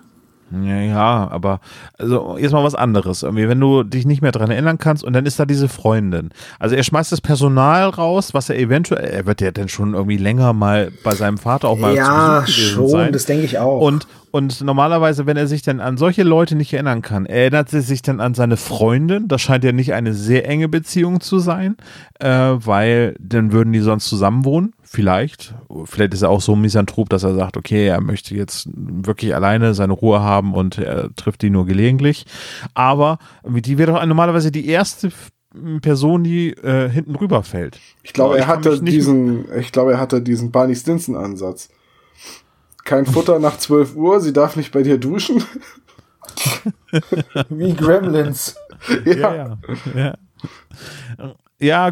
Ja, 0.51 0.81
ja, 0.81 1.29
aber 1.31 1.61
also 1.99 2.39
jetzt 2.39 2.53
mal 2.53 2.65
was 2.65 2.75
anderes. 2.75 3.23
Irgendwie, 3.23 3.49
wenn 3.49 3.61
du 3.61 3.83
dich 3.83 4.07
nicht 4.07 4.23
mehr 4.23 4.33
dran 4.33 4.51
erinnern 4.51 4.79
kannst 4.79 5.05
und 5.05 5.13
dann 5.13 5.27
ist 5.27 5.39
da 5.39 5.45
diese 5.45 5.69
Freundin. 5.69 6.31
Also 6.59 6.75
er 6.75 6.83
schmeißt 6.83 7.13
das 7.13 7.21
Personal 7.21 7.89
raus, 7.91 8.33
was 8.33 8.49
er 8.49 8.59
eventuell, 8.59 9.05
er 9.05 9.27
wird 9.27 9.43
ja 9.43 9.51
dann 9.51 9.69
schon 9.69 9.95
irgendwie 9.95 10.17
länger 10.17 10.55
mal 10.55 10.91
bei 11.05 11.15
seinem 11.15 11.37
Vater 11.37 11.69
auch 11.69 11.79
mal 11.79 11.95
ja, 11.95 12.45
zu 12.47 12.47
Besuch 12.47 12.57
gewesen 12.57 12.75
schon, 12.75 12.89
sein. 12.89 13.13
das 13.13 13.27
denke 13.27 13.45
ich 13.45 13.59
auch. 13.59 13.81
Und, 13.81 14.07
und 14.31 14.61
normalerweise, 14.63 15.27
wenn 15.27 15.37
er 15.37 15.47
sich 15.47 15.63
dann 15.63 15.81
an 15.81 15.99
solche 15.99 16.23
Leute 16.23 16.55
nicht 16.55 16.73
erinnern 16.73 17.03
kann, 17.03 17.27
erinnert 17.27 17.73
er 17.75 17.83
sich 17.83 18.01
dann 18.01 18.21
an 18.21 18.33
seine 18.35 18.57
Freundin. 18.57 19.29
Das 19.29 19.43
scheint 19.43 19.65
ja 19.65 19.73
nicht 19.73 19.93
eine 19.93 20.15
sehr 20.15 20.49
enge 20.49 20.69
Beziehung 20.69 21.21
zu 21.21 21.41
sein, 21.41 21.77
äh, 22.21 22.29
weil 22.29 23.17
dann 23.21 23.53
würden 23.53 23.73
die 23.73 23.81
sonst 23.81 24.09
zusammen 24.09 24.47
wohnen. 24.47 24.73
Vielleicht. 24.91 25.55
Vielleicht 25.85 26.15
ist 26.15 26.23
er 26.23 26.31
auch 26.31 26.41
so 26.41 26.57
misanthrop, 26.57 27.11
dass 27.11 27.23
er 27.23 27.35
sagt, 27.35 27.59
okay, 27.59 27.87
er 27.87 28.01
möchte 28.01 28.35
jetzt 28.35 28.69
wirklich 28.73 29.35
alleine 29.35 29.75
seine 29.75 29.93
Ruhe 29.93 30.21
haben 30.21 30.55
und 30.55 30.79
er 30.79 31.15
trifft 31.15 31.43
die 31.43 31.51
nur 31.51 31.67
gelegentlich. 31.67 32.25
Aber 32.73 33.19
die 33.45 33.77
wäre 33.77 33.93
doch 33.93 34.07
normalerweise 34.07 34.51
die 34.51 34.67
erste 34.67 35.11
Person, 35.83 36.25
die 36.25 36.53
äh, 36.53 36.89
hinten 36.89 37.17
rüber 37.17 37.43
fällt. 37.43 37.81
Ich 38.03 38.15
glaube, 38.15 38.39
er 38.39 38.47
hatte 38.47 38.81
diesen, 38.83 39.45
ich 39.59 39.73
glaube, 39.73 39.93
er 39.93 40.01
hatte 40.01 40.23
diesen 40.23 40.53
Barney 40.53 40.75
Stinson 40.75 41.17
Ansatz. 41.17 41.69
Kein 42.85 43.05
Futter 43.05 43.39
nach 43.39 43.59
12 43.59 43.95
Uhr, 43.95 44.21
sie 44.21 44.33
darf 44.33 44.57
nicht 44.57 44.73
bei 44.73 44.83
dir 44.83 44.97
duschen. 44.97 45.45
Wie 47.51 47.75
Gremlins. 47.75 48.57
Ja, 49.05 49.35
ja. 49.35 49.59
ja. 49.97 50.15
Ja, 51.19 51.35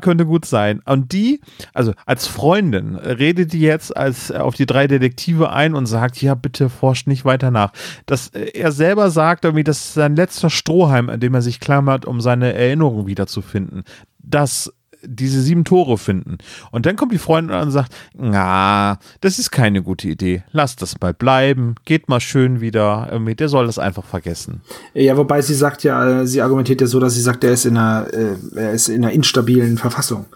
könnte 0.01 0.27
gut 0.27 0.45
sein. 0.45 0.81
Und 0.85 1.13
die, 1.13 1.41
also 1.75 1.93
als 2.05 2.27
Freundin, 2.27 2.97
redet 2.97 3.53
die 3.53 3.61
jetzt 3.61 3.97
als 3.97 4.31
auf 4.31 4.55
die 4.55 4.67
drei 4.67 4.87
Detektive 4.87 5.51
ein 5.51 5.75
und 5.75 5.87
sagt, 5.87 6.21
ja, 6.23 6.35
bitte 6.35 6.69
forscht 6.69 7.07
nicht 7.07 7.25
weiter 7.25 7.51
nach. 7.51 7.73
Dass 8.07 8.29
äh, 8.29 8.51
er 8.55 8.73
selber 8.73 9.11
sagt, 9.11 9.45
irgendwie, 9.45 9.65
das 9.65 9.79
ist 9.79 9.95
sein 9.95 10.17
letzter 10.17 10.51
Strohhalm, 10.51 11.11
an 11.11 11.21
dem 11.21 11.35
er 11.35 11.43
sich 11.43 11.61
klammert, 11.61 12.05
um 12.05 12.21
seine 12.21 12.53
Erinnerung 12.55 13.07
wiederzufinden. 13.07 13.85
Dass 14.19 14.73
diese 15.03 15.41
sieben 15.41 15.65
Tore 15.65 15.99
finden. 15.99 16.39
Und 16.71 16.87
dann 16.87 16.97
kommt 16.97 17.13
die 17.13 17.19
Freundin 17.19 17.57
und 17.57 17.71
sagt, 17.71 17.95
na, 18.17 18.99
das 19.21 19.39
ist 19.39 19.51
keine 19.51 19.83
gute 19.83 20.09
Idee. 20.09 20.43
Lasst 20.53 20.83
das 20.83 21.01
mal 21.01 21.15
bleiben. 21.15 21.75
Geht 21.85 22.09
mal 22.09 22.21
schön 22.21 22.61
wieder. 22.61 23.09
Irgendwie, 23.11 23.35
der 23.35 23.49
soll 23.49 23.67
das 23.67 23.79
einfach 23.79 24.05
vergessen. 24.05 24.63
Ja, 24.95 25.17
wobei 25.17 25.43
sie 25.43 25.55
sagt 25.55 25.83
ja, 25.85 26.25
sie 26.27 26.43
argumentiert 26.43 26.81
ja 26.81 26.87
so, 26.87 27.01
dass 27.01 27.15
sie 27.15 27.23
sagt, 27.23 27.45
er 27.45 27.53
ist 27.53 27.67
in 27.67 27.77
einer, 27.77 28.07
äh, 28.13 28.37
er 28.57 28.73
ist 28.73 28.89
in 28.89 29.05
einer 29.05 29.13
instabilen 29.13 29.79
Verfassung. 29.79 30.27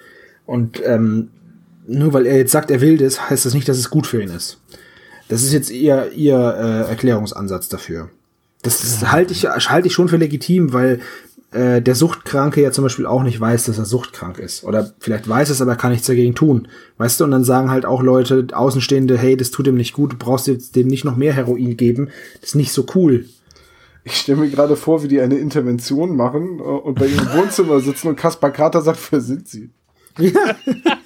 Und 0.47 0.83
ähm, 0.85 1.31
nur 1.87 2.13
weil 2.13 2.27
er 2.27 2.37
jetzt 2.37 2.53
sagt, 2.53 2.71
er 2.71 2.81
will 2.81 2.97
das, 2.97 3.31
heißt 3.31 3.47
das 3.47 3.55
nicht, 3.55 3.69
dass 3.69 3.79
es 3.79 3.91
gut 3.91 4.07
für 4.07 4.23
ihn 4.23 4.31
ist. 4.31 4.61
Das 5.29 5.43
ist 5.43 5.53
jetzt 5.53 5.71
ihr, 5.71 6.11
ihr 6.13 6.37
äh, 6.37 6.91
Erklärungsansatz 6.91 7.69
dafür. 7.69 8.11
Das, 8.63 8.81
das 8.81 9.11
halte 9.11 9.33
ich, 9.33 9.47
halte 9.47 9.87
ich 9.87 9.95
schon 9.95 10.09
für 10.09 10.17
legitim, 10.17 10.73
weil 10.73 11.01
äh, 11.53 11.83
der 11.83 11.95
Suchtkranke 11.95 12.63
ja 12.63 12.71
zum 12.71 12.85
Beispiel 12.85 13.07
auch 13.07 13.23
nicht 13.23 13.41
weiß, 13.41 13.65
dass 13.65 13.79
er 13.79 13.85
suchtkrank 13.85 14.39
ist. 14.39 14.65
Oder 14.65 14.93
vielleicht 15.01 15.29
weiß 15.29 15.51
es, 15.51 15.61
aber 15.61 15.73
er 15.73 15.77
kann 15.77 15.91
nichts 15.91 16.07
dagegen 16.07 16.35
tun. 16.35 16.69
Weißt 16.99 17.19
du, 17.19 17.25
und 17.25 17.33
dann 17.33 17.45
sagen 17.45 17.71
halt 17.71 17.85
auch 17.85 18.03
Leute, 18.03 18.47
Außenstehende, 18.53 19.19
hey, 19.19 19.37
das 19.37 19.51
tut 19.51 19.67
ihm 19.67 19.77
nicht 19.77 19.93
gut, 19.93 20.13
du 20.13 20.17
brauchst 20.17 20.47
jetzt 20.47 20.77
dem 20.77 20.87
nicht 20.87 21.05
noch 21.05 21.17
mehr 21.17 21.33
Heroin 21.33 21.77
geben. 21.77 22.11
Das 22.41 22.51
ist 22.51 22.57
nicht 22.57 22.73
so 22.73 22.87
cool. 22.95 23.27
Ich 24.05 24.17
stelle 24.17 24.39
mir 24.39 24.49
gerade 24.49 24.77
vor, 24.77 25.03
wie 25.03 25.09
die 25.09 25.21
eine 25.21 25.39
Intervention 25.39 26.17
machen 26.17 26.59
äh, 26.59 26.63
und 26.63 26.99
bei 26.99 27.07
ihrem 27.07 27.33
Wohnzimmer 27.33 27.81
sitzen 27.81 28.09
und 28.09 28.17
Kaspar 28.17 28.51
Kater 28.51 28.83
sagt, 28.83 29.01
wer 29.11 29.21
sind 29.21 29.49
sie? 29.49 29.71
Ja. 30.19 30.57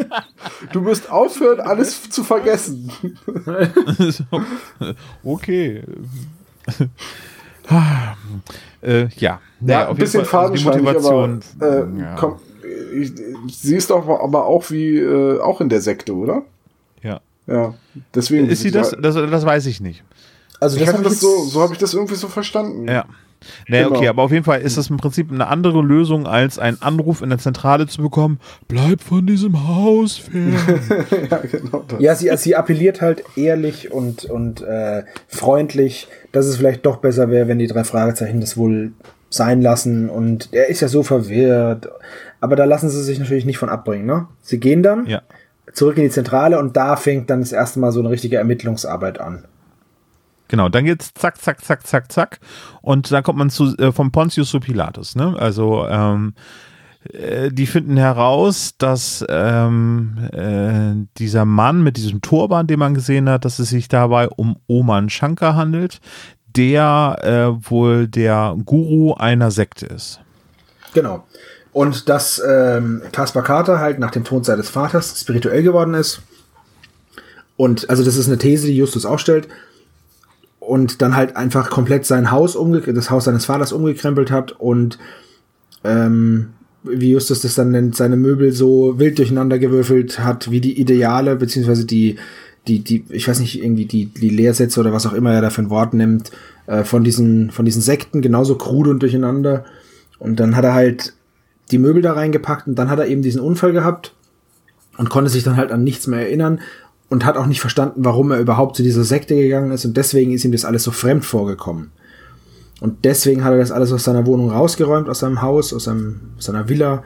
Du 0.73 0.81
musst 0.81 1.11
aufhören, 1.11 1.61
alles 1.61 2.11
zu 2.11 2.23
vergessen. 2.23 2.93
okay. 5.25 5.83
äh, 8.85 9.09
ja. 9.17 9.41
Naja, 9.61 9.81
Ja, 9.81 9.85
auf 9.87 9.91
ein 9.93 9.97
bisschen 9.97 10.25
Fall, 10.25 10.51
also 10.51 10.71
die 10.71 10.87
aber 10.87 11.39
äh, 11.61 12.01
ja, 12.01 12.15
komm, 12.19 12.39
ich, 12.95 13.13
sie 13.51 13.77
ist 13.77 13.91
doch 13.91 14.07
aber 14.09 14.47
auch 14.47 14.71
wie 14.71 14.99
äh, 14.99 15.41
auch 15.41 15.61
in 15.61 15.69
der 15.69 15.81
Sekte, 15.81 16.15
oder? 16.15 16.43
ja. 17.03 17.21
Ja, 17.47 17.75
deswegen. 18.15 18.49
Ist 18.49 18.63
sie 18.63 18.71
das? 18.71 18.97
das? 18.99 19.15
Das 19.15 19.45
weiß 19.45 19.67
ich 19.67 19.81
nicht. 19.81 20.03
Also 20.61 20.79
Ich 20.79 20.85
das 20.87 20.95
hab 20.95 21.03
das 21.03 21.21
so, 21.21 21.45
so 21.45 21.61
habe 21.61 21.75
ich 21.75 21.79
das 21.79 21.93
irgendwie 21.93 22.15
so 22.15 22.29
verstanden. 22.29 22.89
Ja. 22.89 23.05
Naja, 23.69 23.85
Genau. 23.85 23.97
okay, 23.97 24.09
aber 24.09 24.23
auf 24.23 24.33
jeden 24.33 24.45
Fall 24.45 24.61
ist 24.61 24.77
das 24.77 24.91
im 24.91 24.97
Prinzip 24.97 25.31
eine 25.31 25.47
andere 25.47 25.83
Lösung, 25.83 26.27
als 26.27 26.59
einen 26.59 26.81
Anruf 26.81 27.23
in 27.23 27.31
der 27.31 27.39
Zentrale 27.39 27.87
zu 27.87 28.03
bekommen. 28.03 28.39
Bleib 28.69 29.03
von 29.03 29.27
diesem 29.27 29.67
Haus 29.69 30.17
fern. 30.17 30.55
ja 31.31 31.39
genau. 31.39 31.85
Das. 31.89 32.01
Ja, 32.01 32.15
sie, 32.15 32.31
sie 32.37 32.57
appelliert 32.57 33.01
halt 33.01 33.25
ehrlich 33.37 33.93
und, 33.93 34.25
und 34.25 34.63
äh, 34.63 35.05
freundlich, 35.29 36.09
dass 36.33 36.47
es 36.47 36.57
vielleicht 36.57 36.85
doch 36.87 36.97
besser 36.97 37.31
wäre, 37.31 37.49
wenn 37.49 37.59
die 37.59 37.67
drei 37.67 37.85
Fragezeichen 37.85 38.41
das 38.41 38.57
wohl 38.57 38.93
sein 39.31 39.63
lassen. 39.63 40.09
Und 40.09 40.49
er 40.53 40.69
ist 40.69 40.81
ja 40.81 40.89
so 40.89 41.03
verwirrt. 41.03 41.89
Aber 42.41 42.57
da 42.57 42.65
lassen 42.65 42.89
sie 42.89 43.03
sich 43.03 43.19
natürlich 43.19 43.45
nicht 43.45 43.59
von 43.59 43.69
abbringen. 43.69 44.07
Ne? 44.07 44.27
Sie 44.41 44.61
gehen 44.61 44.83
dann 44.83 45.07
ja. 45.07 45.23
zurück 45.73 45.97
in 45.97 46.05
die 46.05 46.11
Zentrale 46.11 46.59
und 46.59 46.77
da 46.77 46.97
fängt 46.97 47.31
dann 47.31 47.41
das 47.41 47.53
erste 47.53 47.81
Mal 47.81 47.93
so 47.93 48.01
eine 48.01 48.11
richtige 48.11 48.37
Ermittlungsarbeit 48.37 49.21
an. 49.21 49.45
Genau, 50.49 50.69
dann 50.69 50.85
geht's 50.85 51.13
zack, 51.15 51.41
zack, 51.41 51.65
zack, 51.65 51.87
zack, 51.87 52.13
zack. 52.13 52.41
Und 52.83 53.11
dann 53.11 53.23
kommt 53.23 53.39
man 53.39 53.51
zu 53.51 53.77
äh, 53.79 53.93
vom 53.93 54.13
Pontius 54.13 54.51
zu 54.51 54.61
Pilatus, 54.61 55.17
ne? 55.17 55.35
Also 55.39 55.87
ähm, 55.89 56.35
äh, 57.13 57.51
die 57.51 57.67
finden 57.67 57.97
heraus, 57.97 58.75
dass 58.79 59.25
ähm, 59.29 60.29
äh, 60.33 61.07
dieser 61.19 61.45
Mann 61.45 61.83
mit 61.83 61.97
diesem 61.97 62.21
Turban, 62.21 62.67
den 62.67 62.79
man 62.79 62.95
gesehen 62.95 63.29
hat, 63.29 63.45
dass 63.45 63.59
es 63.59 63.71
sich 63.71 63.89
dabei 63.89 64.29
um 64.29 64.57
Oman 64.67 65.11
Shankar 65.11 65.57
handelt, 65.57 66.01
der 66.57 67.19
äh, 67.23 67.71
wohl 67.71 68.07
der 68.07 68.57
Guru 68.65 69.15
einer 69.15 69.51
Sekte 69.51 69.87
ist. 69.87 70.21
Genau. 70.93 71.27
Und 71.73 72.09
dass 72.09 72.41
ähm, 72.47 73.03
Kaspar 73.13 73.47
halt 73.49 73.99
nach 73.99 74.13
dem 74.13 74.25
Tod 74.25 74.45
seines 74.45 74.71
Vaters 74.71 75.21
spirituell 75.21 75.63
geworden 75.63 75.95
ist. 75.95 76.23
Und 77.57 77.91
also 77.91 78.05
das 78.05 78.17
ist 78.17 78.29
eine 78.29 78.39
These, 78.39 78.69
die 78.69 78.77
Justus 78.77 79.05
aufstellt. 79.05 79.49
Und 80.67 81.03
dann 81.03 81.15
halt 81.15 81.37
einfach 81.37 81.71
komplett 81.71 82.07
sein 82.07 82.31
Haus 82.31 82.57
umge 82.57 82.81
das 82.81 83.11
Haus 83.11 83.25
seines 83.25 83.45
Vaters 83.45 83.73
umgekrempelt 83.73 84.31
hat 84.31 84.53
und 84.53 84.99
ähm, 85.85 86.51
wie 86.85 87.11
Justus 87.11 87.41
das 87.41 87.55
dann 87.55 87.71
nennt, 87.71 87.97
seine 87.97 88.17
Möbel 88.17 88.53
so 88.53 88.99
wild 88.99 89.19
durcheinander 89.19 89.59
gewürfelt 89.59 90.19
hat, 90.21 90.51
wie 90.51 90.61
die 90.61 90.79
Ideale, 90.79 91.37
beziehungsweise 91.37 91.87
die, 91.87 92.17
die, 92.67 92.81
die, 92.81 93.05
ich 93.09 93.27
weiß 93.27 93.41
nicht, 93.41 93.63
irgendwie 93.63 93.87
die, 93.87 94.07
die 94.07 94.29
Lehrsätze 94.29 94.81
oder 94.81 94.93
was 94.93 95.07
auch 95.07 95.15
immer 95.15 95.33
er 95.33 95.41
da 95.41 95.51
für 95.51 95.63
ein 95.63 95.71
Wort 95.71 95.95
nimmt, 95.95 96.31
äh, 96.67 96.85
von 96.85 97.03
diesen, 97.05 97.51
von 97.51 97.65
diesen 97.65 97.83
Sekten 97.83 98.21
genauso 98.23 98.57
krude 98.57 98.91
und 98.91 99.01
durcheinander. 99.01 99.65
Und 100.19 100.41
dann 100.41 100.57
hat 100.57 100.65
er 100.65 100.75
halt 100.75 101.15
die 101.71 101.79
Möbel 101.79 102.03
da 102.03 102.13
reingepackt 102.13 102.67
und 102.67 102.75
dann 102.77 102.91
hat 102.91 102.99
er 102.99 103.07
eben 103.07 103.23
diesen 103.23 103.41
Unfall 103.41 103.73
gehabt 103.73 104.15
und 104.99 105.11
konnte 105.11 105.31
sich 105.31 105.43
dann 105.43 105.57
halt 105.57 105.73
an 105.73 105.85
nichts 105.85 106.07
mehr 106.07 106.21
erinnern 106.21 106.61
und 107.09 107.25
hat 107.25 107.37
auch 107.37 107.47
nicht 107.47 107.61
verstanden, 107.61 108.05
warum 108.05 108.31
er 108.31 108.41
überhaupt 108.41 108.77
zu 108.77 108.83
dieser 108.83 109.05
Sekte 109.05 109.35
gegangen 109.35 109.71
ist 109.73 109.85
und 109.85 109.97
deswegen 109.97 110.33
ist 110.33 110.45
ihm 110.45 110.53
das 110.53 110.65
alles 110.65 110.83
so 110.85 110.91
fremd 110.91 111.25
vorgekommen. 111.25 111.93
Und 112.81 113.05
deswegen 113.05 113.45
hat 113.45 113.53
er 113.53 113.59
das 113.59 113.71
alles 113.71 113.93
aus 113.93 114.05
seiner 114.05 114.27
Wohnung 114.27 114.51
rausgeräumt, 114.51 115.09
aus 115.09 115.21
seinem 115.21 115.41
Haus, 115.43 115.73
aus 115.73 115.85
seinem, 115.85 116.21
seiner 116.39 116.69
Villa, 116.69 117.05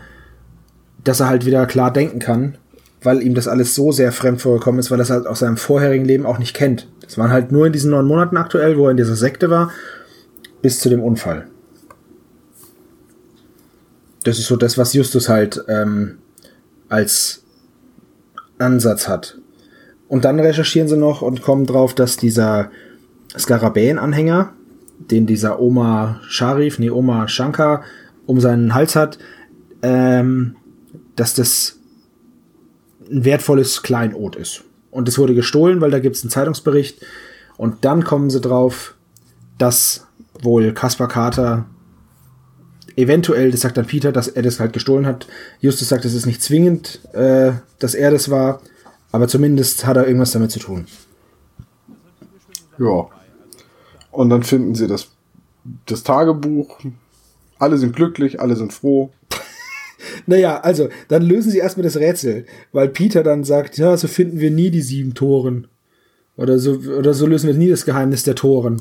dass 1.05 1.21
er 1.21 1.29
halt 1.29 1.47
wieder 1.47 1.67
klar 1.67 1.93
denken 1.93 2.19
kann, 2.19 2.57
weil 3.03 3.23
ihm 3.23 3.35
das 3.35 3.49
alles 3.49 3.75
so 3.75 3.93
sehr 3.93 4.13
fremd 4.13 4.41
vorgekommen 4.41 4.81
ist, 4.81 4.91
weil 4.91 4.99
er 4.99 5.03
es 5.03 5.11
halt 5.11 5.27
aus 5.27 5.41
seinem 5.41 5.57
vorherigen 5.57 6.05
Leben 6.05 6.27
auch 6.27 6.39
nicht 6.39 6.55
kennt. 6.55 6.89
Das 7.03 7.17
waren 7.19 7.31
halt 7.31 7.53
nur 7.53 7.67
in 7.67 7.73
diesen 7.73 7.91
neun 7.91 8.07
Monaten 8.07 8.37
aktuell, 8.37 8.77
wo 8.77 8.87
er 8.87 8.91
in 8.91 8.97
dieser 8.97 9.15
Sekte 9.17 9.51
war, 9.51 9.71
bis 10.63 10.81
zu 10.81 10.89
dem 10.89 11.03
Unfall. 11.03 11.47
Das 14.25 14.39
ist 14.39 14.47
so 14.47 14.57
das, 14.57 14.77
was 14.77 14.93
Justus 14.93 15.29
halt 15.29 15.65
ähm, 15.69 16.19
als 16.89 17.45
Ansatz 18.59 19.09
hat. 19.09 19.38
Und 20.09 20.25
dann 20.25 20.41
recherchieren 20.41 20.89
sie 20.89 20.97
noch 20.97 21.23
und 21.23 21.43
kommen 21.43 21.67
drauf, 21.67 21.95
dass 21.95 22.17
dieser 22.17 22.71
Skarabäen-Anhänger, 23.37 24.53
den 24.99 25.27
dieser 25.27 25.61
Oma 25.61 26.21
Sharif, 26.27 26.79
nee, 26.79 26.91
Oma 26.91 27.29
Shankar 27.29 27.85
um 28.27 28.41
seinen 28.41 28.75
Hals 28.75 28.97
hat, 28.97 29.19
ähm, 29.83 30.57
dass 31.15 31.35
das 31.35 31.79
ein 33.11 33.25
wertvolles 33.25 33.83
Kleinod 33.83 34.37
ist. 34.37 34.65
Und 34.91 35.09
es 35.09 35.19
wurde 35.19 35.35
gestohlen, 35.35 35.81
weil 35.81 35.91
da 35.91 35.99
gibt 35.99 36.17
es 36.17 36.23
einen 36.23 36.31
Zeitungsbericht. 36.31 37.05
Und 37.57 37.85
dann 37.85 38.05
kommen 38.05 38.31
sie 38.31 38.41
drauf, 38.41 38.95
dass 39.59 40.07
wohl 40.43 40.73
Kaspar 40.73 41.09
Carter 41.09 41.67
eventuell, 42.97 43.51
das 43.51 43.61
sagt 43.61 43.77
dann 43.77 43.87
Peter, 43.87 44.13
dass 44.13 44.29
er 44.29 44.43
das 44.43 44.61
halt 44.61 44.73
gestohlen 44.73 45.07
hat. 45.07 45.27
Justus 45.61 45.89
sagt, 45.89 46.05
es 46.05 46.15
ist 46.15 46.27
nicht 46.27 46.43
zwingend, 46.43 47.01
äh, 47.13 47.53
dass 47.79 47.95
er 47.95 48.11
das 48.11 48.31
war, 48.31 48.61
aber 49.19 49.27
zumindest 49.27 49.85
hat 49.85 49.97
er 49.97 50.07
irgendwas 50.07 50.31
damit 50.31 50.53
zu 50.53 50.61
tun. 50.61 50.87
Ja. 52.79 53.09
Und 54.13 54.31
dann 54.31 54.45
finden 54.45 54.77
sie 54.77 54.87
das, 54.87 55.09
das 55.87 56.05
Tagebuch. 56.05 56.79
Alle 57.59 57.79
sind 57.79 57.97
glücklich, 57.97 58.41
alle 58.41 58.55
sind 58.55 58.73
froh. 58.73 59.11
Naja, 60.27 60.61
also, 60.61 60.89
dann 61.09 61.23
lösen 61.23 61.51
sie 61.51 61.59
erstmal 61.59 61.83
das 61.83 61.97
Rätsel, 61.97 62.47
weil 62.71 62.89
Peter 62.89 63.25
dann 63.25 63.43
sagt, 63.43 63.77
ja, 63.77 63.97
so 63.97 64.07
finden 64.07 64.39
wir 64.39 64.53
nie 64.53 64.71
die 64.71 64.83
sieben 64.83 65.15
Toren. 65.15 65.67
Oder 66.37 66.61
so, 66.61 66.75
oder 66.75 67.13
so 67.13 67.27
lösen 67.27 67.49
wir 67.49 67.55
nie 67.55 67.69
das 67.69 67.85
Geheimnis 67.85 68.23
der 68.23 68.37
Toren. 68.37 68.81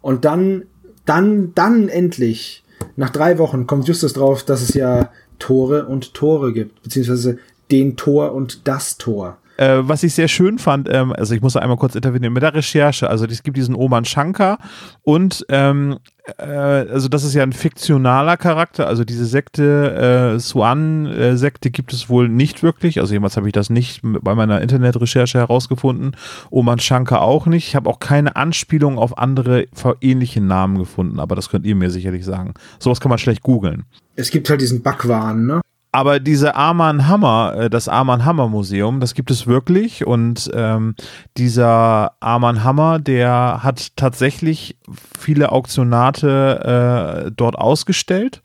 Und 0.00 0.24
dann, 0.24 0.64
dann, 1.04 1.52
dann 1.54 1.90
endlich, 1.90 2.64
nach 2.96 3.10
drei 3.10 3.36
Wochen, 3.36 3.66
kommt 3.66 3.86
Justus 3.86 4.14
drauf, 4.14 4.44
dass 4.44 4.62
es 4.62 4.72
ja 4.72 5.12
Tore 5.38 5.84
und 5.84 6.14
Tore 6.14 6.54
gibt, 6.54 6.82
beziehungsweise 6.82 7.38
den 7.70 7.96
Tor 7.96 8.32
und 8.32 8.66
das 8.66 8.96
Tor. 8.96 9.36
Äh, 9.56 9.78
was 9.82 10.02
ich 10.02 10.14
sehr 10.14 10.28
schön 10.28 10.58
fand, 10.58 10.88
ähm, 10.92 11.12
also 11.12 11.34
ich 11.34 11.40
muss 11.40 11.52
da 11.52 11.60
einmal 11.60 11.76
kurz 11.76 11.94
intervenieren, 11.94 12.32
mit 12.32 12.42
der 12.42 12.54
Recherche, 12.54 13.08
also 13.08 13.24
es 13.24 13.42
gibt 13.42 13.56
diesen 13.56 13.76
Oman 13.76 14.04
Shankar 14.04 14.58
und 15.02 15.46
ähm, 15.48 15.98
äh, 16.38 16.44
also 16.44 17.08
das 17.08 17.22
ist 17.22 17.34
ja 17.34 17.44
ein 17.44 17.52
fiktionaler 17.52 18.36
Charakter, 18.36 18.88
also 18.88 19.04
diese 19.04 19.26
Sekte, 19.26 20.34
äh, 20.34 20.40
Swan-Sekte 20.40 21.70
gibt 21.70 21.92
es 21.92 22.08
wohl 22.08 22.28
nicht 22.28 22.64
wirklich, 22.64 22.98
also 22.98 23.12
jemals 23.12 23.36
habe 23.36 23.46
ich 23.46 23.52
das 23.52 23.70
nicht 23.70 24.00
bei 24.02 24.34
meiner 24.34 24.60
Internetrecherche 24.60 25.38
herausgefunden, 25.38 26.16
Oman 26.50 26.80
Shankar 26.80 27.22
auch 27.22 27.46
nicht, 27.46 27.68
ich 27.68 27.76
habe 27.76 27.88
auch 27.88 28.00
keine 28.00 28.34
Anspielung 28.34 28.98
auf 28.98 29.18
andere 29.18 29.66
ähnliche 30.00 30.40
Namen 30.40 30.78
gefunden, 30.78 31.20
aber 31.20 31.36
das 31.36 31.48
könnt 31.48 31.64
ihr 31.64 31.76
mir 31.76 31.90
sicherlich 31.90 32.24
sagen. 32.24 32.54
Sowas 32.80 33.00
kann 33.00 33.10
man 33.10 33.18
schlecht 33.18 33.42
googeln. 33.42 33.84
Es 34.16 34.30
gibt 34.30 34.50
halt 34.50 34.60
diesen 34.60 34.82
Backwahn, 34.82 35.46
ne? 35.46 35.60
Aber 35.94 36.18
diese 36.18 36.56
Arman 36.56 37.06
Hammer, 37.06 37.54
äh, 37.56 37.70
das 37.70 37.86
Arman 37.86 38.24
Hammer 38.24 38.48
Museum, 38.48 38.98
das 38.98 39.14
gibt 39.14 39.30
es 39.30 39.46
wirklich 39.46 40.04
und 40.04 40.50
ähm, 40.52 40.96
dieser 41.36 42.16
Arman 42.18 42.64
Hammer, 42.64 42.98
der 42.98 43.60
hat 43.62 43.94
tatsächlich 43.94 44.76
viele 45.16 45.52
Auktionate 45.52 47.26
äh, 47.28 47.30
dort 47.30 47.54
ausgestellt 47.54 48.42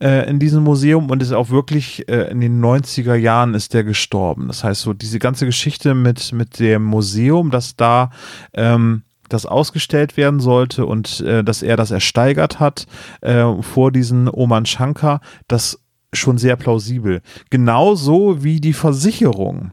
äh, 0.00 0.26
in 0.26 0.38
diesem 0.38 0.64
Museum 0.64 1.10
und 1.10 1.20
ist 1.20 1.32
auch 1.32 1.50
wirklich 1.50 2.08
äh, 2.08 2.30
in 2.30 2.40
den 2.40 2.64
90er 2.64 3.14
Jahren 3.14 3.52
ist 3.52 3.74
der 3.74 3.84
gestorben. 3.84 4.46
Das 4.46 4.64
heißt 4.64 4.80
so 4.80 4.94
diese 4.94 5.18
ganze 5.18 5.44
Geschichte 5.44 5.92
mit 5.92 6.32
mit 6.32 6.58
dem 6.58 6.82
Museum, 6.82 7.50
dass 7.50 7.76
da 7.76 8.08
ähm, 8.54 9.02
das 9.28 9.44
ausgestellt 9.44 10.16
werden 10.16 10.40
sollte 10.40 10.86
und 10.86 11.20
äh, 11.20 11.44
dass 11.44 11.62
er 11.62 11.76
das 11.76 11.90
ersteigert 11.90 12.58
hat 12.58 12.86
äh, 13.20 13.44
vor 13.60 13.92
diesen 13.92 14.30
Oman 14.30 14.64
Shankar, 14.64 15.20
das 15.46 15.78
schon 16.18 16.38
sehr 16.38 16.56
plausibel. 16.56 17.20
Genauso 17.50 18.42
wie 18.42 18.60
die 18.60 18.72
Versicherung. 18.72 19.70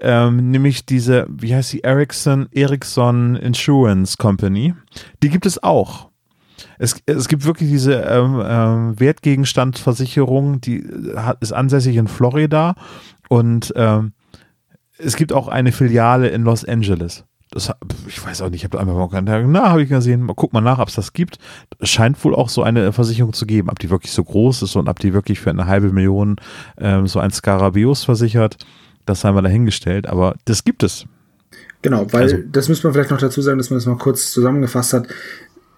Ähm, 0.00 0.50
nämlich 0.50 0.84
diese, 0.84 1.26
wie 1.28 1.54
heißt 1.54 1.72
die, 1.72 1.84
Ericsson, 1.84 2.48
Ericsson 2.50 3.36
Insurance 3.36 4.16
Company. 4.16 4.74
Die 5.22 5.28
gibt 5.28 5.46
es 5.46 5.62
auch. 5.62 6.10
Es, 6.78 6.96
es 7.06 7.28
gibt 7.28 7.44
wirklich 7.44 7.70
diese 7.70 7.94
ähm, 7.94 8.42
ähm, 8.44 9.00
Wertgegenstandversicherung, 9.00 10.60
die 10.60 10.84
hat, 11.16 11.38
ist 11.40 11.52
ansässig 11.52 11.96
in 11.96 12.08
Florida 12.08 12.74
und 13.28 13.72
ähm, 13.76 14.12
es 14.98 15.16
gibt 15.16 15.32
auch 15.32 15.48
eine 15.48 15.72
Filiale 15.72 16.28
in 16.28 16.42
Los 16.42 16.64
Angeles 16.64 17.24
das, 17.52 17.70
ich 18.06 18.24
weiß 18.24 18.42
auch 18.42 18.50
nicht, 18.50 18.60
ich 18.60 18.64
habe 18.64 18.80
einfach 18.80 18.94
mal 18.94 19.08
gedacht, 19.08 19.44
na, 19.46 19.70
habe 19.70 19.82
ich 19.82 19.88
gesehen, 19.88 20.22
mal 20.22 20.34
guck 20.34 20.52
mal 20.52 20.60
nach, 20.60 20.78
ob 20.78 20.88
es 20.88 20.94
das 20.94 21.12
gibt. 21.12 21.38
Es 21.78 21.90
scheint 21.90 22.22
wohl 22.24 22.34
auch 22.34 22.48
so 22.48 22.62
eine 22.62 22.92
Versicherung 22.92 23.32
zu 23.32 23.46
geben, 23.46 23.68
ob 23.68 23.78
die 23.78 23.90
wirklich 23.90 24.12
so 24.12 24.24
groß 24.24 24.62
ist 24.62 24.74
und 24.74 24.88
ob 24.88 24.98
die 24.98 25.12
wirklich 25.12 25.40
für 25.40 25.50
eine 25.50 25.66
halbe 25.66 25.92
Million 25.92 26.36
ähm, 26.78 27.06
so 27.06 27.20
ein 27.20 27.30
Scarabeus 27.30 28.04
versichert. 28.04 28.56
Das 29.04 29.20
sei 29.20 29.32
mal 29.32 29.42
dahingestellt, 29.42 30.06
aber 30.06 30.34
das 30.46 30.64
gibt 30.64 30.82
es. 30.82 31.04
Genau, 31.82 32.06
weil 32.12 32.22
also, 32.22 32.36
das 32.50 32.68
müsste 32.68 32.86
man 32.86 32.94
vielleicht 32.94 33.10
noch 33.10 33.18
dazu 33.18 33.42
sagen, 33.42 33.58
dass 33.58 33.70
man 33.70 33.78
das 33.78 33.86
mal 33.86 33.98
kurz 33.98 34.32
zusammengefasst 34.32 34.92
hat. 34.94 35.08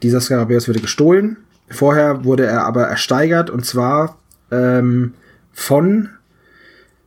Dieser 0.02 0.20
Scarabeus 0.20 0.68
wurde 0.68 0.80
gestohlen. 0.80 1.38
Vorher 1.68 2.24
wurde 2.24 2.46
er 2.46 2.64
aber 2.64 2.84
ersteigert 2.84 3.50
und 3.50 3.64
zwar 3.64 4.18
ähm, 4.50 5.14
von 5.52 6.10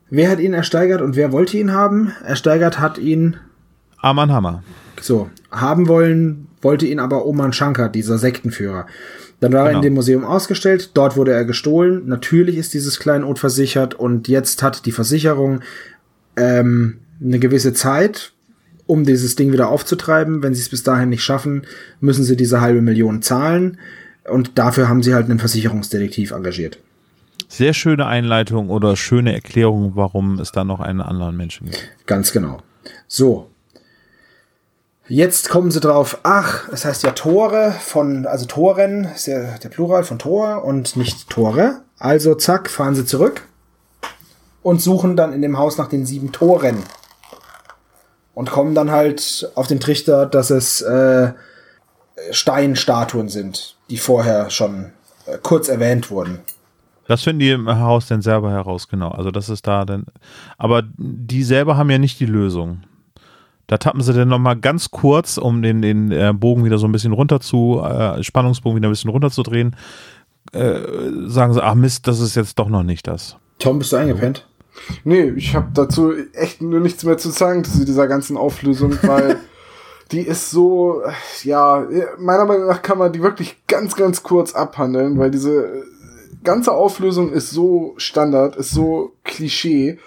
Wer 0.09 0.29
hat 0.29 0.39
ihn 0.39 0.53
ersteigert 0.53 1.01
und 1.01 1.17
wer 1.17 1.33
wollte 1.33 1.57
ihn 1.57 1.73
haben? 1.73 2.13
Ersteigert 2.23 2.79
hat 2.79 2.97
ihn 2.97 3.37
Arman 4.01 4.31
Hammer. 4.31 4.63
So, 5.01 5.29
haben 5.51 5.87
wollen, 5.87 6.47
wollte 6.61 6.85
ihn 6.85 6.99
aber 6.99 7.25
Oman 7.25 7.53
Shankar, 7.53 7.89
dieser 7.89 8.17
Sektenführer. 8.17 8.87
Dann 9.39 9.53
war 9.53 9.59
genau. 9.59 9.65
er 9.65 9.69
in 9.69 9.73
genau. 9.73 9.81
dem 9.83 9.93
Museum 9.93 10.25
ausgestellt, 10.25 10.91
dort 10.95 11.15
wurde 11.15 11.31
er 11.31 11.45
gestohlen. 11.45 12.07
Natürlich 12.07 12.57
ist 12.57 12.73
dieses 12.73 12.99
Kleinod 12.99 13.37
versichert 13.37 13.93
und 13.93 14.27
jetzt 14.27 14.63
hat 14.63 14.85
die 14.85 14.91
Versicherung 14.91 15.61
ähm, 16.35 16.99
eine 17.21 17.39
gewisse 17.39 17.73
Zeit, 17.73 18.33
um 18.87 19.03
dieses 19.03 19.35
Ding 19.35 19.51
wieder 19.51 19.69
aufzutreiben. 19.69 20.41
Wenn 20.41 20.55
sie 20.55 20.61
es 20.61 20.69
bis 20.69 20.83
dahin 20.83 21.09
nicht 21.09 21.23
schaffen, 21.23 21.63
müssen 21.99 22.23
sie 22.23 22.35
diese 22.35 22.61
halbe 22.61 22.81
Million 22.81 23.21
zahlen. 23.21 23.77
Und 24.27 24.57
dafür 24.57 24.89
haben 24.89 25.03
sie 25.03 25.13
halt 25.13 25.29
einen 25.29 25.39
Versicherungsdetektiv 25.39 26.31
engagiert. 26.31 26.79
Sehr 27.47 27.73
schöne 27.73 28.05
Einleitung 28.07 28.69
oder 28.69 28.95
schöne 28.95 29.33
Erklärung, 29.33 29.91
warum 29.95 30.39
es 30.39 30.51
da 30.51 30.63
noch 30.63 30.79
einen 30.79 31.01
anderen 31.01 31.37
Menschen 31.37 31.67
gibt. 31.67 31.89
Ganz 32.05 32.31
genau. 32.31 32.61
So, 33.07 33.49
Jetzt 35.09 35.49
kommen 35.49 35.71
sie 35.71 35.79
drauf, 35.79 36.19
ach, 36.23 36.67
es 36.69 36.83
heißt 36.83 37.03
ja 37.03 37.11
Tore 37.11 37.71
von, 37.79 38.25
also 38.25 38.45
Toren, 38.45 39.05
ist 39.05 39.27
ja 39.27 39.57
der 39.57 39.69
Plural 39.69 40.03
von 40.03 40.19
Tor 40.19 40.65
und 40.65 40.97
nicht 40.97 41.29
Tore. 41.29 41.81
Also 41.97 42.35
zack, 42.35 42.69
fahren 42.69 42.93
sie 42.93 43.05
zurück 43.05 43.47
und 44.63 44.81
suchen 44.81 45.15
dann 45.15 45.31
in 45.31 45.41
dem 45.41 45.57
Haus 45.57 45.77
nach 45.77 45.87
den 45.87 46.05
sieben 46.05 46.33
Toren. 46.33 46.83
Und 48.33 48.51
kommen 48.51 48.75
dann 48.75 48.91
halt 48.91 49.49
auf 49.55 49.67
den 49.67 49.79
Trichter, 49.79 50.25
dass 50.25 50.49
es 50.49 50.81
äh, 50.81 51.31
Steinstatuen 52.31 53.29
sind, 53.29 53.77
die 53.89 53.97
vorher 53.97 54.49
schon 54.49 54.91
äh, 55.25 55.37
kurz 55.41 55.69
erwähnt 55.69 56.11
wurden. 56.11 56.39
Das 57.07 57.23
finden 57.23 57.39
die 57.39 57.51
im 57.51 57.79
Haus 57.79 58.07
dann 58.07 58.21
selber 58.21 58.51
heraus, 58.51 58.89
genau. 58.89 59.09
Also 59.11 59.31
das 59.31 59.47
ist 59.47 59.65
da 59.65 59.85
dann. 59.85 60.05
Aber 60.57 60.83
die 60.97 61.43
selber 61.43 61.77
haben 61.77 61.89
ja 61.89 61.97
nicht 61.97 62.19
die 62.19 62.25
Lösung. 62.25 62.81
Da 63.67 63.77
tappen 63.77 64.01
sie 64.01 64.13
dann 64.13 64.29
nochmal 64.29 64.55
ganz 64.55 64.91
kurz, 64.91 65.37
um 65.37 65.61
den, 65.61 65.81
den 65.81 66.11
äh, 66.11 66.33
Bogen 66.33 66.63
wieder 66.63 66.77
so 66.77 66.87
ein 66.87 66.91
bisschen 66.93 67.11
runter 67.11 67.39
zu, 67.41 67.81
äh, 67.83 68.23
Spannungsbogen 68.23 68.77
wieder 68.77 68.87
ein 68.87 68.91
bisschen 68.91 69.11
runterzudrehen, 69.11 69.75
äh, 70.53 70.79
sagen 71.25 71.53
sie, 71.53 71.63
ach 71.63 71.75
Mist, 71.75 72.07
das 72.07 72.21
ist 72.21 72.35
jetzt 72.35 72.57
doch 72.59 72.69
noch 72.69 72.83
nicht 72.83 73.07
das. 73.07 73.35
Tom, 73.59 73.79
bist 73.79 73.91
du 73.91 73.97
eingepennt? 73.97 74.47
Nee, 75.03 75.29
ich 75.35 75.55
habe 75.55 75.67
dazu 75.73 76.13
echt 76.33 76.61
nur 76.61 76.79
nichts 76.79 77.03
mehr 77.03 77.17
zu 77.17 77.29
sagen 77.29 77.63
zu 77.63 77.85
dieser 77.85 78.07
ganzen 78.07 78.37
Auflösung, 78.37 78.97
weil 79.01 79.37
die 80.11 80.21
ist 80.21 80.51
so, 80.51 81.01
ja, 81.43 81.85
meiner 82.17 82.45
Meinung 82.45 82.67
nach 82.67 82.81
kann 82.81 82.97
man 82.97 83.11
die 83.11 83.21
wirklich 83.21 83.67
ganz, 83.67 83.95
ganz 83.95 84.23
kurz 84.23 84.53
abhandeln, 84.53 85.19
weil 85.19 85.31
diese 85.31 85.83
ganze 86.43 86.71
Auflösung 86.71 87.33
ist 87.33 87.49
so 87.49 87.93
Standard, 87.97 88.55
ist 88.55 88.71
so 88.71 89.13
Klischee. 89.25 89.99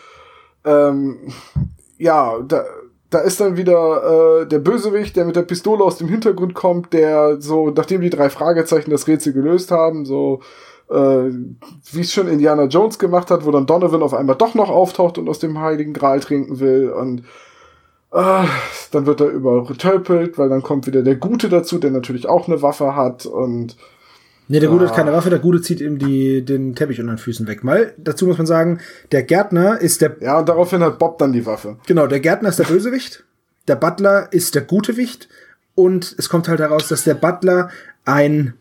Ähm, 0.64 1.18
ja, 1.98 2.38
da, 2.40 2.64
da 3.10 3.18
ist 3.18 3.40
dann 3.40 3.56
wieder 3.56 4.42
äh, 4.42 4.46
der 4.46 4.60
Bösewicht, 4.60 5.16
der 5.16 5.24
mit 5.24 5.36
der 5.36 5.42
Pistole 5.42 5.84
aus 5.84 5.98
dem 5.98 6.08
Hintergrund 6.08 6.54
kommt, 6.54 6.92
der 6.92 7.40
so, 7.40 7.70
nachdem 7.70 8.00
die 8.00 8.10
drei 8.10 8.30
Fragezeichen 8.30 8.90
das 8.90 9.08
Rätsel 9.08 9.32
gelöst 9.32 9.72
haben, 9.72 10.04
so 10.04 10.40
äh, 10.88 10.94
wie 10.94 12.00
es 12.00 12.12
schon 12.12 12.28
Indiana 12.28 12.64
Jones 12.64 12.98
gemacht 12.98 13.30
hat, 13.30 13.44
wo 13.44 13.50
dann 13.50 13.66
Donovan 13.66 14.02
auf 14.02 14.14
einmal 14.14 14.36
doch 14.36 14.54
noch 14.54 14.70
auftaucht 14.70 15.18
und 15.18 15.28
aus 15.28 15.40
dem 15.40 15.60
Heiligen 15.60 15.92
Gral 15.92 16.20
trinken 16.20 16.60
will 16.60 16.90
und 16.90 17.24
äh, 18.12 18.44
dann 18.92 19.06
wird 19.06 19.20
er 19.20 19.28
übertölpelt, 19.28 20.38
weil 20.38 20.48
dann 20.48 20.62
kommt 20.62 20.86
wieder 20.86 21.02
der 21.02 21.16
Gute 21.16 21.48
dazu, 21.48 21.78
der 21.78 21.90
natürlich 21.90 22.28
auch 22.28 22.48
eine 22.48 22.62
Waffe 22.62 22.94
hat 22.96 23.26
und 23.26 23.76
Nee, 24.50 24.58
der 24.58 24.68
Gute 24.68 24.84
ah. 24.84 24.88
hat 24.88 24.96
keine 24.96 25.12
Waffe, 25.12 25.30
der 25.30 25.38
Gute 25.38 25.62
zieht 25.62 25.80
ihm 25.80 26.00
die, 26.00 26.44
den 26.44 26.74
Teppich 26.74 26.98
unter 26.98 27.12
den 27.12 27.18
Füßen 27.18 27.46
weg. 27.46 27.62
Mal, 27.62 27.94
dazu 27.98 28.26
muss 28.26 28.36
man 28.36 28.48
sagen, 28.48 28.80
der 29.12 29.22
Gärtner 29.22 29.80
ist 29.80 30.02
der. 30.02 30.16
Ja, 30.20 30.40
und 30.40 30.48
daraufhin 30.48 30.82
hat 30.82 30.98
Bob 30.98 31.18
dann 31.18 31.32
die 31.32 31.46
Waffe. 31.46 31.76
Genau, 31.86 32.08
der 32.08 32.18
Gärtner 32.18 32.48
ist 32.48 32.58
der 32.58 32.64
Bösewicht, 32.64 33.22
der 33.68 33.76
Butler 33.76 34.32
ist 34.32 34.56
der 34.56 34.62
Gutewicht 34.62 35.28
und 35.76 36.16
es 36.18 36.28
kommt 36.28 36.48
halt 36.48 36.58
heraus, 36.58 36.88
dass 36.88 37.04
der 37.04 37.14
Butler 37.14 37.70
ein 38.04 38.54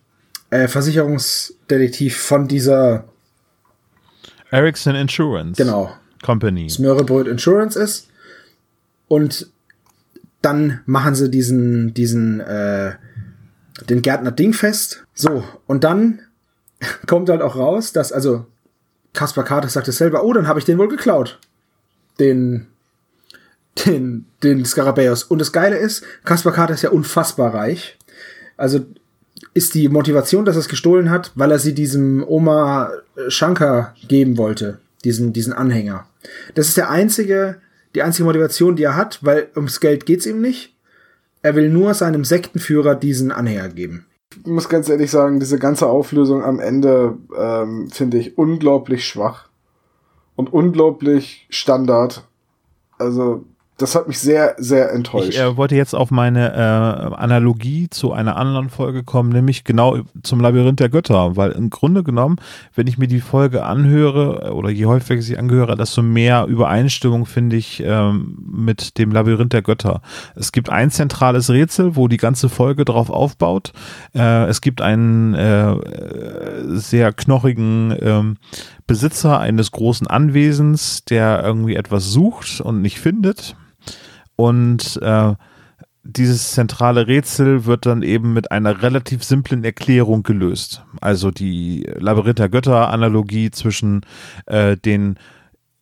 äh, 0.52 0.68
Versicherungsdetektiv 0.68 2.18
von 2.18 2.48
dieser 2.48 3.06
Ericsson 4.52 4.94
Insurance 4.94 5.58
genau. 5.58 5.92
Company. 6.22 6.70
Smörrebröt 6.70 7.28
Insurance 7.28 7.80
ist. 7.80 8.10
Und 9.08 9.50
dann 10.44 10.82
machen 10.86 11.16
sie 11.16 11.32
diesen, 11.32 11.96
diesen, 11.96 12.42
äh, 12.42 12.92
den 13.90 14.04
Gärtner 14.04 14.32
dingfest. 14.32 15.06
So, 15.20 15.44
und 15.68 15.84
dann 15.84 16.22
kommt 17.08 17.30
halt 17.30 17.42
auch 17.42 17.58
raus, 17.58 17.92
dass, 17.92 18.14
also, 18.14 18.46
Kaspar 19.12 19.44
Carter 19.44 19.68
sagt 19.68 19.90
es 19.90 19.98
selber, 19.98 20.24
oh, 20.24 20.32
dann 20.32 20.48
habe 20.48 20.60
ich 20.60 20.66
den 20.66 20.78
wohl 20.78 20.88
geklaut. 20.88 21.40
Den, 22.20 22.68
den, 23.86 24.28
den 24.44 24.64
Skarabäus. 24.64 25.24
Und 25.24 25.40
das 25.40 25.52
Geile 25.52 25.76
ist, 25.78 26.06
Kaspar 26.24 26.54
Carter 26.54 26.74
ist 26.74 26.84
ja 26.84 26.92
unfassbar 26.92 27.54
reich. 27.54 27.98
Also 28.56 28.86
ist 29.54 29.74
die 29.74 29.90
Motivation, 29.90 30.46
dass 30.46 30.56
er 30.56 30.62
es 30.62 30.70
gestohlen 30.70 31.10
hat, 31.10 31.34
weil 31.36 31.52
er 31.52 31.60
sie 31.60 31.74
diesem 31.74 32.24
Oma 32.26 32.92
Shankar 33.28 33.96
geben 34.08 34.38
wollte. 34.38 34.80
Diesen, 35.04 35.34
diesen 35.34 35.52
Anhänger. 35.52 36.08
Das 36.56 36.70
ist 36.70 36.78
der 36.78 36.90
einzige, 36.90 37.58
die 37.94 38.04
einzige 38.04 38.26
Motivation, 38.26 38.78
die 38.78 38.84
er 38.84 38.96
hat, 38.96 39.20
weil 39.22 39.50
ums 39.56 39.82
Geld 39.82 40.06
geht's 40.06 40.26
ihm 40.26 40.40
nicht. 40.40 40.76
Er 41.42 41.56
will 41.56 41.70
nur 41.70 41.94
seinem 41.94 42.24
Sektenführer 42.24 42.96
diesen 42.96 43.32
Anhänger 43.32 43.68
geben. 43.70 44.06
Muss 44.46 44.70
ganz 44.70 44.90
ehrlich 44.90 45.12
sagen, 45.12 45.40
diese 45.40 45.60
ganze 45.60 45.88
Auflösung 45.88 46.44
am 46.44 46.60
Ende 46.60 47.18
ähm, 47.38 47.90
finde 47.90 48.18
ich 48.18 48.38
unglaublich 48.38 49.06
schwach 49.06 49.50
und 50.36 50.54
unglaublich 50.54 51.48
Standard. 51.50 52.28
Also 52.98 53.46
das 53.80 53.96
hat 53.96 54.08
mich 54.08 54.20
sehr, 54.20 54.56
sehr 54.58 54.92
enttäuscht. 54.92 55.30
Ich 55.30 55.40
äh, 55.40 55.56
wollte 55.56 55.76
jetzt 55.76 55.96
auf 55.96 56.12
meine 56.12 56.54
äh, 56.54 57.16
Analogie 57.16 57.90
zu 57.90 58.12
einer 58.12 58.36
anderen 58.36 58.70
Folge 58.70 59.04
kommen, 59.04 59.30
nämlich 59.30 59.64
genau 59.64 60.00
zum 60.22 60.42
Labyrinth 60.42 60.82
der 60.82 60.90
Götter, 60.90 61.38
weil 61.38 61.52
im 61.52 61.70
Grunde 61.70 62.04
genommen, 62.04 62.36
wenn 62.76 62.88
ich 62.88 62.98
mir 62.98 63.08
die 63.08 63.22
Folge 63.22 63.64
anhöre 63.64 64.48
äh, 64.48 64.50
oder 64.50 64.70
je 64.70 64.86
häufiger 64.86 65.20
ich 65.20 65.26
sie 65.26 65.38
angehöre, 65.38 65.78
desto 65.78 66.02
mehr 66.02 66.46
Übereinstimmung 66.46 67.26
finde 67.26 67.56
ich 67.56 67.82
ähm, 67.86 68.38
mit 68.52 68.98
dem 68.98 69.12
Labyrinth 69.12 69.54
der 69.54 69.62
Götter. 69.62 70.02
Es 70.36 70.52
gibt 70.52 70.70
ein 70.70 70.92
zentrales 70.92 71.50
Rätsel, 71.50 71.96
wo 71.96 72.10
die 72.10 72.18
ganze 72.18 72.50
Folge 72.50 72.84
drauf 72.84 73.10
aufbaut. 73.10 73.72
Äh, 74.14 74.46
es 74.48 74.60
gibt 74.60 74.82
einen 74.82 75.34
äh, 75.36 75.76
sehr 76.66 77.14
knochigen 77.14 77.96
ähm, 78.02 78.38
Besitzer 78.88 79.40
eines 79.40 79.72
großen 79.72 80.08
Anwesens, 80.08 81.06
der 81.06 81.44
irgendwie 81.44 81.76
etwas 81.76 82.12
sucht 82.12 82.60
und 82.60 82.82
nicht 82.82 83.00
findet 83.00 83.56
und 84.40 84.98
äh, 85.02 85.34
dieses 86.04 86.54
zentrale 86.54 87.08
Rätsel 87.08 87.66
wird 87.66 87.86
dann 87.86 88.04
eben 88.04 88.32
mit 88.32 88.54
einer 88.54 88.82
relativ 88.82 89.22
simplen 89.22 89.66
Erklärung 89.66 90.24
gelöst. 90.24 90.86
Also 91.02 91.30
die 91.30 91.86
Labyrinth 92.00 92.40
der 92.40 92.48
Götter-Analogie 92.48 93.52
zwischen 93.52 94.06
äh, 94.46 94.78
den 94.78 95.18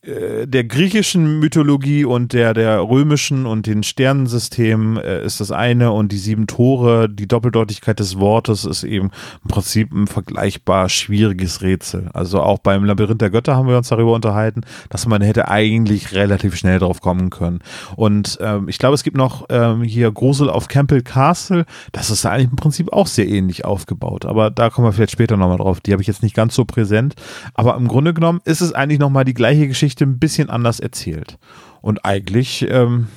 der 0.07 0.63
griechischen 0.63 1.39
Mythologie 1.39 2.05
und 2.05 2.31
der, 2.31 2.53
der 2.53 2.79
römischen 2.79 3.45
und 3.45 3.65
den 3.65 3.83
Sternensystemen 3.83 4.95
äh, 4.95 5.25
ist 5.25 5.41
das 5.41 5.51
eine 5.51 5.91
und 5.91 6.13
die 6.13 6.17
sieben 6.17 6.47
Tore, 6.47 7.09
die 7.09 7.27
Doppeldeutigkeit 7.27 7.99
des 7.99 8.17
Wortes 8.17 8.63
ist 8.63 8.85
eben 8.85 9.11
im 9.43 9.49
Prinzip 9.49 9.91
ein 9.91 10.07
vergleichbar 10.07 10.87
schwieriges 10.87 11.61
Rätsel. 11.61 12.09
Also 12.13 12.41
auch 12.41 12.59
beim 12.59 12.85
Labyrinth 12.85 13.19
der 13.19 13.29
Götter 13.29 13.57
haben 13.57 13.67
wir 13.67 13.75
uns 13.75 13.89
darüber 13.89 14.13
unterhalten, 14.13 14.61
dass 14.89 15.07
man 15.07 15.21
hätte 15.21 15.49
eigentlich 15.49 16.13
relativ 16.13 16.55
schnell 16.55 16.79
drauf 16.79 17.01
kommen 17.01 17.29
können. 17.29 17.59
Und 17.97 18.37
ähm, 18.41 18.69
ich 18.69 18.79
glaube, 18.79 18.95
es 18.95 19.03
gibt 19.03 19.17
noch 19.17 19.47
ähm, 19.49 19.83
hier 19.83 20.09
Grusel 20.13 20.49
auf 20.49 20.69
Campbell 20.69 21.01
Castle, 21.01 21.65
das 21.91 22.09
ist 22.09 22.25
eigentlich 22.25 22.49
im 22.49 22.55
Prinzip 22.55 22.93
auch 22.93 23.07
sehr 23.07 23.27
ähnlich 23.27 23.65
aufgebaut, 23.65 24.25
aber 24.25 24.51
da 24.51 24.69
kommen 24.69 24.87
wir 24.87 24.93
vielleicht 24.93 25.11
später 25.11 25.35
nochmal 25.35 25.57
drauf. 25.57 25.81
Die 25.81 25.91
habe 25.91 26.01
ich 26.01 26.07
jetzt 26.07 26.23
nicht 26.23 26.35
ganz 26.35 26.55
so 26.55 26.63
präsent, 26.63 27.15
aber 27.53 27.75
im 27.75 27.89
Grunde 27.89 28.13
genommen 28.13 28.39
ist 28.45 28.61
es 28.61 28.71
eigentlich 28.71 28.99
nochmal 28.99 29.25
die 29.25 29.33
gleiche 29.33 29.67
Geschichte 29.67 29.96
Geschichte 29.97 30.03
ein 30.05 30.19
bisschen 30.19 30.49
anders 30.49 30.79
erzählt. 30.79 31.37
Und 31.81 32.05
eigentlich 32.05 32.65
ähm, 32.69 33.07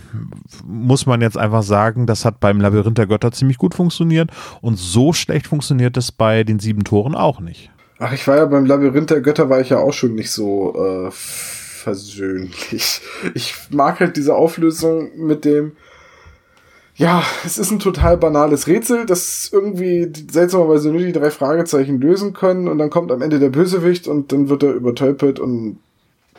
muss 0.65 1.07
man 1.07 1.21
jetzt 1.21 1.37
einfach 1.37 1.63
sagen, 1.63 2.07
das 2.07 2.25
hat 2.25 2.41
beim 2.41 2.61
Labyrinth 2.61 2.99
der 2.99 3.07
Götter 3.07 3.33
ziemlich 3.33 3.59
gut 3.59 3.75
funktioniert 3.75 4.31
und 4.61 4.79
so 4.79 5.13
schlecht 5.13 5.47
funktioniert 5.47 5.97
es 5.97 6.13
bei 6.13 6.45
den 6.45 6.59
sieben 6.59 6.85
Toren 6.85 7.15
auch 7.15 7.41
nicht. 7.41 7.71
Ach, 7.99 8.13
ich 8.13 8.27
war 8.27 8.37
ja 8.37 8.47
beim 8.47 8.67
Labyrinth 8.67 9.11
der 9.11 9.21
Götter, 9.21 9.51
war 9.51 9.61
ich 9.61 9.71
ja 9.71 9.79
auch 9.79 9.93
schon 9.93 10.15
nicht 10.15 10.31
so 10.31 10.75
äh, 10.77 11.11
versöhnlich. 11.11 13.01
Ich 13.35 13.55
mag 13.71 14.01
halt 14.01 14.17
diese 14.17 14.35
Auflösung 14.35 15.11
mit 15.17 15.45
dem, 15.45 15.73
ja, 16.95 17.23
es 17.45 17.59
ist 17.59 17.71
ein 17.71 17.79
total 17.79 18.17
banales 18.19 18.67
Rätsel, 18.67 19.07
das 19.07 19.51
irgendwie 19.53 20.13
seltsamerweise 20.31 20.91
nur 20.91 21.01
die 21.01 21.13
drei 21.13 21.31
Fragezeichen 21.31 22.01
lösen 22.01 22.35
können 22.35 22.69
und 22.69 22.79
dann 22.79 22.91
kommt 22.91 23.11
am 23.11 23.23
Ende 23.23 23.39
der 23.39 23.51
Bösewicht 23.51 24.07
und 24.07 24.33
dann 24.33 24.49
wird 24.49 24.63
er 24.63 24.75
übertölpelt 24.75 25.41
und 25.41 25.79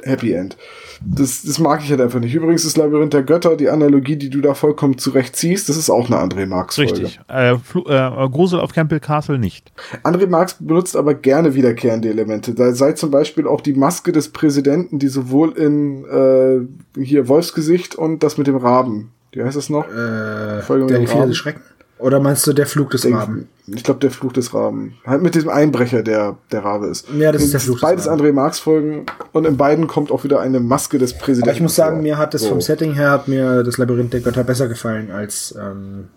Happy 0.03 0.33
End. 0.33 0.57
Das, 1.03 1.41
das 1.41 1.57
mag 1.57 1.81
ich 1.83 1.89
halt 1.89 1.99
einfach 1.99 2.19
nicht. 2.19 2.33
Übrigens 2.33 2.63
ist 2.63 2.77
Labyrinth 2.77 3.13
der 3.13 3.23
Götter, 3.23 3.55
die 3.55 3.69
Analogie, 3.69 4.15
die 4.15 4.29
du 4.29 4.39
da 4.39 4.53
vollkommen 4.53 4.97
zurecht 4.97 5.35
ziehst, 5.35 5.67
das 5.67 5.77
ist 5.77 5.89
auch 5.89 6.09
eine 6.09 6.17
André 6.17 6.45
Marx 6.45 6.75
Folge. 6.75 6.91
Richtig. 6.91 7.19
Äh, 7.27 7.53
äh, 7.53 8.29
Grusel 8.29 8.59
auf 8.59 8.73
Campbell 8.73 8.99
Castle 8.99 9.39
nicht. 9.39 9.71
André 10.03 10.27
Marx 10.27 10.57
benutzt 10.59 10.95
aber 10.95 11.15
gerne 11.15 11.55
wiederkehrende 11.55 12.09
Elemente. 12.09 12.53
Da 12.53 12.73
sei 12.73 12.93
zum 12.93 13.09
Beispiel 13.09 13.47
auch 13.47 13.61
die 13.61 13.73
Maske 13.73 14.11
des 14.11 14.29
Präsidenten, 14.29 14.99
die 14.99 15.07
sowohl 15.07 15.53
in 15.53 16.05
äh, 16.05 17.01
hier 17.03 17.27
Wolfsgesicht 17.27 17.95
und 17.95 18.21
das 18.21 18.37
mit 18.37 18.47
dem 18.47 18.57
Raben. 18.57 19.11
Wie 19.31 19.41
heißt 19.43 19.55
das 19.55 19.69
noch? 19.69 19.87
Äh, 19.87 20.61
Folge 20.61 20.83
mit 20.83 20.91
der 20.91 20.99
dem 20.99 21.07
Raben. 21.07 21.33
Schrecken? 21.33 21.61
Oder 22.01 22.19
meinst 22.19 22.45
du 22.47 22.53
der 22.53 22.65
Flug 22.65 22.89
des 22.89 23.05
Raben? 23.05 23.47
Ich 23.67 23.83
glaube, 23.83 23.99
der 23.99 24.11
Flug 24.11 24.33
des 24.33 24.53
Raben. 24.53 24.95
Halt 25.05 25.21
mit 25.21 25.35
diesem 25.35 25.49
Einbrecher, 25.49 26.01
der 26.01 26.37
der 26.51 26.63
Rabe 26.63 26.87
ist. 26.87 27.07
Ja, 27.17 27.31
das 27.31 27.43
ist 27.43 27.53
der 27.53 27.59
Flug 27.59 27.75
des 27.75 27.81
Beides 27.81 28.09
André 28.09 28.33
Marx 28.33 28.59
Folgen 28.59 29.05
und 29.31 29.45
in 29.45 29.55
beiden 29.55 29.87
kommt 29.87 30.11
auch 30.11 30.23
wieder 30.23 30.39
eine 30.39 30.59
Maske 30.59 30.97
des 30.97 31.13
Präsidenten. 31.13 31.49
Aber 31.49 31.55
ich 31.55 31.61
muss 31.61 31.75
sagen, 31.75 32.01
mir 32.01 32.17
hat 32.17 32.33
das 32.33 32.41
so. 32.41 32.49
vom 32.49 32.61
Setting 32.61 32.93
her 32.93 33.11
hat 33.11 33.27
mir 33.27 33.63
das 33.63 33.77
Labyrinth 33.77 34.13
der 34.13 34.21
Götter 34.21 34.43
besser 34.43 34.67
gefallen 34.67 35.11
als 35.11 35.55
ähm 35.59 36.09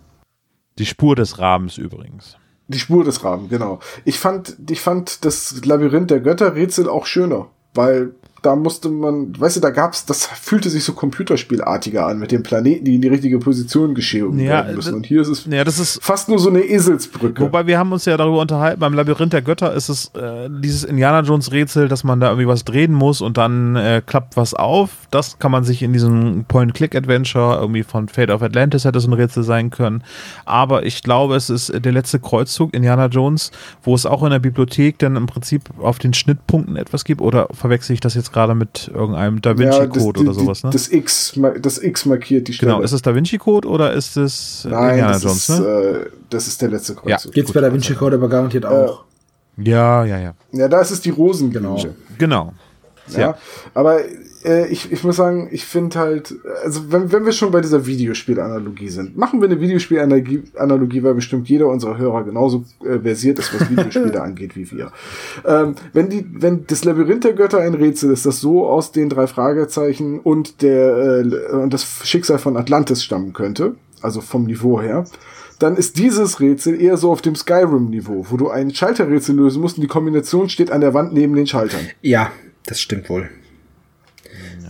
die 0.78 0.86
Spur 0.86 1.15
des 1.15 1.39
Rabens 1.39 1.78
übrigens. 1.78 2.36
Die 2.66 2.78
Spur 2.78 3.05
des 3.05 3.23
Raben, 3.23 3.48
genau. 3.48 3.78
Ich 4.05 4.19
fand, 4.19 4.56
ich 4.69 4.81
fand 4.81 5.24
das 5.24 5.65
Labyrinth 5.65 6.11
der 6.11 6.20
Götter 6.20 6.55
Rätsel 6.55 6.89
auch 6.89 7.06
schöner, 7.06 7.48
weil 7.74 8.15
da 8.45 8.57
musste 8.57 8.91
man, 8.91 9.33
weißt 9.39 9.57
du, 9.57 9.61
da 9.61 9.71
gab's, 9.71 10.05
das 10.05 10.27
fühlte 10.27 10.69
sich 10.69 10.85
so 10.85 10.93
computerspielartiger 10.93 12.07
an 12.07 12.19
mit 12.19 12.31
den 12.31 12.43
Planeten, 12.43 12.85
die 12.85 12.97
in 12.97 13.01
die 13.01 13.09
richtige 13.09 13.39
Position 13.39 13.95
geschehen 13.95 14.39
ja, 14.39 14.51
werden 14.51 14.77
müssen. 14.77 14.95
Und 14.95 15.07
hier 15.07 15.23
ist 15.23 15.29
es 15.29 15.47
ja, 15.47 15.65
das 15.65 15.79
ist, 15.79 16.03
fast 16.03 16.29
nur 16.29 16.39
so 16.39 16.51
eine 16.51 16.61
Eselsbrücke. 16.61 17.43
Wobei 17.43 17.66
wir 17.66 17.79
haben 17.79 17.91
uns 17.93 18.05
ja 18.05 18.16
darüber 18.19 18.41
unterhalten, 18.41 18.81
beim 18.81 18.93
Labyrinth 18.93 19.33
der 19.33 19.41
Götter 19.41 19.73
ist 19.73 19.89
es 19.89 20.11
äh, 20.15 20.51
dieses 20.51 20.85
Indiana 20.85 21.21
Jones 21.21 21.53
Rätsel, 21.53 21.89
dass 21.89 22.05
man 22.05 22.21
da 22.21 22.29
irgendwie 22.29 22.47
was 22.47 22.65
drehen 22.65 22.93
muss 22.93 23.23
und 23.23 23.39
dann 23.39 23.77
äh, 23.77 24.03
klappt 24.05 24.37
was 24.37 24.53
auf. 24.53 24.91
Das 25.11 25.39
kann 25.39 25.51
man 25.51 25.65
sich 25.65 25.83
in 25.83 25.95
diesem 25.95 26.45
Point-Click-Adventure 26.47 27.59
irgendwie 27.61 27.83
von 27.83 28.09
Fate 28.09 28.31
of 28.31 28.43
Atlantis 28.43 28.85
hätte 28.85 29.01
so 29.01 29.09
ein 29.09 29.15
Rätsel 29.15 29.43
sein 29.43 29.71
können. 29.71 30.05
Aber 30.45 30.85
ich 30.85 31.03
glaube, 31.03 31.37
es 31.37 31.49
ist 31.49 31.73
der 31.75 31.93
letzte 31.93 32.21
Kreuzzug 32.21 32.75
Indiana 32.75 33.07
Jones, 33.07 33.53
wo 33.83 33.95
es 33.95 34.05
auch 34.05 34.23
in 34.23 34.31
der 34.31 34.39
Bibliothek 34.39 34.99
dann 34.99 35.16
im 35.16 35.27
Prinzip 35.27 35.62
auf 35.79 35.99
den 35.99 36.12
Schnittpunkten 36.12 36.77
etwas 36.77 37.05
gibt. 37.05 37.23
Oder 37.23 37.49
verwechsel 37.53 37.95
ich 37.95 38.01
das 38.01 38.15
jetzt 38.15 38.34
gerade 38.35 38.55
mit 38.55 38.90
irgendeinem 38.93 39.40
Da 39.40 39.56
Vinci 39.56 39.89
Code 39.89 40.20
ja, 40.20 40.27
oder 40.27 40.35
sowas, 40.35 40.65
ne? 40.65 40.70
Das 40.70 40.93
X, 40.93 41.39
das 41.62 41.82
X 41.82 42.05
markiert 42.05 42.48
die 42.48 42.52
Stelle. 42.52 42.73
Genau, 42.73 42.85
ist 42.85 42.93
es 42.93 43.01
Da 43.01 43.15
Vinci 43.15 43.39
Code 43.39 43.66
oder 43.69 43.93
ist 43.93 44.16
es 44.16 44.66
Nein, 44.69 44.90
Indiana 44.90 45.12
das 45.12 45.23
Jones, 45.23 45.48
ist, 45.48 45.61
ne? 45.61 45.66
Äh, 45.66 46.11
das 46.28 46.48
ist 46.48 46.61
der 46.61 46.69
letzte 46.69 46.94
Kreuzzug. 46.97 47.09
Ja, 47.09 47.32
Geht's 47.32 47.52
bei 47.52 47.61
Da 47.61 47.73
Vinci 47.73 47.94
Code 47.94 48.16
aber 48.16 48.28
garantiert 48.28 48.66
auch. 48.66 49.05
Ja, 49.56 50.05
ja, 50.05 50.19
ja. 50.19 50.35
Ja, 50.52 50.69
da 50.69 50.81
ist 50.81 50.90
es 50.90 51.01
die 51.01 51.11
Rosen, 51.11 51.52
genau. 51.52 51.78
Genau. 52.19 52.52
Ja, 53.09 53.20
ja. 53.20 53.39
aber 53.73 54.01
äh, 54.45 54.69
ich, 54.69 54.93
ich 54.93 55.03
muss 55.05 55.16
sagen, 55.16 55.49
ich 55.51 55.65
finde 55.65 55.99
halt, 55.99 56.35
also 56.62 56.93
wenn, 56.93 57.11
wenn 57.12 57.25
wir 57.25 57.33
schon 57.33 57.51
bei 57.51 57.61
dieser 57.61 57.87
Videospielanalogie 57.87 58.89
sind, 58.89 59.16
machen 59.16 59.41
wir 59.41 59.49
eine 59.49 59.61
Videospielanalogie, 59.61 61.03
weil 61.03 61.15
bestimmt 61.15 61.49
jeder 61.49 61.69
unserer 61.69 61.97
Hörer 61.97 62.25
genauso 62.25 62.65
äh, 62.85 62.99
versiert 62.99 63.39
ist, 63.39 63.55
was 63.59 63.71
Videospiele 63.71 64.21
angeht 64.23 64.57
wie 64.57 64.71
wir. 64.71 64.93
Ähm, 65.47 65.75
wenn 65.93 66.11
die, 66.11 66.27
wenn 66.31 66.66
das 66.66 66.85
Labyrinth 66.85 67.25
der 67.25 67.33
Götter 67.33 67.59
ein 67.59 67.75
Rätsel 67.75 68.12
ist, 68.12 68.27
das 68.27 68.41
so 68.41 68.66
aus 68.66 68.93
den 68.93 69.09
drei 69.09 69.27
Fragezeichen 69.27 70.21
und 70.21 70.62
der 70.62 71.23
äh, 71.25 71.53
und 71.55 71.73
das 71.73 71.87
Schicksal 72.05 72.39
von 72.39 72.57
Atlantis 72.57 73.03
stammen 73.03 73.33
könnte, 73.33 73.75
also 74.03 74.21
vom 74.21 74.45
Niveau 74.45 74.81
her, 74.81 75.05
dann 75.59 75.77
ist 75.77 75.99
dieses 75.99 76.41
Rätsel 76.41 76.81
eher 76.81 76.97
so 76.97 77.11
auf 77.11 77.23
dem 77.23 77.37
Skyrim-Niveau, 77.37 78.27
wo 78.29 78.37
du 78.37 78.51
ein 78.51 78.75
Schalterrätsel 78.75 79.37
lösen 79.37 79.62
musst 79.62 79.79
und 79.79 79.83
die 79.83 79.89
Kombination 79.89 80.49
steht 80.49 80.71
an 80.71 80.81
der 80.81 80.93
Wand 80.93 81.15
neben 81.15 81.35
den 81.35 81.47
Schaltern. 81.47 81.81
Ja, 82.03 82.31
das 82.66 82.81
stimmt 82.81 83.09
wohl. 83.09 83.31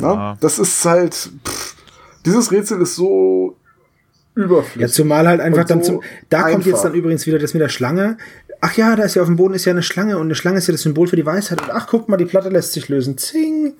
Ja. 0.00 0.36
Das 0.40 0.58
ist 0.58 0.84
halt, 0.84 1.14
pff, 1.46 1.74
dieses 2.24 2.50
Rätsel 2.50 2.80
ist 2.80 2.96
so 2.96 3.56
überflüssig. 4.34 4.80
Ja, 4.80 4.88
zumal 4.88 5.28
halt 5.28 5.40
einfach 5.40 5.62
so 5.62 5.68
dann 5.68 5.82
zum, 5.82 6.02
da 6.28 6.38
einfach. 6.38 6.52
kommt 6.52 6.66
jetzt 6.66 6.84
dann 6.84 6.94
übrigens 6.94 7.26
wieder 7.26 7.38
das 7.38 7.54
mit 7.54 7.60
der 7.60 7.68
Schlange. 7.68 8.16
Ach 8.60 8.74
ja, 8.76 8.96
da 8.96 9.04
ist 9.04 9.14
ja 9.14 9.22
auf 9.22 9.28
dem 9.28 9.36
Boden 9.36 9.54
ist 9.54 9.64
ja 9.64 9.72
eine 9.72 9.82
Schlange 9.82 10.16
und 10.16 10.24
eine 10.24 10.34
Schlange 10.34 10.58
ist 10.58 10.66
ja 10.66 10.72
das 10.72 10.82
Symbol 10.82 11.06
für 11.06 11.16
die 11.16 11.26
Weisheit. 11.26 11.60
Und 11.60 11.70
ach, 11.70 11.86
guck 11.86 12.08
mal, 12.08 12.16
die 12.16 12.24
Platte 12.24 12.48
lässt 12.48 12.72
sich 12.72 12.88
lösen. 12.88 13.18
Zing. 13.18 13.74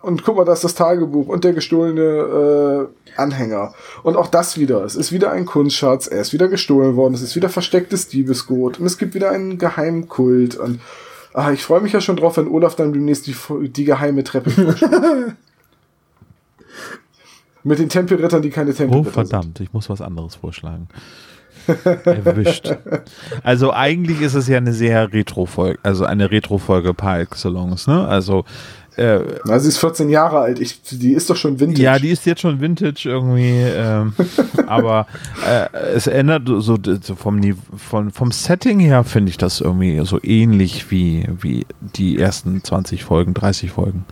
Und 0.00 0.22
guck 0.22 0.36
mal, 0.36 0.44
da 0.44 0.52
ist 0.52 0.62
das 0.62 0.74
Tagebuch 0.74 1.28
und 1.28 1.44
der 1.44 1.54
gestohlene 1.54 2.88
äh, 3.16 3.20
Anhänger. 3.20 3.74
Und 4.02 4.16
auch 4.16 4.28
das 4.28 4.58
wieder. 4.58 4.84
Es 4.84 4.96
ist 4.96 5.12
wieder 5.12 5.32
ein 5.32 5.46
Kunstschatz. 5.46 6.06
Er 6.06 6.20
ist 6.20 6.32
wieder 6.32 6.48
gestohlen 6.48 6.94
worden. 6.94 7.14
Es 7.14 7.22
ist 7.22 7.36
wieder 7.36 7.48
verstecktes 7.48 8.08
Diebesgut. 8.08 8.78
Und 8.78 8.86
es 8.86 8.98
gibt 8.98 9.14
wieder 9.14 9.30
einen 9.30 9.58
Geheimkult. 9.58 10.56
Und 10.56 10.80
Ah, 11.34 11.50
ich 11.52 11.62
freue 11.64 11.80
mich 11.80 11.92
ja 11.92 12.00
schon 12.00 12.16
drauf, 12.16 12.36
wenn 12.36 12.46
Olaf 12.48 12.76
dann 12.76 12.92
demnächst 12.92 13.26
die, 13.26 13.34
die 13.68 13.84
geheime 13.84 14.22
Treppe 14.24 14.50
Mit 17.64 17.78
den 17.78 17.88
Tempelrittern, 17.88 18.42
die 18.42 18.50
keine 18.50 18.74
Tempelritter 18.74 19.08
Oh, 19.08 19.12
verdammt, 19.12 19.58
sind. 19.58 19.60
ich 19.60 19.72
muss 19.72 19.88
was 19.90 20.00
anderes 20.00 20.34
vorschlagen. 20.36 20.88
Erwischt. 22.04 22.76
Also 23.42 23.72
eigentlich 23.72 24.20
ist 24.20 24.34
es 24.34 24.46
ja 24.48 24.58
eine 24.58 24.74
sehr 24.74 25.12
Retro-Folge, 25.14 25.78
also 25.82 26.04
eine 26.04 26.30
Retro-Folge 26.30 26.92
par 26.92 27.20
excellence, 27.20 27.86
ne? 27.86 28.06
Also 28.06 28.44
äh, 28.96 29.20
Na, 29.44 29.58
sie 29.58 29.68
ist 29.68 29.78
14 29.78 30.08
Jahre 30.08 30.38
alt. 30.38 30.60
Ich, 30.60 30.80
die 30.82 31.12
ist 31.12 31.28
doch 31.28 31.36
schon 31.36 31.58
Vintage. 31.58 31.82
Ja, 31.82 31.98
die 31.98 32.10
ist 32.10 32.26
jetzt 32.26 32.40
schon 32.40 32.60
Vintage 32.60 33.08
irgendwie. 33.08 33.60
Ähm, 33.60 34.12
aber 34.66 35.06
äh, 35.46 35.76
es 35.94 36.06
ändert 36.06 36.46
so, 36.46 36.60
so 36.60 37.14
vom, 37.16 37.40
vom, 37.76 38.12
vom 38.12 38.32
Setting 38.32 38.78
her 38.80 39.04
finde 39.04 39.30
ich 39.30 39.38
das 39.38 39.60
irgendwie 39.60 40.04
so 40.04 40.22
ähnlich 40.22 40.90
wie, 40.90 41.26
wie 41.40 41.66
die 41.80 42.18
ersten 42.18 42.62
20 42.62 43.04
Folgen, 43.04 43.34
30 43.34 43.72
Folgen. 43.72 44.04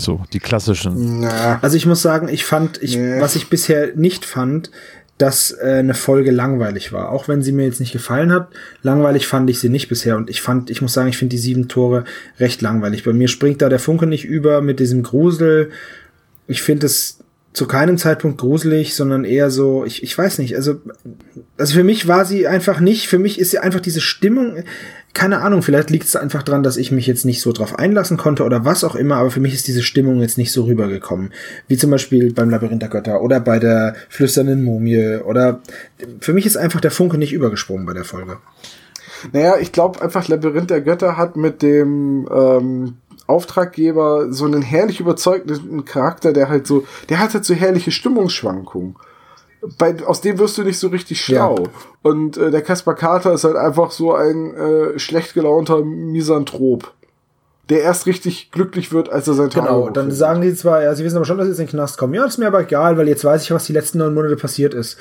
So, 0.00 0.22
die 0.32 0.40
klassischen. 0.40 1.20
Na. 1.20 1.58
Also 1.62 1.76
ich 1.76 1.86
muss 1.86 2.02
sagen, 2.02 2.28
ich 2.28 2.44
fand, 2.44 2.82
ich, 2.82 2.96
nee. 2.96 3.20
was 3.20 3.36
ich 3.36 3.50
bisher 3.50 3.94
nicht 3.96 4.24
fand, 4.24 4.70
dass 5.20 5.52
äh, 5.52 5.66
eine 5.66 5.92
Folge 5.92 6.30
langweilig 6.30 6.92
war. 6.92 7.10
Auch 7.10 7.28
wenn 7.28 7.42
sie 7.42 7.52
mir 7.52 7.66
jetzt 7.66 7.78
nicht 7.78 7.92
gefallen 7.92 8.32
hat, 8.32 8.48
langweilig 8.82 9.26
fand 9.26 9.50
ich 9.50 9.60
sie 9.60 9.68
nicht 9.68 9.90
bisher. 9.90 10.16
Und 10.16 10.30
ich 10.30 10.40
fand, 10.40 10.70
ich 10.70 10.80
muss 10.80 10.94
sagen, 10.94 11.10
ich 11.10 11.18
finde 11.18 11.36
die 11.36 11.42
sieben 11.42 11.68
Tore 11.68 12.04
recht 12.38 12.62
langweilig. 12.62 13.04
Bei 13.04 13.12
mir 13.12 13.28
springt 13.28 13.60
da 13.60 13.68
der 13.68 13.78
Funke 13.78 14.06
nicht 14.06 14.24
über 14.24 14.62
mit 14.62 14.80
diesem 14.80 15.02
Grusel. 15.02 15.70
Ich 16.46 16.62
finde 16.62 16.86
es 16.86 17.18
zu 17.52 17.66
keinem 17.66 17.98
Zeitpunkt 17.98 18.38
gruselig, 18.38 18.94
sondern 18.94 19.24
eher 19.24 19.50
so, 19.50 19.84
ich, 19.84 20.02
ich 20.02 20.16
weiß 20.16 20.38
nicht, 20.38 20.56
also, 20.56 20.80
also 21.58 21.74
für 21.74 21.84
mich 21.84 22.08
war 22.08 22.24
sie 22.24 22.46
einfach 22.46 22.80
nicht, 22.80 23.08
für 23.08 23.18
mich 23.18 23.38
ist 23.38 23.50
sie 23.50 23.58
einfach 23.58 23.80
diese 23.80 24.00
Stimmung, 24.00 24.62
keine 25.12 25.40
Ahnung, 25.40 25.62
vielleicht 25.62 25.90
liegt 25.90 26.04
es 26.04 26.16
einfach 26.16 26.42
dran, 26.42 26.62
dass 26.62 26.76
ich 26.76 26.92
mich 26.92 27.06
jetzt 27.06 27.24
nicht 27.24 27.40
so 27.40 27.52
drauf 27.52 27.78
einlassen 27.78 28.16
konnte 28.16 28.44
oder 28.44 28.64
was 28.64 28.84
auch 28.84 28.94
immer, 28.94 29.16
aber 29.16 29.30
für 29.30 29.40
mich 29.40 29.54
ist 29.54 29.66
diese 29.66 29.82
Stimmung 29.82 30.20
jetzt 30.20 30.38
nicht 30.38 30.52
so 30.52 30.64
rübergekommen. 30.64 31.32
Wie 31.66 31.76
zum 31.76 31.90
Beispiel 31.90 32.32
beim 32.32 32.48
Labyrinth 32.48 32.82
der 32.82 32.88
Götter 32.88 33.20
oder 33.20 33.40
bei 33.40 33.58
der 33.58 33.96
flüsternden 34.08 34.62
Mumie 34.62 35.16
oder 35.16 35.60
für 36.20 36.32
mich 36.32 36.46
ist 36.46 36.56
einfach 36.56 36.80
der 36.80 36.92
Funke 36.92 37.18
nicht 37.18 37.32
übergesprungen 37.32 37.86
bei 37.86 37.92
der 37.92 38.04
Folge. 38.04 38.38
Naja, 39.32 39.56
ich 39.60 39.72
glaube 39.72 40.00
einfach, 40.00 40.28
Labyrinth 40.28 40.70
der 40.70 40.80
Götter 40.80 41.16
hat 41.16 41.36
mit 41.36 41.62
dem 41.62 42.28
ähm, 42.32 42.96
Auftraggeber 43.26 44.32
so 44.32 44.44
einen 44.44 44.62
herrlich 44.62 45.00
überzeugenden 45.00 45.84
Charakter, 45.84 46.32
der 46.32 46.48
halt 46.48 46.66
so, 46.66 46.84
der 47.08 47.18
hat 47.18 47.34
halt 47.34 47.44
so 47.44 47.54
herrliche 47.54 47.90
Stimmungsschwankungen. 47.90 48.96
Bei, 49.78 49.94
aus 50.06 50.20
dem 50.20 50.38
wirst 50.38 50.56
du 50.58 50.62
nicht 50.62 50.78
so 50.78 50.88
richtig 50.88 51.20
schlau. 51.20 51.56
Ja. 51.58 51.70
Und 52.02 52.36
äh, 52.36 52.50
der 52.50 52.62
Kaspar 52.62 52.94
Carter 52.94 53.32
ist 53.34 53.44
halt 53.44 53.56
einfach 53.56 53.90
so 53.90 54.14
ein 54.14 54.54
äh, 54.54 54.98
schlecht 54.98 55.34
gelaunter 55.34 55.84
Misanthrop, 55.84 56.92
der 57.68 57.82
erst 57.82 58.06
richtig 58.06 58.50
glücklich 58.52 58.92
wird, 58.92 59.10
als 59.10 59.28
er 59.28 59.34
sein 59.34 59.50
Tag 59.50 59.64
Genau, 59.64 59.90
dann 59.90 60.10
sagen 60.12 60.40
die 60.40 60.54
zwar, 60.54 60.82
ja, 60.82 60.94
sie 60.94 61.04
wissen 61.04 61.16
aber 61.16 61.26
schon, 61.26 61.36
dass 61.36 61.46
sie 61.46 61.52
jetzt 61.52 61.60
in 61.60 61.66
den 61.66 61.70
Knast 61.70 61.98
kommen. 61.98 62.14
Ja, 62.14 62.24
ist 62.24 62.38
mir 62.38 62.46
aber 62.46 62.62
egal, 62.62 62.96
weil 62.96 63.06
jetzt 63.06 63.24
weiß 63.24 63.42
ich, 63.42 63.50
was 63.50 63.66
die 63.66 63.74
letzten 63.74 63.98
neun 63.98 64.14
Monate 64.14 64.36
passiert 64.36 64.72
ist. 64.72 64.98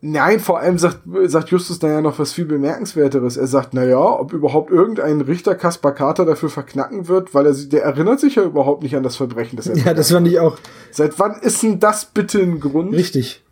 Nein, 0.00 0.38
vor 0.40 0.60
allem 0.60 0.78
sagt, 0.78 1.00
sagt 1.24 1.50
Justus 1.50 1.78
da 1.78 1.88
ja 1.88 2.00
noch 2.00 2.18
was 2.18 2.32
viel 2.32 2.44
bemerkenswerteres. 2.44 3.36
Er 3.36 3.46
sagt, 3.46 3.74
na 3.74 3.84
ja, 3.84 3.98
ob 3.98 4.32
überhaupt 4.32 4.70
irgendein 4.70 5.20
Richter 5.20 5.54
Kaspar 5.54 5.92
Carter 5.92 6.24
dafür 6.24 6.50
verknacken 6.50 7.08
wird, 7.08 7.34
weil 7.34 7.46
er 7.46 7.52
der 7.52 7.82
erinnert 7.82 8.20
sich 8.20 8.36
ja 8.36 8.44
überhaupt 8.44 8.82
nicht 8.82 8.96
an 8.96 9.02
das 9.02 9.16
Verbrechen, 9.16 9.56
das 9.56 9.66
er 9.66 9.76
Ja, 9.84 9.94
das 9.94 10.12
fand 10.12 10.28
ich 10.28 10.38
auch. 10.38 10.56
Seit 10.90 11.18
wann 11.18 11.40
ist 11.40 11.62
denn 11.62 11.80
das 11.80 12.06
bitte 12.06 12.40
ein 12.40 12.60
Grund? 12.60 12.92
Richtig. 12.92 13.42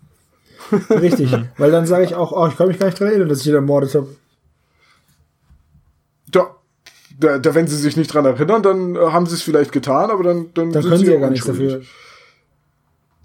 Richtig. 0.90 1.32
weil 1.58 1.70
dann 1.70 1.86
sage 1.86 2.04
ich 2.04 2.14
auch, 2.14 2.32
oh, 2.32 2.46
ich 2.46 2.56
kann 2.56 2.68
mich 2.68 2.78
gar 2.78 2.86
nicht 2.86 2.98
dran 2.98 3.08
erinnern, 3.08 3.28
dass 3.28 3.40
ich 3.40 3.46
ihn 3.46 3.54
ermordet 3.54 3.94
habe. 3.94 4.08
Da, 6.30 6.56
da, 7.18 7.38
da, 7.38 7.54
wenn 7.54 7.66
sie 7.66 7.76
sich 7.76 7.96
nicht 7.96 8.12
dran 8.12 8.24
erinnern, 8.24 8.62
dann 8.62 8.96
äh, 8.96 8.98
haben 8.98 9.26
sie 9.26 9.34
es 9.34 9.42
vielleicht 9.42 9.72
getan, 9.72 10.10
aber 10.10 10.22
dann 10.24 10.52
dann, 10.54 10.72
dann 10.72 10.82
können 10.82 10.98
sie 10.98 11.12
ja 11.12 11.20
gar 11.20 11.30
nichts 11.30 11.46
dafür. 11.46 11.82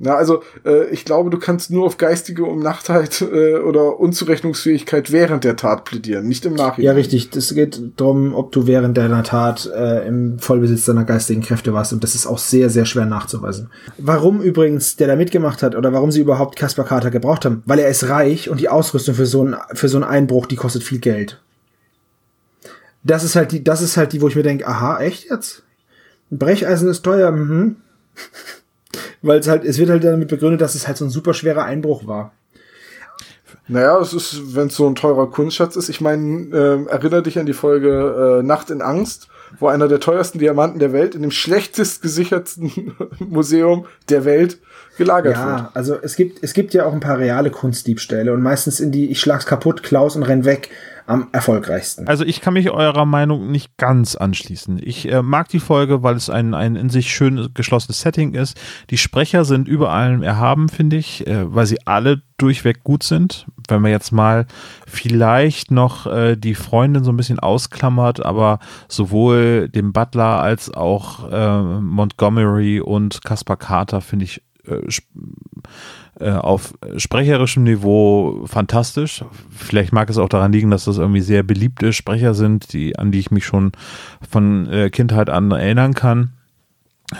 Na, 0.01 0.15
also 0.15 0.43
äh, 0.65 0.87
ich 0.91 1.03
glaube, 1.03 1.29
du 1.29 1.37
kannst 1.37 1.71
nur 1.71 1.85
auf 1.85 1.97
geistige 1.97 2.45
Umnachtheit 2.45 3.21
äh, 3.21 3.57
oder 3.57 3.99
Unzurechnungsfähigkeit 3.99 5.11
während 5.11 5.43
der 5.43 5.57
Tat 5.57 5.83
plädieren, 5.83 6.25
nicht 6.25 6.45
im 6.45 6.53
Nachhinein. 6.53 6.85
Ja, 6.85 6.93
richtig. 6.93 7.35
Es 7.35 7.53
geht 7.53 7.81
darum, 7.97 8.33
ob 8.33 8.53
du 8.53 8.65
während 8.65 8.97
deiner 8.97 9.23
Tat 9.23 9.69
äh, 9.75 10.07
im 10.07 10.39
Vollbesitz 10.39 10.85
deiner 10.85 11.03
geistigen 11.03 11.41
Kräfte 11.41 11.73
warst 11.73 11.91
und 11.91 12.01
das 12.01 12.15
ist 12.15 12.27
auch 12.27 12.37
sehr, 12.37 12.69
sehr 12.69 12.85
schwer 12.85 13.05
nachzuweisen. 13.05 13.71
Warum 13.97 14.41
übrigens 14.41 14.95
der 14.95 15.07
da 15.07 15.17
mitgemacht 15.17 15.61
hat 15.61 15.75
oder 15.75 15.91
warum 15.91 16.11
sie 16.11 16.21
überhaupt 16.21 16.55
Kaspar 16.55 16.85
Carter 16.85 17.11
gebraucht 17.11 17.43
haben? 17.43 17.61
Weil 17.65 17.79
er 17.79 17.89
ist 17.89 18.07
reich 18.07 18.49
und 18.49 18.61
die 18.61 18.69
Ausrüstung 18.69 19.15
für 19.15 19.25
so, 19.25 19.43
ein, 19.43 19.57
für 19.73 19.89
so 19.89 19.97
einen 19.97 20.05
Einbruch, 20.05 20.45
die 20.45 20.55
kostet 20.55 20.83
viel 20.83 20.99
Geld. 20.99 21.41
Das 23.03 23.25
ist 23.25 23.35
halt 23.35 23.51
die, 23.51 23.65
das 23.65 23.81
ist 23.81 23.97
halt 23.97 24.13
die, 24.13 24.21
wo 24.21 24.29
ich 24.29 24.35
mir 24.37 24.43
denke, 24.43 24.65
aha, 24.65 25.01
echt 25.01 25.29
jetzt? 25.29 25.63
Brecheisen 26.29 26.87
ist 26.87 27.01
teuer, 27.01 27.31
mhm 27.31 27.75
weil 29.21 29.39
es 29.39 29.47
halt, 29.47 29.63
es 29.65 29.77
wird 29.77 29.89
halt 29.89 30.03
damit 30.03 30.27
begründet, 30.27 30.61
dass 30.61 30.75
es 30.75 30.87
halt 30.87 30.97
so 30.97 31.05
ein 31.05 31.09
super 31.09 31.33
schwerer 31.33 31.63
Einbruch 31.63 32.07
war. 32.07 32.31
Naja, 33.67 33.99
es 33.99 34.13
ist, 34.13 34.55
wenn 34.55 34.67
es 34.67 34.75
so 34.75 34.87
ein 34.87 34.95
teurer 34.95 35.29
Kunstschatz 35.29 35.75
ist. 35.75 35.89
Ich 35.89 36.01
meine, 36.01 36.49
äh, 36.51 36.91
erinnere 36.91 37.21
dich 37.21 37.37
an 37.37 37.45
die 37.45 37.53
Folge 37.53 38.39
äh, 38.39 38.43
Nacht 38.43 38.71
in 38.71 38.81
Angst, 38.81 39.27
wo 39.59 39.67
einer 39.67 39.87
der 39.87 39.99
teuersten 39.99 40.39
Diamanten 40.39 40.79
der 40.79 40.91
Welt 40.91 41.13
in 41.13 41.21
dem 41.21 41.31
schlechtest 41.31 42.01
gesichertsten 42.01 42.95
Museum 43.19 43.85
der 44.09 44.25
Welt 44.25 44.59
gelagert 44.97 45.35
ja, 45.35 45.45
wird. 45.45 45.59
Ja, 45.59 45.71
also 45.75 45.97
es 46.01 46.15
gibt, 46.15 46.43
es 46.43 46.53
gibt 46.53 46.73
ja 46.73 46.85
auch 46.85 46.93
ein 46.93 46.99
paar 46.99 47.19
reale 47.19 47.51
Kunstdiebstähle 47.51 48.33
und 48.33 48.41
meistens 48.41 48.79
in 48.79 48.91
die, 48.91 49.11
ich 49.11 49.19
schlag's 49.19 49.45
kaputt, 49.45 49.83
Klaus 49.83 50.15
und 50.15 50.23
renn 50.23 50.45
weg 50.45 50.69
am 51.09 51.27
erfolgreichsten. 51.31 52.07
Also 52.07 52.23
ich 52.23 52.39
kann 52.39 52.53
mich 52.53 52.69
eurer 52.69 53.05
Meinung 53.05 53.49
nicht 53.51 53.77
ganz 53.77 54.15
anschließen. 54.15 54.79
Ich 54.83 55.11
äh, 55.11 55.23
mag 55.23 55.49
die 55.49 55.59
Folge, 55.59 56.03
weil 56.03 56.15
es 56.15 56.29
ein, 56.29 56.53
ein 56.53 56.75
in 56.75 56.89
sich 56.89 57.11
schön 57.11 57.49
geschlossenes 57.55 58.01
Setting 58.01 58.35
ist. 58.35 58.59
Die 58.91 58.97
Sprecher 58.97 59.43
sind 59.43 59.67
über 59.67 59.89
allem 59.89 60.21
erhaben, 60.21 60.69
finde 60.69 60.97
ich, 60.97 61.25
äh, 61.25 61.53
weil 61.53 61.65
sie 61.65 61.79
alle 61.87 62.21
durchweg 62.37 62.83
gut 62.83 63.01
sind. 63.01 63.47
Wenn 63.67 63.81
man 63.81 63.91
jetzt 63.91 64.11
mal 64.11 64.45
vielleicht 64.85 65.71
noch 65.71 66.05
äh, 66.05 66.35
die 66.35 66.55
Freundin 66.55 67.03
so 67.03 67.11
ein 67.11 67.17
bisschen 67.17 67.39
ausklammert, 67.39 68.23
aber 68.23 68.59
sowohl 68.87 69.67
den 69.67 69.91
Butler 69.93 70.39
als 70.41 70.71
auch 70.71 71.31
äh, 71.31 71.81
Montgomery 71.81 72.81
und 72.81 73.23
Caspar 73.23 73.57
Carter 73.57 74.01
finde 74.01 74.25
ich 74.25 74.43
äh, 76.19 76.31
auf 76.31 76.73
sprecherischem 76.97 77.63
Niveau 77.63 78.45
fantastisch. 78.45 79.23
Vielleicht 79.49 79.93
mag 79.93 80.09
es 80.09 80.17
auch 80.17 80.29
daran 80.29 80.51
liegen, 80.51 80.71
dass 80.71 80.85
das 80.85 80.97
irgendwie 80.97 81.21
sehr 81.21 81.43
beliebte 81.43 81.93
Sprecher 81.93 82.33
sind, 82.33 82.73
die, 82.73 82.97
an 82.97 83.11
die 83.11 83.19
ich 83.19 83.31
mich 83.31 83.45
schon 83.45 83.71
von 84.29 84.67
äh, 84.67 84.89
Kindheit 84.89 85.29
an 85.29 85.51
erinnern 85.51 85.93
kann. 85.93 86.33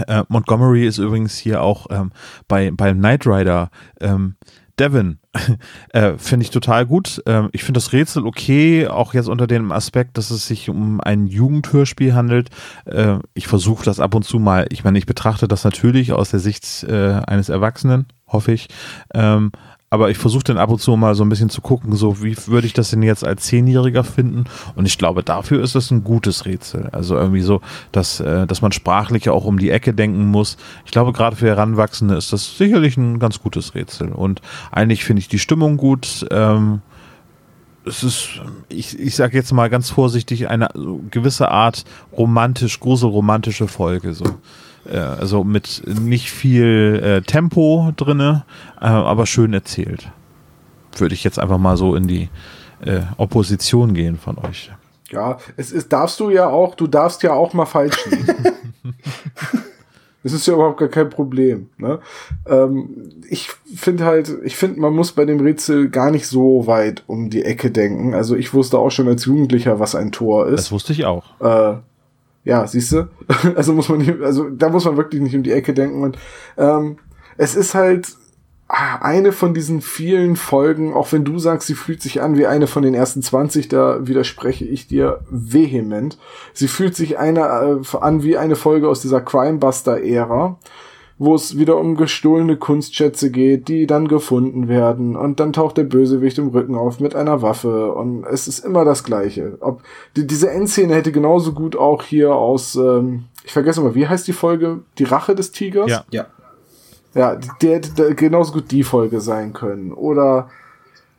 Äh, 0.08 0.24
Montgomery 0.28 0.86
ist 0.86 0.98
übrigens 0.98 1.38
hier 1.38 1.62
auch 1.62 1.88
ähm, 1.90 2.12
bei, 2.48 2.72
bei 2.72 2.94
Knight 2.94 3.26
Rider 3.26 3.70
ähm, 4.00 4.36
Devin. 4.80 5.20
äh, 5.90 6.14
finde 6.18 6.44
ich 6.44 6.52
total 6.52 6.86
gut. 6.86 7.22
Ähm, 7.26 7.50
ich 7.52 7.64
finde 7.64 7.80
das 7.80 7.92
Rätsel 7.92 8.26
okay, 8.26 8.88
auch 8.88 9.14
jetzt 9.14 9.30
unter 9.30 9.48
dem 9.48 9.72
Aspekt, 9.72 10.18
dass 10.18 10.32
es 10.32 10.48
sich 10.48 10.70
um 10.70 11.02
ein 11.02 11.28
Jugendhörspiel 11.28 12.14
handelt. 12.14 12.50
Äh, 12.86 13.18
ich 13.34 13.48
versuche 13.48 13.84
das 13.84 14.00
ab 14.00 14.16
und 14.16 14.24
zu 14.24 14.40
mal, 14.40 14.68
ich 14.70 14.84
meine, 14.84 14.98
ich 14.98 15.06
betrachte 15.06 15.48
das 15.48 15.64
natürlich 15.64 16.14
aus 16.14 16.32
der 16.32 16.40
Sicht 16.40 16.84
äh, 16.84 17.22
eines 17.26 17.50
Erwachsenen 17.50 18.08
hoffe 18.30 18.52
ich. 18.52 18.68
Ähm, 19.14 19.52
aber 19.92 20.12
ich 20.12 20.18
versuche 20.18 20.44
dann 20.44 20.58
ab 20.58 20.70
und 20.70 20.80
zu 20.80 20.96
mal 20.96 21.16
so 21.16 21.24
ein 21.24 21.30
bisschen 21.30 21.50
zu 21.50 21.62
gucken, 21.62 21.96
so 21.96 22.24
wie 22.24 22.36
würde 22.46 22.68
ich 22.68 22.74
das 22.74 22.92
denn 22.92 23.02
jetzt 23.02 23.26
als 23.26 23.44
Zehnjähriger 23.44 24.04
finden? 24.04 24.44
Und 24.76 24.86
ich 24.86 25.00
glaube, 25.00 25.24
dafür 25.24 25.64
ist 25.64 25.74
das 25.74 25.90
ein 25.90 26.04
gutes 26.04 26.46
Rätsel. 26.46 26.90
Also 26.92 27.16
irgendwie 27.16 27.42
so, 27.42 27.62
dass, 27.92 28.20
äh, 28.20 28.46
dass 28.46 28.62
man 28.62 28.72
sprachlich 28.72 29.30
auch 29.30 29.46
um 29.46 29.58
die 29.58 29.72
Ecke 29.72 29.94
denken 29.94 30.28
muss. 30.28 30.58
Ich 30.86 30.92
glaube, 30.92 31.12
gerade 31.12 31.36
für 31.36 31.48
Heranwachsende 31.48 32.16
ist 32.16 32.32
das 32.32 32.58
sicherlich 32.58 32.98
ein 32.98 33.18
ganz 33.18 33.42
gutes 33.42 33.74
Rätsel. 33.74 34.10
Und 34.10 34.42
eigentlich 34.72 35.04
finde 35.04 35.22
ich 35.22 35.28
die 35.28 35.40
Stimmung 35.40 35.78
gut. 35.78 36.28
Ähm, 36.30 36.82
es 37.84 38.04
ist, 38.04 38.42
ich, 38.68 39.00
ich 39.00 39.16
sage 39.16 39.36
jetzt 39.36 39.52
mal 39.54 39.72
ganz 39.72 39.90
vorsichtig, 39.90 40.50
eine 40.50 40.70
gewisse 41.10 41.50
Art 41.50 41.84
romantisch, 42.16 42.80
gruselromantische 42.80 43.68
Folge. 43.68 44.14
So 44.14 44.26
also 44.92 45.44
mit 45.44 45.84
nicht 45.86 46.32
viel 46.32 47.02
äh, 47.04 47.22
Tempo 47.22 47.92
drinne, 47.96 48.46
äh, 48.82 48.86
aber 48.86 49.26
schön 49.26 49.54
erzählt. 49.54 50.10
Würde 50.98 51.16
ich 51.16 51.24
jetzt 51.24 51.40
einfach 51.40 51.58
mal 51.58 51.78
so 51.78 51.96
in 51.96 52.08
die 52.08 52.30
äh, 52.82 53.02
Opposition 53.18 53.94
gehen 53.94 54.18
von 54.18 54.38
euch. 54.38 54.72
Ja, 55.12 55.38
es 55.58 55.72
ist, 55.72 55.92
darfst 55.92 56.20
du 56.20 56.30
ja 56.30 56.48
auch, 56.48 56.76
du 56.76 56.88
darfst 56.88 57.24
ja 57.24 57.34
auch 57.34 57.54
mal 57.54 57.66
falsch 57.66 57.98
liegen. 58.06 58.36
Das 60.22 60.34
ist 60.34 60.46
ja 60.48 60.54
überhaupt 60.54 60.80
gar 60.80 60.90
kein 60.90 61.10
Problem. 61.10 61.70
Ne? 61.78 62.00
Ähm, 62.46 63.14
ich 63.30 63.50
finde 63.74 64.04
halt, 64.04 64.30
ich 64.44 64.58
finde, 64.58 64.80
man 64.82 64.94
muss 64.94 65.14
bei 65.14 65.24
dem 65.24 65.40
Rätsel 65.40 65.90
gar 65.90 66.12
nicht 66.12 66.28
so 66.28 66.68
weit 66.68 67.04
um 67.08 67.30
die 67.30 67.46
Ecke 67.46 67.72
denken. 67.72 68.14
Also 68.14 68.36
ich 68.36 68.54
wusste 68.54 68.78
auch 68.80 68.90
schon 68.90 69.08
als 69.08 69.26
Jugendlicher, 69.26 69.80
was 69.80 69.96
ein 69.96 70.12
Tor 70.12 70.48
ist. 70.48 70.58
Das 70.58 70.72
wusste 70.74 70.92
ich 70.92 71.06
auch. 71.06 71.24
Äh, 71.40 71.78
ja, 72.50 72.66
siehst 72.66 72.92
du? 72.92 73.08
Also 73.56 73.74
muss 73.74 73.90
man 73.90 74.24
also 74.24 74.50
da 74.50 74.70
muss 74.70 74.86
man 74.86 74.98
wirklich 74.98 75.22
nicht 75.22 75.36
um 75.36 75.44
die 75.44 75.52
Ecke 75.52 75.74
denken. 75.74 76.02
Und 76.02 76.18
ähm, 76.58 76.98
es 77.38 77.56
ist 77.56 77.76
halt 77.76 78.08
ah, 78.68 78.96
eine 79.02 79.32
von 79.32 79.54
diesen 79.54 79.82
vielen 79.82 80.36
Folgen, 80.36 80.94
auch 80.94 81.12
wenn 81.12 81.24
du 81.24 81.38
sagst, 81.38 81.68
sie 81.68 81.76
fühlt 81.76 82.02
sich 82.02 82.24
an 82.24 82.38
wie 82.38 82.48
eine 82.48 82.66
von 82.66 82.82
den 82.82 82.96
ersten 82.96 83.22
20, 83.22 83.68
da 83.68 84.08
widerspreche 84.08 84.66
ich 84.66 84.88
dir 84.88 85.20
vehement. 85.30 86.18
Sie 86.54 86.68
fühlt 86.68 86.96
sich 86.96 87.20
eine, 87.20 87.42
äh, 87.42 87.98
an 87.98 88.24
wie 88.24 88.36
eine 88.36 88.56
Folge 88.56 88.90
aus 88.90 89.02
dieser 89.02 89.22
Crimebuster-Ära 89.22 90.58
wo 91.20 91.36
es 91.36 91.58
wieder 91.58 91.78
um 91.78 91.96
gestohlene 91.96 92.56
Kunstschätze 92.56 93.30
geht, 93.30 93.68
die 93.68 93.86
dann 93.86 94.08
gefunden 94.08 94.70
werden 94.70 95.18
und 95.18 95.42
dann 95.42 95.52
taucht 95.52 95.78
der 95.78 95.84
Bösewicht 95.84 96.38
im 96.38 96.48
Rücken 96.48 96.76
auf 96.76 97.02
mit 97.02 97.14
einer 97.14 97.42
Waffe 97.42 97.94
und 97.94 98.26
es 98.26 98.48
ist 98.48 98.60
immer 98.60 98.86
das 98.86 99.04
Gleiche. 99.04 99.58
Ob 99.60 99.84
die, 100.16 100.26
diese 100.26 100.50
Endszene 100.50 100.96
hätte 100.96 101.12
genauso 101.12 101.52
gut 101.52 101.76
auch 101.76 102.04
hier 102.04 102.34
aus, 102.34 102.76
ähm, 102.76 103.26
ich 103.44 103.52
vergesse 103.52 103.82
mal, 103.82 103.96
wie 103.96 104.08
heißt 104.08 104.28
die 104.30 104.34
Folge? 104.34 104.80
Die 104.98 105.04
Rache 105.04 105.36
des 105.36 105.52
Tigers? 105.52 105.92
Ja. 105.92 106.06
Ja. 106.10 106.28
Ja, 107.14 107.36
der 107.62 107.76
hätte 107.76 108.16
genauso 108.16 108.54
gut 108.54 108.72
die 108.72 108.84
Folge 108.84 109.20
sein 109.20 109.52
können. 109.52 109.92
Oder 109.92 110.50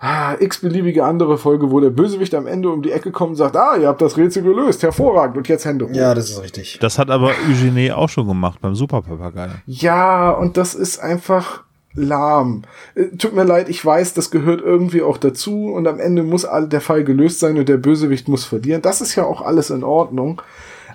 ah, 0.01 0.35
x-beliebige 0.39 1.05
andere 1.05 1.39
Folge, 1.39 1.71
wo 1.71 1.79
der 1.79 1.91
Bösewicht 1.91 2.35
am 2.35 2.47
Ende 2.47 2.71
um 2.71 2.83
die 2.83 2.91
Ecke 2.91 3.13
kommt 3.13 3.31
und 3.31 3.37
sagt, 3.37 3.57
ah, 3.57 3.77
ihr 3.77 3.87
habt 3.87 4.01
das 4.01 4.17
Rätsel 4.17 4.43
gelöst, 4.43 4.83
hervorragend, 4.83 5.37
und 5.37 5.49
jetzt 5.49 5.65
Hände 5.65 5.87
hoch. 5.87 5.95
Ja, 5.95 6.15
das 6.15 6.31
ist 6.31 6.43
richtig. 6.43 6.79
Das 6.81 6.99
hat 6.99 7.11
aber 7.11 7.33
Eugenie 7.49 7.93
auch 7.93 8.09
schon 8.09 8.27
gemacht 8.27 8.61
beim 8.61 8.75
Superpapagei. 8.75 9.51
Ja, 9.67 10.31
und 10.31 10.57
das 10.57 10.75
ist 10.75 10.99
einfach 10.99 11.65
lahm. 11.95 12.63
Äh, 12.95 13.17
tut 13.17 13.35
mir 13.35 13.45
leid, 13.45 13.69
ich 13.69 13.85
weiß, 13.85 14.15
das 14.15 14.31
gehört 14.31 14.63
irgendwie 14.63 15.03
auch 15.03 15.19
dazu 15.19 15.67
und 15.67 15.87
am 15.87 16.01
Ende 16.01 16.23
muss 16.23 16.47
der 16.69 16.81
Fall 16.81 17.05
gelöst 17.05 17.41
sein 17.41 17.59
und 17.59 17.69
der 17.69 17.77
Bösewicht 17.77 18.29
muss 18.29 18.45
verlieren. 18.45 18.83
Das 18.83 19.01
ist 19.01 19.15
ja 19.17 19.25
auch 19.25 19.43
alles 19.43 19.71
in 19.71 19.85
Ordnung. 19.85 20.41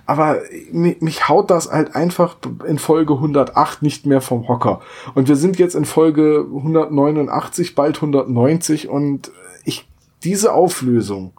Aber 0.05 0.39
mich, 0.71 1.01
mich 1.01 1.27
haut 1.27 1.49
das 1.49 1.71
halt 1.71 1.95
einfach 1.95 2.37
in 2.67 2.77
Folge 2.77 3.13
108 3.13 3.81
nicht 3.81 4.05
mehr 4.05 4.21
vom 4.21 4.47
Hocker. 4.47 4.81
Und 5.15 5.27
wir 5.27 5.35
sind 5.35 5.57
jetzt 5.57 5.75
in 5.75 5.85
Folge 5.85 6.45
189, 6.47 7.75
bald 7.75 7.97
190 7.97 8.87
und 8.87 9.31
ich, 9.63 9.87
diese 10.23 10.53
Auflösung, 10.53 11.33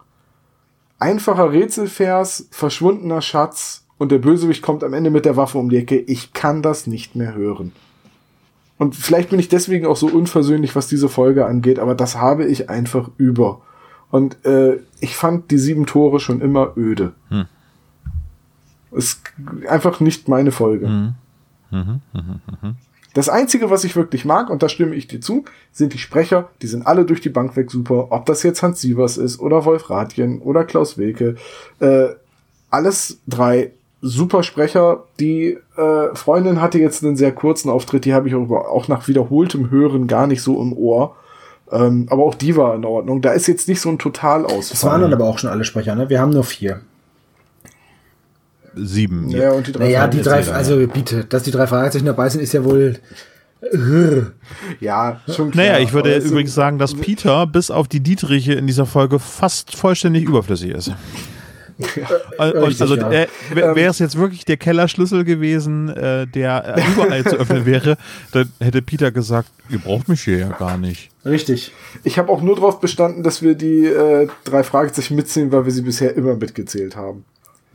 einfacher 0.99 1.53
Rätselvers, 1.53 2.49
verschwundener 2.51 3.23
Schatz 3.23 3.85
und 3.99 4.11
der 4.11 4.19
Bösewicht 4.19 4.63
kommt 4.63 4.83
am 4.83 4.95
Ende 4.95 5.11
mit 5.11 5.25
der 5.25 5.37
Waffe 5.37 5.59
um 5.59 5.69
die 5.69 5.79
Ecke, 5.79 5.99
ich 5.99 6.33
kann 6.33 6.63
das 6.63 6.87
nicht 6.87 7.15
mehr 7.15 7.35
hören. 7.35 7.73
Und 8.79 8.95
vielleicht 8.95 9.31
bin 9.31 9.39
ich 9.39 9.49
deswegen 9.49 9.87
auch 9.87 9.97
so 9.97 10.07
unversöhnlich, 10.09 10.77
was 10.77 10.89
diese 10.89 11.09
Folge 11.09 11.47
angeht, 11.47 11.79
aber 11.79 11.95
das 11.95 12.17
habe 12.17 12.45
ich 12.45 12.69
einfach 12.69 13.11
über. 13.17 13.63
Und 14.11 14.45
äh, 14.45 14.79
ich 15.01 15.17
fand 15.17 15.51
die 15.51 15.59
sieben 15.59 15.87
Tore 15.87 16.21
schon 16.21 16.41
immer 16.41 16.77
öde. 16.77 17.13
Hm. 17.29 17.47
Ist 18.93 19.21
einfach 19.69 20.01
nicht 20.01 20.29
meine 20.29 20.53
Folge. 20.53 20.87
Hm. 20.87 21.15
Mhm, 21.71 22.01
mh, 22.13 22.23
mh. 22.63 22.75
Das 23.17 23.31
Einzige, 23.31 23.71
was 23.71 23.85
ich 23.85 23.97
wirklich 23.97 24.27
mag, 24.27 24.51
und 24.51 24.63
da 24.63 24.69
stimme 24.69 24.95
ich 24.95 25.09
dir 25.09 25.23
zu, 25.23 25.47
sind 25.73 25.95
die 25.95 25.99
Sprecher. 25.99 26.51
Die 26.61 26.67
sind 26.67 26.87
alle 26.87 27.07
durch 27.07 27.23
die 27.23 27.31
Bank 27.31 27.57
weg 27.57 27.71
super. 27.71 28.09
Ob 28.11 28.27
das 28.27 28.43
jetzt 28.43 28.63
Hans 28.63 28.83
Sievers 28.83 29.17
ist 29.17 29.41
oder 29.41 29.65
Wolf 29.65 29.89
Rathjen 29.89 30.43
oder 30.43 30.65
Klaus 30.65 30.99
Wilke. 30.99 31.37
Äh, 31.81 32.09
alles 32.69 33.19
drei 33.27 33.73
super 34.03 34.43
Sprecher. 34.43 35.05
Die 35.19 35.57
äh, 35.79 36.15
Freundin 36.15 36.61
hatte 36.61 36.79
jetzt 36.79 37.03
einen 37.03 37.17
sehr 37.17 37.33
kurzen 37.33 37.71
Auftritt, 37.71 38.05
die 38.05 38.13
habe 38.13 38.29
ich 38.29 38.35
auch, 38.35 38.51
auch 38.51 38.87
nach 38.89 39.09
wiederholtem 39.09 39.71
Hören 39.71 40.09
gar 40.09 40.27
nicht 40.27 40.43
so 40.43 40.61
im 40.61 40.75
Ohr. 40.75 41.17
Ähm, 41.73 42.07
aber 42.11 42.23
auch 42.23 42.35
die 42.35 42.55
war 42.55 42.75
in 42.75 42.85
Ordnung. 42.85 43.23
Da 43.23 43.33
ist 43.33 43.47
jetzt 43.47 43.67
nicht 43.67 43.81
so 43.81 43.89
ein 43.89 43.99
Totalausfall. 43.99 44.61
Das 44.71 44.85
waren 44.85 45.01
dann 45.01 45.15
aber 45.15 45.25
auch 45.25 45.39
schon 45.39 45.49
alle 45.49 45.65
Sprecher, 45.65 45.95
ne? 45.95 46.11
Wir 46.11 46.21
haben 46.21 46.33
nur 46.33 46.45
vier. 46.45 46.83
Sieben. 48.77 49.31
Ja, 49.31 49.53
und 49.53 49.67
die 49.67 49.73
drei 49.73 49.85
naja, 49.85 50.07
die 50.07 50.23
drei, 50.23 50.47
also 50.51 50.87
bitte, 50.87 51.25
dass 51.25 51.43
die 51.43 51.51
drei 51.51 51.67
Fragezeichen 51.67 52.07
dabei 52.07 52.29
sind, 52.29 52.41
ist 52.41 52.53
ja 52.53 52.65
wohl. 52.65 52.99
Ja, 54.81 55.21
schon 55.35 55.51
klar. 55.51 55.65
Naja, 55.65 55.79
ich 55.79 55.93
würde 55.93 56.15
übrigens 56.19 56.55
sagen, 56.55 56.79
dass 56.79 56.95
Peter 57.01 57.47
bis 57.47 57.71
auf 57.71 57.89
die 57.89 58.01
Dietriche 58.01 58.53
in 58.53 58.67
dieser 58.67 58.87
Folge 58.87 59.19
fast 59.19 59.75
vollständig 59.75 60.25
überflüssig 60.25 60.71
ist. 60.71 60.93
Ja, 61.79 62.51
und, 62.53 62.81
also 62.81 62.97
ja. 62.97 63.11
äh, 63.11 63.27
wäre 63.51 63.91
es 63.91 63.99
jetzt 63.99 64.17
wirklich 64.17 64.45
der 64.45 64.57
Kellerschlüssel 64.57 65.25
gewesen, 65.25 65.89
äh, 65.91 66.27
der 66.27 66.77
überall 66.93 67.25
zu 67.25 67.37
öffnen 67.37 67.67
wäre, 67.67 67.99
dann 68.33 68.51
hätte 68.61 68.81
Peter 68.81 69.11
gesagt, 69.11 69.51
ihr 69.69 69.79
braucht 69.79 70.09
mich 70.09 70.23
hier 70.23 70.39
ja 70.39 70.49
gar 70.49 70.79
nicht. 70.79 71.11
Richtig. 71.25 71.73
Ich 72.03 72.19
habe 72.19 72.33
auch 72.33 72.41
nur 72.41 72.57
darauf 72.57 72.81
bestanden, 72.81 73.23
dass 73.23 73.43
wir 73.43 73.55
die 73.55 73.85
äh, 73.85 74.29
drei 74.45 74.63
Fragezeichen 74.63 75.17
mitziehen, 75.17 75.53
weil 75.53 75.67
wir 75.67 75.73
sie 75.73 75.83
bisher 75.83 76.17
immer 76.17 76.35
mitgezählt 76.35 76.97
haben. 76.97 77.25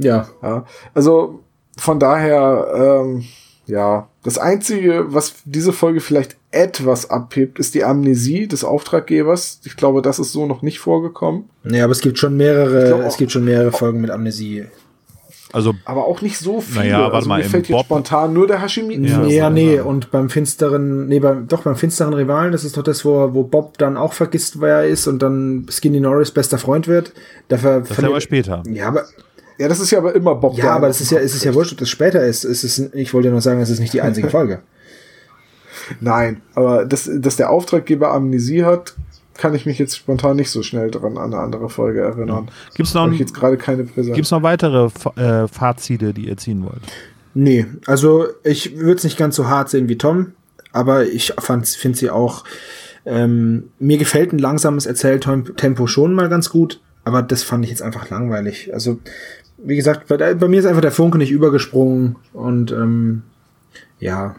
Ja. 0.04 0.28
ja. 0.42 0.66
Also 0.94 1.40
von 1.78 2.00
daher, 2.00 3.02
ähm, 3.04 3.24
ja, 3.66 4.08
das 4.24 4.38
Einzige, 4.38 5.06
was 5.14 5.36
diese 5.46 5.74
Folge 5.74 6.00
vielleicht 6.00 6.36
etwas 6.52 7.10
abhebt, 7.10 7.60
ist 7.60 7.74
die 7.74 7.84
Amnesie 7.84 8.48
des 8.48 8.64
Auftraggebers. 8.64 9.62
Ich 9.64 9.78
glaube, 9.78 10.02
das 10.02 10.20
ist 10.20 10.32
so 10.32 10.46
noch 10.46 10.62
nicht 10.62 10.80
vorgekommen. 10.80 11.46
Ja, 11.64 11.86
aber 11.86 11.92
es 11.92 12.02
gibt 12.02 12.20
schon 12.20 12.36
mehrere, 12.38 13.04
es 13.06 13.18
gibt 13.18 13.32
schon 13.32 13.46
mehrere 13.46 13.72
Folgen 13.72 14.02
mit 14.02 14.12
Amnesie. 14.12 14.66
Also, 15.54 15.74
aber 15.86 16.06
auch 16.06 16.22
nicht 16.22 16.38
so 16.38 16.62
viele. 16.62 16.86
Naja, 16.86 17.02
warte 17.02 17.16
also 17.16 17.28
mal, 17.28 17.40
mir 17.40 17.50
fällt 17.50 17.68
jetzt 17.68 17.82
spontan 17.82 18.34
nur 18.34 18.48
der 18.48 18.62
Hashimi. 18.62 18.96
Ja, 19.08 19.26
ja 19.26 19.50
nee, 19.50 19.80
und 19.80 20.12
beim 20.12 20.30
finsteren, 20.30 21.08
nee, 21.08 21.20
beim, 21.20 21.48
doch 21.48 21.64
beim 21.64 21.76
finsteren 21.76 22.14
Rivalen, 22.14 22.52
das 22.52 22.64
ist 22.64 22.78
doch 22.78 22.84
das, 22.84 23.04
wo, 23.04 23.34
wo 23.34 23.44
Bob 23.44 23.78
dann 23.78 23.98
auch 23.98 24.14
vergisst, 24.14 24.62
wer 24.62 24.78
er 24.78 24.88
ist 24.88 25.08
und 25.08 25.20
dann 25.22 25.68
Skinny 25.70 26.00
Norris 26.00 26.32
bester 26.32 26.58
Freund 26.58 26.88
wird. 26.88 27.12
Dafür 27.50 27.82
das 27.82 27.98
ist 27.98 28.04
aber 28.04 28.22
später. 28.22 28.64
Ja, 28.70 28.88
aber 28.88 29.06
ja, 29.62 29.68
das 29.68 29.80
ist 29.80 29.92
ja 29.92 30.00
aber 30.00 30.16
immer 30.16 30.34
Bob. 30.34 30.58
Ja, 30.58 30.76
aber 30.76 30.88
das 30.88 31.02
ist 31.02 31.12
ja, 31.12 31.20
es 31.20 31.36
ist 31.36 31.44
ja 31.44 31.54
wurscht, 31.54 31.74
ob 31.74 31.78
das 31.78 31.90
später 31.90 32.24
ist. 32.26 32.44
Es 32.44 32.64
ist. 32.64 32.94
Ich 32.96 33.14
wollte 33.14 33.30
nur 33.30 33.42
sagen, 33.42 33.62
es 33.62 33.70
ist 33.70 33.80
nicht 33.80 33.94
die 33.94 34.02
einzige 34.02 34.30
Folge. 34.32 34.62
Nein, 36.00 36.42
aber 36.56 36.86
dass, 36.86 37.10
dass 37.14 37.36
der 37.36 37.52
Auftraggeber 37.52 38.12
Amnesie 38.12 38.64
hat, 38.64 38.96
kann 39.38 39.54
ich 39.54 39.68
mich 39.68 39.78
jetzt 39.78 39.96
spontan 39.96 40.36
nicht 40.36 40.50
so 40.50 40.64
schnell 40.64 40.90
dran 40.90 41.18
an 41.18 41.34
eine 41.34 41.44
andere 41.44 41.70
Folge 41.70 42.02
erinnern. 42.02 42.50
Gibt 42.74 42.88
es 42.88 42.96
noch, 42.96 43.12
jetzt 43.12 43.36
gerade 43.36 43.58
keine 43.58 43.84
Gibt's 43.84 44.32
noch 44.32 44.42
weitere 44.42 44.90
äh, 45.16 45.48
Fazite, 45.48 46.14
die 46.14 46.28
ihr 46.28 46.38
ziehen 46.38 46.64
wollt? 46.64 46.82
Nee, 47.36 47.68
also 47.86 48.28
ich 48.44 48.78
würde 48.78 48.96
es 48.96 49.04
nicht 49.04 49.18
ganz 49.18 49.36
so 49.36 49.48
hart 49.48 49.70
sehen 49.70 49.90
wie 49.90 49.98
Tom, 49.98 50.34
aber 50.72 51.06
ich 51.06 51.34
finde 51.38 51.98
sie 51.98 52.10
auch. 52.10 52.44
Ähm, 53.04 53.72
mir 53.80 53.98
gefällt 53.98 54.32
ein 54.32 54.38
langsames 54.38 54.86
Erzähltempo 54.86 55.88
schon 55.88 56.14
mal 56.14 56.30
ganz 56.30 56.52
gut, 56.52 56.82
aber 57.04 57.24
das 57.24 57.42
fand 57.42 57.64
ich 57.64 57.72
jetzt 57.72 57.82
einfach 57.82 58.10
langweilig. 58.10 58.74
Also 58.74 59.00
wie 59.64 59.76
gesagt, 59.76 60.08
bei, 60.08 60.48
mir 60.48 60.60
ist 60.60 60.66
einfach 60.66 60.82
der 60.82 60.92
Funke 60.92 61.18
nicht 61.18 61.32
übergesprungen 61.32 62.16
und 62.34 62.72
ähm, 62.72 63.24
ja, 64.00 64.36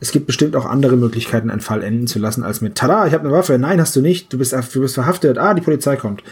es 0.00 0.12
gibt 0.12 0.26
bestimmt 0.26 0.56
auch 0.56 0.64
andere 0.64 0.96
Möglichkeiten, 0.96 1.50
einen 1.50 1.60
Fall 1.60 1.82
enden 1.82 2.06
zu 2.06 2.18
lassen, 2.18 2.42
als 2.42 2.60
mit 2.60 2.74
Tada, 2.74 3.06
ich 3.06 3.12
habe 3.12 3.24
eine 3.24 3.32
Waffe. 3.32 3.58
Nein, 3.58 3.80
hast 3.80 3.94
du 3.94 4.00
nicht. 4.00 4.32
Du 4.32 4.38
bist, 4.38 4.52
du 4.52 4.80
bist 4.80 4.94
verhaftet. 4.94 5.36
Ah, 5.36 5.54
die 5.54 5.60
Polizei 5.60 5.96
kommt. 5.96 6.22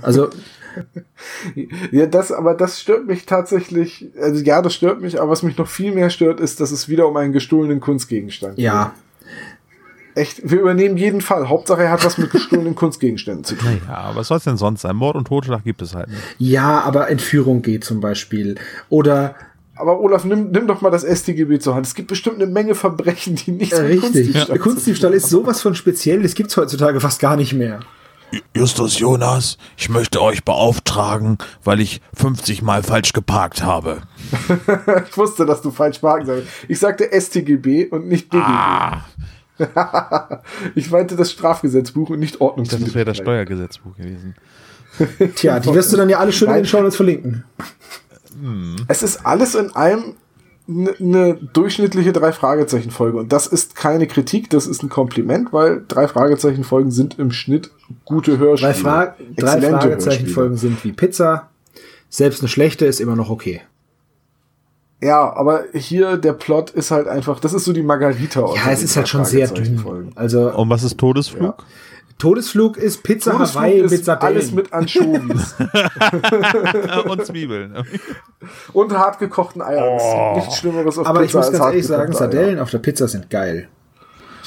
Also 0.00 0.30
ja, 1.90 2.06
das, 2.06 2.32
aber 2.32 2.54
das 2.54 2.80
stört 2.80 3.06
mich 3.06 3.26
tatsächlich. 3.26 4.08
Also 4.20 4.42
ja, 4.42 4.62
das 4.62 4.74
stört 4.74 5.00
mich, 5.00 5.20
aber 5.20 5.30
was 5.30 5.42
mich 5.42 5.58
noch 5.58 5.68
viel 5.68 5.92
mehr 5.92 6.10
stört, 6.10 6.40
ist, 6.40 6.60
dass 6.60 6.70
es 6.70 6.88
wieder 6.88 7.06
um 7.06 7.16
einen 7.16 7.32
gestohlenen 7.32 7.80
Kunstgegenstand 7.80 8.56
geht. 8.56 8.64
Ja, 8.64 8.94
Echt, 10.14 10.40
wir 10.44 10.60
übernehmen 10.60 10.96
jeden 10.96 11.20
Fall. 11.20 11.48
Hauptsache, 11.48 11.82
er 11.82 11.90
hat 11.90 12.04
was 12.04 12.18
mit 12.18 12.30
gestohlenen 12.32 12.74
Kunstgegenständen 12.74 13.44
zu 13.44 13.56
tun. 13.56 13.80
Ja, 13.88 14.10
was 14.14 14.28
soll 14.28 14.38
es 14.38 14.44
denn 14.44 14.56
sonst 14.56 14.82
sein? 14.82 14.96
Mord 14.96 15.16
und 15.16 15.26
Totschlag 15.26 15.64
gibt 15.64 15.82
es 15.82 15.94
halt 15.94 16.08
nicht. 16.08 16.20
Ja, 16.38 16.80
aber 16.80 17.08
Entführung 17.08 17.62
geht 17.62 17.84
zum 17.84 18.00
Beispiel. 18.00 18.56
Oder 18.88 19.34
aber 19.74 20.00
Olaf, 20.00 20.24
nimm, 20.24 20.50
nimm 20.50 20.66
doch 20.66 20.80
mal 20.80 20.90
das 20.90 21.02
StGB 21.02 21.58
zur 21.58 21.74
Hand. 21.74 21.86
Es 21.86 21.94
gibt 21.94 22.08
bestimmt 22.08 22.36
eine 22.36 22.46
Menge 22.46 22.74
Verbrechen, 22.74 23.36
die 23.36 23.52
nicht 23.52 23.72
äh, 23.72 23.80
Richtig. 23.80 24.00
Kunstdiebstahl, 24.02 24.56
ja. 24.56 24.62
Kunstdiebstahl 24.62 25.14
ist 25.14 25.28
sowas 25.30 25.62
von 25.62 25.74
speziell, 25.74 26.22
das 26.22 26.34
gibt's 26.34 26.56
heutzutage 26.56 27.00
fast 27.00 27.20
gar 27.20 27.36
nicht 27.36 27.54
mehr. 27.54 27.80
Justus 28.56 28.98
Jonas, 28.98 29.58
ich 29.76 29.88
möchte 29.88 30.22
euch 30.22 30.44
beauftragen, 30.44 31.38
weil 31.64 31.80
ich 31.80 32.00
50 32.14 32.62
Mal 32.62 32.82
falsch 32.82 33.12
geparkt 33.12 33.62
habe. 33.62 34.02
ich 35.10 35.16
wusste, 35.16 35.44
dass 35.44 35.60
du 35.62 35.70
falsch 35.70 35.98
parken 35.98 36.26
sollst. 36.26 36.48
Ich 36.68 36.78
sagte 36.78 37.08
StGB 37.12 37.88
und 37.88 38.08
nicht 38.08 38.30
BGB. 38.30 38.44
Ah. 38.46 39.04
ich 40.74 40.90
meinte 40.90 41.16
das 41.16 41.30
Strafgesetzbuch 41.32 42.10
und 42.10 42.20
nicht 42.20 42.40
Ordnung. 42.40 42.66
Das 42.66 42.94
wäre 42.94 43.04
das 43.04 43.18
Steuergesetzbuch 43.18 43.96
gewesen. 43.96 44.34
Tja, 45.36 45.58
die 45.60 45.72
wirst 45.74 45.92
du 45.92 45.96
dann 45.96 46.08
ja 46.08 46.18
alle 46.18 46.32
schön 46.32 46.48
in 46.48 46.54
den 46.54 46.66
Shownotes 46.66 46.96
verlinken. 46.96 47.44
Es 48.88 49.02
ist 49.02 49.24
alles 49.24 49.54
in 49.54 49.74
allem 49.74 50.16
eine 50.68 50.94
ne 50.98 51.48
durchschnittliche 51.52 52.12
drei 52.12 52.32
Fragezeichen 52.32 52.90
Folge 52.90 53.18
und 53.18 53.32
das 53.32 53.46
ist 53.46 53.74
keine 53.74 54.06
Kritik, 54.06 54.48
das 54.50 54.66
ist 54.66 54.82
ein 54.82 54.88
Kompliment, 54.88 55.52
weil 55.52 55.84
drei 55.86 56.06
Fragezeichen 56.06 56.64
Folgen 56.64 56.90
sind 56.90 57.18
im 57.18 57.32
Schnitt 57.32 57.70
gute 58.04 58.38
Hörspiele. 58.38 58.72
Drei, 58.72 58.80
Fra 58.80 59.16
drei 59.36 59.60
Fragezeichen 59.60 60.28
Folgen 60.28 60.56
sind 60.56 60.82
wie 60.84 60.92
Pizza. 60.92 61.50
Selbst 62.08 62.40
eine 62.40 62.48
schlechte 62.48 62.86
ist 62.86 63.00
immer 63.00 63.16
noch 63.16 63.30
okay. 63.30 63.62
Ja, 65.02 65.34
aber 65.34 65.64
hier 65.74 66.16
der 66.16 66.32
Plot 66.32 66.70
ist 66.70 66.92
halt 66.92 67.08
einfach, 67.08 67.40
das 67.40 67.52
ist 67.52 67.64
so 67.64 67.72
die 67.72 67.82
Margarita. 67.82 68.46
Ja, 68.54 68.70
es 68.70 68.84
ist 68.84 68.96
halt 68.96 69.08
schon 69.08 69.24
sehr 69.24 69.48
dünn. 69.48 70.12
Also 70.14 70.52
und 70.52 70.70
was 70.70 70.84
ist 70.84 70.96
Todesflug? 70.96 71.42
Ja. 71.42 71.56
Todesflug 72.18 72.76
ist 72.76 73.02
Pizza 73.02 73.32
Todesflug 73.32 73.62
Hawaii 73.62 73.80
ist 73.80 73.90
mit 73.90 74.04
Sardellen. 74.04 74.36
Alles 74.36 74.52
mit 74.52 74.72
Anchovies. 74.72 75.56
und 77.08 77.26
Zwiebeln. 77.26 77.84
und 78.72 78.92
hartgekochten 78.92 79.60
Eiern. 79.60 79.98
Oh. 80.00 80.36
Nichts 80.36 80.58
Schlimmeres 80.58 80.98
auf 80.98 81.06
Aber 81.08 81.22
Pizza 81.22 81.40
ich 81.40 81.46
muss 81.46 81.58
ganz 81.58 81.64
ehrlich 81.64 81.86
sagen, 81.86 82.12
Sardellen 82.12 82.60
auf 82.60 82.70
der 82.70 82.78
Pizza 82.78 83.08
sind 83.08 83.28
geil. 83.28 83.68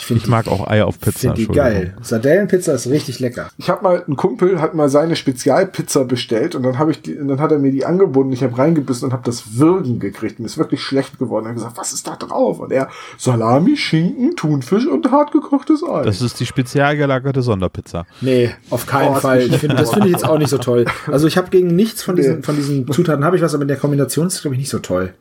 Ich, 0.09 0.15
ich 0.15 0.27
mag 0.27 0.47
auch 0.47 0.67
Eier 0.67 0.87
auf 0.87 0.99
Pizza. 0.99 1.33
Finde 1.33 1.35
die 1.35 1.47
geil. 1.47 1.95
Sardellenpizza 2.01 2.73
ist 2.73 2.87
richtig 2.87 3.19
lecker. 3.19 3.49
Ich 3.57 3.69
habe 3.69 3.83
mal, 3.83 4.03
ein 4.07 4.15
Kumpel 4.15 4.61
hat 4.61 4.73
mal 4.73 4.89
seine 4.89 5.15
Spezialpizza 5.15 6.03
bestellt 6.03 6.55
und 6.55 6.63
dann 6.63 6.79
habe 6.79 6.91
ich 6.91 7.01
die, 7.01 7.15
und 7.17 7.27
dann 7.27 7.39
hat 7.39 7.51
er 7.51 7.59
mir 7.59 7.71
die 7.71 7.85
angeboten. 7.85 8.31
Ich 8.31 8.43
habe 8.43 8.57
reingebissen 8.57 9.07
und 9.07 9.13
habe 9.13 9.23
das 9.23 9.57
Würgen 9.57 9.99
gekriegt. 9.99 10.39
Mir 10.39 10.45
ist 10.45 10.57
wirklich 10.57 10.81
schlecht 10.81 11.19
geworden. 11.19 11.45
Er 11.45 11.49
hat 11.49 11.55
gesagt, 11.55 11.77
was 11.77 11.93
ist 11.93 12.07
da 12.07 12.15
drauf? 12.15 12.59
Und 12.59 12.71
er, 12.71 12.89
Salami, 13.17 13.77
Schinken, 13.77 14.35
Thunfisch 14.35 14.85
und 14.85 15.11
hartgekochtes 15.11 15.83
Ei. 15.83 16.03
Das 16.03 16.21
ist 16.21 16.39
die 16.39 16.45
spezial 16.45 16.97
gelagerte 16.97 17.41
Sonderpizza. 17.41 18.05
Nee, 18.21 18.51
auf 18.69 18.85
keinen 18.85 19.15
oh, 19.15 19.19
Fall. 19.19 19.41
Ich 19.41 19.57
find, 19.57 19.77
das 19.77 19.91
finde 19.91 20.07
ich 20.07 20.13
jetzt 20.13 20.27
auch 20.27 20.37
nicht 20.37 20.49
so 20.49 20.57
toll. 20.57 20.85
Also 21.11 21.27
ich 21.27 21.37
habe 21.37 21.49
gegen 21.49 21.75
nichts 21.75 22.03
von 22.03 22.15
diesen, 22.15 22.37
nee. 22.37 22.41
von 22.41 22.55
diesen 22.55 22.91
Zutaten 22.91 23.25
habe 23.25 23.35
ich 23.35 23.41
was, 23.41 23.53
aber 23.53 23.63
in 23.63 23.67
der 23.67 23.77
Kombination 23.77 24.27
ist 24.27 24.41
glaube 24.41 24.55
ich 24.55 24.59
nicht 24.59 24.69
so 24.69 24.79
toll. 24.79 25.13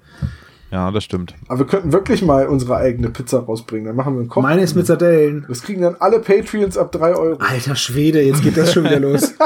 Ja, 0.74 0.90
das 0.90 1.05
stimmt. 1.05 1.34
Aber 1.46 1.60
wir 1.60 1.66
könnten 1.66 1.92
wirklich 1.92 2.20
mal 2.22 2.48
unsere 2.48 2.74
eigene 2.76 3.09
Pizza 3.09 3.38
rausbringen. 3.38 3.86
Dann 3.86 3.94
machen 3.94 4.14
wir 4.14 4.20
einen 4.22 4.28
Koch. 4.28 4.42
Meine 4.42 4.60
ist 4.60 4.74
mit 4.74 4.88
Sardellen. 4.88 5.46
Das 5.48 5.62
kriegen 5.62 5.82
dann 5.82 5.94
alle 6.01 6.18
Patreons 6.18 6.76
ab 6.76 6.90
3 6.90 7.14
Euro. 7.14 7.38
Alter 7.38 7.76
Schwede, 7.76 8.20
jetzt 8.20 8.42
geht 8.42 8.56
das 8.56 8.72
schon 8.72 8.82
wieder 8.82 8.98
los. 8.98 9.34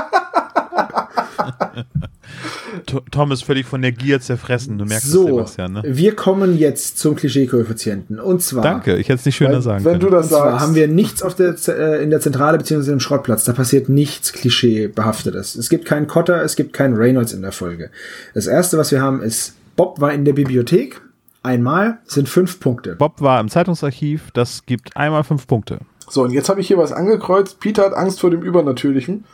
Tom 3.11 3.31
ist 3.31 3.45
völlig 3.45 3.67
von 3.67 3.83
der 3.83 3.93
Gier 3.93 4.23
zerfressen. 4.23 4.79
Du 4.79 4.87
merkst 4.87 5.11
so, 5.11 5.25
es, 5.25 5.29
Sebastian. 5.29 5.73
Ne? 5.75 5.83
Wir 5.85 6.17
kommen 6.17 6.57
jetzt 6.57 6.97
zum 6.99 7.15
Klischee-Koeffizienten. 7.15 8.19
Und 8.21 8.43
zwar. 8.43 8.63
Danke, 8.63 8.97
ich 8.97 9.11
hätte 9.11 9.19
es 9.19 9.27
nicht 9.27 9.37
schöner 9.37 9.57
wenn, 9.57 9.61
sagen 9.61 9.85
Wenn 9.85 9.99
können. 9.99 10.11
du 10.11 10.17
das 10.17 10.27
und 10.27 10.31
sagst. 10.31 10.45
Zwar 10.45 10.61
haben 10.61 10.75
wir 10.75 10.89
nichts 10.89 11.23
auf 11.23 11.35
der, 11.35 11.57
äh, 11.69 12.03
in 12.03 12.09
der 12.09 12.21
Zentrale 12.21 12.57
bzw. 12.57 12.91
im 12.91 13.01
Schrottplatz. 13.01 13.45
Da 13.45 13.53
passiert 13.53 13.91
nichts 13.91 14.33
Klischee-behaftetes. 14.33 15.57
Es 15.57 15.69
gibt 15.69 15.85
keinen 15.85 16.07
Cotter, 16.07 16.43
es 16.43 16.57
gibt 16.57 16.73
keinen 16.73 16.97
Reynolds 16.97 17.35
in 17.35 17.43
der 17.43 17.53
Folge. 17.53 17.91
Das 18.33 18.47
erste, 18.47 18.79
was 18.79 18.93
wir 18.93 19.03
haben, 19.03 19.21
ist 19.21 19.57
Bob 19.77 20.01
war 20.01 20.15
in 20.15 20.25
der 20.25 20.33
Bibliothek. 20.33 21.03
Einmal 21.43 21.99
sind 22.05 22.29
fünf 22.29 22.61
Punkte. 22.61 22.97
Bob 22.97 23.21
war 23.21 23.41
im 23.41 23.49
Zeitungsarchiv, 23.49 24.31
das 24.33 24.65
gibt 24.67 24.97
einmal 24.97 25.25
fünf 25.25 25.47
Punkte. 25.47 25.79
So, 26.09 26.23
und 26.25 26.31
jetzt 26.33 26.49
habe 26.49 26.61
ich 26.61 26.67
hier 26.67 26.79
was 26.79 26.93
angekreuzt. 26.93 27.61
Peter 27.61 27.85
hat 27.85 27.95
Angst 27.95 28.21
vor 28.21 28.31
dem 28.31 28.43
Übernatürlichen. 28.43 29.25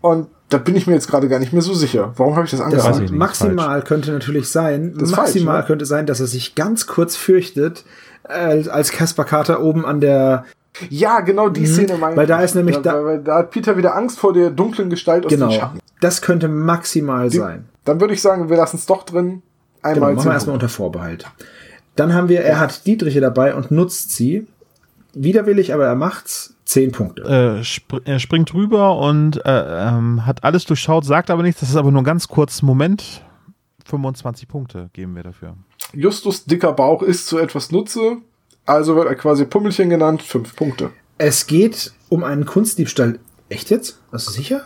Und 0.00 0.28
da 0.48 0.58
bin 0.58 0.74
ich 0.76 0.86
mir 0.86 0.94
jetzt 0.94 1.08
gerade 1.08 1.28
gar 1.28 1.38
nicht 1.38 1.52
mehr 1.52 1.62
so 1.62 1.74
sicher. 1.74 2.12
Warum 2.16 2.34
habe 2.34 2.44
ich 2.44 2.50
das 2.50 2.60
angekreuzt? 2.60 3.10
maximal 3.12 3.82
könnte 3.82 4.10
natürlich 4.12 4.48
sein, 4.48 4.94
Das 4.98 5.10
maximal 5.10 5.54
falsch, 5.56 5.64
ne? 5.64 5.66
könnte 5.66 5.86
sein, 5.86 6.06
dass 6.06 6.20
er 6.20 6.26
sich 6.26 6.54
ganz 6.54 6.86
kurz 6.86 7.16
fürchtet, 7.16 7.84
äh, 8.28 8.68
als 8.68 8.90
Kaspar 8.92 9.24
Carter 9.24 9.62
oben 9.62 9.84
an 9.86 10.00
der, 10.00 10.44
Ja, 10.88 11.20
genau 11.20 11.48
die 11.50 11.66
Szene 11.66 11.96
meine 11.98 12.14
Mhm. 12.14 12.16
Weil 12.16 12.26
da 12.26 12.40
ist 12.42 12.54
nämlich 12.54 12.76
da, 12.78 12.82
da- 12.92 12.94
weil, 12.96 13.04
weil 13.04 13.22
da 13.22 13.38
hat 13.38 13.50
Peter 13.50 13.76
wieder 13.76 13.94
Angst 13.94 14.18
vor 14.18 14.32
der 14.32 14.50
dunklen 14.50 14.88
Gestalt 14.90 15.26
aus 15.26 15.30
genau, 15.30 15.48
den 15.50 15.60
Schatten. 15.60 15.78
das 16.00 16.22
könnte 16.22 16.48
maximal 16.48 17.28
Die- 17.28 17.36
sein. 17.38 17.66
Dann 17.84 18.00
würde 18.00 18.14
ich 18.14 18.22
sagen, 18.22 18.48
wir 18.48 18.56
lassen 18.56 18.76
es 18.76 18.86
doch 18.86 19.02
drin. 19.04 19.42
Genau, 19.82 19.94
Einmal 19.94 20.14
machen 20.14 20.22
zehn 20.22 20.30
wir 20.30 20.34
erstmal 20.34 20.54
unter 20.54 20.68
Vorbehalt. 20.68 21.26
Dann 21.96 22.14
haben 22.14 22.28
wir, 22.28 22.42
er 22.42 22.58
hat 22.58 22.86
Dietriche 22.86 23.20
dabei 23.20 23.54
und 23.54 23.70
nutzt 23.70 24.12
sie. 24.12 24.46
Widerwillig, 25.14 25.74
aber 25.74 25.86
er 25.86 25.94
macht's. 25.94 26.54
Zehn 26.64 26.92
Punkte. 26.92 27.22
Äh, 27.24 27.64
spr 27.64 28.00
er 28.04 28.18
springt 28.18 28.54
rüber 28.54 28.98
und 28.98 29.44
äh, 29.44 29.88
ähm, 29.88 30.24
hat 30.24 30.42
alles 30.44 30.64
durchschaut, 30.64 31.04
sagt 31.04 31.30
aber 31.30 31.42
nichts. 31.42 31.60
Das 31.60 31.68
ist 31.68 31.76
aber 31.76 31.90
nur 31.90 32.00
ein 32.00 32.06
ganz 32.06 32.28
kurzer 32.28 32.64
Moment. 32.64 33.22
25 33.84 34.48
Punkte 34.48 34.88
geben 34.92 35.14
wir 35.16 35.22
dafür. 35.22 35.54
Justus 35.92 36.44
dicker 36.44 36.72
Bauch 36.72 37.02
ist 37.02 37.26
zu 37.26 37.38
etwas 37.38 37.72
Nutze. 37.72 38.18
Also 38.64 38.96
wird 38.96 39.08
er 39.08 39.16
quasi 39.16 39.44
Pummelchen 39.44 39.90
genannt. 39.90 40.22
Fünf 40.22 40.56
Punkte. 40.56 40.90
Es 41.18 41.46
geht 41.46 41.92
um 42.08 42.24
einen 42.24 42.46
Kunstdiebstahl. 42.46 43.18
Echt 43.48 43.70
jetzt? 43.70 44.00
Bist 44.10 44.28
du 44.28 44.32
sicher? 44.32 44.62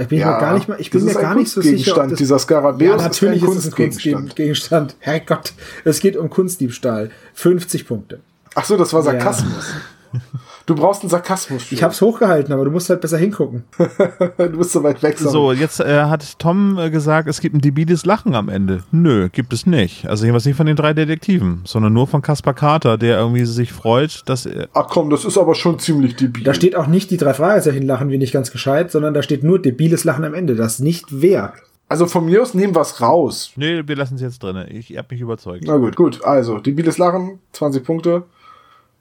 Ich 0.00 0.06
bin 0.08 0.20
Ja, 0.20 0.32
mir 0.32 0.38
gar 0.38 0.54
nicht 0.54 0.68
mal, 0.68 0.80
ich 0.80 0.90
bin 0.90 1.04
mir 1.04 1.12
gar 1.14 1.34
nicht 1.34 1.50
so 1.50 1.60
sicher. 1.60 1.72
Kunstgegenstand. 1.72 2.12
das- 2.12 2.18
Dieser 2.18 2.38
Skarabäus 2.38 2.88
ja, 2.88 2.96
ist 2.96 3.02
natürlich 3.02 3.42
ein 3.42 3.50
ist 3.50 3.56
es 3.56 3.64
ein 3.66 3.70
Kunstgegenstand. 3.72 4.22
Kunstgegenstand. 4.26 4.96
Herrgott, 5.00 5.52
es 5.84 5.98
geht 6.00 6.16
um 6.16 6.30
Kunstdiebstahl. 6.30 7.10
50 7.34 7.86
Punkte. 7.86 8.20
Ach 8.54 8.64
so, 8.64 8.76
das 8.76 8.92
war 8.92 9.02
Sarkasmus. 9.02 9.64
Du 10.68 10.74
brauchst 10.74 11.00
einen 11.00 11.08
Sarkasmus. 11.08 11.72
Ich 11.72 11.82
hab's 11.82 12.02
hochgehalten, 12.02 12.52
aber 12.52 12.66
du 12.66 12.70
musst 12.70 12.90
halt 12.90 13.00
besser 13.00 13.16
hingucken. 13.16 13.64
du 14.36 14.58
bist 14.58 14.72
so 14.72 14.82
weit 14.82 15.02
weg. 15.02 15.16
Sam. 15.16 15.32
So, 15.32 15.52
jetzt 15.52 15.80
äh, 15.80 16.02
hat 16.02 16.38
Tom 16.38 16.78
äh, 16.78 16.90
gesagt, 16.90 17.26
es 17.26 17.40
gibt 17.40 17.54
ein 17.54 17.62
debiles 17.62 18.04
Lachen 18.04 18.34
am 18.34 18.50
Ende. 18.50 18.82
Nö, 18.90 19.30
gibt 19.30 19.54
es 19.54 19.64
nicht. 19.64 20.06
Also 20.06 20.26
jedenfalls 20.26 20.44
nicht 20.44 20.58
von 20.58 20.66
den 20.66 20.76
drei 20.76 20.92
Detektiven, 20.92 21.62
sondern 21.64 21.94
nur 21.94 22.06
von 22.06 22.20
Kaspar 22.20 22.52
Carter, 22.52 22.98
der 22.98 23.16
irgendwie 23.16 23.46
sich 23.46 23.72
freut, 23.72 24.24
dass 24.26 24.44
er. 24.44 24.68
Ach 24.74 24.88
komm, 24.90 25.08
das 25.08 25.24
ist 25.24 25.38
aber 25.38 25.54
schon 25.54 25.78
ziemlich 25.78 26.16
debil. 26.16 26.44
Da 26.44 26.52
steht 26.52 26.76
auch 26.76 26.86
nicht 26.86 27.10
die 27.10 27.16
drei 27.16 27.32
Fragezeichen 27.32 27.86
lachen 27.86 28.10
wie 28.10 28.18
nicht 28.18 28.34
ganz 28.34 28.50
gescheit, 28.50 28.90
sondern 28.90 29.14
da 29.14 29.22
steht 29.22 29.42
nur 29.42 29.62
debiles 29.62 30.04
Lachen 30.04 30.24
am 30.26 30.34
Ende. 30.34 30.54
Das 30.54 30.80
nicht 30.80 31.06
wer. 31.08 31.54
also 31.88 32.04
von 32.04 32.26
mir 32.26 32.42
aus 32.42 32.52
nehmen 32.52 32.76
wir 32.76 32.82
es 32.82 33.00
raus. 33.00 33.52
Nee, 33.56 33.84
wir 33.86 33.96
lassen 33.96 34.16
es 34.16 34.20
jetzt 34.20 34.42
drin. 34.42 34.62
Ich 34.68 34.94
hab 34.98 35.10
mich 35.10 35.22
überzeugt. 35.22 35.64
Na 35.66 35.78
gut, 35.78 35.96
gut. 35.96 36.22
Also, 36.24 36.58
debiles 36.58 36.98
Lachen, 36.98 37.38
20 37.52 37.82
Punkte. 37.82 38.24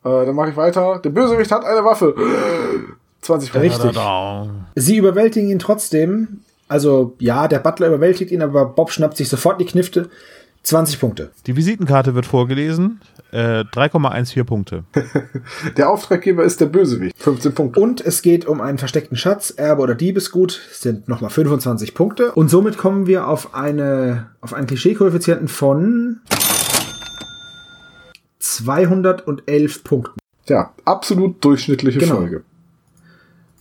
Äh, 0.08 0.26
dann 0.26 0.36
mache 0.36 0.52
ich 0.52 0.58
weiter. 0.58 1.00
Der 1.04 1.10
Bösewicht 1.10 1.52
hat 1.52 1.66
eine 1.66 1.84
Waffe. 1.84 2.16
20 3.22 3.52
Punkte. 3.52 3.70
Richtig. 3.70 4.00
Sie 4.76 4.98
überwältigen 4.98 5.50
ihn 5.50 5.60
trotzdem. 5.60 6.42
Also 6.68 7.16
ja, 7.20 7.48
der 7.48 7.60
Butler 7.60 7.88
überwältigt 7.88 8.32
ihn, 8.32 8.42
aber 8.42 8.66
Bob 8.66 8.92
schnappt 8.92 9.18
sich 9.18 9.28
sofort 9.28 9.60
die 9.60 9.66
Knifte. 9.66 10.10
20 10.64 11.00
Punkte. 11.00 11.32
Die 11.46 11.56
Visitenkarte 11.56 12.14
wird 12.14 12.26
vorgelesen. 12.26 13.00
Äh, 13.32 13.64
3,14 13.74 14.44
Punkte. 14.44 14.84
Der 15.78 15.90
Auftraggeber 15.90 16.44
ist 16.44 16.60
der 16.60 16.66
Bösewicht. 16.66 17.16
15 17.18 17.54
Punkte. 17.54 17.80
Und 17.80 18.02
es 18.02 18.22
geht 18.22 18.46
um 18.46 18.60
einen 18.60 18.78
versteckten 18.78 19.16
Schatz, 19.16 19.52
Erbe 19.52 19.82
oder 19.82 19.96
Diebesgut, 19.96 20.60
sind 20.72 21.08
nochmal 21.08 21.30
25 21.30 21.94
Punkte. 21.94 22.34
Und 22.34 22.50
somit 22.50 22.78
kommen 22.78 23.08
wir 23.08 23.28
auf 23.28 23.54
eine, 23.54 24.28
auf 24.42 24.54
einen 24.54 24.68
Klischee-Koeffizienten 24.68 25.48
von 25.48 26.20
211 28.66 29.84
Punkten. 29.84 30.20
Ja, 30.48 30.74
absolut 30.86 31.44
durchschnittliche 31.44 32.00
Genau. 32.00 32.16
Folge. 32.18 32.44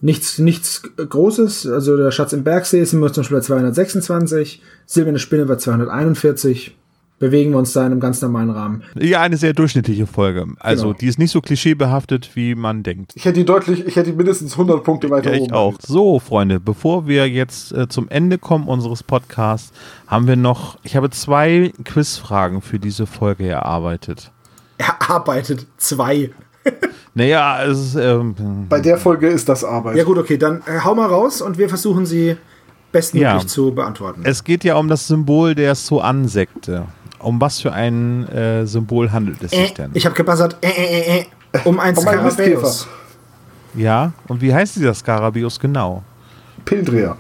Nichts, 0.03 0.39
nichts 0.39 0.83
Großes, 0.97 1.67
also 1.67 1.97
der 1.97 2.11
Schatz 2.11 2.33
im 2.35 2.45
Bergsee 2.45 2.85
sind 2.85 3.01
wir 3.01 3.13
zum 3.13 3.23
Beispiel 3.23 3.39
bei 3.39 3.43
226, 3.43 4.63
Silberne 4.85 5.19
Spinne 5.19 5.47
bei 5.47 5.57
241, 5.57 6.77
bewegen 7.19 7.53
wir 7.53 7.59
uns 7.59 7.73
da 7.73 7.81
in 7.87 7.93
einem 7.93 8.01
ganz 8.01 8.21
normalen 8.21 8.51
Rahmen. 8.51 8.83
Ja, 9.01 9.23
eine 9.23 9.39
sehr 9.39 9.55
durchschnittliche 9.55 10.07
Folge. 10.07 10.45
Also, 10.61 10.89
Genau. 10.89 10.99
die 10.99 11.07
ist 11.07 11.19
nicht 11.19 11.31
so 11.31 11.41
klischeebehaftet, 11.41 12.31
wie 12.37 12.55
man 12.55 12.83
denkt. 12.83 13.13
Ich 13.17 13.25
hätte 13.25 13.39
die 13.39 13.47
deutlich, 13.47 13.87
ich 13.87 13.97
hätte 13.97 14.11
die 14.11 14.17
mindestens 14.17 14.53
100 14.53 14.85
Punkte 14.85 15.09
weiter 15.09 15.31
Ja, 15.33 15.39
oben. 15.41 15.47
ich 15.47 15.53
auch. 15.55 15.75
So, 15.81 16.19
Freunde, 16.21 16.61
bevor 16.61 17.09
wir 17.09 17.27
jetzt 17.27 17.73
äh, 17.73 17.89
zum 17.89 18.11
Ende 18.11 18.37
kommen 18.37 18.69
unseres 18.69 19.03
Podcasts, 19.03 19.73
haben 20.07 20.27
wir 20.29 20.37
noch, 20.37 20.79
ich 20.83 20.95
habe 20.95 21.09
zwei 21.09 21.73
Quizfragen 21.85 22.61
für 22.61 22.79
diese 22.79 23.07
Folge 23.07 23.49
erarbeitet. 23.49 24.31
Er 24.79 25.11
arbeitet 25.11 25.67
zwei. 25.79 26.31
Naja, 27.15 27.63
es 27.65 27.79
ist, 27.79 27.95
ähm, 27.97 28.35
Bei 28.69 28.81
der 28.81 28.99
Folge 28.99 29.29
ist 29.29 29.49
das 29.49 29.65
Arbeit. 29.65 29.97
Ja 29.97 30.05
gut, 30.05 30.19
okay, 30.19 30.37
dann 30.37 30.63
äh, 30.67 30.81
hau 30.85 30.95
mal 30.95 31.07
raus 31.07 31.41
und 31.41 31.57
wir 31.59 31.69
versuchen 31.69 32.05
sie 32.07 32.37
bestmöglich 32.93 33.43
Ja. 33.43 33.47
zu 33.47 33.73
beantworten. 33.73 34.23
es 34.25 34.43
geht 34.45 34.65
ja 34.65 34.77
um 34.77 34.89
das 34.89 35.07
Symbol 35.07 35.55
der 35.55 35.75
Soan-Sekte. 35.75 36.87
Um 37.19 37.41
was 37.41 37.61
für 37.61 37.73
ein 37.73 38.29
äh, 38.29 38.67
Symbol 38.67 39.11
handelt 39.13 39.43
es 39.43 39.51
sich 39.53 39.71
Äh, 39.71 39.75
denn? 39.75 39.91
ich 39.95 40.05
habe 40.05 40.15
gebuzzert, 40.15 40.57
äh, 40.61 40.69
äh, 40.69 41.19
äh, 41.19 41.21
äh, 41.21 41.59
um 41.65 41.81
ein 41.81 41.97
Um 41.97 42.03
Skarabäus. 42.03 42.87
Ja, 43.75 44.13
und 44.29 44.41
wie 44.41 44.53
heißt 44.55 44.77
dieser 44.77 44.95
Skarabius 44.95 45.59
genau? 45.59 46.03
Pildreher. 46.65 47.17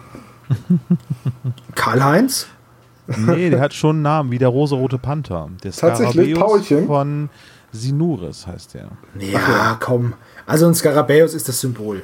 Karl-Heinz? 1.74 2.46
Nee, 3.06 3.50
der 3.50 3.60
hat 3.60 3.72
schon 3.74 3.96
einen 3.96 4.02
Namen, 4.02 4.30
wie 4.30 4.38
der 4.38 4.48
rosarote 4.48 4.98
Panther. 4.98 5.48
Der 5.62 5.72
Tatsächlich, 5.72 6.34
Skarabeus 6.34 6.50
Paulchen? 6.68 6.86
von 6.86 7.30
Sinuris 7.72 8.46
heißt 8.46 8.74
der. 8.74 8.88
Ja, 9.18 9.76
komm. 9.80 10.14
Also 10.46 10.66
ein 10.66 10.74
Skarabäus 10.74 11.34
ist 11.34 11.48
das 11.48 11.60
Symbol. 11.60 12.02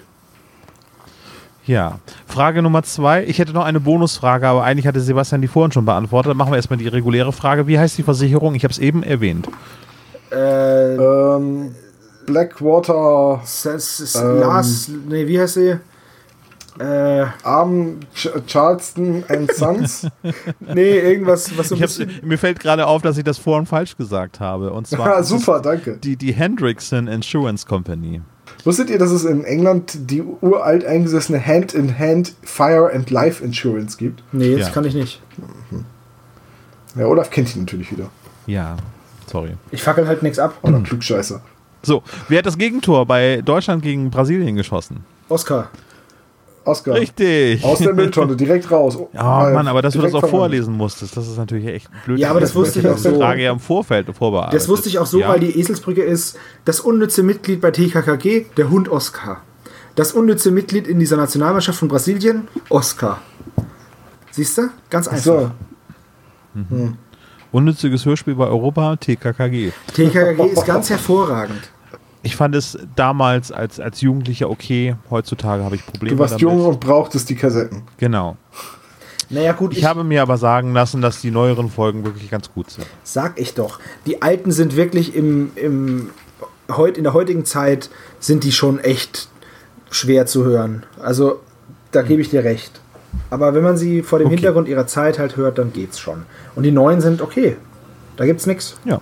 Ja, 1.64 2.00
Frage 2.26 2.60
Nummer 2.60 2.82
zwei. 2.82 3.24
Ich 3.24 3.38
hätte 3.38 3.52
noch 3.52 3.64
eine 3.64 3.78
Bonusfrage, 3.78 4.48
aber 4.48 4.64
eigentlich 4.64 4.86
hatte 4.86 5.00
Sebastian 5.00 5.40
die 5.42 5.48
vorhin 5.48 5.70
schon 5.70 5.84
beantwortet. 5.84 6.30
Dann 6.30 6.36
machen 6.36 6.50
wir 6.52 6.56
erstmal 6.56 6.78
die 6.78 6.88
reguläre 6.88 7.32
Frage. 7.32 7.68
Wie 7.68 7.78
heißt 7.78 7.96
die 7.98 8.02
Versicherung? 8.02 8.54
Ich 8.56 8.64
habe 8.64 8.72
es 8.72 8.78
eben 8.78 9.02
erwähnt. 9.04 9.48
Äh, 10.32 10.96
Ähm, 10.96 11.74
Blackwater 12.26 13.40
das 13.42 14.00
ist 14.00 14.14
ähm, 14.16 14.40
Lars, 14.40 14.88
nee, 15.08 15.26
wie 15.26 15.40
heißt 15.40 15.54
sie? 15.54 15.76
Äh, 16.78 17.26
Arm 17.42 18.00
Ch 18.14 18.28
Charleston 18.46 19.24
and 19.28 19.52
Sons. 19.52 20.06
nee, 20.60 20.98
irgendwas, 20.98 21.56
was 21.58 21.68
so 21.68 21.76
mir 22.22 22.38
fällt 22.38 22.60
gerade 22.60 22.86
auf, 22.86 23.02
dass 23.02 23.18
ich 23.18 23.24
das 23.24 23.38
vorhin 23.38 23.66
falsch 23.66 23.96
gesagt 23.96 24.40
habe. 24.40 24.72
Und 24.72 24.86
zwar 24.86 25.22
super, 25.22 25.60
danke. 25.60 25.98
Die, 25.98 26.16
die 26.16 26.32
Hendrickson 26.32 27.08
Insurance 27.08 27.66
Company. 27.66 28.22
Wusstet 28.64 28.90
ihr, 28.90 28.98
dass 28.98 29.10
es 29.10 29.24
in 29.24 29.44
England 29.44 30.10
die 30.10 30.22
uralt 30.22 30.84
eingesessene 30.84 31.44
Hand-in-Hand 31.44 32.34
Fire 32.42 32.90
and 32.94 33.10
Life 33.10 33.42
Insurance 33.44 33.96
gibt? 33.96 34.22
Nee, 34.32 34.56
das 34.56 34.68
Ja. 34.68 34.72
kann 34.74 34.84
ich 34.84 34.94
nicht. 34.94 35.20
Ja, 36.94 37.06
Olaf 37.06 37.30
kennt 37.30 37.54
ihn 37.56 37.62
natürlich 37.62 37.90
wieder. 37.90 38.08
Ja, 38.46 38.76
sorry. 39.30 39.56
Ich 39.70 39.82
fackel 39.82 40.06
halt 40.06 40.22
nichts 40.22 40.38
ab. 40.38 40.54
Oder 40.62 40.80
Klugscheißer. 40.80 41.40
So, 41.82 42.02
wer 42.28 42.38
hat 42.38 42.46
das 42.46 42.58
Gegentor 42.58 43.06
bei 43.06 43.42
Deutschland 43.44 43.82
gegen 43.82 44.10
Brasilien 44.10 44.54
geschossen? 44.54 45.04
Oscar. 45.28 45.70
Oscar. 46.64 46.94
Richtig. 46.94 47.64
Aus 47.64 47.78
der 47.78 47.94
Mülltonne, 47.94 48.36
direkt 48.36 48.70
raus. 48.70 48.98
Ja, 49.12 49.44
Weil 49.44 49.54
Mann, 49.54 49.68
aber 49.68 49.82
dass 49.82 49.94
du 49.94 50.00
das 50.00 50.14
auch 50.14 50.26
vorlesen 50.26 50.74
musstest, 50.74 51.16
das 51.16 51.28
ist 51.28 51.36
natürlich 51.36 51.66
echt 51.66 51.88
blöd. 52.04 52.18
Ja, 52.18 52.30
aber 52.30 52.40
das 52.40 52.54
wusste 52.54 52.80
ich 52.80 52.88
auch 52.88 52.96
so. 52.96 53.10
Die 53.10 53.16
Frage 53.16 53.42
ja 53.42 53.52
im 53.52 53.60
Vorfeld 53.60 54.06
vorbereitet. 54.14 54.54
Das 54.54 54.68
wusste 54.68 54.88
ich 54.88 54.98
auch 54.98 55.06
so, 55.06 55.20
ja. 55.20 55.28
weil 55.28 55.40
die 55.40 55.58
Eselsbrücke 55.58 56.02
ist 56.02 56.38
das 56.64 56.80
unnütze 56.80 57.22
Mitglied 57.22 57.60
bei 57.60 57.70
TKKG, 57.70 58.46
der 58.56 58.70
Hund 58.70 58.88
Oscar. 58.88 59.42
Das 59.94 60.12
unnütze 60.12 60.50
Mitglied 60.50 60.86
in 60.86 60.98
dieser 60.98 61.16
Nationalmannschaft 61.16 61.78
von 61.78 61.88
Brasilien, 61.88 62.48
Oscar. 62.70 63.20
Siehst 64.30 64.56
du? 64.56 64.70
Ganz 64.88 65.08
einfach. 65.08 65.22
So, 65.24 65.50
Unnütziges 67.50 68.06
Hörspiel 68.06 68.34
bei 68.34 68.46
Europa, 68.46 68.96
TKKG. 68.96 69.72
TKKG 69.94 70.52
ist 70.52 70.64
ganz 70.64 70.88
hervorragend. 70.88 71.71
Ich 72.22 72.36
fand 72.36 72.54
es 72.54 72.78
damals 72.94 73.50
als, 73.50 73.80
als 73.80 74.00
Jugendlicher 74.00 74.48
okay. 74.50 74.94
Heutzutage 75.10 75.64
habe 75.64 75.74
ich 75.76 75.84
Probleme 75.84 76.14
du 76.16 76.20
warst 76.20 76.32
damit. 76.34 76.42
jung 76.42 76.64
und 76.64 76.80
brauchtest 76.80 77.28
die 77.30 77.34
Kassetten. 77.34 77.82
Genau. 77.98 78.36
Naja, 79.28 79.52
gut, 79.52 79.72
Ich, 79.72 79.78
ich, 79.78 79.84
habe 79.84 80.04
mir 80.04 80.22
aber 80.22 80.36
sagen 80.36 80.72
lassen, 80.74 81.00
dass 81.00 81.20
die 81.20 81.30
neueren 81.30 81.70
Folgen 81.70 82.04
wirklich 82.04 82.30
ganz 82.30 82.52
gut 82.52 82.70
sind. 82.70 82.86
sag 83.02 83.40
ich 83.40 83.54
doch. 83.54 83.78
Die 84.06 84.20
alten 84.22 84.52
sind 84.52 84.76
wirklich 84.76 85.14
im, 85.16 85.52
im 85.56 86.10
heut, 86.70 86.96
in 86.98 87.04
der 87.04 87.14
heutigen 87.14 87.44
Zeit 87.44 87.88
sind 88.20 88.44
die 88.44 88.52
schon 88.52 88.78
echt 88.78 89.28
schwer 89.90 90.26
zu 90.26 90.44
hören. 90.44 90.84
Also, 91.02 91.40
da 91.92 92.02
gebe 92.02 92.20
ich 92.22 92.28
dir 92.30 92.44
recht. 92.44 92.80
Aber 93.30 93.54
wenn 93.54 93.62
man 93.62 93.76
sie 93.76 94.02
vor 94.02 94.18
dem 94.18 94.26
Okay. 94.26 94.36
Hintergrund 94.36 94.68
ihrer 94.68 94.86
Zeit 94.86 95.18
halt 95.18 95.36
hört, 95.36 95.58
dann 95.58 95.72
geht's 95.72 95.98
schon. 95.98 96.22
Und 96.54 96.62
die 96.62 96.70
neuen 96.70 97.00
sind 97.00 97.20
okay. 97.22 97.56
Da 98.16 98.26
gibt's 98.26 98.46
nichts. 98.46 98.76
Ja. 98.84 99.00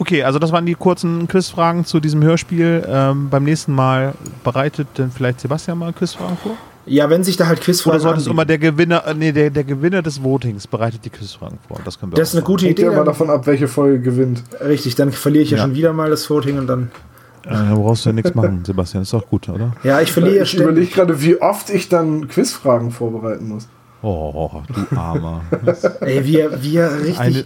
Okay, 0.00 0.22
also 0.24 0.38
das 0.38 0.50
waren 0.50 0.64
die 0.64 0.74
kurzen 0.74 1.28
Quizfragen 1.28 1.84
zu 1.84 2.00
diesem 2.00 2.22
Hörspiel. 2.22 2.82
Ähm, 2.88 3.28
beim 3.28 3.44
nächsten 3.44 3.74
Mal 3.74 4.14
bereitet 4.42 4.88
denn 4.96 5.10
vielleicht 5.10 5.40
Sebastian 5.40 5.76
mal 5.78 5.92
Quizfragen 5.92 6.38
vor? 6.38 6.52
Ja, 6.86 7.10
wenn 7.10 7.22
sich 7.22 7.36
da 7.36 7.46
halt 7.46 7.60
Quizfragen 7.60 7.96
Oder 7.96 8.00
sollte 8.00 8.20
es 8.20 8.24
anbieten. 8.26 8.34
immer 8.36 8.44
der 8.46 8.58
Gewinner, 8.58 9.06
äh, 9.06 9.12
nee, 9.14 9.30
der, 9.30 9.50
der 9.50 9.64
Gewinner 9.64 10.00
des 10.00 10.22
Votings 10.24 10.66
bereitet 10.66 11.04
die 11.04 11.10
Quizfragen 11.10 11.58
vor. 11.68 11.78
Das 11.84 12.00
können 12.00 12.12
wir 12.12 12.16
Das 12.16 12.30
ist 12.30 12.34
eine 12.36 12.44
gute 12.44 12.64
Hängt 12.64 12.78
Idee. 12.78 12.86
immer 12.88 12.96
Dann, 12.96 13.04
davon 13.04 13.28
ab, 13.28 13.46
welche 13.46 13.68
Folge 13.68 14.00
gewinnt. 14.00 14.42
richtig, 14.66 14.94
dann 14.94 15.12
verliere 15.12 15.44
ich 15.44 15.50
ja, 15.50 15.58
Ja. 15.58 15.64
schon 15.64 15.74
wieder 15.74 15.92
mal 15.92 16.08
das 16.08 16.28
Voting 16.30 16.58
und 16.58 16.66
dann. 16.66 16.90
Äh, 17.44 17.50
da 17.50 17.74
brauchst 17.74 18.06
du 18.06 18.08
ja 18.08 18.14
nichts 18.14 18.34
machen, 18.34 18.64
Sebastian. 18.64 19.02
Ist 19.02 19.12
doch 19.12 19.28
gut, 19.28 19.50
oder? 19.50 19.72
Ja, 19.84 20.00
ich 20.00 20.10
verliere 20.12 20.44
Ich 20.44 20.54
überlege 20.54 20.86
gerade, 20.90 21.20
wie 21.20 21.40
oft 21.40 21.68
ich 21.68 21.90
dann 21.90 22.26
Quizfragen 22.28 22.90
vorbereiten 22.90 23.48
muss. 23.48 23.68
Oh, 24.02 24.62
du 24.90 24.96
Armer. 24.96 25.42
Ey, 26.00 26.24
wir, 26.24 26.62
wir 26.62 26.90
richtig. 27.02 27.18
Eine, 27.18 27.44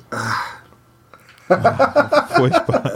furchtbar. 2.36 2.90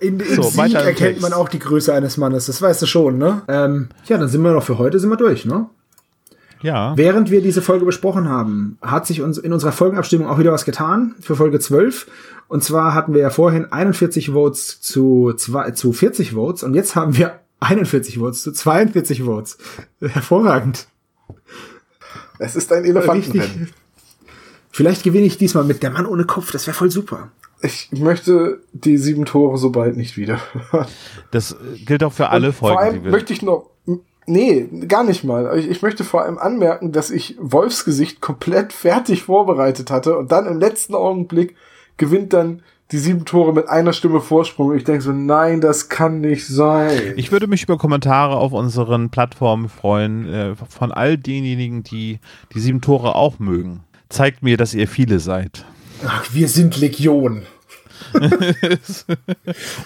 in 0.00 0.20
in 0.20 0.34
So, 0.36 0.42
Sieg 0.42 0.74
erkennt 0.74 0.98
Text. 0.98 1.22
man 1.22 1.32
auch 1.32 1.48
die 1.48 1.58
Größe 1.58 1.92
eines 1.94 2.16
Mannes, 2.16 2.46
das 2.46 2.60
weißt 2.60 2.82
du 2.82 2.86
schon, 2.86 3.18
ne? 3.18 3.42
Ähm, 3.48 3.88
ja, 4.06 4.18
dann 4.18 4.28
sind 4.28 4.42
wir 4.42 4.52
noch 4.52 4.62
für 4.62 4.78
heute 4.78 4.98
sind 4.98 5.10
wir 5.10 5.16
durch, 5.16 5.44
ne? 5.44 5.66
Ja. 6.60 6.96
Während 6.96 7.30
wir 7.30 7.42
diese 7.42 7.60
Folge 7.60 7.84
besprochen 7.84 8.28
haben, 8.28 8.78
hat 8.80 9.06
sich 9.06 9.20
uns 9.20 9.36
in 9.36 9.52
unserer 9.52 9.72
Folgenabstimmung 9.72 10.26
auch 10.28 10.38
wieder 10.38 10.52
was 10.52 10.64
getan 10.64 11.14
für 11.20 11.36
Folge 11.36 11.58
12. 11.60 12.06
Und 12.48 12.64
zwar 12.64 12.94
hatten 12.94 13.12
wir 13.12 13.20
ja 13.20 13.30
vorhin 13.30 13.70
41 13.70 14.30
Votes 14.30 14.80
zu, 14.80 15.34
zwei, 15.36 15.72
zu 15.72 15.92
40 15.92 16.32
Votes 16.32 16.62
und 16.62 16.72
jetzt 16.74 16.96
haben 16.96 17.16
wir 17.18 17.40
41 17.60 18.18
Votes 18.18 18.42
zu 18.42 18.52
42 18.52 19.24
Votes. 19.24 19.58
Hervorragend. 20.00 20.86
Es 22.38 22.56
ist 22.56 22.72
ein 22.72 22.84
Elefantenrennen. 22.84 23.70
Vielleicht 24.74 25.04
gewinne 25.04 25.26
ich 25.26 25.38
diesmal 25.38 25.62
mit 25.62 25.84
der 25.84 25.90
Mann 25.90 26.04
ohne 26.04 26.24
Kopf, 26.24 26.50
das 26.50 26.66
wäre 26.66 26.74
voll 26.76 26.90
super. 26.90 27.28
Ich 27.62 27.92
möchte 27.92 28.60
die 28.72 28.98
sieben 28.98 29.24
Tore 29.24 29.56
so 29.56 29.70
bald 29.70 29.96
nicht 29.96 30.16
wieder. 30.16 30.40
Das 31.30 31.52
äh, 31.52 31.78
gilt 31.86 32.02
auch 32.02 32.12
für 32.12 32.30
alle 32.30 32.48
Und 32.48 32.54
Folgen, 32.54 32.74
Vor 32.74 32.82
allem 32.82 32.94
die 32.94 33.04
wir. 33.04 33.10
möchte 33.12 33.32
ich 33.32 33.42
noch. 33.42 33.70
Nee, 34.26 34.68
gar 34.88 35.04
nicht 35.04 35.22
mal. 35.22 35.56
Ich, 35.56 35.70
ich 35.70 35.80
möchte 35.82 36.02
vor 36.02 36.22
allem 36.22 36.38
anmerken, 36.38 36.90
dass 36.90 37.12
ich 37.12 37.36
Wolfsgesicht 37.38 38.20
komplett 38.20 38.72
fertig 38.72 39.22
vorbereitet 39.22 39.92
hatte 39.92 40.18
und 40.18 40.32
dann 40.32 40.46
im 40.46 40.58
letzten 40.58 40.96
Augenblick 40.96 41.54
gewinnt 41.96 42.32
dann 42.32 42.62
die 42.90 42.98
sieben 42.98 43.24
Tore 43.26 43.52
mit 43.52 43.68
einer 43.68 43.92
Stimme 43.92 44.20
Vorsprung. 44.20 44.70
Und 44.70 44.76
ich 44.76 44.84
denke 44.84 45.02
so, 45.02 45.12
nein, 45.12 45.60
das 45.60 45.88
kann 45.88 46.20
nicht 46.20 46.48
sein. 46.48 47.14
Ich 47.14 47.30
würde 47.30 47.46
mich 47.46 47.62
über 47.62 47.78
Kommentare 47.78 48.36
auf 48.36 48.52
unseren 48.52 49.10
Plattformen 49.10 49.68
freuen, 49.68 50.26
äh, 50.28 50.54
von 50.68 50.90
all 50.90 51.16
denjenigen, 51.16 51.84
die 51.84 52.18
die 52.52 52.58
sieben 52.58 52.80
Tore 52.80 53.14
auch 53.14 53.38
mögen. 53.38 53.84
Zeigt 54.14 54.44
mir, 54.44 54.56
dass 54.56 54.74
ihr 54.74 54.86
viele 54.86 55.18
seid. 55.18 55.64
Ach, 56.06 56.32
wir 56.32 56.46
sind 56.48 56.76
Legion. 56.76 57.42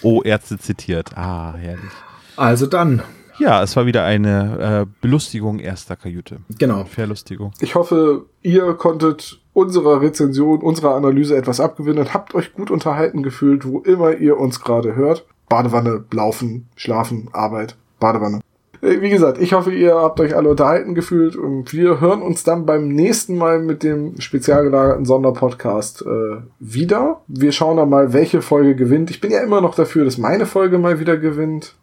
Oh, 0.02 0.22
Ärzte 0.22 0.58
zitiert. 0.58 1.16
Ah, 1.16 1.54
herrlich. 1.56 1.90
Also 2.36 2.66
dann, 2.66 3.02
Ja, 3.38 3.62
es 3.62 3.74
war 3.74 3.86
wieder 3.86 4.04
eine 4.04 4.84
äh, 4.86 4.86
Belustigung 5.00 5.60
erster 5.60 5.96
Kajüte. 5.96 6.40
genau. 6.58 6.84
Verlustigung. 6.84 7.52
Ich 7.60 7.74
hoffe, 7.74 8.26
ihr 8.42 8.74
konntet 8.74 9.40
unserer 9.54 10.02
Rezension, 10.02 10.60
unserer 10.60 10.94
Analyse 10.94 11.34
etwas 11.36 11.58
abgewinnen 11.58 12.00
und 12.00 12.12
habt 12.14 12.34
euch 12.34 12.52
gut 12.52 12.70
unterhalten 12.70 13.22
gefühlt, 13.22 13.64
wo 13.66 13.80
immer 13.80 14.14
ihr 14.14 14.36
uns 14.38 14.60
gerade 14.60 14.94
hört. 14.94 15.24
Badewanne, 15.48 16.04
Laufen, 16.12 16.68
Schlafen, 16.76 17.28
Arbeit, 17.32 17.76
Badewanne. 17.98 18.40
Äh, 18.82 19.00
Wie 19.00 19.10
gesagt, 19.10 19.38
ich 19.40 19.52
hoffe, 19.52 19.72
ihr 19.72 19.94
habt 19.94 20.20
euch 20.20 20.36
alle 20.36 20.48
unterhalten 20.48 20.94
gefühlt 20.94 21.36
und 21.36 21.72
wir 21.72 22.00
hören 22.00 22.22
uns 22.22 22.44
dann 22.44 22.66
beim 22.66 22.88
nächsten 22.88 23.36
Mal 23.36 23.58
mit 23.60 23.82
dem 23.82 24.20
spezial 24.20 24.64
gelagerten 24.64 25.04
Sonderpodcast 25.04 26.02
äh, 26.02 26.36
wieder. 26.60 27.20
Wir 27.26 27.52
schauen 27.52 27.76
dann 27.76 27.90
mal, 27.90 28.12
welche 28.12 28.42
Folge 28.42 28.74
gewinnt. 28.76 29.10
Ich 29.10 29.20
bin 29.20 29.30
ja 29.30 29.40
immer 29.40 29.60
noch 29.60 29.74
dafür, 29.74 30.04
dass 30.04 30.18
meine 30.18 30.46
Folge 30.46 30.78
mal 30.78 31.00
wieder 31.00 31.16
gewinnt. 31.16 31.74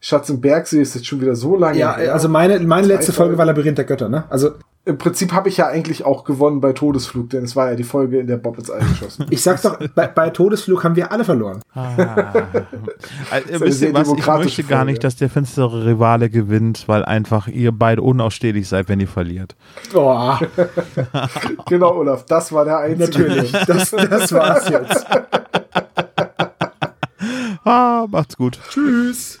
Schatz 0.00 0.28
im 0.28 0.40
Bergsee 0.40 0.80
ist 0.82 0.94
jetzt 0.94 1.06
schon 1.06 1.20
wieder 1.20 1.34
so 1.34 1.56
lange 1.56 1.78
Ja, 1.78 1.96
her. 1.96 2.12
also 2.12 2.28
meine, 2.28 2.58
meine 2.60 2.86
letzte. 2.86 3.12
Folge 3.12 3.38
war 3.38 3.46
Labyrinth 3.46 3.78
der 3.78 3.84
Götter, 3.86 4.08
ne? 4.08 4.24
Also 4.28 4.50
Im 4.86 4.98
Prinzip 4.98 5.32
habe 5.32 5.48
ich 5.48 5.56
ja 5.56 5.66
eigentlich 5.66 6.04
auch 6.04 6.22
gewonnen 6.22 6.60
bei 6.60 6.72
Todesflug, 6.72 7.30
denn 7.30 7.42
es 7.42 7.56
war 7.56 7.70
ja 7.70 7.74
die 7.74 7.82
Folge, 7.82 8.20
in 8.20 8.28
der 8.28 8.36
Bob 8.36 8.56
ins 8.56 8.70
All 8.70 8.78
geschossen. 8.78 9.26
ich 9.30 9.42
sag's 9.42 9.62
doch, 9.62 9.76
bei, 9.96 10.06
bei 10.06 10.30
Todesflug 10.30 10.84
haben 10.84 10.94
wir 10.94 11.10
alle 11.10 11.24
verloren. 11.24 11.60
Ah. 11.74 12.44
Eine 13.32 13.60
wisst 13.60 13.80
sehr 13.80 13.88
ihr 13.88 13.94
was? 13.94 14.12
Ich 14.12 14.24
möchte 14.24 14.62
gar 14.62 14.84
nicht, 14.84 15.02
dass 15.02 15.16
der 15.16 15.28
finstere 15.28 15.86
Rivale 15.86 16.30
gewinnt, 16.30 16.84
weil 16.86 17.04
einfach 17.04 17.48
ihr 17.48 17.72
beide 17.72 18.00
unausstehlich 18.00 18.68
seid, 18.68 18.88
wenn 18.88 19.00
ihr 19.00 19.08
verliert. 19.08 19.56
Boah, 19.92 20.38
genau, 21.66 21.96
Olaf, 21.96 22.24
das 22.26 22.52
war 22.52 22.64
der 22.64 22.78
einzige. 22.78 23.22
natürlich. 23.22 23.50
Das, 23.50 23.90
das 23.90 24.32
war's 24.32 24.68
jetzt. 24.68 25.04
Ah, 27.64 28.06
macht's 28.08 28.36
gut. 28.36 28.60
Tschüss. 28.70 29.40